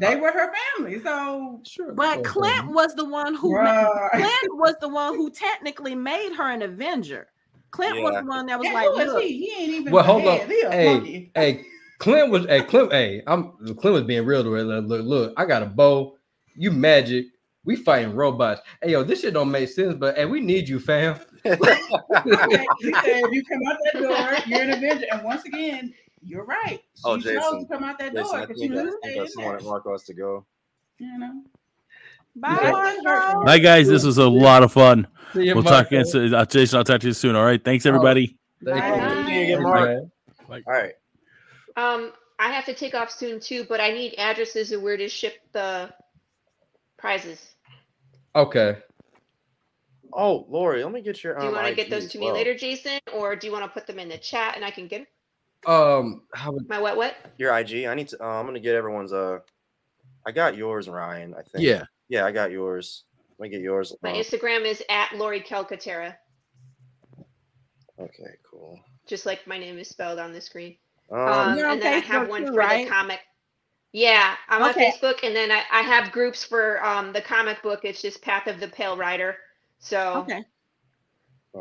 They 0.00 0.16
were 0.16 0.32
her 0.32 0.52
family, 0.76 1.00
so 1.02 1.60
Sure. 1.66 1.92
But 1.92 2.24
Clint 2.24 2.68
was 2.68 2.94
the 2.94 3.04
one 3.04 3.34
who 3.34 3.52
ma- 3.52 3.70
Bruh. 3.70 4.10
Clint 4.14 4.58
was 4.58 4.74
the 4.80 4.88
one 4.88 5.14
who 5.14 5.30
technically 5.30 5.94
made 5.94 6.34
her 6.34 6.50
an 6.50 6.62
Avenger. 6.62 7.28
Clint 7.70 8.02
was 8.02 8.14
the 8.20 8.26
one 8.26 8.46
that 8.46 8.58
was 8.58 8.66
Yeah, 8.66 8.74
like, 8.74 8.88
who 8.88 8.98
is 8.98 9.12
look, 9.12 9.22
he? 9.22 9.46
He 9.46 9.62
ain't 9.62 9.72
even. 9.72 9.92
Well, 9.92 10.02
a 10.02 10.06
hold 10.06 10.22
head. 10.22 10.42
up. 10.42 10.48
He 10.48 10.60
a 10.62 10.70
Hey, 10.70 11.30
hey, 11.34 11.64
Clint 11.98 12.30
was 12.30 12.46
hey 12.46 12.62
Clint. 12.62 12.92
Hey, 12.92 13.22
I'm 13.26 13.52
Clint 13.76 13.94
was 13.94 14.02
being 14.04 14.24
real 14.26 14.42
to 14.42 14.52
her. 14.52 14.62
Look, 14.62 14.86
look, 14.86 15.04
look, 15.04 15.34
I 15.36 15.44
got 15.44 15.62
a 15.62 15.66
bow. 15.66 16.16
You 16.56 16.70
magic. 16.72 17.26
We 17.64 17.76
fighting 17.76 18.14
robots. 18.14 18.62
Hey, 18.82 18.92
yo, 18.92 19.02
this 19.02 19.20
shit 19.20 19.34
don't 19.34 19.50
make 19.50 19.68
sense, 19.68 19.94
but 19.94 20.16
hey, 20.16 20.24
we 20.24 20.40
need 20.40 20.68
you, 20.68 20.78
fam. 20.80 21.18
Okay, 21.44 22.66
he 22.80 22.92
said, 22.92 23.22
if 23.24 23.32
you 23.32 23.42
come 23.44 23.60
out 23.70 23.76
that 23.92 24.02
door, 24.02 24.38
you're 24.46 24.62
an 24.62 24.70
Avenger. 24.72 25.06
And 25.12 25.24
once 25.24 25.44
again, 25.44 25.92
you're 26.22 26.44
right. 26.44 26.80
She 26.96 27.02
Oh, 27.04 27.16
chose 27.16 27.24
Jason. 27.24 27.60
to 27.66 27.72
come 27.74 27.84
out 27.84 27.98
that 27.98 28.12
Jason, 28.14 28.24
door 28.24 28.36
I 28.36 28.40
because 28.46 28.60
think, 28.60 28.72
she 28.72 28.78
I 28.78 28.82
was 28.82 28.90
think 28.92 29.02
stay 29.04 29.12
in 29.14 29.18
that's 29.22 29.34
someone 29.34 29.52
there. 29.52 29.58
at 29.60 29.64
Marco 29.64 29.92
has 29.92 30.02
to 30.04 30.14
go. 30.14 30.44
You 30.98 31.18
know. 31.18 31.42
bye, 32.36 32.58
Yeah. 32.62 32.70
Marco. 33.02 33.44
Bye, 33.46 33.58
guys. 33.58 33.88
This 33.88 34.04
was 34.04 34.18
a 34.18 34.28
lot 34.28 34.62
of 34.62 34.72
fun. 34.72 35.06
See 35.34 35.44
ya, 35.44 35.54
We'll 35.54 35.62
talk 35.64 35.86
again. 35.90 36.04
Uh, 36.34 36.44
Jason, 36.44 36.78
I'll 36.78 36.84
talk 36.84 37.00
to 37.00 37.06
you 37.06 37.12
soon. 37.14 37.36
All 37.36 37.44
right. 37.44 37.62
Thanks, 37.64 37.86
everybody. 37.86 38.36
Thank 38.64 38.80
Bye. 38.80 38.90
Bye. 38.98 39.24
See 39.26 39.34
you 39.34 39.42
again, 39.44 39.58
Hey, 39.58 39.62
Mark. 39.64 39.88
man. 39.88 40.10
All 40.50 40.72
right. 40.72 40.92
Um, 41.76 42.12
I 42.38 42.50
have 42.52 42.64
to 42.66 42.74
take 42.74 42.94
off 42.94 43.10
soon 43.10 43.40
too, 43.40 43.64
but 43.68 43.80
I 43.80 43.90
need 43.92 44.14
addresses 44.18 44.72
of 44.72 44.82
where 44.82 44.96
to 44.96 45.08
ship 45.08 45.34
the 45.52 45.90
prizes. 47.00 47.54
Okay. 48.36 48.78
Oh, 50.12 50.44
Lori, 50.48 50.82
let 50.82 50.92
me 50.92 51.00
get 51.02 51.22
your. 51.22 51.34
Do 51.36 51.42
you 51.42 51.48
um, 51.48 51.54
want 51.54 51.68
to 51.68 51.74
get 51.74 51.88
those 51.90 52.04
as 52.06 52.12
to 52.12 52.18
me 52.18 52.30
later, 52.30 52.54
Jason, 52.54 52.98
or 53.14 53.36
do 53.36 53.46
you 53.46 53.52
want 53.52 53.64
to 53.64 53.70
put 53.70 53.86
them 53.86 53.98
in 53.98 54.08
the 54.08 54.18
chat 54.18 54.56
and 54.56 54.64
I 54.64 54.70
can 54.70 54.86
get 54.88 55.00
'em? 55.02 55.06
Um, 55.72 56.22
how 56.34 56.52
would 56.52 56.68
my 56.68 56.80
what 56.80 56.96
what? 56.96 57.14
Your 57.38 57.56
IG. 57.56 57.86
I 57.86 57.94
need 57.94 58.08
to. 58.08 58.22
Uh, 58.22 58.26
I'm 58.40 58.46
gonna 58.46 58.60
get 58.60 58.74
everyone's. 58.74 59.12
Uh, 59.12 59.38
I 60.26 60.32
got 60.32 60.56
yours, 60.56 60.88
Ryan. 60.88 61.34
I 61.34 61.42
think. 61.42 61.64
Yeah. 61.64 61.84
Yeah, 62.08 62.24
I 62.26 62.32
got 62.32 62.50
yours. 62.50 63.04
Let 63.38 63.44
me 63.50 63.56
get 63.56 63.62
yours. 63.62 63.94
My 64.02 64.10
Uh, 64.10 64.14
Instagram 64.16 64.64
is 64.64 64.82
at 64.90 65.12
Lori 65.14 65.40
Calcaterra, 65.40 66.14
okay, 67.98 68.36
cool. 68.50 68.78
just 69.06 69.24
like 69.26 69.46
my 69.46 69.58
name 69.58 69.78
is 69.78 69.88
spelled 69.88 70.18
on 70.18 70.32
the 70.32 70.40
screen. 70.40 70.76
Um, 71.10 71.18
Um, 71.20 71.56
You're 71.58 71.66
on 71.68 71.74
and 71.74 71.82
then 71.82 71.94
I 71.94 71.98
have 72.00 72.28
one 72.28 72.42
too, 72.42 72.46
for 72.48 72.58
right? 72.58 72.84
the 72.84 72.90
comic. 72.90 73.20
Yeah, 73.92 74.34
I'm 74.48 74.62
Okay. 74.70 74.86
on 74.86 74.92
Facebook, 74.92 75.24
and 75.24 75.34
then 75.34 75.50
I, 75.50 75.62
I 75.72 75.82
have 75.82 76.12
groups 76.12 76.44
for 76.44 76.84
um 76.84 77.12
the 77.12 77.20
comic 77.20 77.62
book. 77.62 77.80
It's 77.84 78.00
just 78.02 78.22
Path 78.22 78.46
of 78.46 78.60
the 78.60 78.68
Pale 78.68 78.96
Rider. 78.96 79.36
So 79.80 80.24
Okay. 80.28 80.44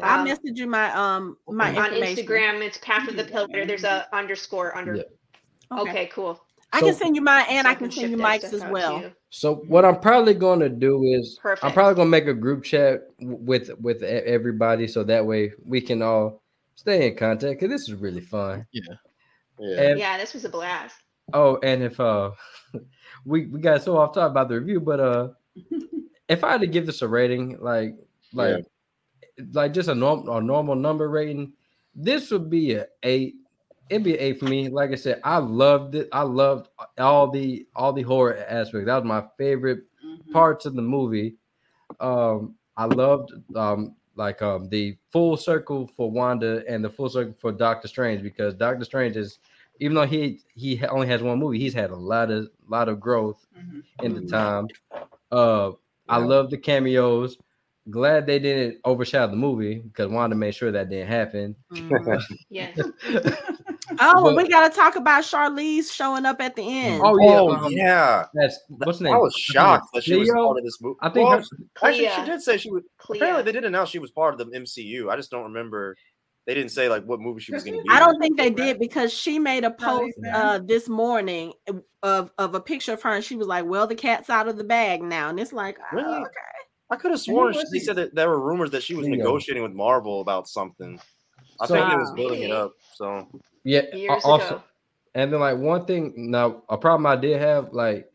I 0.01 0.19
Um, 0.19 0.27
messaged 0.27 0.57
you 0.57 0.67
my 0.67 0.91
um 0.93 1.38
my 1.47 1.75
on. 1.75 1.91
Instagram, 1.91 2.61
it's 2.61 2.77
Path 2.77 3.07
of 3.07 3.15
the 3.15 3.23
Pale 3.23 3.47
Rider. 3.47 3.65
There's 3.65 3.84
a 3.84 4.07
underscore 4.13 4.75
under. 4.77 4.95
Yeah. 4.95 5.03
Okay, 5.71 6.07
cool. 6.07 6.39
I 6.71 6.82
So- 6.82 6.86
can 6.88 6.95
send 6.95 7.15
you 7.15 7.23
mine 7.23 7.45
and 7.49 7.65
So 7.65 7.71
I 7.71 7.75
can 7.75 7.91
send 7.91 8.11
you 8.11 8.17
that 8.17 8.21
Mike's 8.23 8.53
as 8.53 8.63
well. 8.65 9.11
So 9.32 9.55
what 9.67 9.86
I'm 9.86 9.99
probably 9.99 10.36
going 10.36 10.59
to 10.59 10.69
do 10.69 11.03
is 11.03 11.39
I'm 11.63 11.73
probably 11.73 11.95
going 11.95 12.05
to 12.07 12.11
make 12.11 12.27
a 12.27 12.34
group 12.34 12.63
chat 12.63 13.07
with 13.19 13.71
with 13.80 14.03
everybody 14.03 14.88
so 14.88 15.03
that 15.03 15.25
way 15.25 15.53
we 15.65 15.82
can 15.82 16.03
all 16.03 16.43
stay 16.75 17.07
in 17.07 17.15
contact 17.15 17.59
because 17.59 17.69
this 17.73 17.89
is 17.89 17.95
really 17.95 18.21
fun. 18.21 18.67
Yeah. 18.71 18.84
And 19.59 19.97
Yeah, 19.99 20.17
this 20.19 20.34
was 20.36 20.45
a 20.45 20.49
blast. 20.49 20.95
Oh, 21.34 21.57
and 21.63 21.84
if 21.84 21.99
uh 21.99 22.32
we 23.25 23.45
we 23.47 23.59
got 23.59 23.84
so 23.84 23.97
off 23.97 24.13
topic 24.13 24.32
about 24.32 24.49
the 24.49 24.59
review, 24.59 24.80
but 24.80 24.99
uh 24.99 25.30
if 26.30 26.43
I 26.43 26.51
had 26.51 26.61
to 26.61 26.67
give 26.67 26.86
this 26.86 27.01
a 27.01 27.07
rating, 27.07 27.57
like 27.59 27.95
like 28.34 28.65
like 29.53 29.73
just 29.73 29.89
a 29.89 29.95
normal 29.95 30.38
a 30.38 30.41
normal 30.41 30.75
number 30.75 31.09
rating, 31.09 31.53
this 31.95 32.32
would 32.32 32.49
be 32.49 32.73
a 32.75 32.86
eight. 33.03 33.36
It'd 33.89 34.03
be 34.03 34.13
an 34.13 34.19
eight 34.19 34.39
for 34.39 34.45
me. 34.45 34.69
Like 34.69 34.91
I 34.91 34.95
said, 34.95 35.19
I 35.23 35.38
loved 35.38 35.95
it. 35.95 36.09
I 36.11 36.21
loved 36.21 36.69
all 36.99 37.30
the 37.32 37.65
all 37.75 37.91
the 37.91 38.03
horror 38.03 38.38
aspects. 38.47 38.86
That 38.86 38.95
was 38.97 39.05
my 39.05 39.23
favorite 39.38 39.84
Mhm. 40.05 40.32
parts 40.32 40.65
of 40.65 40.75
the 40.75 40.82
movie. 40.82 41.36
Um, 41.99 42.55
I 42.77 42.86
loved 42.86 43.32
um 43.55 43.95
like 44.15 44.41
um 44.41 44.69
the 44.69 44.95
full 45.11 45.38
circle 45.38 45.88
for 45.88 46.11
Wanda 46.11 46.63
and 46.67 46.84
the 46.84 46.89
full 46.89 47.09
circle 47.09 47.34
for 47.39 47.51
Doctor 47.51 47.88
Strange 47.88 48.21
because 48.21 48.53
Doctor 48.53 48.86
Strange 48.86 49.17
is 49.17 49.39
even 49.80 49.95
though 49.95 50.05
he 50.05 50.41
he 50.55 50.84
only 50.88 51.07
has 51.07 51.21
one 51.23 51.39
movie, 51.39 51.59
he's 51.59 51.73
had 51.73 51.91
a 51.91 51.95
lot 51.95 52.30
of 52.32 52.49
lot 52.67 52.89
of 52.89 52.99
growth 52.99 53.45
Mhm. 53.57 53.84
in 54.03 54.13
the 54.15 54.21
time. 54.30 54.67
Uh, 55.32 55.71
I 56.07 56.17
love 56.17 56.49
the 56.49 56.57
cameos. 56.57 57.38
Glad 57.89 58.27
they 58.27 58.38
didn't 58.38 58.80
overshadow 58.86 59.32
the 59.32 59.36
movie 59.38 59.80
because 59.80 60.09
Wanda 60.09 60.36
made 60.36 60.53
sure 60.53 60.71
that 60.71 60.89
didn't 60.89 61.07
happen. 61.07 61.55
Yes. 62.49 62.80
Oh, 64.01 64.23
But- 64.25 64.36
we 64.36 64.47
got 64.47 64.69
to 64.69 64.75
talk 64.75 64.95
about 64.97 65.23
Charlize 65.23 65.91
showing 65.91 66.23
up 66.23 66.39
at 66.39 66.55
the 66.55 66.61
end. 66.61 67.01
Oh 67.03 67.17
yeah, 67.19 67.39
Oh 67.39 67.49
um, 67.55 67.71
yeah. 67.71 68.25
that's 68.36 68.59
what's 68.67 68.99
the 68.99 69.05
name? 69.05 69.15
I 69.15 69.17
was 69.17 69.34
shocked 69.34 69.86
name? 69.86 69.89
that 69.95 70.03
she 70.03 70.15
was 70.15 70.30
part 70.30 70.57
of 70.59 70.63
this 70.63 70.80
movie. 70.80 70.97
I 71.01 71.09
think 71.09 71.27
Well, 71.27 71.39
her- 71.39 71.88
actually, 71.88 72.07
she 72.09 72.23
did 72.25 72.41
say 72.41 72.57
she 72.57 72.69
was. 72.69 72.84
Clea. 72.99 73.17
Apparently, 73.17 73.43
they 73.43 73.51
did 73.51 73.65
announce 73.65 73.89
she 73.89 73.97
was 73.97 74.11
part 74.11 74.34
of 74.34 74.38
the 74.39 74.55
MCU. 74.55 75.09
I 75.11 75.15
just 75.15 75.32
don't 75.32 75.43
remember. 75.43 75.95
They 76.49 76.55
didn't 76.55 76.71
say 76.71 76.89
like 76.89 77.05
what 77.05 77.19
movie 77.19 77.41
she 77.41 77.51
was 77.51 77.63
going 77.63 77.77
to 77.77 77.83
be. 77.83 77.89
I 77.91 77.99
don't 77.99 78.19
think 78.19 78.35
they 78.35 78.49
did 78.49 78.79
because 78.79 79.13
she 79.13 79.37
made 79.37 79.63
a 79.63 79.69
post 79.69 80.17
uh, 80.33 80.57
this 80.57 80.89
morning 80.89 81.53
of, 82.01 82.31
of 82.39 82.55
a 82.55 82.59
picture 82.59 82.93
of 82.93 83.01
her 83.03 83.11
and 83.13 83.23
she 83.23 83.35
was 83.35 83.45
like, 83.45 83.65
Well, 83.65 83.85
the 83.85 83.93
cat's 83.93 84.31
out 84.31 84.47
of 84.47 84.57
the 84.57 84.63
bag 84.63 85.03
now. 85.03 85.29
And 85.29 85.39
it's 85.39 85.53
like, 85.53 85.77
oh, 85.79 85.95
Really? 85.95 86.17
okay. 86.17 86.29
I 86.89 86.95
could 86.95 87.11
have 87.11 87.19
sworn 87.19 87.53
she, 87.53 87.61
they 87.71 87.77
said 87.77 87.97
that 87.97 88.15
there 88.15 88.29
were 88.29 88.39
rumors 88.39 88.71
that 88.71 88.81
she 88.81 88.95
was 88.95 89.07
negotiating 89.07 89.61
with 89.61 89.73
Marvel 89.73 90.21
about 90.21 90.47
something. 90.47 90.99
I 91.61 91.67
So- 91.67 91.75
think 91.75 91.93
it 91.93 91.99
was 91.99 92.11
building 92.13 92.41
it 92.41 92.51
up. 92.51 92.71
So 92.95 93.27
yeah. 93.63 93.95
Years 93.95 94.23
also, 94.25 94.47
ago. 94.47 94.63
And 95.13 95.31
then 95.31 95.41
like 95.41 95.57
one 95.59 95.85
thing 95.85 96.31
now, 96.31 96.63
a 96.67 96.79
problem 96.79 97.05
I 97.05 97.15
did 97.15 97.39
have, 97.39 97.73
like 97.73 98.09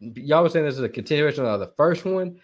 y'all 0.00 0.42
were 0.42 0.48
saying 0.48 0.64
this 0.64 0.74
is 0.74 0.80
a 0.80 0.88
continuation 0.88 1.44
of 1.44 1.60
the 1.60 1.72
first 1.76 2.04
one. 2.04 2.40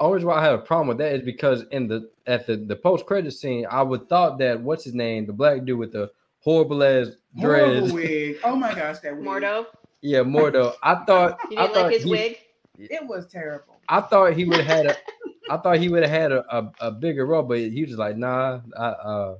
Always 0.00 0.24
why 0.24 0.34
I 0.36 0.44
have 0.44 0.58
a 0.58 0.62
problem 0.62 0.88
with 0.88 0.98
that 0.98 1.14
is 1.14 1.22
because 1.22 1.64
in 1.70 1.86
the 1.86 2.10
at 2.26 2.46
the, 2.46 2.56
the 2.56 2.74
post 2.76 3.06
credit 3.06 3.32
scene, 3.32 3.66
I 3.70 3.82
would 3.82 4.08
thought 4.08 4.38
that 4.38 4.60
what's 4.60 4.84
his 4.84 4.94
name, 4.94 5.26
the 5.26 5.32
black 5.32 5.64
dude 5.64 5.78
with 5.78 5.92
the 5.92 6.10
horrible 6.40 6.82
ass 6.82 7.08
Horrible 7.38 7.88
dreads. 7.88 7.92
wig. 7.92 8.36
Oh 8.44 8.56
my 8.56 8.74
gosh, 8.74 8.98
that 9.00 9.16
wig. 9.16 9.24
Mordo. 9.26 9.66
Yeah, 10.00 10.20
Mordo. 10.20 10.74
I 10.82 11.04
thought 11.04 11.38
You 11.50 11.56
didn't 11.58 11.74
thought 11.74 11.82
like 11.84 11.92
his 11.94 12.04
he, 12.04 12.10
wig? 12.10 12.36
It 12.78 13.06
was 13.06 13.26
terrible. 13.26 13.76
I 13.88 14.00
thought 14.00 14.32
he 14.34 14.44
would 14.44 14.60
have 14.60 14.66
had 14.66 14.86
a 14.86 14.96
I 15.50 15.56
thought 15.58 15.78
he 15.78 15.88
would 15.88 16.02
have 16.02 16.10
had 16.10 16.32
a, 16.32 16.56
a, 16.56 16.72
a 16.80 16.90
bigger 16.90 17.26
role, 17.26 17.42
but 17.42 17.58
he 17.58 17.84
was 17.84 17.96
like, 17.96 18.16
nah, 18.16 18.60
I 18.78 18.84
uh 18.86 19.36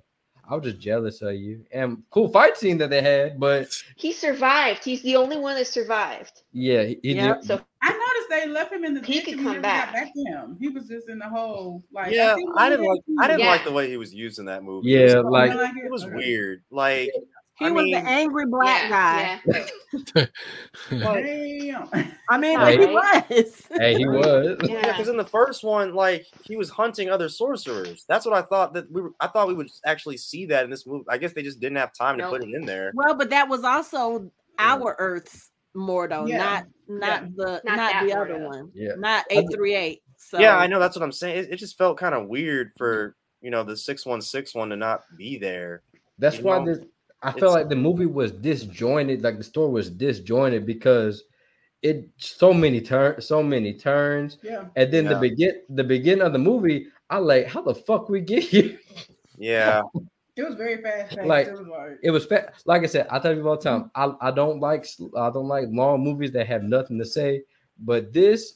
I 0.49 0.55
was 0.57 0.65
just 0.65 0.81
jealous 0.81 1.23
of 1.23 1.35
you. 1.35 1.65
And 1.73 2.03
cool 2.11 2.29
fight 2.29 2.57
scene 2.57 2.77
that 2.79 2.91
they 2.91 3.01
had, 3.03 3.41
but 3.41 3.69
He 3.97 4.13
survived. 4.13 4.85
He's 4.85 5.03
the 5.03 5.17
only 5.17 5.37
one 5.39 5.57
that 5.57 5.67
survived. 5.67 6.43
yeah, 6.53 6.83
he, 6.85 6.99
he 7.03 7.15
Yep. 7.15 7.41
did- 7.41 7.47
So 7.47 7.61
I 7.83 7.89
noticed 7.91 8.12
they 8.33 8.47
left 8.49 8.73
him 8.73 8.85
in 8.85 8.95
the 8.95 9.01
He 9.03 9.15
ditch 9.21 9.25
could 9.27 9.39
come 9.43 9.61
back. 9.63 9.87
got 9.93 9.95
back 9.95 10.13
to 10.15 10.23
him. 10.33 10.57
He 10.61 10.69
was 10.69 10.89
just 10.89 11.09
in 11.09 11.19
the 11.19 11.29
hole. 11.29 11.83
Like 11.93 12.13
yeah, 12.13 12.35
think 12.35 12.51
I 12.57 12.69
didn't 12.71 12.87
like. 12.87 13.01
had 13.07 13.25
I 13.25 13.27
didn't 13.29 13.41
Yeah. 13.41 13.51
like 13.51 13.65
the 13.65 13.73
way 13.73 13.89
he 13.89 13.97
was 13.97 14.13
used 14.15 14.39
in 14.39 14.45
that 14.47 14.65
movie. 14.65 14.89
Yeah, 14.89 14.99
it 15.01 15.05
was, 15.17 15.25
oh, 15.27 15.29
like- 15.31 15.53
to- 15.53 15.85
it 15.85 15.91
was 15.91 16.07
weird. 16.07 16.63
Like 16.71 17.11
He 17.59 17.67
I 17.67 17.71
was 17.71 17.85
mean, 17.85 17.93
the 17.95 18.01
angry 18.09 18.47
black 18.47 18.89
yeah, 18.91 19.39
guy. 19.45 20.03
yeah. 20.15 20.27
Damn. 20.91 22.13
I 22.29 22.39
mean, 22.39 22.59
Right. 22.59 22.79
but 22.79 22.89
he 22.89 22.95
was. 22.95 23.63
hey, 23.79 23.95
he 23.97 24.07
was. 24.07 24.57
Yeah, 24.65 24.73
Yeah. 24.75 24.87
because 24.93 25.09
in 25.09 25.17
the 25.17 25.25
first 25.25 25.63
one, 25.63 25.95
like 25.95 26.27
he 26.45 26.57
was 26.57 26.71
hunting 26.71 27.11
other 27.11 27.29
sorcerers. 27.29 28.05
That's 28.09 28.25
what 28.27 28.35
I 28.35 28.43
thought 28.43 28.73
that 28.75 28.91
we 28.91 29.03
were. 29.03 29.13
I 29.21 29.27
thought 29.29 29.49
we 29.49 29.55
would 29.55 29.69
actually 29.85 30.17
see 30.17 30.47
that 30.47 30.65
in 30.65 30.71
this 30.71 30.87
movie. 30.87 31.05
I 31.09 31.19
guess 31.19 31.33
they 31.35 31.43
just 31.43 31.61
didn't 31.61 31.77
have 31.79 31.93
time 31.93 32.19
to 32.19 32.29
put 32.29 32.43
it 32.43 32.49
in 32.55 32.65
there. 32.65 32.91
Well, 32.95 33.15
but 33.15 33.31
that 33.31 33.49
was 33.49 33.65
also 33.65 34.31
our 34.59 34.97
Earth's 34.99 35.51
Mordo, 35.77 36.29
Yeah. 36.29 36.39
not 36.39 36.67
not 36.89 37.37
the 37.37 37.61
Not 37.65 37.77
not, 37.77 38.07
the 38.07 38.13
other 38.15 38.35
Mordo. 38.35 38.47
one. 38.47 38.71
Yeah. 38.75 38.93
Not 38.99 39.25
eight 39.31 39.47
three 39.55 39.75
eight. 39.75 40.03
So 40.17 40.39
Yeah, 40.39 40.57
I 40.57 40.67
know. 40.67 40.79
That's 40.79 40.97
what 40.97 41.03
I'm 41.03 41.13
saying. 41.13 41.45
It, 41.45 41.53
it 41.53 41.57
just 41.57 41.77
felt 41.79 41.99
kind 41.99 42.15
of 42.15 42.29
weird 42.29 42.73
for 42.77 43.17
you 43.41 43.51
know 43.51 43.63
the 43.65 43.77
six 43.77 44.05
one 44.07 44.21
six 44.23 44.55
one 44.55 44.69
to 44.71 44.77
not 44.77 45.03
be 45.17 45.39
there. 45.39 45.83
That's 46.19 46.39
You 46.39 46.45
why 46.45 46.59
know, 46.59 46.67
this 46.75 46.85
I 47.23 47.29
it's- 47.31 47.41
felt 47.41 47.53
like 47.55 47.69
the 47.69 47.77
movie 47.77 48.07
was 48.07 48.33
disjointed, 48.33 49.23
like 49.23 49.39
the 49.39 49.45
story 49.45 49.71
was 49.71 49.89
disjointed 49.91 50.67
because 50.67 51.25
it 51.83 52.09
so 52.19 52.53
many 52.55 52.81
turns, 52.81 53.27
so 53.27 53.43
many 53.43 53.75
turns, 53.75 54.39
Yeah. 54.43 54.67
and 54.77 54.93
then 54.93 55.05
the 55.07 55.17
begin 55.17 55.63
the 55.71 55.83
beginning 55.85 56.23
of 56.25 56.33
the 56.33 56.39
movie, 56.39 56.87
I 57.11 57.19
like 57.19 57.47
how 57.47 57.63
the 57.63 57.75
fuck 57.75 58.09
we 58.09 58.21
get 58.21 58.45
here. 58.45 58.79
Yeah, 59.39 59.83
It 60.37 60.43
was 60.43 60.55
very 60.55 60.81
fast 60.83 61.15
paced. 61.15 61.27
Like, 61.29 61.47
it 61.47 61.53
was 61.53 61.67
like 61.67 61.99
It 62.03 62.11
was 62.11 62.25
fa- 62.27 62.53
like 62.65 62.83
I 62.83 62.87
said, 62.87 63.07
I 63.11 63.19
tell 63.19 63.35
you 63.35 63.47
all 63.47 63.57
the 63.57 63.63
time, 63.63 63.91
I, 63.95 64.13
I 64.21 64.31
don't 64.31 64.61
like 64.61 64.87
I 65.17 65.31
don't 65.31 65.49
like 65.49 65.67
long 65.71 66.03
movies 66.03 66.33
that 66.33 66.47
have 66.47 66.63
nothing 66.63 66.99
to 66.99 67.05
say, 67.05 67.43
but 67.81 68.13
this 68.13 68.55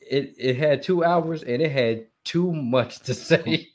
it 0.00 0.34
it 0.38 0.56
had 0.56 0.82
two 0.82 1.04
hours 1.04 1.42
and 1.42 1.60
it 1.60 1.70
had 1.70 2.06
too 2.24 2.52
much 2.52 3.00
to 3.00 3.14
say. 3.30 3.68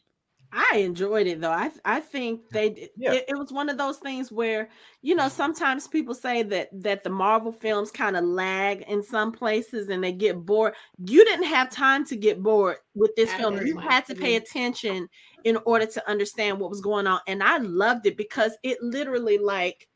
I 0.53 0.77
enjoyed 0.79 1.27
it 1.27 1.39
though. 1.39 1.51
I 1.51 1.71
I 1.85 2.01
think 2.01 2.49
they 2.49 2.89
Yeah. 2.97 3.13
it, 3.13 3.25
it 3.29 3.37
was 3.37 3.51
one 3.51 3.69
of 3.69 3.77
those 3.77 3.97
things 3.97 4.31
where 4.31 4.69
you 5.01 5.15
know 5.15 5.23
mm-hmm. 5.23 5.35
sometimes 5.35 5.87
people 5.87 6.13
say 6.13 6.43
that 6.43 6.69
that 6.83 7.03
the 7.03 7.09
Marvel 7.09 7.51
films 7.51 7.89
kind 7.89 8.17
of 8.17 8.25
lag 8.25 8.81
in 8.81 9.01
some 9.01 9.31
places 9.31 9.89
and 9.89 10.03
they 10.03 10.11
get 10.11 10.45
bored. 10.45 10.73
You 11.05 11.23
didn't 11.23 11.45
have 11.45 11.69
time 11.69 12.05
to 12.05 12.15
get 12.17 12.43
bored 12.43 12.77
with 12.95 13.15
this 13.15 13.31
I 13.33 13.37
film. 13.37 13.65
You 13.65 13.77
had 13.77 14.05
to 14.07 14.15
pay 14.15 14.35
mm-hmm. 14.35 14.43
attention 14.43 15.07
in 15.43 15.57
order 15.65 15.85
to 15.85 16.09
understand 16.09 16.59
what 16.59 16.69
was 16.69 16.81
going 16.81 17.07
on, 17.07 17.21
and 17.27 17.41
I 17.41 17.57
loved 17.57 18.05
it 18.05 18.17
because 18.17 18.57
it 18.63 18.77
literally 18.81 19.37
like 19.37 19.87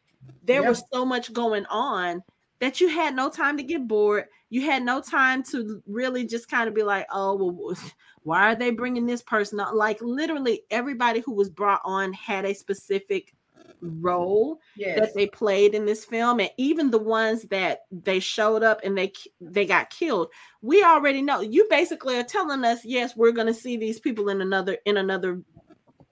there 0.43 0.61
Yeah. 0.61 0.69
was 0.69 0.83
so 0.93 1.05
much 1.05 1.33
going 1.33 1.65
on 1.67 2.23
that 2.65 2.81
you 2.81 2.87
had 2.87 3.15
no 3.15 3.29
time 3.29 3.57
to 3.57 3.63
get 3.63 3.87
bored. 3.87 4.25
You 4.49 4.61
had 4.61 4.81
no 4.81 4.99
time 4.99 5.43
to 5.51 5.83
really 5.85 6.25
just 6.25 6.49
kind 6.49 6.67
of 6.67 6.73
be 6.73 6.81
like, 6.81 7.05
oh, 7.11 7.35
well, 7.35 7.77
why 8.23 8.51
are 8.51 8.55
they 8.55 8.71
bringing 8.71 9.05
this 9.05 9.21
person 9.21 9.59
up? 9.59 9.75
Like, 9.75 10.01
literally, 10.01 10.63
everybody 10.71 11.19
who 11.19 11.33
was 11.33 11.49
brought 11.49 11.81
on 11.85 12.11
had 12.13 12.43
a 12.43 12.55
specific 12.55 13.35
role 13.81 14.59
yes. 14.75 14.99
that 14.99 15.13
they 15.13 15.27
played 15.27 15.75
in 15.75 15.85
this 15.85 16.05
film, 16.05 16.39
and 16.39 16.49
even 16.57 16.89
the 16.89 16.97
ones 16.97 17.43
that 17.43 17.81
they 17.91 18.19
showed 18.19 18.63
up 18.63 18.81
and 18.83 18.97
they 18.97 19.13
they 19.39 19.67
got 19.67 19.91
killed. 19.91 20.29
We 20.63 20.83
already 20.83 21.21
know. 21.21 21.41
You 21.41 21.67
basically 21.69 22.17
are 22.17 22.23
telling 22.23 22.65
us, 22.65 22.83
yes, 22.83 23.15
we're 23.15 23.31
going 23.31 23.47
to 23.47 23.53
see 23.53 23.77
these 23.77 23.99
people 23.99 24.29
in 24.29 24.41
another 24.41 24.77
in 24.85 24.97
another 24.97 25.43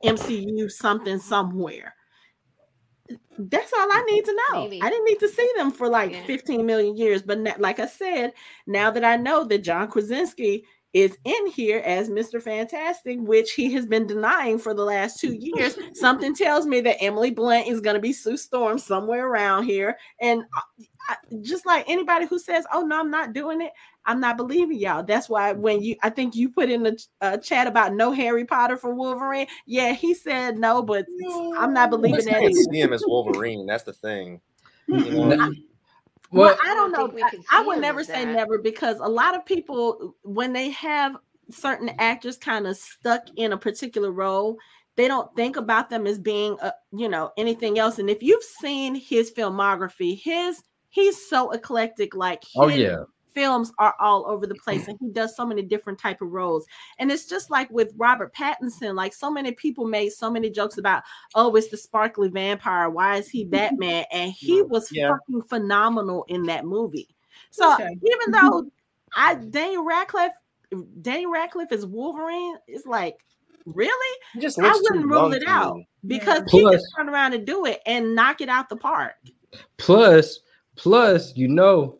MCU 0.03 0.69
something 0.69 1.17
somewhere. 1.17 1.95
That's 3.37 3.73
all 3.73 3.87
I 3.91 4.03
need 4.09 4.25
to 4.25 4.37
know. 4.51 4.63
Maybe. 4.63 4.81
I 4.81 4.89
didn't 4.89 5.05
need 5.05 5.19
to 5.19 5.27
see 5.27 5.49
them 5.57 5.71
for 5.71 5.89
like 5.89 6.11
Yeah. 6.11 6.23
15 6.25 6.65
million 6.65 6.95
years, 6.95 7.21
but 7.21 7.39
like 7.59 7.79
I 7.79 7.87
said, 7.87 8.33
now 8.67 8.91
that 8.91 9.03
I 9.03 9.17
know 9.17 9.43
that 9.45 9.59
John 9.59 9.89
Krasinski 9.89 10.65
is 10.93 11.17
in 11.25 11.47
here 11.47 11.79
as 11.79 12.09
Mr. 12.09 12.41
Fantastic, 12.41 13.17
which 13.19 13.53
he 13.53 13.73
has 13.73 13.85
been 13.85 14.05
denying 14.05 14.59
for 14.59 14.75
the 14.75 14.83
last 14.83 15.19
two 15.19 15.33
years, 15.33 15.75
something 15.95 16.35
tells 16.35 16.67
me 16.67 16.81
that 16.81 17.01
Emily 17.01 17.31
Blunt 17.31 17.67
is 17.67 17.81
going 17.81 17.95
to 17.95 17.99
be 17.99 18.13
Sue 18.13 18.37
Storm 18.37 18.77
somewhere 18.77 19.27
around 19.27 19.65
here. 19.65 19.97
And 20.21 20.43
I, 20.53 20.61
I, 21.09 21.15
just 21.41 21.65
like 21.65 21.89
anybody 21.89 22.27
who 22.27 22.37
says, 22.37 22.65
"Oh 22.71 22.81
no, 22.81 22.99
I'm 22.99 23.09
not 23.09 23.33
doing 23.33 23.61
it," 23.61 23.71
I'm 24.05 24.19
not 24.19 24.37
believing 24.37 24.77
y'all. 24.77 25.03
That's 25.03 25.29
why 25.29 25.51
when 25.53 25.81
you, 25.81 25.95
I 26.03 26.09
think 26.11 26.35
you 26.35 26.49
put 26.49 26.69
in 26.69 26.83
the 26.83 26.95
ch- 26.95 27.07
uh, 27.21 27.37
chat 27.37 27.65
about 27.65 27.93
no 27.95 28.11
Harry 28.11 28.45
Potter 28.45 28.77
for 28.77 28.93
Wolverine. 28.93 29.47
Yeah, 29.65 29.93
he 29.93 30.13
said 30.13 30.57
no, 30.59 30.83
but 30.83 31.05
I'm 31.57 31.73
not 31.73 31.89
No. 31.89 31.97
believing 31.97 32.13
Let's 32.13 32.25
that. 32.25 32.41
not 32.41 32.53
see 32.53 32.79
him 32.79 32.93
as 32.93 33.03
Wolverine. 33.07 33.65
That's 33.65 33.83
the 33.83 33.93
thing. 33.93 34.41
You 34.87 35.25
know? 35.25 35.49
Well, 36.33 36.47
Well, 36.47 36.57
I 36.65 36.71
I 36.71 36.75
don't 36.75 36.91
don't 36.91 36.91
know. 36.91 37.07
think 37.07 37.13
we 37.15 37.23
I, 37.23 37.29
can 37.29 37.43
I 37.51 37.61
would 37.61 37.79
never 37.79 38.03
say 38.03 38.25
that. 38.25 38.33
never 38.33 38.57
because 38.57 38.97
a 38.99 39.07
lot 39.07 39.35
of 39.35 39.45
people, 39.45 40.15
when 40.23 40.53
they 40.53 40.69
have 40.71 41.15
certain 41.51 41.89
actors 41.99 42.37
kind 42.37 42.67
of 42.67 42.77
stuck 42.77 43.23
in 43.35 43.53
a 43.53 43.57
particular 43.57 44.11
role, 44.11 44.57
they 44.95 45.07
don't 45.07 45.33
think 45.35 45.55
about 45.57 45.89
them 45.89 46.07
as 46.07 46.19
being, 46.19 46.57
uh, 46.61 46.71
you 46.91 47.09
know, 47.09 47.31
anything 47.37 47.79
else. 47.79 47.99
And 47.99 48.09
if 48.09 48.21
you've 48.23 48.43
seen 48.43 48.95
his 48.95 49.31
filmography, 49.31 50.21
his 50.21 50.63
he's 50.89 51.27
so 51.29 51.51
eclectic. 51.51 52.15
Like, 52.15 52.43
oh 52.55 52.67
yeah, 52.67 53.03
films 53.33 53.71
are 53.79 53.95
all 53.99 54.25
over 54.27 54.45
the 54.47 54.55
place 54.55 54.87
and 54.87 54.97
he 54.99 55.09
does 55.09 55.35
so 55.35 55.45
many 55.45 55.61
different 55.61 55.99
type 55.99 56.21
of 56.21 56.31
roles. 56.31 56.65
And 56.99 57.11
it's 57.11 57.25
just 57.27 57.49
like 57.49 57.69
with 57.71 57.91
robert 57.97 58.33
pattinson 58.35 58.95
like 58.95 59.13
so 59.13 59.29
many 59.31 59.51
people 59.51 59.85
made 59.85 60.09
so 60.11 60.29
many 60.29 60.49
jokes 60.49 60.77
about 60.77 61.03
oh 61.35 61.55
it's 61.55 61.69
the 61.69 61.77
sparkly 61.77 62.29
vampire. 62.29 62.89
Why 62.89 63.17
is 63.17 63.29
he 63.29 63.45
batman? 63.45 64.05
And 64.11 64.31
he 64.31 64.61
was 64.61 64.89
Yeah. 64.91 65.09
fucking 65.09 65.43
phenomenal 65.43 66.25
in 66.27 66.43
that 66.43 66.65
movie. 66.65 67.15
So 67.51 67.73
Okay. 67.73 67.97
even 68.01 68.31
though 68.41 68.71
i 69.15 69.35
daniel 69.35 69.83
radcliffe 69.83 70.33
daniel 71.01 71.31
radcliffe 71.31 71.71
is 71.71 71.85
wolverine 71.85 72.57
it's 72.67 72.85
like 72.87 73.15
really? 73.65 74.17
He 74.33 74.39
just 74.39 74.59
I 74.59 74.79
wouldn't 74.83 75.09
rule 75.09 75.33
it 75.33 75.43
out 75.47 75.75
me. 75.75 75.87
because 76.07 76.41
he 76.49 76.61
can 76.63 76.79
turn 76.97 77.09
around 77.09 77.33
and 77.33 77.45
do 77.45 77.65
it 77.65 77.81
and 77.85 78.15
knock 78.15 78.41
it 78.41 78.49
out 78.49 78.69
the 78.69 78.75
park. 78.75 79.15
Plus, 79.77 80.39
plus, 80.75 81.35
you 81.35 81.47
know, 81.47 81.99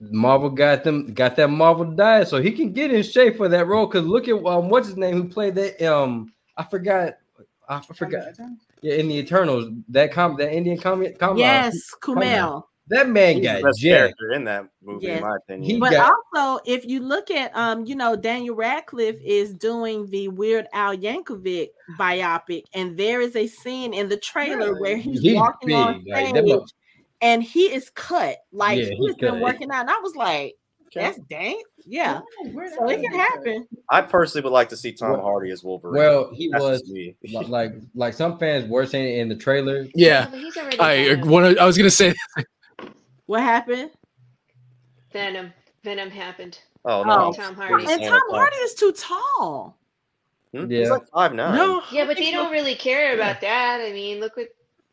Marvel 0.00 0.48
got 0.50 0.82
them 0.84 1.12
got 1.12 1.36
that 1.36 1.48
Marvel 1.50 1.84
diet, 1.84 2.28
so 2.28 2.40
he 2.40 2.52
can 2.52 2.72
get 2.72 2.92
in 2.92 3.02
shape 3.02 3.36
for 3.36 3.48
that 3.48 3.66
role. 3.66 3.86
Cause 3.86 4.04
look 4.04 4.28
at 4.28 4.34
um, 4.46 4.68
what's 4.70 4.88
his 4.88 4.96
name 4.96 5.14
who 5.14 5.28
played 5.28 5.54
that 5.56 5.80
um, 5.82 6.32
I 6.56 6.64
forgot, 6.64 7.18
I 7.68 7.80
forgot. 7.80 8.28
Yeah, 8.82 8.94
in 8.94 9.08
the 9.08 9.16
Eternals, 9.18 9.70
that 9.90 10.10
com 10.12 10.36
that 10.38 10.52
Indian 10.54 10.78
comic, 10.78 11.18
com- 11.18 11.36
uh, 11.36 11.40
yes 11.40 11.76
kumail 12.00 12.62
that 12.88 13.08
man 13.08 13.34
He's 13.36 13.42
the 13.42 13.52
got 13.52 13.62
best 13.62 13.78
jacked. 13.78 13.98
character 14.18 14.32
in 14.32 14.44
that 14.44 14.64
movie, 14.82 15.06
Yes. 15.06 15.18
in 15.18 15.22
my 15.28 15.36
opinion. 15.36 15.70
He 15.70 15.78
But 15.78 15.92
got- 15.92 16.12
also, 16.34 16.60
if 16.66 16.84
you 16.84 16.98
look 16.98 17.30
at, 17.30 17.54
um, 17.56 17.84
you 17.86 17.94
know, 17.94 18.16
Daniel 18.16 18.56
Radcliffe 18.56 19.20
is 19.24 19.54
doing 19.54 20.10
the 20.10 20.26
Weird 20.26 20.66
Al 20.72 20.96
Yankovic 20.96 21.68
biopic, 22.00 22.64
and 22.74 22.96
there 22.98 23.20
is 23.20 23.36
a 23.36 23.46
scene 23.46 23.94
in 23.94 24.08
the 24.08 24.16
trailer 24.16 24.80
where 24.80 24.96
he's, 24.96 25.20
He's 25.20 25.36
walking 25.36 25.72
on 25.72 25.98
big, 26.02 26.08
like, 26.12 26.26
stage, 26.30 26.34
that 26.34 26.44
mo- 26.46 26.66
and 27.20 27.42
he 27.42 27.72
is 27.72 27.90
cut. 27.90 28.36
Like 28.52 28.78
Yeah, 28.78 28.84
he's 28.96 29.14
he 29.16 29.20
been 29.20 29.40
working 29.40 29.70
out, 29.70 29.82
and 29.82 29.90
I 29.90 29.98
was 30.00 30.14
like, 30.16 30.54
"That's 30.94 31.18
dang, 31.28 31.60
yeah." 31.86 32.20
So 32.76 32.88
it 32.88 33.00
can 33.02 33.12
happen. 33.12 33.66
I 33.90 34.02
personally 34.02 34.44
would 34.44 34.52
like 34.52 34.68
to 34.70 34.76
see 34.76 34.92
Tom 34.92 35.12
Well- 35.12 35.22
Hardy 35.22 35.50
as 35.50 35.62
Wolverine. 35.64 36.02
Well, 36.02 36.30
he 36.32 36.48
That's 36.48 36.62
was 36.62 36.80
just 36.82 36.92
me. 36.92 37.14
li- 37.24 37.44
like 37.46 37.72
like 37.94 38.14
some 38.14 38.38
fans 38.38 38.68
were 38.68 38.86
saying 38.86 39.18
in 39.20 39.28
the 39.28 39.36
trailer. 39.36 39.86
Yeah, 39.94 40.26
But 40.30 40.38
he's 40.40 40.56
I 40.80 41.14
one. 41.24 41.58
I 41.58 41.64
was 41.64 41.76
gonna 41.76 41.90
say 41.90 42.14
What 43.26 43.42
happened? 43.42 43.90
Venom. 45.12 45.52
Venom 45.84 46.10
happened. 46.10 46.58
Oh 46.84 47.00
Oh. 47.00 47.04
no, 47.04 47.32
Tom 47.32 47.54
Hardy. 47.54 47.86
And 47.88 48.02
Tom 48.02 48.22
Hardy 48.30 48.56
is 48.56 48.74
too 48.74 48.92
tall. 48.92 49.76
Hmm? 50.52 50.70
Yeah. 50.70 50.80
He's 50.80 50.90
like 50.90 51.06
five 51.14 51.32
nine. 51.34 51.54
no. 51.54 51.82
Yeah, 51.92 52.06
but 52.06 52.16
they 52.16 52.30
don't 52.32 52.50
really 52.50 52.74
care 52.74 53.14
about 53.14 53.40
that. 53.40 53.80
I 53.80 53.92
mean, 53.92 54.18
look 54.20 54.36
what 54.36 54.48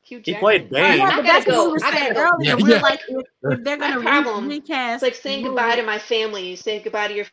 Hugh 0.07 0.21
He 0.23 0.33
played 0.35 0.61
All 0.61 0.67
right, 0.67 0.71
Bane. 0.71 0.97
Yeah, 0.99 1.05
I 1.09 1.15
but 1.17 1.21
that's 1.23 1.45
what 1.47 1.53
go. 1.55 1.65
we 1.67 1.71
were 1.73 1.79
I 1.83 1.91
saying 1.91 2.13
go. 2.13 2.19
earlier. 2.21 2.49
Yeah, 2.49 2.55
We're 2.55 2.69
yeah. 2.75 2.81
like, 2.81 3.01
if, 3.09 3.25
if 3.43 3.63
they're 3.63 3.77
gonna 3.77 4.01
problem. 4.01 4.47
re- 4.47 4.55
recast, 4.59 5.03
It's 5.03 5.03
like 5.03 5.15
saying 5.15 5.43
the 5.43 5.49
goodbye 5.49 5.75
to 5.75 5.83
my 5.83 5.99
family. 5.99 6.47
You 6.47 6.55
say 6.55 6.81
goodbye 6.81 7.09
to 7.09 7.13
your 7.13 7.25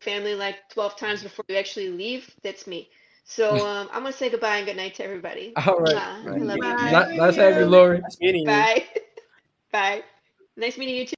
family 0.00 0.34
like 0.34 0.56
12 0.70 0.96
times 0.96 1.22
before 1.22 1.44
you 1.48 1.56
actually 1.56 1.88
leave. 1.90 2.34
That's 2.42 2.66
me. 2.66 2.88
So 3.24 3.66
um, 3.66 3.88
I'm 3.92 4.00
going 4.02 4.12
to 4.12 4.18
say 4.18 4.30
goodbye 4.30 4.56
and 4.56 4.66
good 4.66 4.76
night 4.78 4.94
to 4.94 5.04
everybody. 5.04 5.52
All 5.56 5.78
right. 5.80 5.94
Mwah. 5.94 5.98
I 5.98 6.28
Right. 6.30 6.40
love 6.42 6.56
you. 6.56 6.62
Bye. 6.62 6.90
Nice, 6.90 7.16
nice 7.18 7.36
having 7.36 7.58
you, 7.60 7.66
Lori. 7.66 7.98
Nice 8.00 8.16
meeting 8.20 8.40
you. 8.42 8.46
Bye. 8.46 8.84
Bye. 9.72 10.02
Nice 10.56 10.78
meeting 10.78 10.94
you 10.96 11.06
too. 11.06 11.14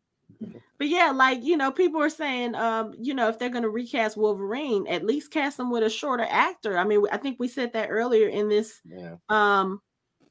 But 0.79 0.89
yeah, 0.89 1.13
like 1.15 1.45
you 1.45 1.57
know, 1.57 1.71
people 1.71 2.01
are 2.03 2.09
saying, 2.11 2.55
um, 2.57 2.95
you 2.99 3.15
know, 3.15 3.29
if 3.29 3.39
they're 3.39 3.49
going 3.51 3.63
to 3.63 3.69
recast 3.71 4.17
Wolverine, 4.17 4.87
at 4.89 5.05
least 5.05 5.31
cast 5.31 5.57
them 5.59 5.71
with 5.71 5.83
a 5.85 5.91
shorter 5.91 6.27
actor. 6.29 6.79
I 6.79 6.85
mean, 6.85 7.05
I 7.13 7.19
think 7.19 7.39
we 7.39 7.47
said 7.49 7.75
that 7.75 7.91
earlier 7.91 8.27
in 8.29 8.49
this, 8.49 8.81
Yeah. 8.85 9.17
um, 9.29 9.81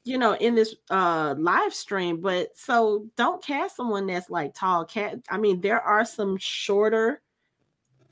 you 0.04 0.18
know, 0.18 0.34
in 0.34 0.54
this 0.54 0.74
uh 0.90 1.34
live 1.38 1.74
stream. 1.74 2.20
But 2.20 2.56
so 2.56 3.06
don't 3.16 3.42
cast 3.42 3.76
someone 3.76 4.06
that's 4.06 4.30
like 4.30 4.54
tall. 4.54 4.84
Cat. 4.84 5.18
I 5.28 5.38
mean, 5.38 5.60
there 5.60 5.80
are 5.80 6.04
some 6.04 6.36
shorter 6.38 7.22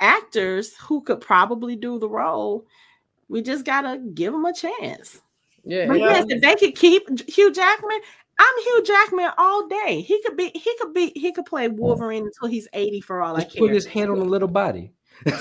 actors 0.01 0.77
who 0.77 1.03
could 1.03 1.21
probably 1.21 1.77
do 1.77 1.99
the 1.99 2.09
role. 2.09 2.67
We 3.29 3.43
just 3.43 3.65
gotta 3.65 3.99
give 4.15 4.33
them 4.33 4.45
a 4.45 4.55
chance. 4.55 5.23
Yeah, 5.65 5.87
But 5.87 5.99
Yeah. 5.99 6.11
yes, 6.11 6.25
if 6.29 6.41
they 6.41 6.55
could 6.55 6.75
keep 6.77 7.29
Hugh 7.29 7.53
Jackman, 7.53 8.01
I'm 8.39 8.63
Hugh 8.63 8.83
Jackman 8.85 9.31
all 9.37 9.67
day. 9.67 10.01
He 10.01 10.23
could 10.23 10.37
be, 10.37 10.51
he 10.55 10.75
could 10.79 10.95
be, 10.95 11.13
he 11.17 11.33
could 11.33 11.45
play 11.45 11.69
Wolverine 11.69 12.25
until 12.25 12.49
he's 12.49 12.69
80 12.73 13.01
for 13.01 13.21
all 13.21 13.37
I 13.37 13.41
just 13.43 13.59
put 13.59 13.73
his 13.73 13.85
hand 13.85 14.11
on 14.11 14.19
a 14.19 14.25
little 14.25 14.49
body. 14.49 14.93
I 15.27 15.33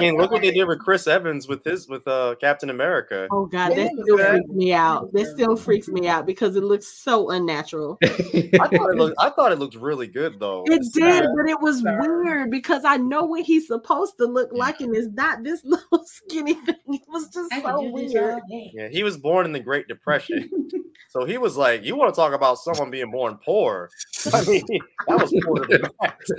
mean, 0.00 0.16
look 0.16 0.30
what 0.30 0.40
they 0.42 0.50
did 0.50 0.64
with 0.64 0.78
Chris 0.80 1.06
Evans 1.06 1.46
with 1.48 1.62
his 1.64 1.88
with 1.88 2.06
uh 2.08 2.34
Captain 2.40 2.70
America. 2.70 3.28
Oh 3.30 3.44
god, 3.46 3.70
that 3.72 3.90
Yeah, 3.96 4.02
still 4.02 4.16
freaks 4.18 4.48
me 4.48 4.72
out. 4.72 5.12
That 5.12 5.26
still 5.26 5.56
freaks 5.56 5.88
me 5.88 6.08
out 6.08 6.24
because 6.26 6.56
it 6.56 6.64
looks 6.64 6.86
so 6.86 7.30
unnatural. 7.30 7.98
I 8.04 8.08
thought 8.08 8.90
it 8.90 8.96
looked 8.96 9.16
I 9.18 9.30
thought 9.30 9.52
it 9.52 9.58
looked 9.58 9.74
really 9.76 10.06
good 10.06 10.38
though. 10.40 10.64
It 10.66 10.82
did, 10.92 11.24
Sorry. 11.24 11.26
but 11.36 11.48
it 11.50 11.60
was 11.60 11.82
Sorry. 11.82 12.24
weird 12.24 12.50
because 12.50 12.84
I 12.84 12.96
know 12.96 13.24
what 13.24 13.44
he's 13.44 13.66
supposed 13.66 14.16
to 14.18 14.26
look 14.26 14.50
like, 14.52 14.80
and 14.80 14.94
it's 14.96 15.08
not 15.14 15.42
this 15.44 15.60
little 15.64 16.04
skinny 16.04 16.54
thing. 16.54 16.76
It 16.88 17.02
was 17.08 17.28
just 17.28 17.52
so 17.52 17.90
weird. 17.90 18.40
Yeah, 18.48 18.88
he 18.88 19.02
was 19.02 19.16
born 19.18 19.44
in 19.46 19.52
the 19.52 19.60
Great 19.60 19.88
Depression. 19.88 20.50
So 21.08 21.24
he 21.24 21.38
was 21.38 21.56
like, 21.56 21.82
you 21.82 21.96
want 21.96 22.12
to 22.12 22.16
talk 22.20 22.34
about 22.34 22.58
someone 22.58 22.90
being 22.90 23.10
born 23.10 23.38
poor? 23.42 23.88
I 24.34 24.44
mean, 24.44 24.66
that 25.06 25.18
was 25.18 25.32
poor 25.46 25.64
to 25.64 25.78
the 25.78 25.90
max. 26.02 26.30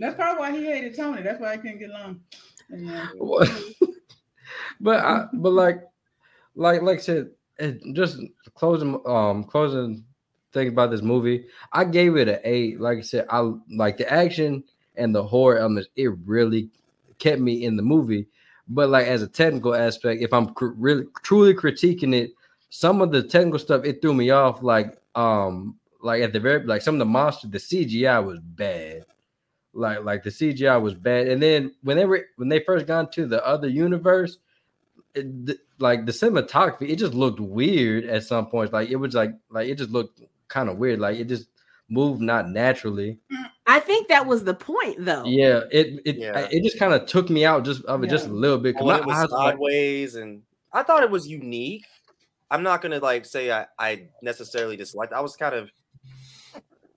That's 0.00 0.16
probably 0.16 0.40
why 0.40 0.58
he 0.58 0.64
hated 0.64 0.96
Tony. 0.96 1.22
That's 1.22 1.40
why 1.40 1.52
I 1.52 1.56
couldn't 1.58 1.78
get 1.78 1.90
along. 1.90 2.20
But 4.80 5.04
I, 5.04 5.26
but 5.34 5.52
like 5.52 5.82
like 6.54 6.82
like 6.82 6.98
I 6.98 7.02
said, 7.02 7.30
it, 7.58 7.80
just 7.92 8.18
closing 8.54 9.00
um 9.06 9.44
closing 9.44 10.04
thing 10.52 10.68
about 10.68 10.90
this 10.90 11.02
movie, 11.02 11.46
I 11.72 11.84
gave 11.84 12.16
it 12.16 12.28
an 12.28 12.40
eight. 12.44 12.80
Like 12.80 12.98
I 12.98 13.02
said, 13.02 13.26
I 13.30 13.52
like 13.70 13.98
the 13.98 14.10
action 14.10 14.64
and 14.96 15.14
the 15.14 15.22
horror 15.22 15.58
elements. 15.58 15.90
It 15.96 16.10
really 16.24 16.70
kept 17.18 17.40
me 17.40 17.64
in 17.64 17.76
the 17.76 17.82
movie. 17.82 18.26
But 18.68 18.88
like 18.88 19.06
as 19.06 19.22
a 19.22 19.28
technical 19.28 19.74
aspect, 19.74 20.22
if 20.22 20.32
I'm 20.32 20.54
cr- 20.54 20.68
really 20.76 21.04
truly 21.22 21.54
critiquing 21.54 22.14
it, 22.14 22.32
some 22.70 23.02
of 23.02 23.12
the 23.12 23.22
technical 23.22 23.58
stuff 23.58 23.84
it 23.84 24.00
threw 24.00 24.14
me 24.14 24.30
off. 24.30 24.62
Like 24.62 24.96
um 25.14 25.76
like 26.00 26.22
at 26.22 26.32
the 26.32 26.40
very 26.40 26.64
like 26.64 26.80
some 26.80 26.94
of 26.94 27.00
the 27.00 27.04
monsters, 27.04 27.50
the 27.50 27.58
CGI 27.58 28.24
was 28.24 28.40
bad. 28.40 29.04
Like 29.72 30.02
like 30.04 30.22
the 30.22 30.30
CGI 30.30 30.80
was 30.80 30.94
bad. 30.94 31.28
And 31.28 31.40
then 31.42 31.74
when 31.82 31.96
they 31.96 32.04
were 32.04 32.26
when 32.36 32.48
they 32.48 32.60
first 32.60 32.86
got 32.86 33.06
into 33.06 33.26
the 33.26 33.44
other 33.46 33.68
universe, 33.68 34.38
it, 35.14 35.46
th- 35.46 35.58
like 35.78 36.06
the 36.06 36.12
cinematography, 36.12 36.88
it 36.90 36.96
just 36.96 37.14
looked 37.14 37.40
weird 37.40 38.04
at 38.04 38.24
some 38.24 38.46
points. 38.46 38.72
Like 38.72 38.88
it 38.90 38.96
was 38.96 39.14
like 39.14 39.32
like 39.50 39.68
it 39.68 39.76
just 39.78 39.90
looked 39.90 40.20
kind 40.48 40.68
of 40.68 40.78
weird. 40.78 40.98
Like 40.98 41.18
it 41.18 41.24
just 41.28 41.46
moved 41.88 42.20
not 42.20 42.48
naturally. 42.48 43.18
I 43.66 43.78
think 43.78 44.08
that 44.08 44.26
was 44.26 44.42
the 44.42 44.54
point, 44.54 45.04
though. 45.04 45.24
Yeah, 45.24 45.60
it 45.70 46.00
it 46.04 46.16
Yeah. 46.16 46.48
it 46.50 46.64
just 46.64 46.78
kind 46.78 46.92
of 46.92 47.06
took 47.06 47.30
me 47.30 47.44
out 47.44 47.64
just 47.64 47.84
of 47.84 48.02
it 48.02 48.10
just 48.10 48.26
a 48.26 48.32
little 48.32 48.58
bit. 48.58 48.74
'cause 48.76 48.84
when 48.84 48.96
my 48.96 49.02
it 49.02 49.06
was 49.06 49.16
eyes 49.16 49.22
was 49.22 49.30
like- 49.32 49.52
sideways, 49.52 50.14
and 50.16 50.42
I 50.72 50.82
thought 50.82 51.02
it 51.04 51.10
was 51.10 51.28
unique. 51.28 51.84
I'm 52.50 52.64
not 52.64 52.82
gonna 52.82 52.98
like 52.98 53.24
say 53.24 53.52
I, 53.52 53.66
I 53.78 54.08
necessarily 54.22 54.76
disliked. 54.76 55.12
I 55.12 55.20
was 55.20 55.36
kind 55.36 55.54
of 55.54 55.70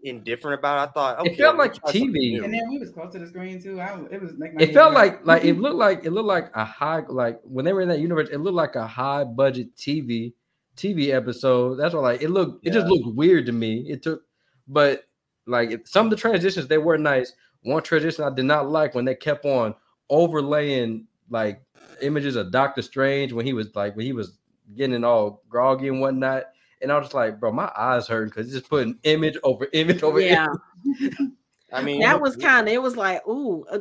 indifferent 0.03 0.59
about. 0.59 0.77
it. 0.77 0.89
I 0.89 0.93
thought 0.93 1.19
okay, 1.19 1.31
It 1.31 1.37
felt 1.37 1.57
like 1.57 1.73
TV. 1.85 2.43
And 2.43 2.53
then 2.53 2.69
we 2.69 2.77
was 2.79 2.91
close 2.91 3.11
to 3.13 3.19
the 3.19 3.27
screen 3.27 3.61
too. 3.61 3.79
I, 3.79 3.97
it 4.11 4.21
was 4.21 4.33
like 4.37 4.53
my 4.53 4.61
it 4.63 4.73
felt 4.73 4.93
hurt. 4.93 4.95
like 4.95 5.25
like 5.25 5.43
it 5.45 5.57
looked 5.57 5.75
like 5.77 6.05
it 6.05 6.11
looked 6.11 6.27
like 6.27 6.51
a 6.55 6.65
high 6.65 7.03
like 7.07 7.39
when 7.43 7.65
they 7.65 7.73
were 7.73 7.81
in 7.81 7.89
that 7.89 7.99
universe, 7.99 8.29
it 8.31 8.39
looked 8.39 8.55
like 8.55 8.75
a 8.75 8.85
high 8.87 9.23
budget 9.23 9.75
TV 9.75 10.33
TV 10.75 11.09
episode. 11.13 11.75
That's 11.75 11.93
what 11.93 12.03
like 12.03 12.21
it 12.21 12.29
looked. 12.29 12.65
It 12.65 12.73
just 12.73 12.87
looked 12.87 13.15
weird 13.15 13.45
to 13.47 13.51
me. 13.51 13.85
It 13.89 14.03
took, 14.03 14.23
but 14.67 15.03
like 15.45 15.71
it- 15.71 15.87
some 15.87 16.05
of 16.07 16.09
the 16.09 16.15
transitions 16.17 16.67
they 16.67 16.77
were 16.77 16.97
nice. 16.97 17.33
One 17.63 17.81
transition 17.81 18.23
I 18.25 18.29
did 18.33 18.45
not 18.45 18.69
like 18.69 18.93
when 18.93 19.05
they 19.05 19.15
kept 19.15 19.45
on 19.45 19.73
overlaying 20.09 21.07
like 21.29 21.61
images 22.01 22.35
of 22.35 22.51
Doctor 22.51 22.81
Strange 22.81 23.33
when 23.33 23.45
he 23.45 23.53
was 23.53 23.73
like 23.75 23.95
when 23.95 24.05
he 24.05 24.13
was 24.13 24.37
getting 24.75 25.03
all 25.03 25.43
groggy 25.49 25.87
and 25.87 26.01
whatnot. 26.01 26.45
And 26.83 26.91
I 26.91 26.97
was 26.97 27.05
just 27.05 27.15
like, 27.15 27.39
bro, 27.39 27.51
my 27.51 27.71
eyes 27.75 28.07
hurting 28.07 28.29
because 28.29 28.47
it's 28.47 28.55
just 28.57 28.69
putting 28.69 28.99
image 29.03 29.37
over 29.43 29.67
image 29.73 30.03
over 30.03 30.19
Yeah. 30.19 30.47
image. 30.89 31.31
I 31.71 31.81
mean, 31.81 32.01
that 32.01 32.21
was 32.21 32.35
kind 32.35 32.67
of 32.67 32.73
it 32.73 32.81
was 32.81 32.95
like 32.95 33.27
ooh 33.27 33.65
uh, 33.71 33.79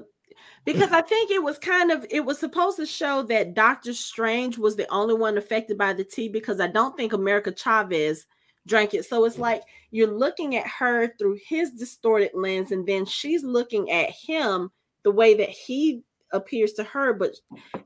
because 0.64 0.92
i 0.92 1.00
think 1.02 1.30
it 1.30 1.42
was 1.42 1.58
kind 1.58 1.90
of 1.90 2.06
it 2.10 2.24
was 2.24 2.38
supposed 2.38 2.76
to 2.76 2.86
show 2.86 3.22
that 3.22 3.54
dr 3.54 3.92
strange 3.92 4.58
was 4.58 4.76
the 4.76 4.90
only 4.90 5.14
one 5.14 5.36
affected 5.36 5.76
by 5.76 5.92
the 5.92 6.04
tea 6.04 6.28
because 6.28 6.60
i 6.60 6.66
don't 6.66 6.96
think 6.96 7.12
america 7.12 7.54
chavez 7.54 8.26
drank 8.66 8.94
it 8.94 9.04
so 9.04 9.24
it's 9.24 9.38
like 9.38 9.62
you're 9.90 10.06
looking 10.10 10.56
at 10.56 10.66
her 10.66 11.12
through 11.18 11.36
his 11.46 11.72
distorted 11.72 12.30
lens 12.34 12.70
and 12.70 12.86
then 12.86 13.04
she's 13.04 13.42
looking 13.42 13.90
at 13.90 14.10
him 14.10 14.70
the 15.02 15.10
way 15.10 15.34
that 15.34 15.48
he 15.48 16.02
appears 16.32 16.72
to 16.72 16.84
her 16.84 17.12
but 17.12 17.34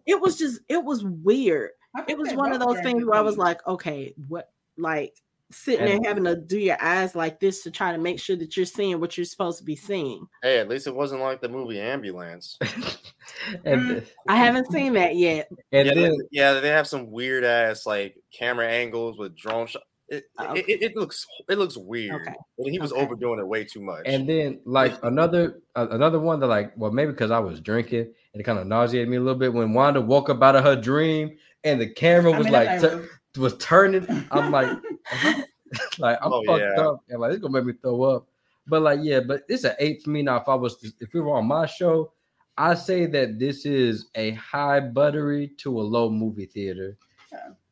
it 0.04 0.20
was 0.20 0.38
just 0.38 0.60
it 0.68 0.82
was 0.82 1.02
weird 1.04 1.70
it 2.08 2.16
was 2.16 2.32
one 2.34 2.52
of 2.52 2.60
those 2.60 2.80
things 2.82 3.04
where 3.04 3.18
i 3.18 3.22
was 3.22 3.38
like 3.38 3.66
okay 3.66 4.14
what 4.28 4.50
like 4.78 5.14
sitting 5.52 5.86
And- 5.86 6.04
there 6.04 6.10
having 6.10 6.24
to 6.24 6.34
do 6.36 6.58
your 6.58 6.76
eyes 6.82 7.14
like 7.14 7.38
this 7.38 7.62
to 7.62 7.70
try 7.70 7.92
to 7.92 7.98
make 7.98 8.18
sure 8.18 8.34
that 8.36 8.56
you're 8.56 8.66
seeing 8.66 8.98
what 9.00 9.16
you're 9.16 9.24
supposed 9.24 9.58
to 9.58 9.64
be 9.64 9.76
seeing 9.76 10.26
hey, 10.42 10.58
at 10.58 10.68
least 10.68 10.86
it 10.88 10.94
wasn't 10.94 11.20
like 11.20 11.40
the 11.40 11.48
movie 11.48 11.80
Ambulance. 11.80 12.58
and 13.64 14.04
I 14.28 14.36
haven't 14.36 14.70
seen 14.72 14.92
that 14.94 15.16
yet. 15.16 15.48
and 15.72 15.86
yeah, 15.88 15.94
then 15.94 16.02
they, 16.02 16.16
yeah, 16.30 16.52
they 16.60 16.68
have 16.68 16.86
some 16.86 17.10
weird 17.10 17.44
ass 17.44 17.86
like 17.86 18.16
camera 18.32 18.68
angles 18.68 19.18
with 19.18 19.36
drone 19.36 19.66
shots. 19.66 19.84
It, 20.08 20.24
Oh, 20.38 20.52
it, 20.54 20.68
it, 20.68 20.82
it 20.82 20.96
looks 20.96 21.26
it 21.48 21.58
looks 21.58 21.76
weird. 21.76 22.14
Okay. 22.22 22.34
And 22.58 22.70
he 22.70 22.78
was 22.78 22.92
Okay. 22.92 23.00
overdoing 23.02 23.40
it 23.40 23.46
way 23.46 23.64
too 23.64 23.80
much. 23.80 24.02
And 24.06 24.28
then 24.28 24.60
like 24.64 24.94
another 25.02 25.60
uh, 25.74 25.88
another 25.90 26.20
one 26.20 26.38
that 26.40 26.46
like 26.46 26.72
well 26.76 26.92
maybe 26.92 27.10
because 27.10 27.32
I 27.32 27.40
was 27.40 27.60
drinking 27.60 28.12
and 28.32 28.40
it 28.40 28.44
kind 28.44 28.58
of 28.60 28.66
nauseated 28.68 29.08
me 29.08 29.16
a 29.16 29.20
little 29.20 29.38
bit 29.38 29.52
when 29.52 29.72
Wanda 29.74 30.00
woke 30.00 30.30
up 30.30 30.42
out 30.42 30.54
of 30.54 30.62
her 30.62 30.76
dream 30.76 31.36
and 31.64 31.80
the 31.80 31.88
camera 31.88 32.32
I 32.32 32.38
was 32.38 32.44
mean, 32.44 32.52
like 32.52 32.66
that 32.68 32.80
tu- 32.80 32.88
thing 33.00 33.08
was 33.36 33.56
turning. 33.58 34.06
I'm 34.30 34.50
like 34.50 34.68
uh-huh. 35.12 35.42
like 35.98 36.18
I'm 36.22 36.32
Oh, 36.32 36.42
fucked 36.46 36.60
yeah. 36.60 36.80
up 36.82 37.04
and 37.08 37.20
like 37.20 37.32
it's 37.32 37.40
gonna 37.40 37.52
make 37.54 37.64
me 37.64 37.72
throw 37.80 38.02
up. 38.02 38.26
But 38.66 38.82
like 38.82 39.00
yeah, 39.02 39.20
but 39.20 39.42
it's 39.48 39.64
an 39.64 39.74
eight 39.78 40.02
for 40.02 40.10
me 40.10 40.22
now. 40.22 40.36
If 40.36 40.48
I 40.48 40.54
was 40.54 40.92
if 41.00 41.12
we 41.12 41.20
were 41.20 41.36
on 41.36 41.46
my 41.46 41.66
show, 41.66 42.12
I 42.58 42.74
say 42.74 43.06
that 43.06 43.38
this 43.38 43.66
is 43.66 44.06
a 44.14 44.32
high 44.32 44.80
buttery 44.80 45.48
to 45.58 45.78
a 45.78 45.82
low 45.82 46.08
movie 46.10 46.46
theater. 46.46 46.96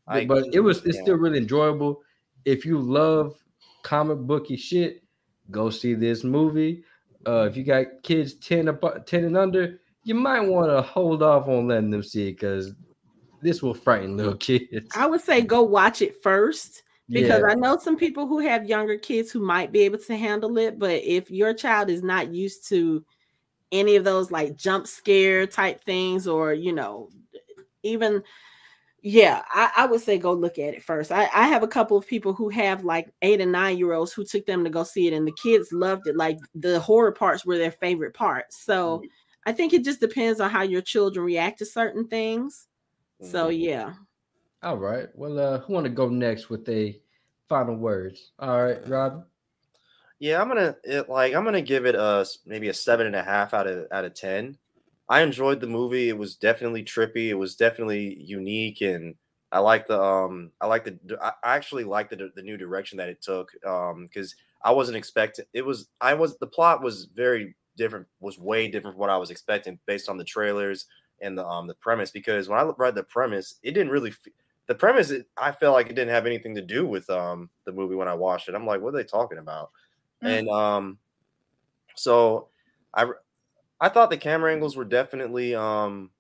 I- 0.07 0.25
but 0.27 0.47
it 0.53 0.61
was 0.61 0.85
it's 0.85 0.97
yeah. 0.97 1.03
still 1.03 1.17
really 1.17 1.39
enjoyable. 1.39 2.03
If 2.45 2.65
you 2.67 2.79
love 2.79 3.37
comic 3.83 4.19
booky 4.19 4.57
shit, 4.57 5.03
go 5.51 5.71
see 5.71 5.95
this 5.95 6.25
movie. 6.25 6.85
Uh, 7.27 7.47
if 7.51 7.57
you 7.57 7.65
got 7.65 7.87
kids 8.03 8.35
10 8.35 8.69
up, 8.69 9.07
10 9.07 9.25
and 9.25 9.37
under, 9.37 9.81
you 10.03 10.15
might 10.15 10.41
want 10.41 10.71
to 10.71 10.83
hold 10.83 11.23
off 11.23 11.49
on 11.49 11.69
letting 11.69 11.89
them 11.91 12.03
see 12.03 12.29
it 12.29 12.33
because 12.33 12.75
this 13.45 13.63
will 13.63 13.75
frighten 13.75 14.17
little 14.17 14.35
kids. 14.39 14.89
I 14.97 15.07
would 15.07 15.21
say 15.21 15.43
go 15.43 15.63
watch 15.63 16.03
it 16.03 16.21
first 16.23 16.83
because 17.09 17.41
Yeah. 17.41 17.51
I 17.51 17.55
know 17.55 17.77
some 17.79 17.97
people 17.97 18.27
who 18.27 18.39
have 18.39 18.69
younger 18.69 18.99
kids 18.99 19.31
who 19.31 19.41
might 19.41 19.71
be 19.71 19.81
able 19.81 19.99
to 19.99 20.17
handle 20.17 20.57
it. 20.59 20.79
But 20.79 21.03
if 21.05 21.31
your 21.31 21.55
child 21.55 21.91
is 21.91 22.03
not 22.03 22.35
used 22.35 22.69
to 22.71 23.05
any 23.71 23.97
of 23.97 24.05
those 24.05 24.31
like 24.31 24.57
jump 24.57 24.87
scare 24.87 25.47
type 25.47 25.85
things, 25.85 26.27
or 26.27 26.55
you 26.55 26.73
know, 26.73 27.11
even 27.83 28.23
yeah, 29.07 29.43
I, 29.51 29.71
I 29.77 29.87
would 29.87 30.01
say 30.01 30.17
go 30.17 30.33
look 30.33 30.59
at 30.59 30.73
it 30.73 30.83
first. 30.83 31.13
I, 31.13 31.29
I 31.35 31.47
have 31.47 31.63
a 31.63 31.69
couple 31.69 31.99
of 31.99 32.07
people 32.07 32.33
who 32.33 32.49
have 32.49 32.85
like 32.85 33.13
eight 33.21 33.43
and 33.43 33.53
nine 33.53 33.77
year 33.77 33.93
olds 33.93 34.15
who 34.15 34.25
took 34.25 34.47
them 34.47 34.65
to 34.65 34.71
go 34.71 34.83
see 34.83 35.07
it, 35.07 35.13
and 35.13 35.29
the 35.29 35.37
kids 35.43 35.73
loved 35.73 36.07
it. 36.07 36.17
Like 36.17 36.39
the 36.55 36.81
horror 36.81 37.13
parts 37.13 37.45
were 37.45 37.59
their 37.59 37.71
favorite 37.71 38.15
parts. 38.15 38.65
So 38.65 38.99
mm-hmm. 38.99 39.07
I 39.45 39.53
think 39.53 39.75
it 39.75 39.85
just 39.85 40.01
depends 40.01 40.41
on 40.41 40.49
how 40.49 40.63
your 40.63 40.81
children 40.81 41.27
react 41.27 41.59
to 41.59 41.67
certain 41.67 42.09
things. 42.09 42.67
So 43.21 43.49
Mhm. 43.49 43.59
yeah. 43.61 43.95
All 44.63 44.79
right. 44.79 45.09
Well, 45.15 45.39
uh, 45.39 45.59
who 45.61 45.73
want 45.75 45.85
to 45.85 45.91
go 45.91 46.09
next 46.09 46.51
with 46.51 46.69
a 46.69 47.01
final 47.49 47.77
words? 47.77 48.33
All 48.39 48.63
right, 48.65 48.87
Rob. 48.89 49.27
Yeah, 50.19 50.41
I'm 50.41 50.49
gonna 50.49 50.77
it, 50.85 51.09
like 51.09 51.35
I'm 51.35 51.45
gonna 51.45 51.61
give 51.63 51.87
it 51.87 51.95
a 51.95 52.27
maybe 52.47 52.69
a 52.69 52.75
seven 52.75 53.07
and 53.07 53.17
a 53.17 53.23
half 53.23 53.53
out 53.53 53.67
of 53.67 53.87
out 53.91 54.05
of 54.05 54.15
ten. 54.15 54.57
I 55.09 55.21
enjoyed 55.23 55.61
the 55.61 55.67
movie. 55.67 56.09
It 56.09 56.17
was 56.17 56.37
definitely 56.37 56.85
trippy. 56.85 57.29
It 57.29 57.35
was 57.35 57.57
definitely 57.57 58.17
unique, 58.23 58.81
and 58.81 59.17
I 59.53 59.59
like 59.59 59.87
the 59.87 60.01
um 60.01 60.53
I 60.61 60.67
like 60.67 60.85
the 60.85 60.99
I 61.21 61.33
I 61.43 61.57
actually 61.57 61.85
like 61.85 62.11
the 62.11 62.31
the 62.35 62.43
new 62.43 62.57
direction 62.57 62.99
that 62.99 63.09
it 63.09 63.21
took 63.23 63.51
um 63.67 64.07
because 64.07 64.35
I 64.63 64.71
wasn't 64.71 64.97
expecting 64.97 65.45
it 65.53 65.63
was 65.67 65.89
I 66.01 66.15
was 66.15 66.39
the 66.39 66.47
plot 66.47 66.83
was 66.83 67.07
very 67.07 67.55
different 67.77 68.07
was 68.21 68.39
way 68.39 68.69
different 68.69 68.95
from 68.95 69.01
what 69.01 69.11
I 69.11 69.17
was 69.19 69.31
expecting 69.31 69.79
based 69.87 70.09
on 70.09 70.17
the 70.17 70.25
trailers 70.25 70.87
and 71.21 71.39
the 71.39 71.47
um 71.47 71.67
the 71.67 71.75
premise 71.75 72.11
because 72.11 72.49
when 72.49 72.59
I 72.59 72.71
read 72.77 72.95
the 72.95 73.03
premise 73.05 73.57
it 73.63 73.73
didn't 73.73 73.93
really 73.93 74.11
f- 74.11 74.33
the 74.67 74.75
premise 74.75 75.11
it, 75.11 75.27
I 75.37 75.53
felt 75.53 75.75
like 75.75 75.87
it 75.87 75.95
didn't 75.95 76.15
have 76.15 76.27
anything 76.27 76.55
to 76.55 76.63
do 76.63 76.87
with 76.87 77.09
um 77.11 77.51
the 77.67 77.73
movie 77.73 77.95
when 77.95 78.09
I 78.09 78.15
watched 78.15 78.49
it. 78.49 78.55
I'm 78.55 78.67
like, 78.67 78.81
what 78.81 78.95
are 78.95 78.97
they 78.97 79.05
talking 79.05 79.39
about? 79.39 79.71
Mm. 80.23 80.39
And 80.39 80.49
um, 80.49 80.99
so 81.97 82.49
I 82.95 83.07
I 83.81 83.89
thought 83.89 84.11
the 84.11 84.17
camera 84.17 84.53
angles 84.53 84.77
were 84.77 84.85
definitely 84.85 85.55
um 85.55 86.11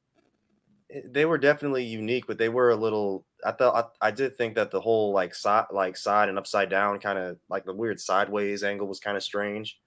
eh, 0.90 1.00
they 1.06 1.24
were 1.24 1.38
definitely 1.38 1.84
unique, 1.84 2.26
but 2.26 2.38
they 2.38 2.48
were 2.48 2.70
a 2.70 2.76
little. 2.76 3.24
I 3.44 3.52
thought 3.52 3.92
I, 4.00 4.08
I 4.08 4.10
did 4.10 4.36
think 4.36 4.54
that 4.54 4.70
the 4.70 4.80
whole 4.80 5.12
like 5.12 5.34
side 5.34 5.66
like 5.70 5.96
side 5.96 6.28
and 6.28 6.38
upside 6.38 6.70
down 6.70 7.00
kind 7.00 7.18
of 7.18 7.38
like 7.48 7.64
the 7.64 7.74
weird 7.74 8.00
sideways 8.00 8.64
angle 8.64 8.86
was 8.86 9.00
kind 9.00 9.16
of 9.16 9.22
strange. 9.22 9.78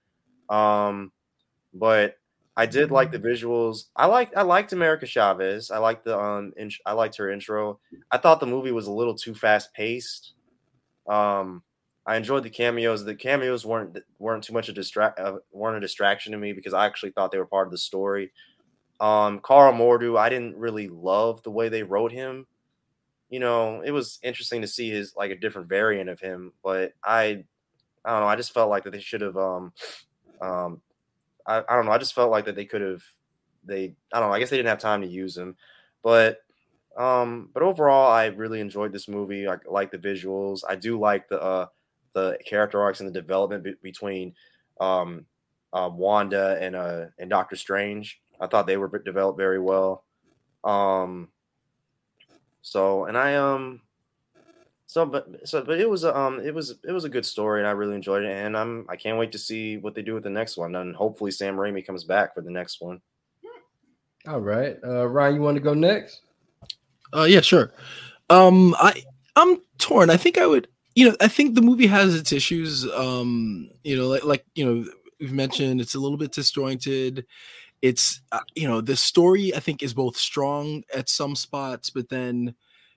Um, 0.48 1.12
but 1.74 2.14
I 2.58 2.66
did 2.66 2.90
like 2.90 3.12
the 3.12 3.20
visuals. 3.20 3.84
I 3.94 4.06
liked 4.06 4.36
I 4.36 4.42
liked 4.42 4.72
America 4.72 5.06
Chavez. 5.06 5.70
I 5.70 5.78
liked 5.78 6.04
the 6.04 6.18
um 6.18 6.52
I 6.84 6.92
liked 6.92 7.16
her 7.18 7.30
intro. 7.30 7.78
I 8.10 8.18
thought 8.18 8.40
the 8.40 8.46
movie 8.46 8.72
was 8.72 8.88
a 8.88 8.92
little 8.92 9.14
too 9.14 9.32
fast 9.32 9.72
paced. 9.72 10.32
Um, 11.08 11.62
I 12.04 12.16
enjoyed 12.16 12.42
the 12.42 12.50
cameos. 12.50 13.04
The 13.04 13.14
cameos 13.14 13.64
weren't 13.64 13.98
weren't 14.18 14.42
too 14.42 14.52
much 14.52 14.68
a 14.68 14.72
distract 14.72 15.20
uh, 15.20 15.38
weren't 15.52 15.76
a 15.76 15.80
distraction 15.80 16.32
to 16.32 16.38
me 16.38 16.52
because 16.52 16.74
I 16.74 16.84
actually 16.84 17.12
thought 17.12 17.30
they 17.30 17.38
were 17.38 17.46
part 17.46 17.68
of 17.68 17.70
the 17.70 17.78
story. 17.78 18.32
Um, 18.98 19.38
Karl 19.38 19.72
Mordo, 19.72 20.18
I 20.18 20.28
didn't 20.28 20.56
really 20.56 20.88
love 20.88 21.44
the 21.44 21.52
way 21.52 21.68
they 21.68 21.84
wrote 21.84 22.10
him. 22.10 22.48
You 23.30 23.38
know, 23.38 23.82
it 23.82 23.92
was 23.92 24.18
interesting 24.24 24.62
to 24.62 24.66
see 24.66 24.90
his 24.90 25.14
like 25.16 25.30
a 25.30 25.38
different 25.38 25.68
variant 25.68 26.10
of 26.10 26.18
him, 26.18 26.54
but 26.64 26.94
I, 27.04 27.44
I 28.04 28.10
don't 28.10 28.20
know. 28.22 28.26
I 28.26 28.34
just 28.34 28.52
felt 28.52 28.68
like 28.68 28.82
that 28.82 28.90
they 28.90 29.00
should 29.00 29.20
have. 29.20 29.36
Um, 29.36 29.72
um, 30.40 30.82
I, 31.48 31.64
I 31.68 31.74
don't 31.76 31.86
know. 31.86 31.92
I 31.92 31.98
just 31.98 32.14
felt 32.14 32.30
like 32.30 32.44
that 32.44 32.54
they 32.54 32.66
could 32.66 32.82
have. 32.82 33.02
They, 33.64 33.94
I 34.12 34.20
don't 34.20 34.28
know. 34.28 34.34
I 34.34 34.38
guess 34.38 34.50
they 34.50 34.56
didn't 34.56 34.68
have 34.68 34.78
time 34.78 35.02
to 35.02 35.08
use 35.08 35.36
him, 35.36 35.56
but 36.02 36.42
um, 36.96 37.50
but 37.54 37.62
overall, 37.62 38.10
I 38.10 38.26
really 38.26 38.60
enjoyed 38.60 38.92
this 38.92 39.08
movie. 39.08 39.48
I 39.48 39.56
like 39.66 39.90
the 39.90 39.98
visuals. 39.98 40.62
I 40.68 40.76
do 40.76 40.98
like 40.98 41.28
the 41.28 41.40
uh, 41.40 41.66
the 42.12 42.38
character 42.44 42.80
arcs 42.80 43.00
and 43.00 43.08
the 43.08 43.20
development 43.20 43.64
be- 43.64 43.74
between 43.82 44.34
um, 44.80 45.24
uh, 45.72 45.90
Wanda 45.92 46.58
and 46.60 46.76
uh, 46.76 47.06
and 47.18 47.30
Doctor 47.30 47.56
Strange. 47.56 48.20
I 48.40 48.46
thought 48.46 48.66
they 48.66 48.76
were 48.76 48.88
developed 49.04 49.38
very 49.38 49.60
well. 49.60 50.04
Um, 50.64 51.28
so 52.62 53.04
and 53.04 53.16
I 53.16 53.36
um, 53.36 53.80
so 54.88 55.04
but 55.04 55.46
so 55.46 55.62
but 55.62 55.78
it 55.78 55.88
was 55.88 56.02
a, 56.04 56.16
um 56.18 56.40
it 56.40 56.54
was 56.54 56.78
it 56.82 56.92
was 56.92 57.04
a 57.04 57.10
good 57.10 57.26
story 57.26 57.60
and 57.60 57.68
I 57.68 57.72
really 57.72 57.94
enjoyed 57.94 58.24
it 58.24 58.32
and 58.32 58.56
I'm 58.56 58.86
I 58.88 58.96
can't 58.96 59.18
wait 59.18 59.32
to 59.32 59.38
see 59.38 59.76
what 59.76 59.94
they 59.94 60.00
do 60.00 60.14
with 60.14 60.24
the 60.24 60.30
next 60.30 60.56
one 60.56 60.74
and 60.74 60.96
hopefully 60.96 61.30
Sam 61.30 61.56
Raimi 61.56 61.86
comes 61.86 62.04
back 62.04 62.34
for 62.34 62.40
the 62.40 62.50
next 62.50 62.80
one. 62.80 63.02
All 64.26 64.40
right. 64.40 64.76
Uh, 64.82 65.06
Ryan, 65.06 65.34
you 65.36 65.42
want 65.42 65.56
to 65.56 65.62
go 65.62 65.74
next? 65.74 66.22
Uh, 67.14 67.26
yeah, 67.28 67.42
sure. 67.42 67.70
Um, 68.30 68.74
I 68.78 69.02
I'm 69.36 69.58
torn. 69.76 70.08
I 70.08 70.16
think 70.16 70.38
I 70.38 70.46
would. 70.46 70.68
You 70.94 71.10
know, 71.10 71.16
I 71.20 71.28
think 71.28 71.54
the 71.54 71.62
movie 71.62 71.86
has 71.86 72.14
its 72.14 72.32
issues. 72.32 72.90
Um, 72.92 73.70
you 73.84 73.96
know, 73.96 74.08
like 74.08 74.24
like 74.24 74.44
you 74.54 74.64
know 74.64 74.84
we've 75.20 75.32
mentioned, 75.32 75.82
it's 75.82 75.94
a 75.94 76.00
little 76.00 76.18
bit 76.18 76.32
disjointed. 76.32 77.26
It's 77.82 78.22
uh, 78.32 78.40
you 78.54 78.66
know 78.66 78.80
the 78.80 78.96
story 78.96 79.54
I 79.54 79.60
think 79.60 79.82
is 79.82 79.92
both 79.92 80.16
strong 80.16 80.82
at 80.94 81.10
some 81.10 81.36
spots, 81.36 81.90
but 81.90 82.08
then 82.08 82.54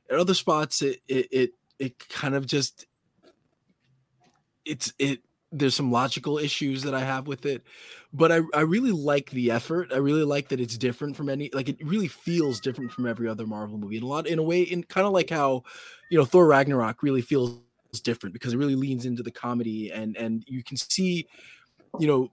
at 0.10 0.20
other 0.20 0.34
spots 0.34 0.82
it 0.82 1.02
it 1.08 1.28
it, 1.32 1.52
it 1.82 1.98
kind 2.10 2.36
of 2.36 2.46
just 2.46 2.86
it's 4.66 4.94
it 5.00 5.20
there's 5.52 5.76
some 5.76 5.92
logical 5.92 6.38
issues 6.38 6.84
that 6.84 6.94
I 6.94 7.02
have 7.02 7.28
with 7.28 7.46
it, 7.46 7.64
but 8.14 8.32
I, 8.32 8.40
I 8.54 8.62
really 8.62 8.92
like 8.94 9.32
the 9.32 9.52
effort. 9.52 9.92
I 9.92 9.98
really 9.98 10.24
like 10.24 10.48
that 10.50 10.62
it's 10.62 10.78
different 10.78 11.18
from 11.18 11.28
any 11.28 11.50
like 11.54 11.68
it 11.68 11.78
really 11.84 12.08
feels 12.08 12.62
different 12.62 12.92
from 12.92 13.08
every 13.08 13.28
other 13.28 13.48
Marvel 13.48 13.78
movie 13.78 13.98
in 13.98 14.04
a 14.04 14.08
lot 14.08 14.28
in 14.28 14.40
a 14.40 14.44
way 14.44 14.62
in 14.62 14.84
kind 14.84 15.08
of 15.08 15.12
like 15.12 15.32
how 15.32 15.64
you 16.10 16.18
know 16.20 16.24
Thor 16.24 16.46
Ragnarok 16.46 17.02
really 17.02 17.22
feels 17.22 17.60
different 18.04 18.32
because 18.32 18.54
it 18.54 18.58
really 18.58 18.76
leans 18.76 19.06
into 19.06 19.24
the 19.24 19.32
comedy 19.32 19.92
and 19.92 20.16
and 20.16 20.46
you 20.48 20.64
can 20.64 20.78
see 20.78 21.28
you 22.00 22.08
know 22.08 22.30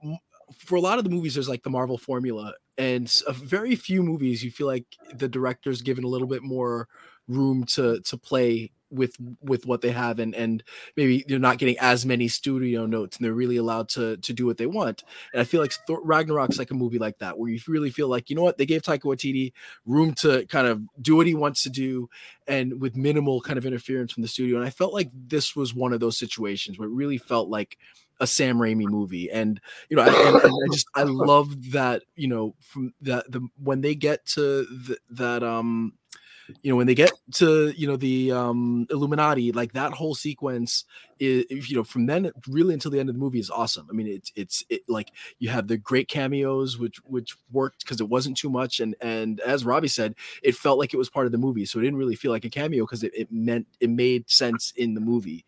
for 0.55 0.75
a 0.77 0.81
lot 0.81 0.99
of 0.99 1.03
the 1.03 1.09
movies 1.09 1.33
there's 1.33 1.49
like 1.49 1.63
the 1.63 1.69
Marvel 1.69 1.97
formula 1.97 2.53
and 2.77 3.11
very 3.31 3.75
few 3.75 4.03
movies 4.03 4.43
you 4.43 4.51
feel 4.51 4.67
like 4.67 4.85
the 5.15 5.27
director's 5.27 5.81
given 5.81 6.03
a 6.03 6.07
little 6.07 6.27
bit 6.27 6.43
more 6.43 6.87
room 7.27 7.65
to 7.65 7.99
to 8.01 8.15
play 8.15 8.71
with 8.91 9.15
with 9.41 9.65
what 9.65 9.81
they 9.81 9.91
have 9.91 10.19
and 10.19 10.33
and 10.35 10.63
maybe 10.97 11.23
they're 11.27 11.39
not 11.39 11.57
getting 11.57 11.77
as 11.79 12.05
many 12.05 12.27
studio 12.27 12.85
notes 12.85 13.17
and 13.17 13.25
they're 13.25 13.33
really 13.33 13.57
allowed 13.57 13.89
to 13.89 14.17
to 14.17 14.33
do 14.33 14.45
what 14.45 14.57
they 14.57 14.65
want. 14.65 15.03
And 15.33 15.41
i 15.41 15.43
feel 15.43 15.61
like 15.61 15.73
Thor, 15.87 16.01
ragnarok's 16.03 16.59
like 16.59 16.71
a 16.71 16.75
movie 16.75 16.99
like 16.99 17.19
that 17.19 17.37
where 17.37 17.49
you 17.49 17.59
really 17.67 17.89
feel 17.89 18.07
like 18.07 18.29
you 18.29 18.35
know 18.35 18.43
what? 18.43 18.57
They 18.57 18.65
gave 18.65 18.81
taika 18.81 19.01
waititi 19.01 19.53
room 19.85 20.13
to 20.15 20.45
kind 20.47 20.67
of 20.67 20.81
do 21.01 21.15
what 21.15 21.27
he 21.27 21.35
wants 21.35 21.63
to 21.63 21.69
do 21.69 22.09
and 22.47 22.81
with 22.81 22.95
minimal 22.95 23.41
kind 23.41 23.57
of 23.57 23.65
interference 23.65 24.13
from 24.13 24.23
the 24.23 24.27
studio. 24.29 24.57
And 24.57 24.65
i 24.65 24.69
felt 24.69 24.93
like 24.93 25.09
this 25.13 25.55
was 25.55 25.73
one 25.73 25.93
of 25.93 25.99
those 25.99 26.17
situations 26.17 26.77
where 26.77 26.87
it 26.87 26.93
really 26.93 27.17
felt 27.17 27.49
like 27.49 27.77
a 28.19 28.27
Sam 28.27 28.57
Raimi 28.57 28.85
movie, 28.85 29.31
and 29.31 29.61
you 29.89 29.95
know, 29.95 30.03
I, 30.03 30.07
and, 30.07 30.35
and 30.35 30.51
I 30.51 30.73
just 30.73 30.87
I 30.95 31.03
love 31.03 31.71
that 31.71 32.03
you 32.15 32.27
know 32.27 32.55
from 32.59 32.93
that 33.01 33.31
the 33.31 33.47
when 33.61 33.81
they 33.81 33.95
get 33.95 34.25
to 34.27 34.65
the, 34.65 34.97
that 35.11 35.43
um 35.43 35.93
you 36.61 36.71
know 36.71 36.75
when 36.75 36.87
they 36.87 36.95
get 36.95 37.11
to 37.33 37.69
you 37.71 37.87
know 37.87 37.95
the 37.95 38.31
um 38.31 38.87
illuminati 38.89 39.51
like 39.51 39.73
that 39.73 39.93
whole 39.93 40.15
sequence 40.15 40.85
is 41.19 41.69
you 41.69 41.75
know 41.75 41.83
from 41.83 42.05
then 42.05 42.31
really 42.47 42.73
until 42.73 42.91
the 42.91 42.99
end 42.99 43.09
of 43.09 43.15
the 43.15 43.19
movie 43.19 43.39
is 43.39 43.49
awesome. 43.49 43.87
I 43.89 43.93
mean 43.93 44.07
it's 44.07 44.31
it's 44.35 44.63
it, 44.69 44.81
like 44.87 45.11
you 45.39 45.49
have 45.49 45.67
the 45.67 45.77
great 45.77 46.07
cameos 46.07 46.77
which 46.77 46.97
which 47.05 47.35
worked 47.51 47.79
because 47.83 48.01
it 48.01 48.09
wasn't 48.09 48.37
too 48.37 48.49
much 48.49 48.79
and 48.79 48.95
and 49.01 49.39
as 49.41 49.65
robbie 49.65 49.87
said 49.87 50.15
it 50.43 50.55
felt 50.55 50.79
like 50.79 50.93
it 50.93 50.97
was 50.97 51.09
part 51.09 51.25
of 51.25 51.31
the 51.31 51.37
movie 51.37 51.65
so 51.65 51.79
it 51.79 51.83
didn't 51.83 51.99
really 51.99 52.15
feel 52.15 52.31
like 52.31 52.45
a 52.45 52.49
cameo 52.49 52.83
because 52.83 53.03
it, 53.03 53.11
it 53.15 53.31
meant 53.31 53.67
it 53.79 53.89
made 53.89 54.29
sense 54.29 54.73
in 54.75 54.93
the 54.93 55.01
movie. 55.01 55.45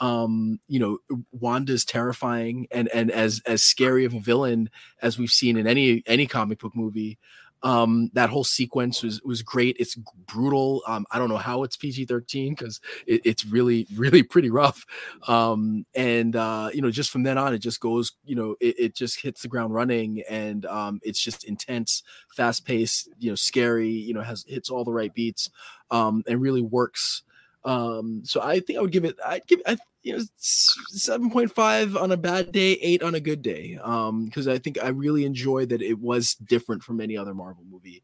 Um 0.00 0.58
you 0.68 0.80
know 0.80 0.98
wanda's 1.32 1.84
terrifying 1.84 2.66
and 2.70 2.88
and 2.88 3.10
as 3.10 3.40
as 3.46 3.62
scary 3.62 4.04
of 4.04 4.14
a 4.14 4.20
villain 4.20 4.70
as 5.00 5.18
we've 5.18 5.30
seen 5.30 5.56
in 5.56 5.66
any 5.66 6.02
any 6.06 6.26
comic 6.26 6.58
book 6.58 6.74
movie 6.74 7.18
Um, 7.62 8.10
that 8.14 8.30
whole 8.30 8.44
sequence 8.44 9.02
was 9.02 9.22
was 9.22 9.42
great. 9.42 9.76
It's 9.78 9.94
brutal. 10.26 10.82
Um, 10.86 11.06
I 11.10 11.18
don't 11.18 11.28
know 11.28 11.36
how 11.36 11.62
it's 11.62 11.76
PG 11.76 12.06
thirteen 12.06 12.54
because 12.54 12.80
it, 13.06 13.20
it's 13.24 13.44
really 13.44 13.86
really 13.94 14.22
pretty 14.22 14.50
rough. 14.50 14.84
Um, 15.28 15.86
and 15.94 16.34
uh, 16.34 16.70
you 16.74 16.82
know, 16.82 16.90
just 16.90 17.10
from 17.10 17.22
then 17.22 17.38
on, 17.38 17.54
it 17.54 17.58
just 17.58 17.80
goes. 17.80 18.12
You 18.24 18.36
know, 18.36 18.56
it, 18.60 18.74
it 18.78 18.94
just 18.94 19.20
hits 19.20 19.42
the 19.42 19.48
ground 19.48 19.72
running, 19.74 20.22
and 20.28 20.66
um, 20.66 21.00
it's 21.02 21.22
just 21.22 21.44
intense, 21.44 22.02
fast 22.34 22.64
paced. 22.64 23.08
You 23.18 23.30
know, 23.30 23.36
scary. 23.36 23.90
You 23.90 24.14
know, 24.14 24.22
has 24.22 24.44
hits 24.48 24.70
all 24.70 24.84
the 24.84 24.92
right 24.92 25.14
beats, 25.14 25.50
um, 25.90 26.22
and 26.26 26.40
really 26.40 26.62
works. 26.62 27.22
Um, 27.64 28.22
so 28.24 28.40
I 28.40 28.60
think 28.60 28.78
I 28.78 28.82
would 28.82 28.92
give 28.92 29.04
it. 29.04 29.16
I'd 29.24 29.46
give. 29.46 29.60
I, 29.66 29.76
you 30.02 30.16
know, 30.16 30.24
seven 30.36 31.30
point 31.30 31.52
five 31.52 31.96
on 31.96 32.10
a 32.10 32.16
bad 32.16 32.50
day, 32.50 32.72
eight 32.72 33.02
on 33.02 33.14
a 33.14 33.20
good 33.20 33.40
day. 33.40 33.78
Um, 33.82 34.24
because 34.24 34.48
I 34.48 34.58
think 34.58 34.82
I 34.82 34.88
really 34.88 35.24
enjoyed 35.24 35.68
that 35.68 35.82
it 35.82 35.98
was 35.98 36.34
different 36.34 36.82
from 36.82 37.00
any 37.00 37.16
other 37.16 37.34
Marvel 37.34 37.64
movie. 37.70 38.02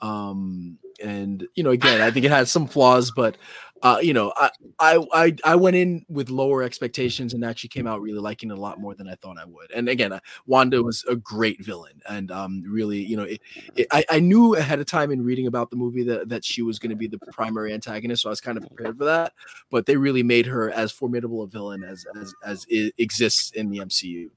Um, 0.00 0.78
and 1.02 1.46
you 1.54 1.62
know, 1.62 1.70
again, 1.70 2.00
I 2.00 2.10
think 2.10 2.26
it 2.26 2.30
has 2.30 2.50
some 2.50 2.66
flaws, 2.66 3.10
but 3.10 3.36
uh, 3.82 3.98
you 4.02 4.12
know, 4.12 4.32
I, 4.36 4.50
I 4.78 5.06
I 5.12 5.36
I 5.44 5.56
went 5.56 5.76
in 5.76 6.04
with 6.08 6.28
lower 6.28 6.62
expectations 6.62 7.32
and 7.32 7.44
actually 7.44 7.70
came 7.70 7.86
out 7.86 8.02
really 8.02 8.18
liking 8.18 8.50
it 8.50 8.58
a 8.58 8.60
lot 8.60 8.78
more 8.78 8.94
than 8.94 9.08
I 9.08 9.14
thought 9.14 9.38
I 9.38 9.46
would. 9.46 9.70
And 9.70 9.88
again, 9.88 10.12
uh, 10.12 10.20
Wanda 10.46 10.82
was 10.82 11.02
a 11.08 11.16
great 11.16 11.64
villain, 11.64 12.02
and 12.08 12.30
um, 12.30 12.62
really, 12.66 12.98
you 12.98 13.16
know, 13.16 13.22
it, 13.22 13.40
it, 13.76 13.86
I 13.90 14.04
I 14.10 14.20
knew 14.20 14.54
ahead 14.54 14.80
of 14.80 14.86
time 14.86 15.10
in 15.10 15.22
reading 15.22 15.46
about 15.46 15.70
the 15.70 15.76
movie 15.76 16.04
that 16.04 16.28
that 16.28 16.44
she 16.44 16.60
was 16.60 16.78
going 16.78 16.90
to 16.90 16.96
be 16.96 17.06
the 17.06 17.18
primary 17.32 17.72
antagonist, 17.72 18.22
so 18.22 18.28
I 18.28 18.32
was 18.32 18.40
kind 18.40 18.58
of 18.58 18.66
prepared 18.66 18.98
for 18.98 19.04
that. 19.06 19.32
But 19.70 19.86
they 19.86 19.96
really 19.96 20.22
made 20.22 20.46
her 20.46 20.70
as 20.70 20.92
formidable 20.92 21.42
a 21.42 21.46
villain 21.46 21.82
as 21.82 22.04
as 22.20 22.34
as 22.44 22.66
it 22.68 22.94
exists 22.98 23.52
in 23.52 23.70
the 23.70 23.78
MCU. 23.78 24.28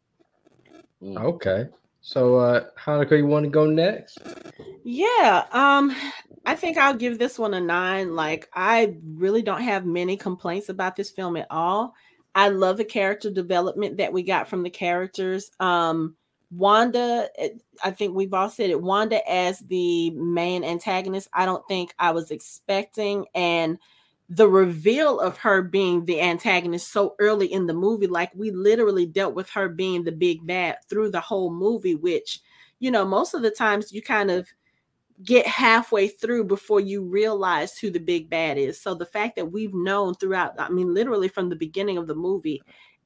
Okay. 1.03 1.67
So, 2.05 2.35
uh, 2.35 2.65
Hanukkah, 2.77 3.17
you 3.17 3.25
want 3.25 3.45
to 3.45 3.49
go 3.49 3.65
next? 3.65 4.17
Yeah. 4.83 5.45
Um, 5.51 5.95
I 6.45 6.53
think 6.53 6.77
I'll 6.77 6.93
give 6.93 7.17
this 7.17 7.39
one 7.39 7.53
a 7.53 7.61
nine. 7.61 8.13
Like, 8.13 8.49
I 8.53 8.97
really 9.15 9.41
don't 9.41 9.61
have 9.61 9.85
many 9.85 10.17
complaints 10.17 10.67
about 10.67 10.97
this 10.97 11.09
film 11.09 11.37
at 11.37 11.47
all. 11.49 11.95
I 12.35 12.49
love 12.49 12.75
the 12.75 12.83
character 12.83 13.31
development 13.31 13.95
that 13.97 14.11
we 14.11 14.21
got 14.21 14.49
from 14.49 14.63
the 14.63 14.69
characters. 14.69 15.49
Um, 15.61 16.17
Wanda, 16.51 17.29
I 17.83 17.91
think 17.91 18.13
we've 18.13 18.33
all 18.33 18.49
said 18.49 18.69
it. 18.69 18.81
Wanda 18.81 19.25
as 19.31 19.59
the 19.59 20.09
main 20.11 20.65
antagonist, 20.65 21.29
I 21.33 21.45
don't 21.45 21.65
think 21.69 21.95
I 21.99 22.11
was 22.11 22.31
expecting. 22.31 23.25
And 23.33 23.77
the 24.35 24.47
reveal 24.47 25.19
of 25.19 25.37
her 25.37 25.61
being 25.61 26.05
the 26.05 26.19
antagonist 26.19 26.91
so 26.91 27.15
early 27.19 27.51
in 27.51 27.67
the 27.67 27.73
movie 27.73 28.07
like 28.07 28.31
we 28.33 28.49
literally 28.51 29.05
dealt 29.05 29.35
with 29.35 29.49
her 29.49 29.69
being 29.69 30.03
the 30.03 30.11
big 30.11 30.45
bad 30.47 30.77
through 30.89 31.09
the 31.09 31.19
whole 31.19 31.53
movie 31.53 31.95
which 31.95 32.39
you 32.79 32.89
know 32.89 33.05
most 33.05 33.33
of 33.33 33.43
the 33.43 33.51
times 33.51 33.91
you 33.91 34.01
kind 34.01 34.31
of 34.31 34.47
get 35.23 35.45
halfway 35.45 36.07
through 36.07 36.43
before 36.43 36.79
you 36.79 37.03
realize 37.03 37.77
who 37.77 37.91
the 37.91 37.99
big 37.99 38.29
bad 38.29 38.57
is. 38.57 38.81
So 38.81 38.95
the 38.95 39.05
fact 39.05 39.35
that 39.35 39.51
we've 39.51 39.73
known 39.73 40.15
throughout 40.15 40.59
i 40.59 40.69
mean 40.69 40.93
literally 40.93 41.27
from 41.27 41.49
the 41.49 41.55
beginning 41.55 41.97
of 41.97 42.07
the 42.07 42.15
movie 42.15 42.61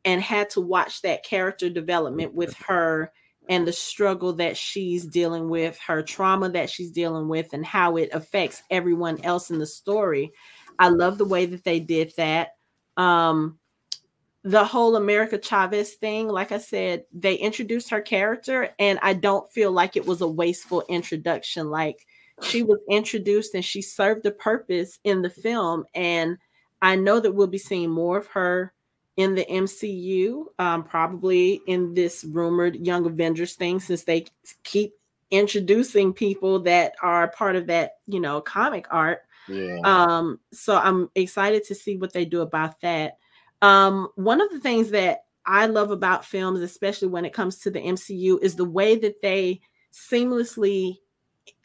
and 0.06 0.22
had 0.22 0.50
to 0.52 0.62
watch 0.62 1.02
that 1.02 1.26
character 1.26 1.70
development 1.70 2.34
with 2.34 2.54
her 2.56 3.12
and 3.50 3.68
the 3.68 3.74
struggle 3.74 4.34
that 4.34 4.58
she's 4.58 5.06
dealing 5.06 5.50
with 5.50 5.78
her 5.80 6.02
trauma 6.02 6.50
that 6.50 6.70
she's 6.70 6.92
dealing 6.92 7.28
with 7.28 7.54
and 7.54 7.66
how 7.66 7.98
it 7.98 8.10
affects 8.14 8.64
everyone 8.70 9.20
else 9.24 9.50
in 9.50 9.58
the 9.58 9.66
story 9.66 10.32
I 10.80 10.90
love 10.90 11.18
the 11.18 11.26
way 11.26 11.46
that 11.46 11.64
they 11.64 11.80
did 11.80 12.14
that. 12.18 12.56
Um, 12.96 13.60
the 14.44 14.64
whole 14.64 14.96
America 14.96 15.38
Chavez 15.38 15.96
thing, 15.96 16.28
like 16.28 16.52
I 16.52 16.58
said, 16.58 17.06
they 17.12 17.36
introduced 17.36 17.90
her 17.90 18.02
character, 18.02 18.70
and 18.80 18.98
I 19.02 19.14
don't 19.14 19.52
feel 19.52 19.72
like 19.72 19.98
it 19.98 20.06
was 20.06 20.22
a 20.22 20.28
wasteful 20.28 20.84
introduction. 20.88 21.70
Like 21.70 22.06
she 22.44 22.64
was 22.64 22.80
introduced 22.90 23.56
and 23.56 23.66
she 23.66 23.82
served 23.82 24.26
a 24.26 24.32
purpose 24.32 25.00
in 25.04 25.22
the 25.22 25.30
film. 25.30 25.86
And 25.96 26.38
I 26.82 26.96
know 26.96 27.20
that 27.20 27.32
we'll 27.32 27.48
be 27.48 27.58
seeing 27.58 27.90
more 27.90 28.18
of 28.18 28.28
her 28.28 28.74
in 29.16 29.34
the 29.34 29.46
MCU, 29.46 30.46
um, 30.60 30.84
probably 30.84 31.60
in 31.68 31.96
this 31.96 32.24
rumored 32.24 32.76
Young 32.76 33.06
Avengers 33.08 33.56
thing, 33.56 33.80
since 33.80 34.04
they 34.04 34.26
keep 34.64 34.94
introducing 35.32 36.14
people 36.14 36.60
that 36.60 36.94
are 37.02 37.28
part 37.30 37.56
of 37.56 37.68
that, 37.68 37.94
you 38.06 38.20
know, 38.20 38.40
comic 38.40 38.86
art. 38.92 39.22
Yeah. 39.48 39.80
Um, 39.84 40.40
so 40.52 40.78
I'm 40.78 41.10
excited 41.16 41.64
to 41.66 41.76
see 41.76 41.98
what 41.98 42.14
they 42.14 42.26
do 42.26 42.42
about 42.42 42.80
that. 42.82 43.18
Um, 43.62 44.10
one 44.16 44.42
of 44.42 44.50
the 44.52 44.60
things 44.60 44.92
that 44.92 45.26
I 45.46 45.66
love 45.66 45.92
about 45.92 46.26
films, 46.26 46.60
especially 46.62 47.08
when 47.08 47.26
it 47.26 47.34
comes 47.34 47.58
to 47.60 47.72
the 47.72 47.80
MCU, 47.80 48.42
is 48.42 48.56
the 48.56 48.66
way 48.66 48.98
that 48.98 49.22
they 49.22 49.62
seamlessly 49.94 50.98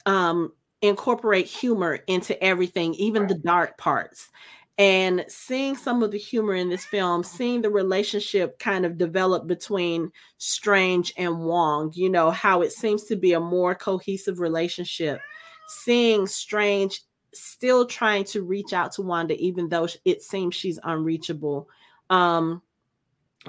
um, 0.06 0.52
incorporate 0.80 1.46
humor 1.46 2.00
into 2.06 2.40
everything, 2.42 2.94
even 2.94 3.26
the 3.26 3.34
dark 3.34 3.76
parts. 3.78 4.30
And 4.78 5.24
seeing 5.28 5.76
some 5.76 6.02
of 6.02 6.12
the 6.12 6.18
humor 6.18 6.54
in 6.54 6.70
this 6.70 6.84
film, 6.84 7.22
seeing 7.22 7.60
the 7.60 7.70
relationship 7.70 8.58
kind 8.58 8.86
of 8.86 8.96
develop 8.96 9.46
between 9.46 10.10
Strange 10.38 11.12
and 11.18 11.40
Wong, 11.40 11.92
you 11.94 12.08
know, 12.08 12.30
how 12.30 12.62
it 12.62 12.72
seems 12.72 13.04
to 13.04 13.16
be 13.16 13.34
a 13.34 13.40
more 13.40 13.74
cohesive 13.74 14.40
relationship. 14.40 15.20
Seeing 15.68 16.26
Strange 16.26 17.02
still 17.34 17.86
trying 17.86 18.24
to 18.24 18.42
reach 18.42 18.72
out 18.72 18.92
to 18.92 19.02
Wanda, 19.02 19.36
even 19.36 19.68
though 19.68 19.88
it 20.04 20.22
seems 20.22 20.54
she's 20.54 20.78
unreachable. 20.84 21.68
Um, 22.10 22.62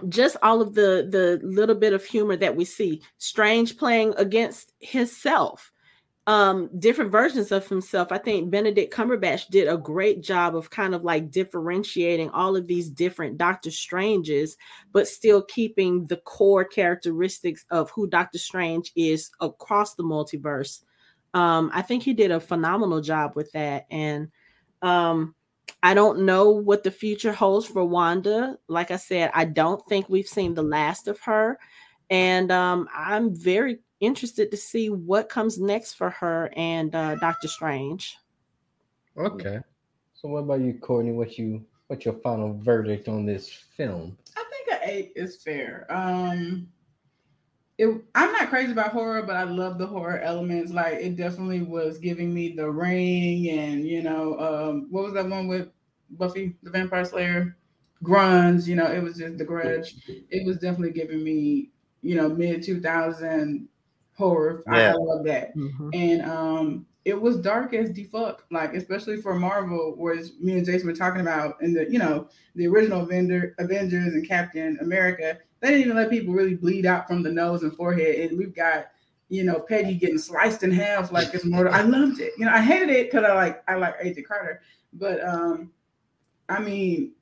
just 0.09 0.37
all 0.41 0.61
of 0.61 0.73
the 0.73 1.07
the 1.09 1.39
little 1.43 1.75
bit 1.75 1.93
of 1.93 2.03
humor 2.03 2.35
that 2.37 2.55
we 2.55 2.65
see. 2.65 3.01
Strange 3.17 3.77
playing 3.77 4.13
against 4.17 4.73
himself, 4.79 5.71
um, 6.25 6.69
different 6.79 7.11
versions 7.11 7.51
of 7.51 7.67
himself. 7.67 8.11
I 8.11 8.17
think 8.17 8.49
Benedict 8.49 8.93
Cumberbatch 8.93 9.49
did 9.49 9.67
a 9.67 9.77
great 9.77 10.21
job 10.21 10.55
of 10.55 10.69
kind 10.69 10.95
of 10.95 11.03
like 11.03 11.31
differentiating 11.31 12.29
all 12.29 12.55
of 12.55 12.65
these 12.65 12.89
different 12.89 13.37
Doctor 13.37 13.69
Stranges, 13.69 14.57
but 14.93 15.07
still 15.07 15.43
keeping 15.43 16.05
the 16.07 16.17
core 16.17 16.65
characteristics 16.65 17.65
of 17.69 17.91
who 17.91 18.07
Doctor 18.07 18.39
Strange 18.39 18.91
is 18.95 19.29
across 19.41 19.95
the 19.95 20.03
multiverse. 20.03 20.81
Um, 21.33 21.71
I 21.73 21.81
think 21.81 22.03
he 22.03 22.13
did 22.13 22.31
a 22.31 22.39
phenomenal 22.39 23.01
job 23.01 23.35
with 23.35 23.51
that. 23.53 23.85
And 23.89 24.29
um, 24.81 25.35
I 25.81 25.93
don't 25.93 26.25
know 26.25 26.51
what 26.51 26.83
the 26.83 26.91
future 26.91 27.33
holds 27.33 27.65
for 27.65 27.83
Wanda. 27.83 28.57
Like 28.67 28.91
I 28.91 28.97
said, 28.97 29.31
I 29.33 29.45
don't 29.45 29.85
think 29.87 30.09
we've 30.09 30.27
seen 30.27 30.53
the 30.53 30.63
last 30.63 31.07
of 31.07 31.19
her. 31.21 31.57
And 32.09 32.51
um, 32.51 32.87
I'm 32.93 33.35
very 33.35 33.79
interested 33.99 34.51
to 34.51 34.57
see 34.57 34.89
what 34.89 35.29
comes 35.29 35.59
next 35.59 35.93
for 35.93 36.09
her 36.09 36.51
and 36.55 36.93
uh, 36.93 37.15
Doctor 37.15 37.47
Strange. 37.47 38.17
Okay. 39.17 39.59
So 40.13 40.29
what 40.29 40.39
about 40.39 40.61
you, 40.61 40.73
Courtney? 40.75 41.11
What 41.11 41.37
you 41.37 41.65
what's 41.87 42.05
your 42.05 42.15
final 42.15 42.57
verdict 42.61 43.07
on 43.07 43.25
this 43.25 43.49
film? 43.49 44.17
I 44.37 44.43
think 44.43 44.81
an 44.81 44.89
eight 44.89 45.11
is 45.15 45.35
fair. 45.35 45.85
Um 45.89 46.67
it 47.77 47.87
I'm 48.13 48.31
not 48.31 48.49
crazy 48.49 48.71
about 48.71 48.91
horror, 48.91 49.23
but 49.23 49.35
I 49.35 49.43
love 49.43 49.77
the 49.77 49.87
horror 49.87 50.19
elements. 50.19 50.71
Like 50.71 50.95
it 50.95 51.15
definitely 51.15 51.61
was 51.61 51.97
giving 51.97 52.33
me 52.33 52.53
the 52.53 52.69
ring 52.69 53.49
and 53.49 53.87
you 53.87 54.03
know, 54.03 54.39
um, 54.39 54.87
what 54.91 55.03
was 55.03 55.13
that 55.13 55.27
one 55.27 55.47
with 55.47 55.69
Buffy 56.11 56.55
the 56.61 56.69
Vampire 56.69 57.05
Slayer? 57.05 57.57
Grunge, 58.03 58.67
you 58.67 58.75
know, 58.75 58.91
it 58.91 59.01
was 59.01 59.17
just 59.17 59.37
the 59.37 59.45
grudge. 59.45 59.95
It 60.07 60.45
was 60.45 60.57
definitely 60.57 60.91
giving 60.91 61.23
me, 61.23 61.69
you 62.01 62.15
know, 62.15 62.29
mid 62.29 62.61
2000 62.61 63.67
horror. 64.15 64.63
Yeah. 64.67 64.91
I 64.91 64.93
love 64.93 65.23
that. 65.25 65.55
Mm-hmm. 65.55 65.89
And 65.93 66.21
um 66.23 66.85
it 67.05 67.19
was 67.19 67.37
dark 67.37 67.73
as 67.73 67.89
defuck, 67.89 68.39
like 68.49 68.73
especially 68.75 69.17
for 69.17 69.35
Marvel, 69.35 69.93
whereas 69.97 70.33
me 70.39 70.53
and 70.53 70.65
Jason 70.65 70.87
were 70.87 70.95
talking 70.95 71.19
about 71.19 71.61
in 71.61 71.73
the, 71.73 71.89
you 71.91 71.99
know, 71.99 72.29
the 72.55 72.65
original 72.67 73.01
Avenger, 73.01 73.55
Avengers 73.59 74.13
and 74.13 74.25
Captain 74.25 74.77
America, 74.79 75.39
they 75.63 75.69
didn't 75.69 75.85
even 75.85 75.95
let 75.95 76.09
people 76.09 76.33
really 76.33 76.55
bleed 76.55 76.85
out 76.85 77.07
from 77.07 77.23
the 77.23 77.31
nose 77.31 77.63
and 77.63 77.73
forehead. 77.73 78.29
And 78.29 78.37
we've 78.37 78.53
got, 78.53 78.87
you 79.29 79.45
know, 79.45 79.61
Peggy 79.61 79.95
getting 79.95 80.17
sliced 80.17 80.61
in 80.61 80.71
half 80.71 81.09
like 81.09 81.33
it's 81.33 81.45
murder. 81.45 81.71
I 81.71 81.83
loved 81.83 82.19
it. 82.19 82.33
You 82.37 82.45
know, 82.45 82.51
I 82.51 82.61
hated 82.61 82.89
it 82.89 83.09
because 83.09 83.23
I 83.25 83.33
like 83.33 83.63
I 83.69 83.75
like 83.75 83.95
Agent 84.01 84.27
Carter. 84.27 84.61
But 84.91 85.23
um, 85.25 85.71
I 86.49 86.59
mean, 86.59 87.13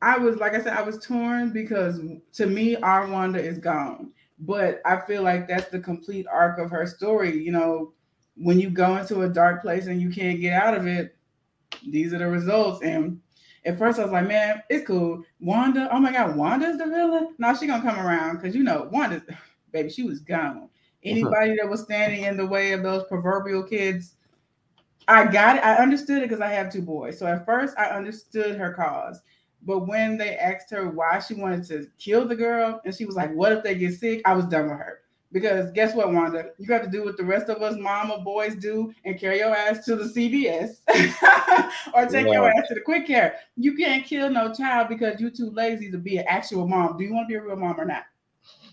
I 0.00 0.16
was 0.16 0.36
like 0.36 0.54
I 0.54 0.62
said, 0.62 0.78
I 0.78 0.82
was 0.82 1.04
torn 1.04 1.50
because 1.50 2.00
to 2.32 2.46
me, 2.46 2.76
our 2.76 3.06
Wanda 3.06 3.38
is 3.38 3.58
gone. 3.58 4.12
But 4.38 4.80
I 4.86 5.00
feel 5.00 5.22
like 5.22 5.46
that's 5.46 5.68
the 5.68 5.78
complete 5.78 6.26
arc 6.32 6.58
of 6.58 6.70
her 6.70 6.86
story. 6.86 7.36
You 7.36 7.52
know, 7.52 7.92
when 8.34 8.58
you 8.58 8.70
go 8.70 8.96
into 8.96 9.22
a 9.22 9.28
dark 9.28 9.60
place 9.60 9.88
and 9.88 10.00
you 10.00 10.08
can't 10.08 10.40
get 10.40 10.54
out 10.54 10.74
of 10.74 10.86
it, 10.86 11.14
these 11.86 12.14
are 12.14 12.18
the 12.18 12.28
results. 12.28 12.82
And 12.82 13.20
at 13.64 13.78
first 13.78 13.98
I 13.98 14.02
was 14.02 14.12
like, 14.12 14.28
man, 14.28 14.62
it's 14.68 14.86
cool. 14.86 15.22
Wanda, 15.40 15.88
oh 15.92 15.98
my 15.98 16.12
God, 16.12 16.36
Wanda's 16.36 16.78
the 16.78 16.86
villain? 16.86 17.34
No, 17.38 17.54
she 17.54 17.66
gonna 17.66 17.82
come 17.82 17.98
around 17.98 18.36
because 18.36 18.54
you 18.54 18.62
know, 18.62 18.88
Wanda, 18.92 19.22
baby, 19.72 19.90
she 19.90 20.02
was 20.02 20.20
gone. 20.20 20.56
Uh-huh. 20.56 20.66
Anybody 21.04 21.56
that 21.56 21.68
was 21.68 21.82
standing 21.82 22.24
in 22.24 22.36
the 22.36 22.46
way 22.46 22.72
of 22.72 22.82
those 22.82 23.04
proverbial 23.04 23.62
kids, 23.62 24.14
I 25.06 25.26
got 25.26 25.56
it. 25.56 25.64
I 25.64 25.76
understood 25.76 26.18
it 26.18 26.28
because 26.28 26.40
I 26.40 26.48
have 26.48 26.72
two 26.72 26.82
boys. 26.82 27.18
So 27.18 27.26
at 27.26 27.46
first 27.46 27.78
I 27.78 27.86
understood 27.86 28.56
her 28.56 28.72
cause. 28.72 29.22
But 29.62 29.86
when 29.86 30.18
they 30.18 30.36
asked 30.36 30.70
her 30.70 30.88
why 30.90 31.18
she 31.18 31.34
wanted 31.34 31.64
to 31.68 31.88
kill 31.98 32.26
the 32.26 32.36
girl, 32.36 32.80
and 32.84 32.94
she 32.94 33.04
was 33.04 33.16
like, 33.16 33.32
What 33.34 33.52
if 33.52 33.62
they 33.62 33.74
get 33.74 33.94
sick? 33.94 34.22
I 34.24 34.34
was 34.34 34.46
done 34.46 34.68
with 34.68 34.78
her. 34.78 35.00
Because 35.30 35.70
guess 35.72 35.94
what, 35.94 36.12
Wanda? 36.12 36.50
You 36.58 36.66
got 36.66 36.82
to 36.82 36.90
do 36.90 37.04
what 37.04 37.18
the 37.18 37.24
rest 37.24 37.50
of 37.50 37.62
us 37.62 37.76
mama 37.78 38.20
boys 38.20 38.54
do 38.54 38.94
and 39.04 39.20
carry 39.20 39.38
your 39.38 39.54
ass 39.54 39.84
to 39.84 39.94
the 39.94 40.04
CVS 40.04 40.80
or 41.94 42.06
take 42.06 42.32
your 42.32 42.48
ass 42.48 42.68
to 42.68 42.74
the 42.74 42.80
quick 42.80 43.06
care. 43.06 43.36
You 43.56 43.76
can't 43.76 44.06
kill 44.06 44.30
no 44.30 44.54
child 44.54 44.88
because 44.88 45.20
you're 45.20 45.30
too 45.30 45.50
lazy 45.50 45.90
to 45.90 45.98
be 45.98 46.16
an 46.16 46.24
actual 46.26 46.66
mom. 46.66 46.96
Do 46.96 47.04
you 47.04 47.12
want 47.12 47.28
to 47.28 47.32
be 47.32 47.34
a 47.34 47.42
real 47.42 47.56
mom 47.56 47.78
or 47.78 47.84
not? 47.84 48.04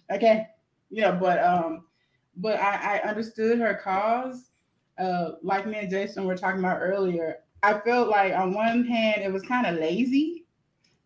Okay. 0.10 0.48
Yeah, 0.90 1.12
but 1.12 1.44
um, 1.44 1.86
but 2.38 2.60
I, 2.60 3.00
I 3.00 3.10
understood 3.10 3.60
her 3.60 3.74
cause. 3.74 4.52
Uh, 4.98 5.32
like 5.44 5.68
me 5.68 5.78
and 5.78 5.90
Jason 5.90 6.24
were 6.24 6.38
talking 6.38 6.60
about 6.60 6.80
earlier, 6.80 7.40
I 7.64 7.80
felt 7.80 8.08
like 8.08 8.34
on 8.34 8.54
one 8.54 8.86
hand 8.86 9.24
it 9.24 9.34
was 9.34 9.44
kind 9.44 9.66
of 9.66 9.76
lazy 9.76 10.46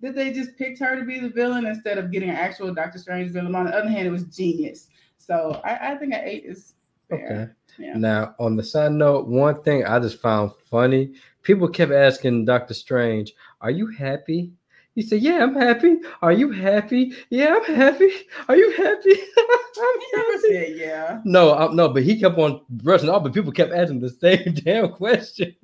that 0.02 0.16
they 0.16 0.32
just 0.32 0.58
picked 0.58 0.80
her 0.80 0.96
to 0.96 1.06
be 1.06 1.20
the 1.20 1.30
villain 1.30 1.66
instead 1.66 1.98
of 1.98 2.12
getting 2.12 2.30
an 2.30 2.36
actual 2.36 2.74
Doctor 2.74 3.00
Strange 3.00 3.32
villain. 3.32 3.56
On 3.56 3.66
the 3.66 3.76
other 3.76 3.90
hand, 3.90 4.08
it 4.08 4.12
was 4.12 4.24
genius. 4.26 4.90
So 5.20 5.62
I, 5.64 5.92
I 5.92 5.96
think 5.96 6.14
an 6.14 6.22
eight 6.24 6.46
is 6.46 6.74
fair. 7.10 7.56
Okay. 7.78 7.84
Yeah. 7.86 7.94
Now, 7.98 8.36
on 8.40 8.56
the 8.56 8.64
side 8.64 8.92
note, 8.94 9.28
one 9.28 9.62
thing 9.62 9.86
I 9.86 10.00
just 10.00 10.20
found 10.22 10.52
funny, 10.70 11.14
people 11.44 11.68
kept 11.68 11.92
asking 11.92 12.46
Doctor 12.46 12.74
Strange, 12.74 13.34
"Are 13.62 13.72
you 13.72 13.88
happy?" 13.88 14.52
He 14.96 15.02
said, 15.04 15.22
"Yeah, 15.22 15.44
I'm 15.44 15.54
happy. 15.56 15.98
Are 16.22 16.32
you 16.34 16.52
happy? 16.52 17.14
Yeah, 17.30 17.56
I'm 17.62 17.76
happy. 17.76 18.10
Are 18.50 18.56
you 18.58 18.72
happy? 18.72 19.12
I'm 19.38 20.00
He 20.00 20.18
happy." 20.18 20.40
said 20.42 20.78
yeah. 20.78 21.22
No, 21.24 21.54
I, 21.54 21.72
no, 21.74 21.90
but 21.90 22.04
he 22.04 22.20
kept 22.20 22.38
on 22.38 22.62
brushing 22.70 23.10
off, 23.10 23.24
but 23.24 23.34
people 23.34 23.52
kept 23.52 23.72
asking 23.72 24.00
the 24.02 24.10
same 24.22 24.54
damn 24.56 24.90
question. 24.92 25.56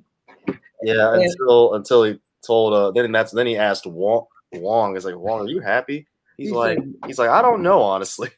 Yeah, 0.84 1.14
And- 1.14 1.23
until 1.23 1.73
until 1.73 2.03
he 2.03 2.19
told 2.45 2.73
uh 2.73 2.91
then 2.91 3.11
that's 3.11 3.32
then 3.32 3.48
he 3.48 3.57
asked 3.57 3.88
Wong 3.88 4.27
Wong, 4.53 4.95
is 4.95 5.03
like, 5.06 5.18
Wong, 5.18 5.41
are 5.41 5.49
you 5.49 5.60
happy? 5.60 6.07
He's 6.38 6.49
He 6.49 6.56
like 6.56 6.77
said- 6.77 6.94
he's 7.07 7.18
like, 7.19 7.30
I 7.30 7.41
don't 7.41 7.64
know, 7.64 7.82
honestly. 7.82 8.30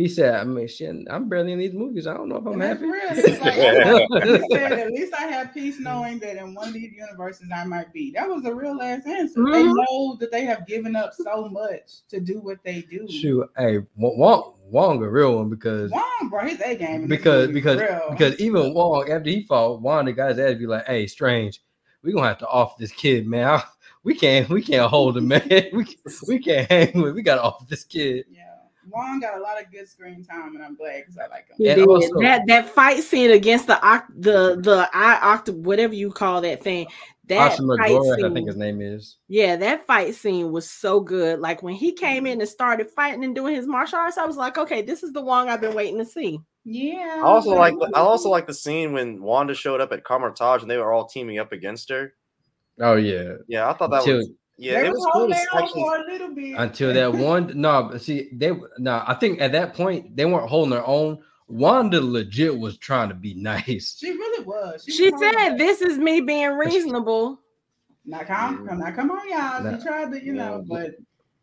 He 0.00 0.08
said, 0.08 0.34
"I 0.34 0.44
mean, 0.44 0.66
shit, 0.66 0.96
I'm 1.10 1.28
barely 1.28 1.52
in 1.52 1.58
these 1.58 1.74
movies. 1.74 2.06
I 2.06 2.14
don't 2.14 2.30
know 2.30 2.36
if 2.36 2.46
I'm 2.46 2.58
happy." 2.58 2.86
real. 2.86 3.02
Like, 3.10 3.54
he 4.24 4.38
said, 4.50 4.72
at 4.72 4.90
least 4.92 5.12
I 5.12 5.24
have 5.26 5.52
peace 5.52 5.78
knowing 5.78 6.18
that 6.20 6.36
in 6.38 6.54
one 6.54 6.68
of 6.68 6.72
these 6.74 6.92
universes 6.94 7.50
I 7.54 7.64
might 7.64 7.92
be. 7.92 8.10
That 8.12 8.26
was 8.26 8.46
a 8.46 8.54
real 8.54 8.80
ass 8.80 9.02
answer. 9.06 9.44
They 9.44 9.64
Mhm. 9.64 9.74
know 9.74 10.16
that 10.18 10.30
they 10.32 10.46
have 10.46 10.66
given 10.66 10.96
up 10.96 11.12
so 11.12 11.50
much 11.50 12.06
to 12.08 12.18
do 12.18 12.40
what 12.40 12.62
they 12.64 12.80
do. 12.80 13.06
Shoot, 13.10 13.50
hey, 13.58 13.80
Wong, 13.96 14.54
Wong, 14.70 15.02
a 15.02 15.08
real 15.10 15.36
one 15.36 15.50
because 15.50 15.90
Wong, 15.90 16.30
bro, 16.30 16.46
his 16.46 16.62
A 16.62 16.76
game. 16.76 17.06
because 17.06 17.48
because 17.50 17.82
because 18.10 18.40
even 18.40 18.72
Wong 18.72 19.10
after 19.10 19.28
he 19.28 19.42
fought 19.42 19.82
Wanda, 19.82 20.14
guys 20.14 20.38
had 20.38 20.48
to 20.54 20.56
be 20.58 20.66
like, 20.66 20.86
"Hey, 20.86 21.06
Strange, 21.08 21.62
we 22.02 22.12
gonna 22.14 22.26
have 22.28 22.38
to 22.38 22.48
off 22.48 22.78
this 22.78 22.92
kid, 22.92 23.26
man. 23.26 23.46
I- 23.46 23.64
we 24.02 24.14
can't 24.14 24.48
we 24.48 24.62
can't 24.62 24.88
hold 24.88 25.18
him, 25.18 25.28
man. 25.28 25.42
We 25.74 25.84
we 26.26 26.38
can't 26.38 26.70
hang 26.70 27.02
with. 27.02 27.14
We 27.14 27.20
gotta 27.20 27.42
off 27.42 27.68
this 27.68 27.84
kid." 27.84 28.24
yeah, 28.30 28.49
Wong 28.90 29.20
got 29.20 29.38
a 29.38 29.40
lot 29.40 29.60
of 29.60 29.70
good 29.70 29.88
screen 29.88 30.24
time, 30.24 30.54
and 30.54 30.64
I'm 30.64 30.74
glad 30.76 31.00
because 31.00 31.18
I 31.18 31.26
like 31.28 31.48
him. 31.48 31.56
He 31.58 31.68
And 31.68 31.86
also- 31.86 32.20
that 32.20 32.42
that 32.46 32.68
fight 32.68 33.02
scene 33.02 33.30
against 33.30 33.66
the 33.66 33.74
oct- 33.74 34.08
the 34.16 34.56
the 34.60 34.88
eye 34.92 35.18
octa 35.22 35.54
whatever 35.54 35.94
you 35.94 36.10
call 36.10 36.40
that 36.42 36.62
thing. 36.62 36.86
That 37.26 37.52
Shuma-Gorath, 37.52 38.24
I 38.28 38.34
think 38.34 38.48
his 38.48 38.56
name 38.56 38.80
is. 38.80 39.18
yeah, 39.28 39.54
that 39.54 39.86
fight 39.86 40.16
scene 40.16 40.50
was 40.50 40.68
so 40.68 40.98
good. 40.98 41.38
Like 41.38 41.62
when 41.62 41.74
he 41.74 41.92
came 41.92 42.26
in 42.26 42.40
and 42.40 42.48
started 42.48 42.90
fighting 42.90 43.22
and 43.22 43.36
doing 43.36 43.54
his 43.54 43.68
martial 43.68 44.00
arts, 44.00 44.18
I 44.18 44.26
was 44.26 44.36
like, 44.36 44.58
okay, 44.58 44.82
this 44.82 45.04
is 45.04 45.12
the 45.12 45.20
Wong 45.22 45.48
I've 45.48 45.60
been 45.60 45.76
waiting 45.76 45.98
to 45.98 46.04
see. 46.04 46.40
Yeah. 46.64 47.20
I 47.22 47.26
also 47.26 47.50
like 47.50 47.78
the, 47.78 47.88
I 47.94 48.00
also 48.00 48.30
like 48.30 48.48
the 48.48 48.54
scene 48.54 48.92
when 48.92 49.22
Wanda 49.22 49.54
showed 49.54 49.80
up 49.80 49.92
at 49.92 50.04
Kamar-Taj 50.04 50.62
and 50.62 50.70
they 50.70 50.76
were 50.76 50.92
all 50.92 51.06
teaming 51.06 51.38
up 51.38 51.52
against 51.52 51.88
her. 51.90 52.14
Oh 52.80 52.96
yeah. 52.96 53.34
Yeah, 53.46 53.70
I 53.70 53.74
thought 53.74 53.90
that 53.92 54.00
Until, 54.00 54.16
was 54.16 54.30
yeah, 54.60 54.80
They 54.82 54.86
it 54.88 54.90
was 54.92 54.98
was 54.98 55.04
cool 55.06 55.20
holding 55.22 55.36
to 55.36 55.56
actually 55.56 55.82
for 55.82 55.96
a 55.96 56.12
little 56.12 56.34
bit. 56.34 56.54
until 56.58 56.92
that 56.92 57.12
one 57.12 57.52
no, 57.60 57.96
see 57.96 58.28
they 58.32 58.52
no, 58.78 59.02
I 59.06 59.14
think 59.14 59.40
at 59.40 59.52
that 59.52 59.72
point 59.74 60.14
they 60.14 60.26
weren't 60.26 60.48
holding 60.48 60.70
their 60.70 60.86
own. 60.86 61.18
Wanda 61.48 62.00
legit 62.00 62.56
was 62.56 62.76
trying 62.78 63.08
to 63.08 63.14
be 63.14 63.34
nice. 63.50 63.96
She 63.98 64.10
really 64.12 64.44
was. 64.44 64.84
She 64.88 65.10
was 65.10 65.20
said, 65.20 65.56
"This 65.56 65.80
is 65.80 65.98
me 65.98 66.20
being 66.20 66.52
reasonable." 66.52 67.40
Now 68.04 68.20
come, 68.20 68.66
come, 68.68 68.78
now 68.78 68.92
come 68.92 69.10
on, 69.10 69.28
y'all. 69.28 69.62
Nah. 69.62 69.78
She 69.78 69.84
tried 69.84 70.12
to, 70.12 70.24
you 70.24 70.32
know, 70.34 70.62
but 70.68 70.92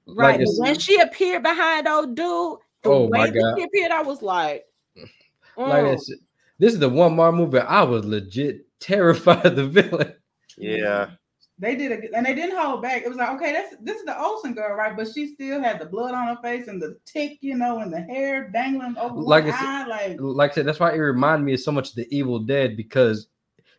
Right. 0.07 0.33
but 0.37 0.41
it's- 0.41 0.59
when 0.59 0.77
she 0.79 0.99
appeared 0.99 1.43
behind 1.43 1.87
old 1.87 2.15
dude, 2.15 2.59
the 2.83 2.89
Oh, 2.89 3.07
way 3.07 3.19
my 3.19 3.25
that 3.29 3.33
God. 3.39 3.57
she 3.57 3.63
appeared, 3.63 3.91
I 3.91 4.01
was 4.01 4.21
like, 4.21 4.65
Like 5.57 5.83
I 5.85 5.95
mm. 5.95 5.99
said, 5.99 6.17
this 6.59 6.73
is 6.73 6.79
the 6.79 6.87
one 6.89 7.15
more 7.15 7.31
movie 7.31 7.59
I 7.59 7.81
was 7.83 8.05
legit 8.05 8.65
terrified 8.79 9.45
of 9.45 9.55
the 9.55 9.67
villain. 9.67 10.13
yeah. 10.57 11.09
They 11.59 11.75
did 11.75 11.91
a, 11.91 12.15
and 12.15 12.25
they 12.25 12.35
didn't 12.35 12.55
hold 12.57 12.81
back. 12.83 13.01
It 13.03 13.07
was 13.09 13.17
like, 13.17 13.29
okay, 13.31 13.51
that's 13.51 13.75
this 13.81 13.97
is 13.97 14.05
the 14.05 14.19
Olsen 14.19 14.53
girl, 14.53 14.75
right? 14.75 14.95
But 14.95 15.07
she 15.11 15.27
still 15.33 15.61
had 15.61 15.79
the 15.79 15.85
blood 15.85 16.13
on 16.13 16.27
her 16.27 16.41
face 16.41 16.67
and 16.67 16.81
the 16.81 16.97
tick, 17.05 17.37
you 17.41 17.55
know, 17.55 17.79
and 17.79 17.91
the 17.91 18.01
hair 18.01 18.49
dangling 18.49 18.95
over 18.97 19.15
Like 19.15 19.45
one 19.45 19.53
I 19.53 19.57
said- 19.59 19.65
eye. 19.67 19.85
Like, 19.87 20.17
like 20.19 20.51
I 20.51 20.55
said, 20.55 20.65
that's 20.67 20.79
why 20.79 20.93
it 20.93 20.97
reminded 20.97 21.45
me 21.45 21.53
of 21.53 21.59
so 21.59 21.71
much 21.71 21.89
of 21.89 21.95
the 21.95 22.07
Evil 22.15 22.39
Dead 22.39 22.77
because 22.77 23.27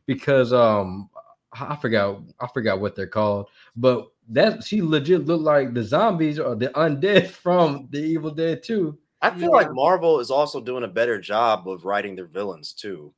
because 0.07 0.53
um 0.53 1.09
I 1.53 1.77
forgot 1.77 2.21
I 2.41 2.47
forgot 2.49 2.81
what 2.81 2.95
they're 2.97 3.07
called, 3.07 3.49
but 3.77 4.09
that 4.31 4.63
she 4.65 4.83
legit 4.83 5.25
looked 5.27 5.45
like 5.45 5.73
the 5.73 5.83
zombies 5.83 6.39
or 6.39 6.55
the 6.55 6.69
undead 6.71 7.29
from 7.45 7.89
the 7.91 7.99
Evil 8.01 8.31
Dead 8.31 8.63
too. 8.63 8.99
I 9.23 9.31
feel 9.31 9.43
Yeah. 9.43 9.49
like 9.49 9.73
Marvel 9.73 10.21
is 10.21 10.31
also 10.31 10.61
doing 10.61 10.85
a 10.85 10.89
better 10.89 11.21
job 11.21 11.69
of 11.69 11.85
writing 11.85 12.15
their 12.17 12.27
villains 12.27 12.73
too. 12.73 13.13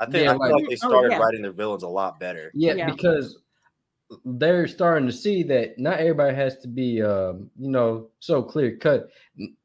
I 0.00 0.04
think 0.06 0.24
Yeah, 0.24 0.30
I 0.30 0.32
feel 0.32 0.38
like- 0.40 0.52
like 0.52 0.68
they 0.68 0.74
Oh, 0.82 0.88
started 0.88 1.12
yeah. 1.12 1.18
writing 1.18 1.42
their 1.42 1.52
villains 1.52 1.82
a 1.82 1.88
lot 1.88 2.18
better. 2.20 2.50
Yeah, 2.54 2.74
Yeah. 2.74 2.90
because 2.90 3.38
they're 4.24 4.66
starting 4.66 5.06
to 5.06 5.12
see 5.12 5.42
that 5.44 5.78
not 5.78 5.98
everybody 5.98 6.34
has 6.34 6.56
to 6.58 6.68
be 6.68 7.02
um 7.02 7.50
you 7.58 7.70
know 7.70 8.08
so 8.20 8.42
clear 8.42 8.76
cut. 8.76 9.08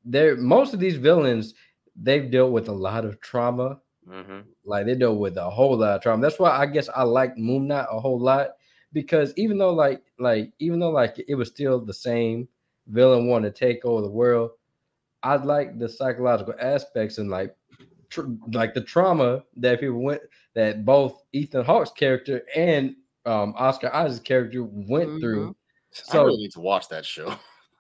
There 0.05 0.35
most 0.37 0.73
of 0.73 0.79
these 0.79 0.97
villains 0.97 1.53
they've 1.95 2.29
dealt 2.31 2.51
with 2.51 2.67
a 2.69 2.73
lot 2.73 3.05
of 3.05 3.19
trauma 3.21 3.79
hmm 4.07 4.39
Like 4.65 4.85
they 4.85 4.95
deal 4.95 5.17
with 5.17 5.37
a 5.37 5.49
whole 5.49 5.77
lot 5.77 5.95
of 5.95 6.01
trauma. 6.01 6.21
That's 6.21 6.39
why 6.39 6.51
I 6.51 6.65
guess 6.65 6.89
I 6.95 7.03
like 7.03 7.37
Moon 7.37 7.67
Knight 7.67 7.87
a 7.91 7.99
whole 7.99 8.19
lot 8.19 8.51
because 8.93 9.33
even 9.37 9.57
though 9.57 9.73
like 9.73 10.03
like 10.19 10.53
even 10.59 10.79
though 10.79 10.91
like 10.91 11.23
it 11.27 11.35
was 11.35 11.49
still 11.49 11.79
the 11.79 11.93
same 11.93 12.47
villain 12.87 13.27
wanting 13.27 13.51
to 13.51 13.57
take 13.57 13.85
over 13.85 14.01
the 14.01 14.11
world, 14.11 14.51
I 15.23 15.35
like 15.35 15.77
the 15.79 15.89
psychological 15.89 16.55
aspects 16.59 17.17
and 17.17 17.29
like 17.29 17.55
tr- 18.09 18.35
like 18.53 18.73
the 18.73 18.81
trauma 18.81 19.43
that 19.57 19.79
people 19.79 20.01
went 20.01 20.21
that 20.55 20.85
both 20.85 21.23
Ethan 21.33 21.65
Hawke's 21.65 21.91
character 21.91 22.43
and 22.55 22.95
um 23.27 23.53
Oscar 23.57 23.93
Isaac's 23.93 24.21
character 24.23 24.63
went 24.63 25.19
through. 25.19 25.49
I 25.49 25.53
So 25.93 26.25
really 26.25 26.37
need 26.43 26.51
to 26.53 26.59
watch 26.61 26.87
that 26.89 27.05
show. 27.05 27.35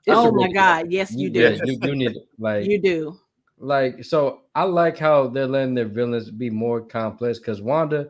oh 0.09 0.31
my 0.31 0.43
really- 0.43 0.53
God, 0.53 0.91
yes, 0.91 1.11
you 1.13 1.29
do. 1.29 1.39
yeah, 1.41 1.57
you, 1.65 1.77
you 1.81 1.95
need 1.95 2.15
like 2.39 2.65
You 2.65 2.81
do. 2.81 3.19
like 3.57 4.03
so 4.03 4.41
i 4.55 4.63
like 4.63 4.97
how 4.99 5.27
they're 5.27 5.47
letting 5.47 5.73
their 5.73 5.87
villains 5.87 6.29
be 6.29 6.49
more 6.49 6.79
complex 6.81 7.39
because 7.39 7.59
wanda 7.61 8.09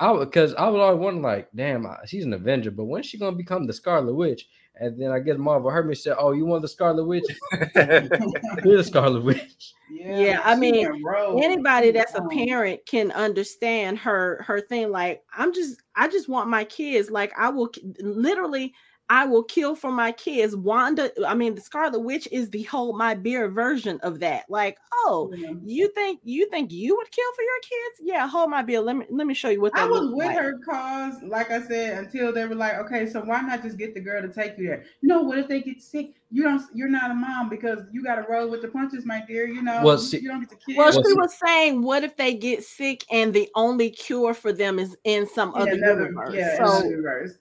i 0.00 0.16
because 0.18 0.54
i 0.54 0.68
was 0.68 0.80
always 0.80 0.98
wondering 0.98 1.22
like 1.22 1.48
damn 1.54 1.86
I- 1.86 1.98
she's 2.06 2.24
an 2.24 2.32
avenger 2.32 2.70
but 2.70 2.84
when's 2.84 3.06
she 3.06 3.18
gonna 3.18 3.36
become 3.36 3.66
the 3.66 3.72
scarlet 3.72 4.14
witch 4.14 4.48
and 4.76 5.00
then 5.00 5.10
i 5.10 5.18
guess 5.18 5.38
marvel 5.38 5.70
heard 5.70 5.86
me 5.88 5.94
say 5.94 6.12
oh 6.18 6.32
you 6.32 6.44
want 6.44 6.62
the 6.62 6.68
scarlet 6.68 7.04
witch 7.04 7.24
you're 7.52 8.76
the 8.78 8.84
scarlet 8.84 9.22
witch 9.22 9.74
yeah, 9.90 10.18
Yeah, 10.18 10.40
I 10.44 10.54
mean. 10.56 11.02
Anybody 11.42 11.90
that's 11.90 12.14
a 12.14 12.22
parent 12.22 12.84
can 12.86 13.10
understand 13.12 13.98
her 13.98 14.42
her 14.46 14.60
thing. 14.60 14.90
Like, 14.90 15.22
I'm 15.36 15.52
just, 15.54 15.80
I 15.94 16.08
just 16.08 16.28
want 16.28 16.48
my 16.48 16.64
kids. 16.64 17.10
Like, 17.10 17.32
I 17.38 17.48
will 17.48 17.70
literally, 18.00 18.74
I 19.10 19.26
will 19.26 19.42
kill 19.42 19.74
for 19.76 19.92
my 19.92 20.12
kids. 20.12 20.56
Wanda, 20.56 21.10
I 21.26 21.34
mean, 21.34 21.54
the 21.54 21.60
Scarlet 21.60 21.98
Witch 22.00 22.26
is 22.32 22.48
the 22.50 22.62
whole 22.62 22.96
my 22.96 23.14
beer 23.14 23.48
version 23.50 24.00
of 24.02 24.18
that. 24.20 24.44
Like, 24.48 24.78
oh, 24.92 25.30
yeah. 25.36 25.50
you 25.64 25.88
think 25.90 26.20
you 26.24 26.48
think 26.48 26.72
you 26.72 26.96
would 26.96 27.10
kill 27.10 27.32
for 27.36 27.42
your 27.42 27.60
kids? 27.60 28.00
Yeah, 28.02 28.26
hold 28.26 28.48
my 28.50 28.62
beer. 28.62 28.80
Let 28.80 28.96
me 28.96 29.04
let 29.10 29.26
me 29.26 29.34
show 29.34 29.50
you 29.50 29.60
what 29.60 29.76
I 29.76 29.82
that 29.82 29.90
was 29.90 30.10
with 30.12 30.26
like. 30.26 30.38
her 30.38 30.58
cause, 30.64 31.22
like 31.22 31.50
I 31.50 31.60
said, 31.66 32.04
until 32.04 32.32
they 32.32 32.46
were 32.46 32.54
like, 32.54 32.76
okay, 32.76 33.06
so 33.06 33.20
why 33.20 33.42
not 33.42 33.62
just 33.62 33.76
get 33.76 33.92
the 33.92 34.00
girl 34.00 34.22
to 34.22 34.28
take 34.32 34.56
you 34.56 34.68
there? 34.68 34.84
No, 35.02 35.20
what 35.22 35.38
if 35.38 35.48
they 35.48 35.60
get 35.60 35.82
sick? 35.82 36.14
You 36.30 36.42
don't. 36.42 36.62
You're 36.74 36.88
not 36.88 37.10
a 37.10 37.14
mom 37.14 37.50
because 37.50 37.80
you 37.92 38.02
got 38.02 38.16
to 38.16 38.22
roll 38.28 38.48
with 38.48 38.62
the 38.62 38.68
punches, 38.68 39.04
my 39.04 39.22
dear. 39.28 39.46
You 39.46 39.62
know, 39.62 39.82
Well, 39.84 39.98
see- 39.98 40.18
you 40.20 40.28
don't 40.30 40.40
get 40.40 40.48
to 40.50 40.56
kill. 40.56 40.76
Well, 40.78 40.86
Well, 40.92 41.02
she 41.04 41.10
see- 41.10 41.14
was 41.14 41.38
saying, 41.46 41.82
what 41.82 42.04
if 42.04 42.16
they 42.16 42.32
get 42.34 42.64
sick 42.64 43.04
and 43.10 43.34
the 43.34 43.50
only 43.54 43.90
cure 43.90 44.32
for 44.32 44.50
them 44.52 44.78
is 44.78 44.96
in 45.04 45.26
some 45.26 45.50
in 45.56 45.62
other 45.62 45.70
another, 45.72 46.04
universe? 46.06 46.34
yeah, 46.34 46.56
so, 46.56 46.62
another 46.64 46.88
universe. 46.90 47.32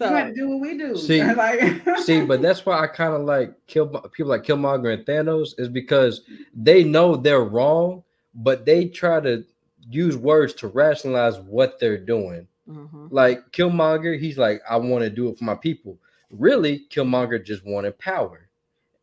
So 0.00 0.08
you 0.08 0.16
got 0.16 0.24
to 0.24 0.34
do 0.34 0.48
what 0.48 0.60
we 0.60 0.78
do. 0.78 0.96
See- 1.08 1.22
like, 1.22 1.82
see 1.98 2.24
but 2.24 2.42
that's 2.42 2.64
why 2.64 2.80
i 2.80 2.86
kind 2.86 3.14
of 3.14 3.22
like 3.22 3.54
kill 3.66 3.86
people 4.12 4.30
like 4.30 4.42
killmonger 4.42 4.92
and 4.94 5.04
thanos 5.06 5.50
is 5.58 5.68
because 5.68 6.22
they 6.54 6.82
know 6.84 7.16
they're 7.16 7.44
wrong 7.44 8.02
but 8.34 8.64
they 8.64 8.86
try 8.86 9.20
to 9.20 9.44
use 9.88 10.16
words 10.16 10.54
to 10.54 10.68
rationalize 10.68 11.38
what 11.40 11.78
they're 11.80 11.98
doing 11.98 12.46
mhm. 12.68 13.08
Like 13.10 13.50
Killmonger, 13.52 14.18
he's 14.18 14.38
like, 14.38 14.60
I 14.68 14.76
want 14.76 15.02
to 15.02 15.10
do 15.10 15.28
it 15.28 15.38
for 15.38 15.44
my 15.44 15.56
people. 15.56 15.98
Really, 16.30 16.86
Killmonger 16.90 17.44
just 17.44 17.64
wanted 17.66 17.98
power, 17.98 18.48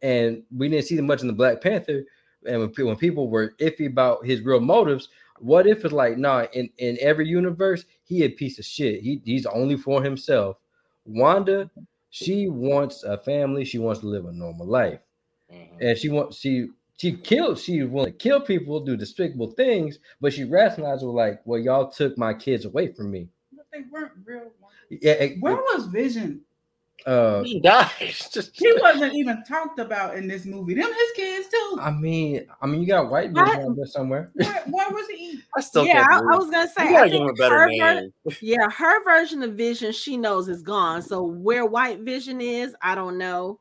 and 0.02 0.44
we 0.56 0.70
didn't 0.70 0.86
see 0.86 0.96
them 0.96 1.08
much 1.08 1.22
in 1.22 1.28
the 1.28 1.34
Black 1.34 1.60
Panther. 1.62 2.04
And 2.48 2.62
when, 2.62 2.86
when 2.88 2.96
people 2.96 3.30
were 3.30 3.56
iffy 3.60 3.88
about 3.88 4.26
his 4.26 4.42
real 4.42 4.62
motives, 4.62 5.10
what 5.40 5.68
if 5.68 5.84
it's 5.84 5.94
like, 5.94 6.18
nah, 6.18 6.46
in, 6.54 6.70
in 6.78 6.98
every 7.02 7.28
universe, 7.28 7.84
he 8.04 8.24
a 8.24 8.30
piece 8.30 8.60
of 8.60 8.66
shit. 8.66 9.02
He 9.02 9.22
he's 9.26 9.46
only 9.46 9.76
for 9.76 10.02
himself. 10.02 10.58
Wanda, 11.08 11.72
she 12.12 12.50
wants 12.50 13.04
a 13.04 13.18
family. 13.20 13.66
She 13.66 13.80
wants 13.80 14.02
to 14.02 14.08
live 14.08 14.26
a 14.26 14.34
normal 14.34 14.68
life, 14.68 15.02
Mhm. 15.52 15.82
and 15.82 15.98
she 15.98 16.10
wants 16.10 16.40
she 16.40 16.70
she 16.98 17.14
killed. 17.18 17.60
She 17.60 17.84
willing 17.84 18.14
to 18.14 18.18
kill 18.18 18.42
people, 18.42 18.82
do 18.82 18.98
despicable 18.98 19.52
things, 19.52 20.00
but 20.22 20.34
she 20.34 20.46
rationalized 20.46 21.06
with 21.06 21.16
like, 21.16 21.42
"Well, 21.46 21.60
y'all 21.62 21.92
took 21.92 22.18
my 22.18 22.34
kids 22.34 22.66
away 22.66 22.94
from 22.94 23.12
me." 23.12 23.30
But 23.54 23.68
they 23.74 23.84
weren't 23.92 24.14
real. 24.26 24.52
Yeah, 24.92 25.14
it- 25.14 25.42
Where 25.42 25.58
was 25.58 25.88
Vision? 25.88 26.46
Uh, 27.08 27.42
He 27.42 27.60
died. 27.62 27.90
Just 28.00 28.52
He 28.60 28.72
wasn't 28.82 29.16
even 29.16 29.44
talked 29.48 29.80
about 29.80 30.16
in 30.18 30.28
this 30.28 30.46
movie. 30.46 30.74
Them 30.74 30.92
his 30.92 31.12
kids 31.16 31.48
too. 31.48 31.78
I 31.82 31.90
mean, 31.92 32.46
I 32.62 32.68
mean, 32.68 32.82
you 32.82 32.88
got 32.88 33.10
white 33.10 33.32
What? 33.32 33.56
vision 33.58 33.76
there 33.76 33.86
somewhere. 33.86 34.32
Where, 34.36 34.64
where 34.68 34.90
was 34.90 35.08
he? 35.08 35.40
I 35.58 35.62
still 35.62 35.86
yeah, 35.86 36.06
can't. 36.06 36.26
I, 36.30 36.34
I 36.34 36.38
was 36.38 36.52
gonna 36.52 36.68
say. 36.68 36.86
you 36.86 36.92
gotta 36.92 37.10
give 37.10 37.22
him 37.22 37.30
a 37.30 37.34
better 37.34 37.60
her 37.60 37.68
name. 37.68 38.14
yeah, 38.42 38.70
her 38.70 39.04
version 39.06 39.42
of 39.42 39.54
Vision 39.54 39.92
she 39.94 40.18
knows 40.18 40.50
is 40.50 40.62
gone. 40.62 41.02
So 41.02 41.24
where 41.24 41.66
White 41.66 42.02
Vision 42.02 42.42
is, 42.42 42.76
I 42.82 42.94
don't 42.94 43.18
know. 43.18 43.60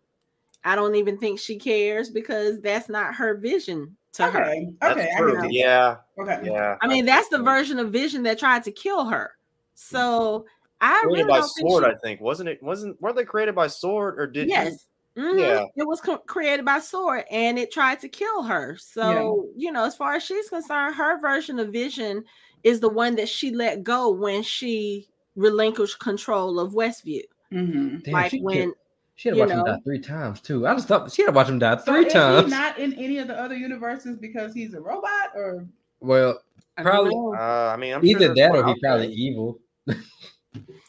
I 0.65 0.75
don't 0.75 0.97
even 0.97 1.17
think 1.17 1.39
she 1.39 1.57
cares 1.59 2.11
because 2.11 2.61
that's 2.61 2.89
not 2.89 3.15
her 3.15 3.37
vision 3.37 3.97
to 4.15 4.25
her. 4.25 4.45
Okay, 4.45 4.69
That's 4.81 4.99
okay, 4.99 5.11
true. 5.17 5.49
Yeah, 5.49 5.97
Okay, 6.19 6.41
yeah. 6.43 6.77
I 6.83 6.89
mean, 6.89 7.07
that's 7.07 7.29
the 7.29 7.39
version 7.39 7.79
of 7.79 7.93
Vision 7.93 8.25
that 8.25 8.41
tried 8.41 8.65
to 8.65 8.73
kill 8.73 9.05
her. 9.05 9.31
So 9.75 10.47
I 10.81 11.03
really 11.07 11.25
Created 11.25 11.29
by 11.29 11.39
don't 11.41 11.49
think 11.49 11.69
Sword, 11.71 11.85
she- 11.85 11.91
I 11.91 11.95
think, 11.99 12.21
wasn't 12.21 12.49
it? 12.49 12.63
Wasn't 12.63 13.01
weren't 13.01 13.17
they 13.17 13.25
created 13.25 13.55
by 13.55 13.67
Sword 13.67 14.19
or 14.19 14.27
did? 14.27 14.49
yes. 14.49 14.87
Mhm. 15.17 15.41
Yeah. 15.41 15.65
It 15.77 15.87
was 15.87 16.01
co- 16.03 16.19
created 16.19 16.65
by 16.67 16.79
Sword 16.79 17.25
and 17.31 17.59
it 17.59 17.73
tried 17.73 18.01
to 18.01 18.09
kill 18.09 18.43
her. 18.43 18.77
So, 18.79 19.49
you 19.57 19.73
know, 19.73 19.85
as 19.85 19.97
far 19.97 20.15
as 20.17 20.23
she's 20.23 20.51
concerned, 20.51 20.95
her 20.95 21.19
version 21.21 21.59
of 21.59 21.69
Vision 21.73 22.23
is 22.65 22.81
the 22.81 22.89
one 22.91 23.15
that 23.17 23.29
she 23.29 23.51
let 23.51 23.83
go 23.83 24.11
when 24.11 24.43
she 24.43 25.09
relinquished 25.35 25.99
control 26.01 26.61
of 26.61 26.73
Westview. 26.73 27.23
Mhm. 27.53 28.03
Damn, 28.05 28.13
like 28.13 28.31
she 28.31 28.41
when 28.43 28.57
killed- 28.57 28.75
she 29.15 29.29
had 29.31 29.33
to 29.35 29.37
you 29.39 29.47
watch 29.47 29.51
him 29.57 29.65
die 29.65 29.79
three 29.85 30.01
times 30.01 30.41
too. 30.43 30.67
I 30.67 30.75
just 30.75 30.89
thought 30.89 31.11
she 31.11 31.23
had 31.23 31.29
to 31.29 31.33
watch 31.35 31.49
him 31.49 31.59
die 31.59 31.77
So 31.79 31.85
three 31.95 32.07
is 32.07 32.13
times. 32.13 32.45
he 32.45 32.51
not 32.51 32.79
in 32.79 32.93
any 32.95 33.17
of 33.17 33.29
the 33.29 33.39
other 33.41 33.55
universes 33.55 34.19
because 34.19 34.53
he's 34.53 34.75
a 34.75 34.81
robot, 34.81 35.31
or 35.35 35.67
well, 36.01 36.41
Probably- 36.77 37.15
know. 37.15 37.35
Uh, 37.35 37.71
I 37.73 37.77
mean, 37.79 37.95
I'm 37.95 38.05
either 38.05 38.27
sure 38.27 38.35
that 38.35 38.51
or 38.55 38.67
he's 38.67 38.79
probably 38.83 39.13
evil. 39.15 39.59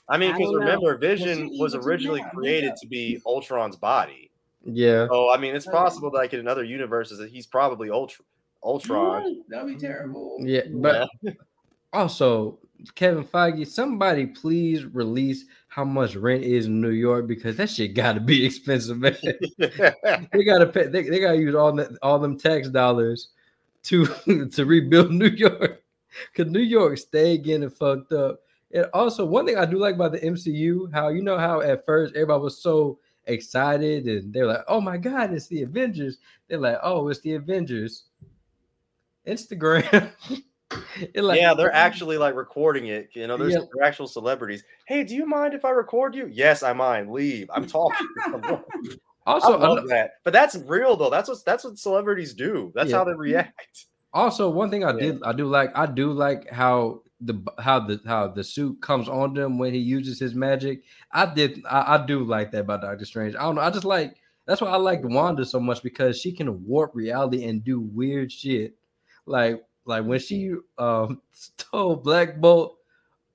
I 0.10 0.18
mean, 0.18 0.32
because 0.32 0.52
don't 0.52 0.60
know. 0.60 0.66
remember, 0.66 0.98
Vision 0.98 1.50
was 1.58 1.76
originally 1.76 2.22
now? 2.22 2.30
created 2.30 2.74
to 2.82 2.88
be 2.88 3.22
Ultron's 3.26 3.76
body. 3.76 4.32
Yeah. 4.64 5.08
So 5.08 5.30
I 5.30 5.38
mean, 5.38 5.56
it's 5.56 5.66
possible 5.66 6.12
that 6.12 6.18
like 6.18 6.34
in 6.34 6.40
another 6.40 6.64
universes 6.64 7.18
that 7.20 7.30
he's 7.30 7.46
probably 7.46 7.90
Ultron. 7.90 8.26
Ultron. 8.64 9.24
Mm, 9.24 9.36
that'd 9.50 9.68
be 9.68 9.76
terrible. 9.76 10.38
Yeah, 10.40 10.62
but 10.70 11.10
also 11.94 12.60
Kevin 12.96 13.24
Feige, 13.24 13.66
somebody 13.68 14.26
please 14.26 14.86
release 14.86 15.46
how 15.68 15.84
much 15.84 16.16
rent 16.16 16.44
is 16.44 16.66
in 16.66 16.82
New 16.82 16.90
York 16.90 17.28
because 17.28 17.58
that 17.58 17.70
shit 17.70 17.94
gotta 17.94 18.20
be 18.20 18.46
expensive, 18.46 18.98
man. 19.00 19.16
they 19.58 20.44
gotta 20.44 20.68
pay. 20.68 20.88
They, 20.88 21.04
they 21.04 21.20
gotta 21.20 21.38
use 21.38 21.56
all 21.56 21.74
that 21.74 21.98
all 22.02 22.20
them 22.20 22.38
tax 22.38 22.70
dollars 22.70 23.30
to 23.84 24.06
to 24.54 24.66
rebuild 24.66 25.12
New 25.12 25.30
York 25.30 25.84
because 26.32 26.52
New 26.52 26.60
York 26.60 26.98
stay 26.98 27.38
getting 27.38 27.70
fucked 27.70 28.12
up. 28.12 28.42
And 28.74 28.86
also, 28.94 29.26
one 29.26 29.46
thing 29.46 29.58
I 29.58 29.66
do 29.66 29.78
like 29.78 29.96
about 29.96 30.12
the 30.12 30.20
MCU, 30.20 30.92
how 30.94 31.10
you 31.10 31.22
know 31.22 31.38
how 31.38 31.62
at 31.62 31.86
first 31.86 32.16
everybody 32.16 32.42
was 32.44 32.62
so 32.62 33.00
excited 33.26 34.06
and 34.08 34.34
they're 34.34 34.46
like, 34.46 34.64
"Oh 34.68 34.82
my 34.82 34.98
god, 34.98 35.34
it's 35.34 35.48
the 35.48 35.64
Avengers." 35.64 36.18
They're 36.48 36.60
like, 36.60 36.78
"Oh, 36.84 37.08
it's 37.10 37.22
the 37.22 37.34
Avengers." 37.36 38.04
Instagram. 39.28 40.12
Like, 41.16 41.40
yeah, 41.40 41.54
they're 41.54 41.74
actually 41.74 42.18
like 42.18 42.36
recording 42.36 42.88
it. 42.88 43.10
You 43.14 43.26
know, 43.26 43.38
there's 43.38 43.54
Yeah. 43.54 43.62
they're 43.74 43.86
actual 43.86 44.06
celebrities. 44.06 44.66
Hey, 44.86 45.06
do 45.06 45.16
you 45.16 45.26
mind 45.26 45.54
if 45.54 45.64
I 45.64 45.70
record 45.70 46.14
you? 46.14 46.28
Yes, 46.30 46.62
I 46.62 46.74
mind. 46.74 47.10
Leave. 47.10 47.50
I'm 47.54 47.66
talking. 47.66 48.06
I 48.28 48.60
also 49.26 49.58
love 49.58 49.88
that. 49.88 50.16
But 50.26 50.34
that's 50.34 50.58
real 50.58 50.98
though. 50.98 51.10
That's 51.10 51.30
what 51.30 51.38
that's 51.46 51.64
what 51.64 51.78
celebrities 51.80 52.34
do. 52.34 52.74
That's 52.76 52.90
Yeah. 52.90 52.98
how 52.98 53.04
they 53.06 53.14
react. 53.14 53.86
Also, 54.14 54.50
one 54.50 54.70
thing 54.70 54.84
I 54.84 54.92
Yeah. 54.94 55.00
did 55.00 55.24
I 55.24 55.32
do 55.32 55.46
like 55.46 55.72
I 55.74 55.86
do 55.86 56.12
like 56.12 56.50
how 56.50 57.02
the 57.22 57.42
how 57.60 57.80
the 57.80 58.00
how 58.06 58.28
the 58.28 58.44
suit 58.44 58.82
comes 58.82 59.10
on 59.10 59.34
them 59.34 59.58
when 59.58 59.74
he 59.74 59.80
uses 59.80 60.20
his 60.20 60.36
magic. 60.36 60.84
I 61.12 61.26
did 61.34 61.64
I, 61.70 61.96
I 61.96 62.06
do 62.06 62.24
like 62.24 62.52
that 62.52 62.62
about 62.62 62.82
Doctor 62.82 63.06
Strange. 63.06 63.36
I 63.36 63.44
don't 63.44 63.56
know. 63.56 63.62
I 63.62 63.70
just 63.70 63.86
like 63.86 64.18
that's 64.46 64.62
why 64.62 64.70
I 64.70 64.78
like 64.78 65.02
Wanda 65.04 65.46
so 65.46 65.60
much 65.60 65.84
because 65.84 66.20
she 66.20 66.32
can 66.32 66.66
warp 66.66 66.92
reality 66.94 67.46
and 67.46 67.64
do 67.64 67.82
weird 67.82 68.32
shit. 68.32 68.76
Like 69.26 69.64
like 69.86 70.06
when 70.06 70.20
she 70.20 70.54
um 70.78 71.22
told 71.58 72.04
Black 72.04 72.38
Bolt, 72.40 72.78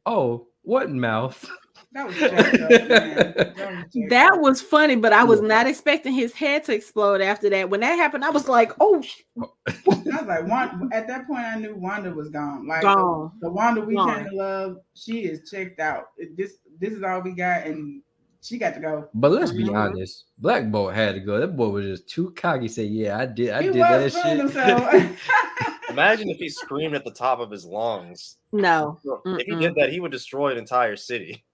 "Oh, 0.07 0.49
what 0.63 0.91
mouth?" 0.91 1.49
That 1.95 2.07
was 2.07 2.17
jacked 2.17 2.55
up, 2.55 2.71
man. 2.71 3.35
That 3.57 3.57
was, 3.57 4.09
That 4.09 4.41
was 4.41 4.63
funny, 4.63 4.97
but 4.97 5.13
I 5.13 5.25
was 5.25 5.41
Yeah. 5.43 5.49
not 5.49 5.67
expecting 5.67 6.15
his 6.15 6.33
head 6.33 6.65
to 6.65 6.75
explode 6.75 7.21
after 7.21 7.51
that. 7.51 7.69
When 7.69 7.81
that 7.81 7.97
happened, 7.97 8.25
I 8.25 8.31
was 8.31 8.49
like, 8.49 8.73
"Oh, 8.81 9.03
I 9.39 9.45
was 9.87 10.27
like, 10.27 10.47
Wanda, 10.49 10.89
at 10.97 11.07
that 11.09 11.27
point, 11.27 11.41
I 11.41 11.57
knew 11.57 11.75
Wanda 11.75 12.11
was 12.13 12.31
gone. 12.31 12.67
Like 12.67 12.83
gone!" 12.83 13.33
the, 13.41 13.49
the 13.49 13.53
Wanda 13.53 13.83
we 13.83 13.95
Gone. 13.95 14.09
kind 14.09 14.27
of 14.27 14.33
love, 14.33 14.77
she 14.95 15.25
is 15.27 15.51
checked 15.51 15.81
out. 15.81 16.07
This 16.37 16.59
this 16.81 16.93
is 16.95 17.03
all 17.03 17.21
we 17.21 17.33
got, 17.33 17.67
and 17.67 18.03
she 18.41 18.59
got 18.59 18.75
to 18.75 18.81
go. 18.81 19.09
But 19.15 19.33
let's 19.33 19.53
be 19.53 19.65
Mhm. 19.65 19.75
honest, 19.77 20.25
Black 20.39 20.71
Bolt 20.71 20.95
had 20.95 21.15
to 21.15 21.21
go. 21.21 21.39
That 21.39 21.57
boy 21.57 21.69
was 21.69 21.85
just 21.85 22.09
too 22.09 22.33
cocky. 22.37 22.69
Say, 22.69 22.85
"Yeah, 22.85 23.19
I 23.19 23.27
did. 23.27 23.51
I 23.51 23.63
he 23.63 23.71
did 23.71 23.83
that 23.83 24.13
shit." 24.13 25.19
Imagine 25.91 26.31
if 26.31 26.39
he 26.39 26.49
screamed 26.49 26.95
at 26.95 27.05
the 27.05 27.11
top 27.11 27.39
of 27.39 27.51
his 27.51 27.67
lungs. 27.67 28.39
No, 28.51 28.99
If 29.27 29.47
he 29.47 29.53
Mm-mm. 29.53 29.61
did 29.61 29.75
that, 29.75 29.91
he 29.93 30.01
would 30.01 30.11
destroy 30.11 30.51
an 30.53 30.57
entire 30.57 30.97
city. 30.97 31.45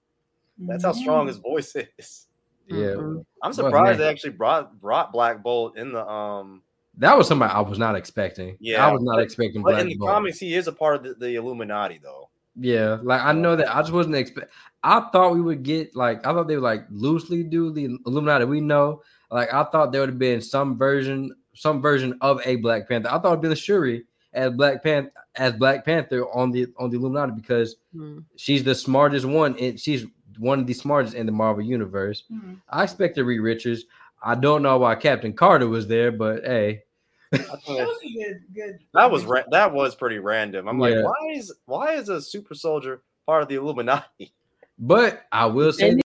That's 0.59 0.85
how 0.85 0.93
strong 0.93 1.21
Mm-hmm. 1.21 1.29
his 1.29 1.37
voice 1.39 1.77
is. 1.99 2.27
yeah, 2.69 2.95
I'm 3.43 3.53
surprised 3.53 3.99
man. 3.99 4.07
they 4.07 4.09
actually 4.09 4.31
brought 4.33 4.79
brought 4.81 5.13
Black 5.13 5.43
Bolt 5.43 5.77
in 5.79 5.93
the 5.93 6.07
um. 6.07 6.63
that 6.99 7.17
was 7.17 7.27
somebody 7.29 7.53
I 7.53 7.61
was 7.61 7.79
not 7.79 7.95
expecting. 7.97 8.57
Yeah, 8.61 8.87
I 8.87 8.93
was 8.93 9.03
not 9.03 9.17
but- 9.17 9.23
expecting 9.25 9.63
But 9.63 9.71
Black 9.71 9.83
in 9.83 9.89
the 9.89 9.97
Bolt. 9.97 10.11
comics, 10.11 10.39
he 10.39 10.55
is 10.55 10.67
a 10.69 10.73
part 10.73 10.97
of 10.97 11.03
the, 11.05 11.15
the 11.15 11.35
Illuminati, 11.37 11.99
though. 12.03 12.29
Yeah, 12.61 12.99
like 13.03 13.23
I 13.23 13.33
know 13.33 13.55
that 13.57 13.75
I 13.75 13.81
just 13.83 13.93
wasn't 13.93 14.17
expect. 14.17 14.51
I 14.83 15.01
thought 15.13 15.33
we 15.35 15.41
would 15.41 15.63
get 15.63 15.95
like 15.95 16.27
I 16.27 16.33
thought 16.33 16.49
they 16.49 16.57
would 16.57 16.65
like 16.65 16.85
loosely 16.91 17.43
do 17.45 17.71
the 17.73 17.97
Illuminati 18.05 18.45
we 18.45 18.61
know. 18.61 19.03
Like 19.31 19.53
I 19.55 19.63
thought 19.65 19.93
there 19.93 20.01
would 20.01 20.11
have 20.11 20.19
been 20.19 20.41
some 20.43 20.77
version, 20.77 21.35
some 21.55 21.81
version 21.81 22.19
of 22.21 22.41
a 22.45 22.57
Black 22.57 22.89
Panther. 22.89 23.09
I 23.11 23.19
thought 23.21 23.29
it'd 23.33 23.43
been 23.43 23.55
Shuri 23.55 24.05
as 24.33 24.53
Black 24.53 24.83
Panther 24.83 25.13
as 25.37 25.53
Black 25.53 25.85
Panther 25.85 26.27
on 26.35 26.51
the 26.51 26.67
on 26.79 26.91
the 26.91 26.97
Illuminati 26.97 27.33
because 27.41 27.77
Mm. 27.95 28.25
she's 28.37 28.65
the 28.65 28.75
smartest 28.75 29.25
one 29.25 29.57
and 29.59 29.79
she's 29.79 30.05
one 30.39 30.61
of 30.61 30.67
the 30.67 30.75
smartest 30.75 31.15
in 31.15 31.27
the 31.27 31.33
Marvel 31.33 31.63
universe. 31.63 32.25
Mhm. 32.33 32.61
I 32.69 32.85
expected 32.85 33.25
Reed 33.25 33.41
Richards. 33.41 33.85
I 34.23 34.35
don't 34.35 34.63
know 34.63 34.79
why 34.79 34.95
Captain 34.97 35.33
Carter 35.33 35.69
was 35.69 35.87
there, 35.87 36.11
but 36.13 36.45
hey, 36.45 36.83
That 37.31 37.61
was 37.67 37.99
good, 38.03 38.41
good. 38.55 38.79
That 38.95 39.11
was 39.11 39.25
ra- 39.25 39.45
that 39.51 39.73
was 39.73 39.95
pretty 39.95 40.19
random. 40.19 40.67
I'm 40.69 40.79
like, 40.79 40.95
why 41.05 41.33
is 41.35 41.53
why 41.67 41.93
is 41.95 42.09
a 42.09 42.21
super 42.23 42.55
soldier 42.55 43.03
part 43.27 43.43
of 43.43 43.49
the 43.49 43.57
Illuminati? 43.57 44.33
but 44.79 45.23
I 45.33 45.47
will 45.47 45.73
say 45.73 45.89
And 45.89 45.97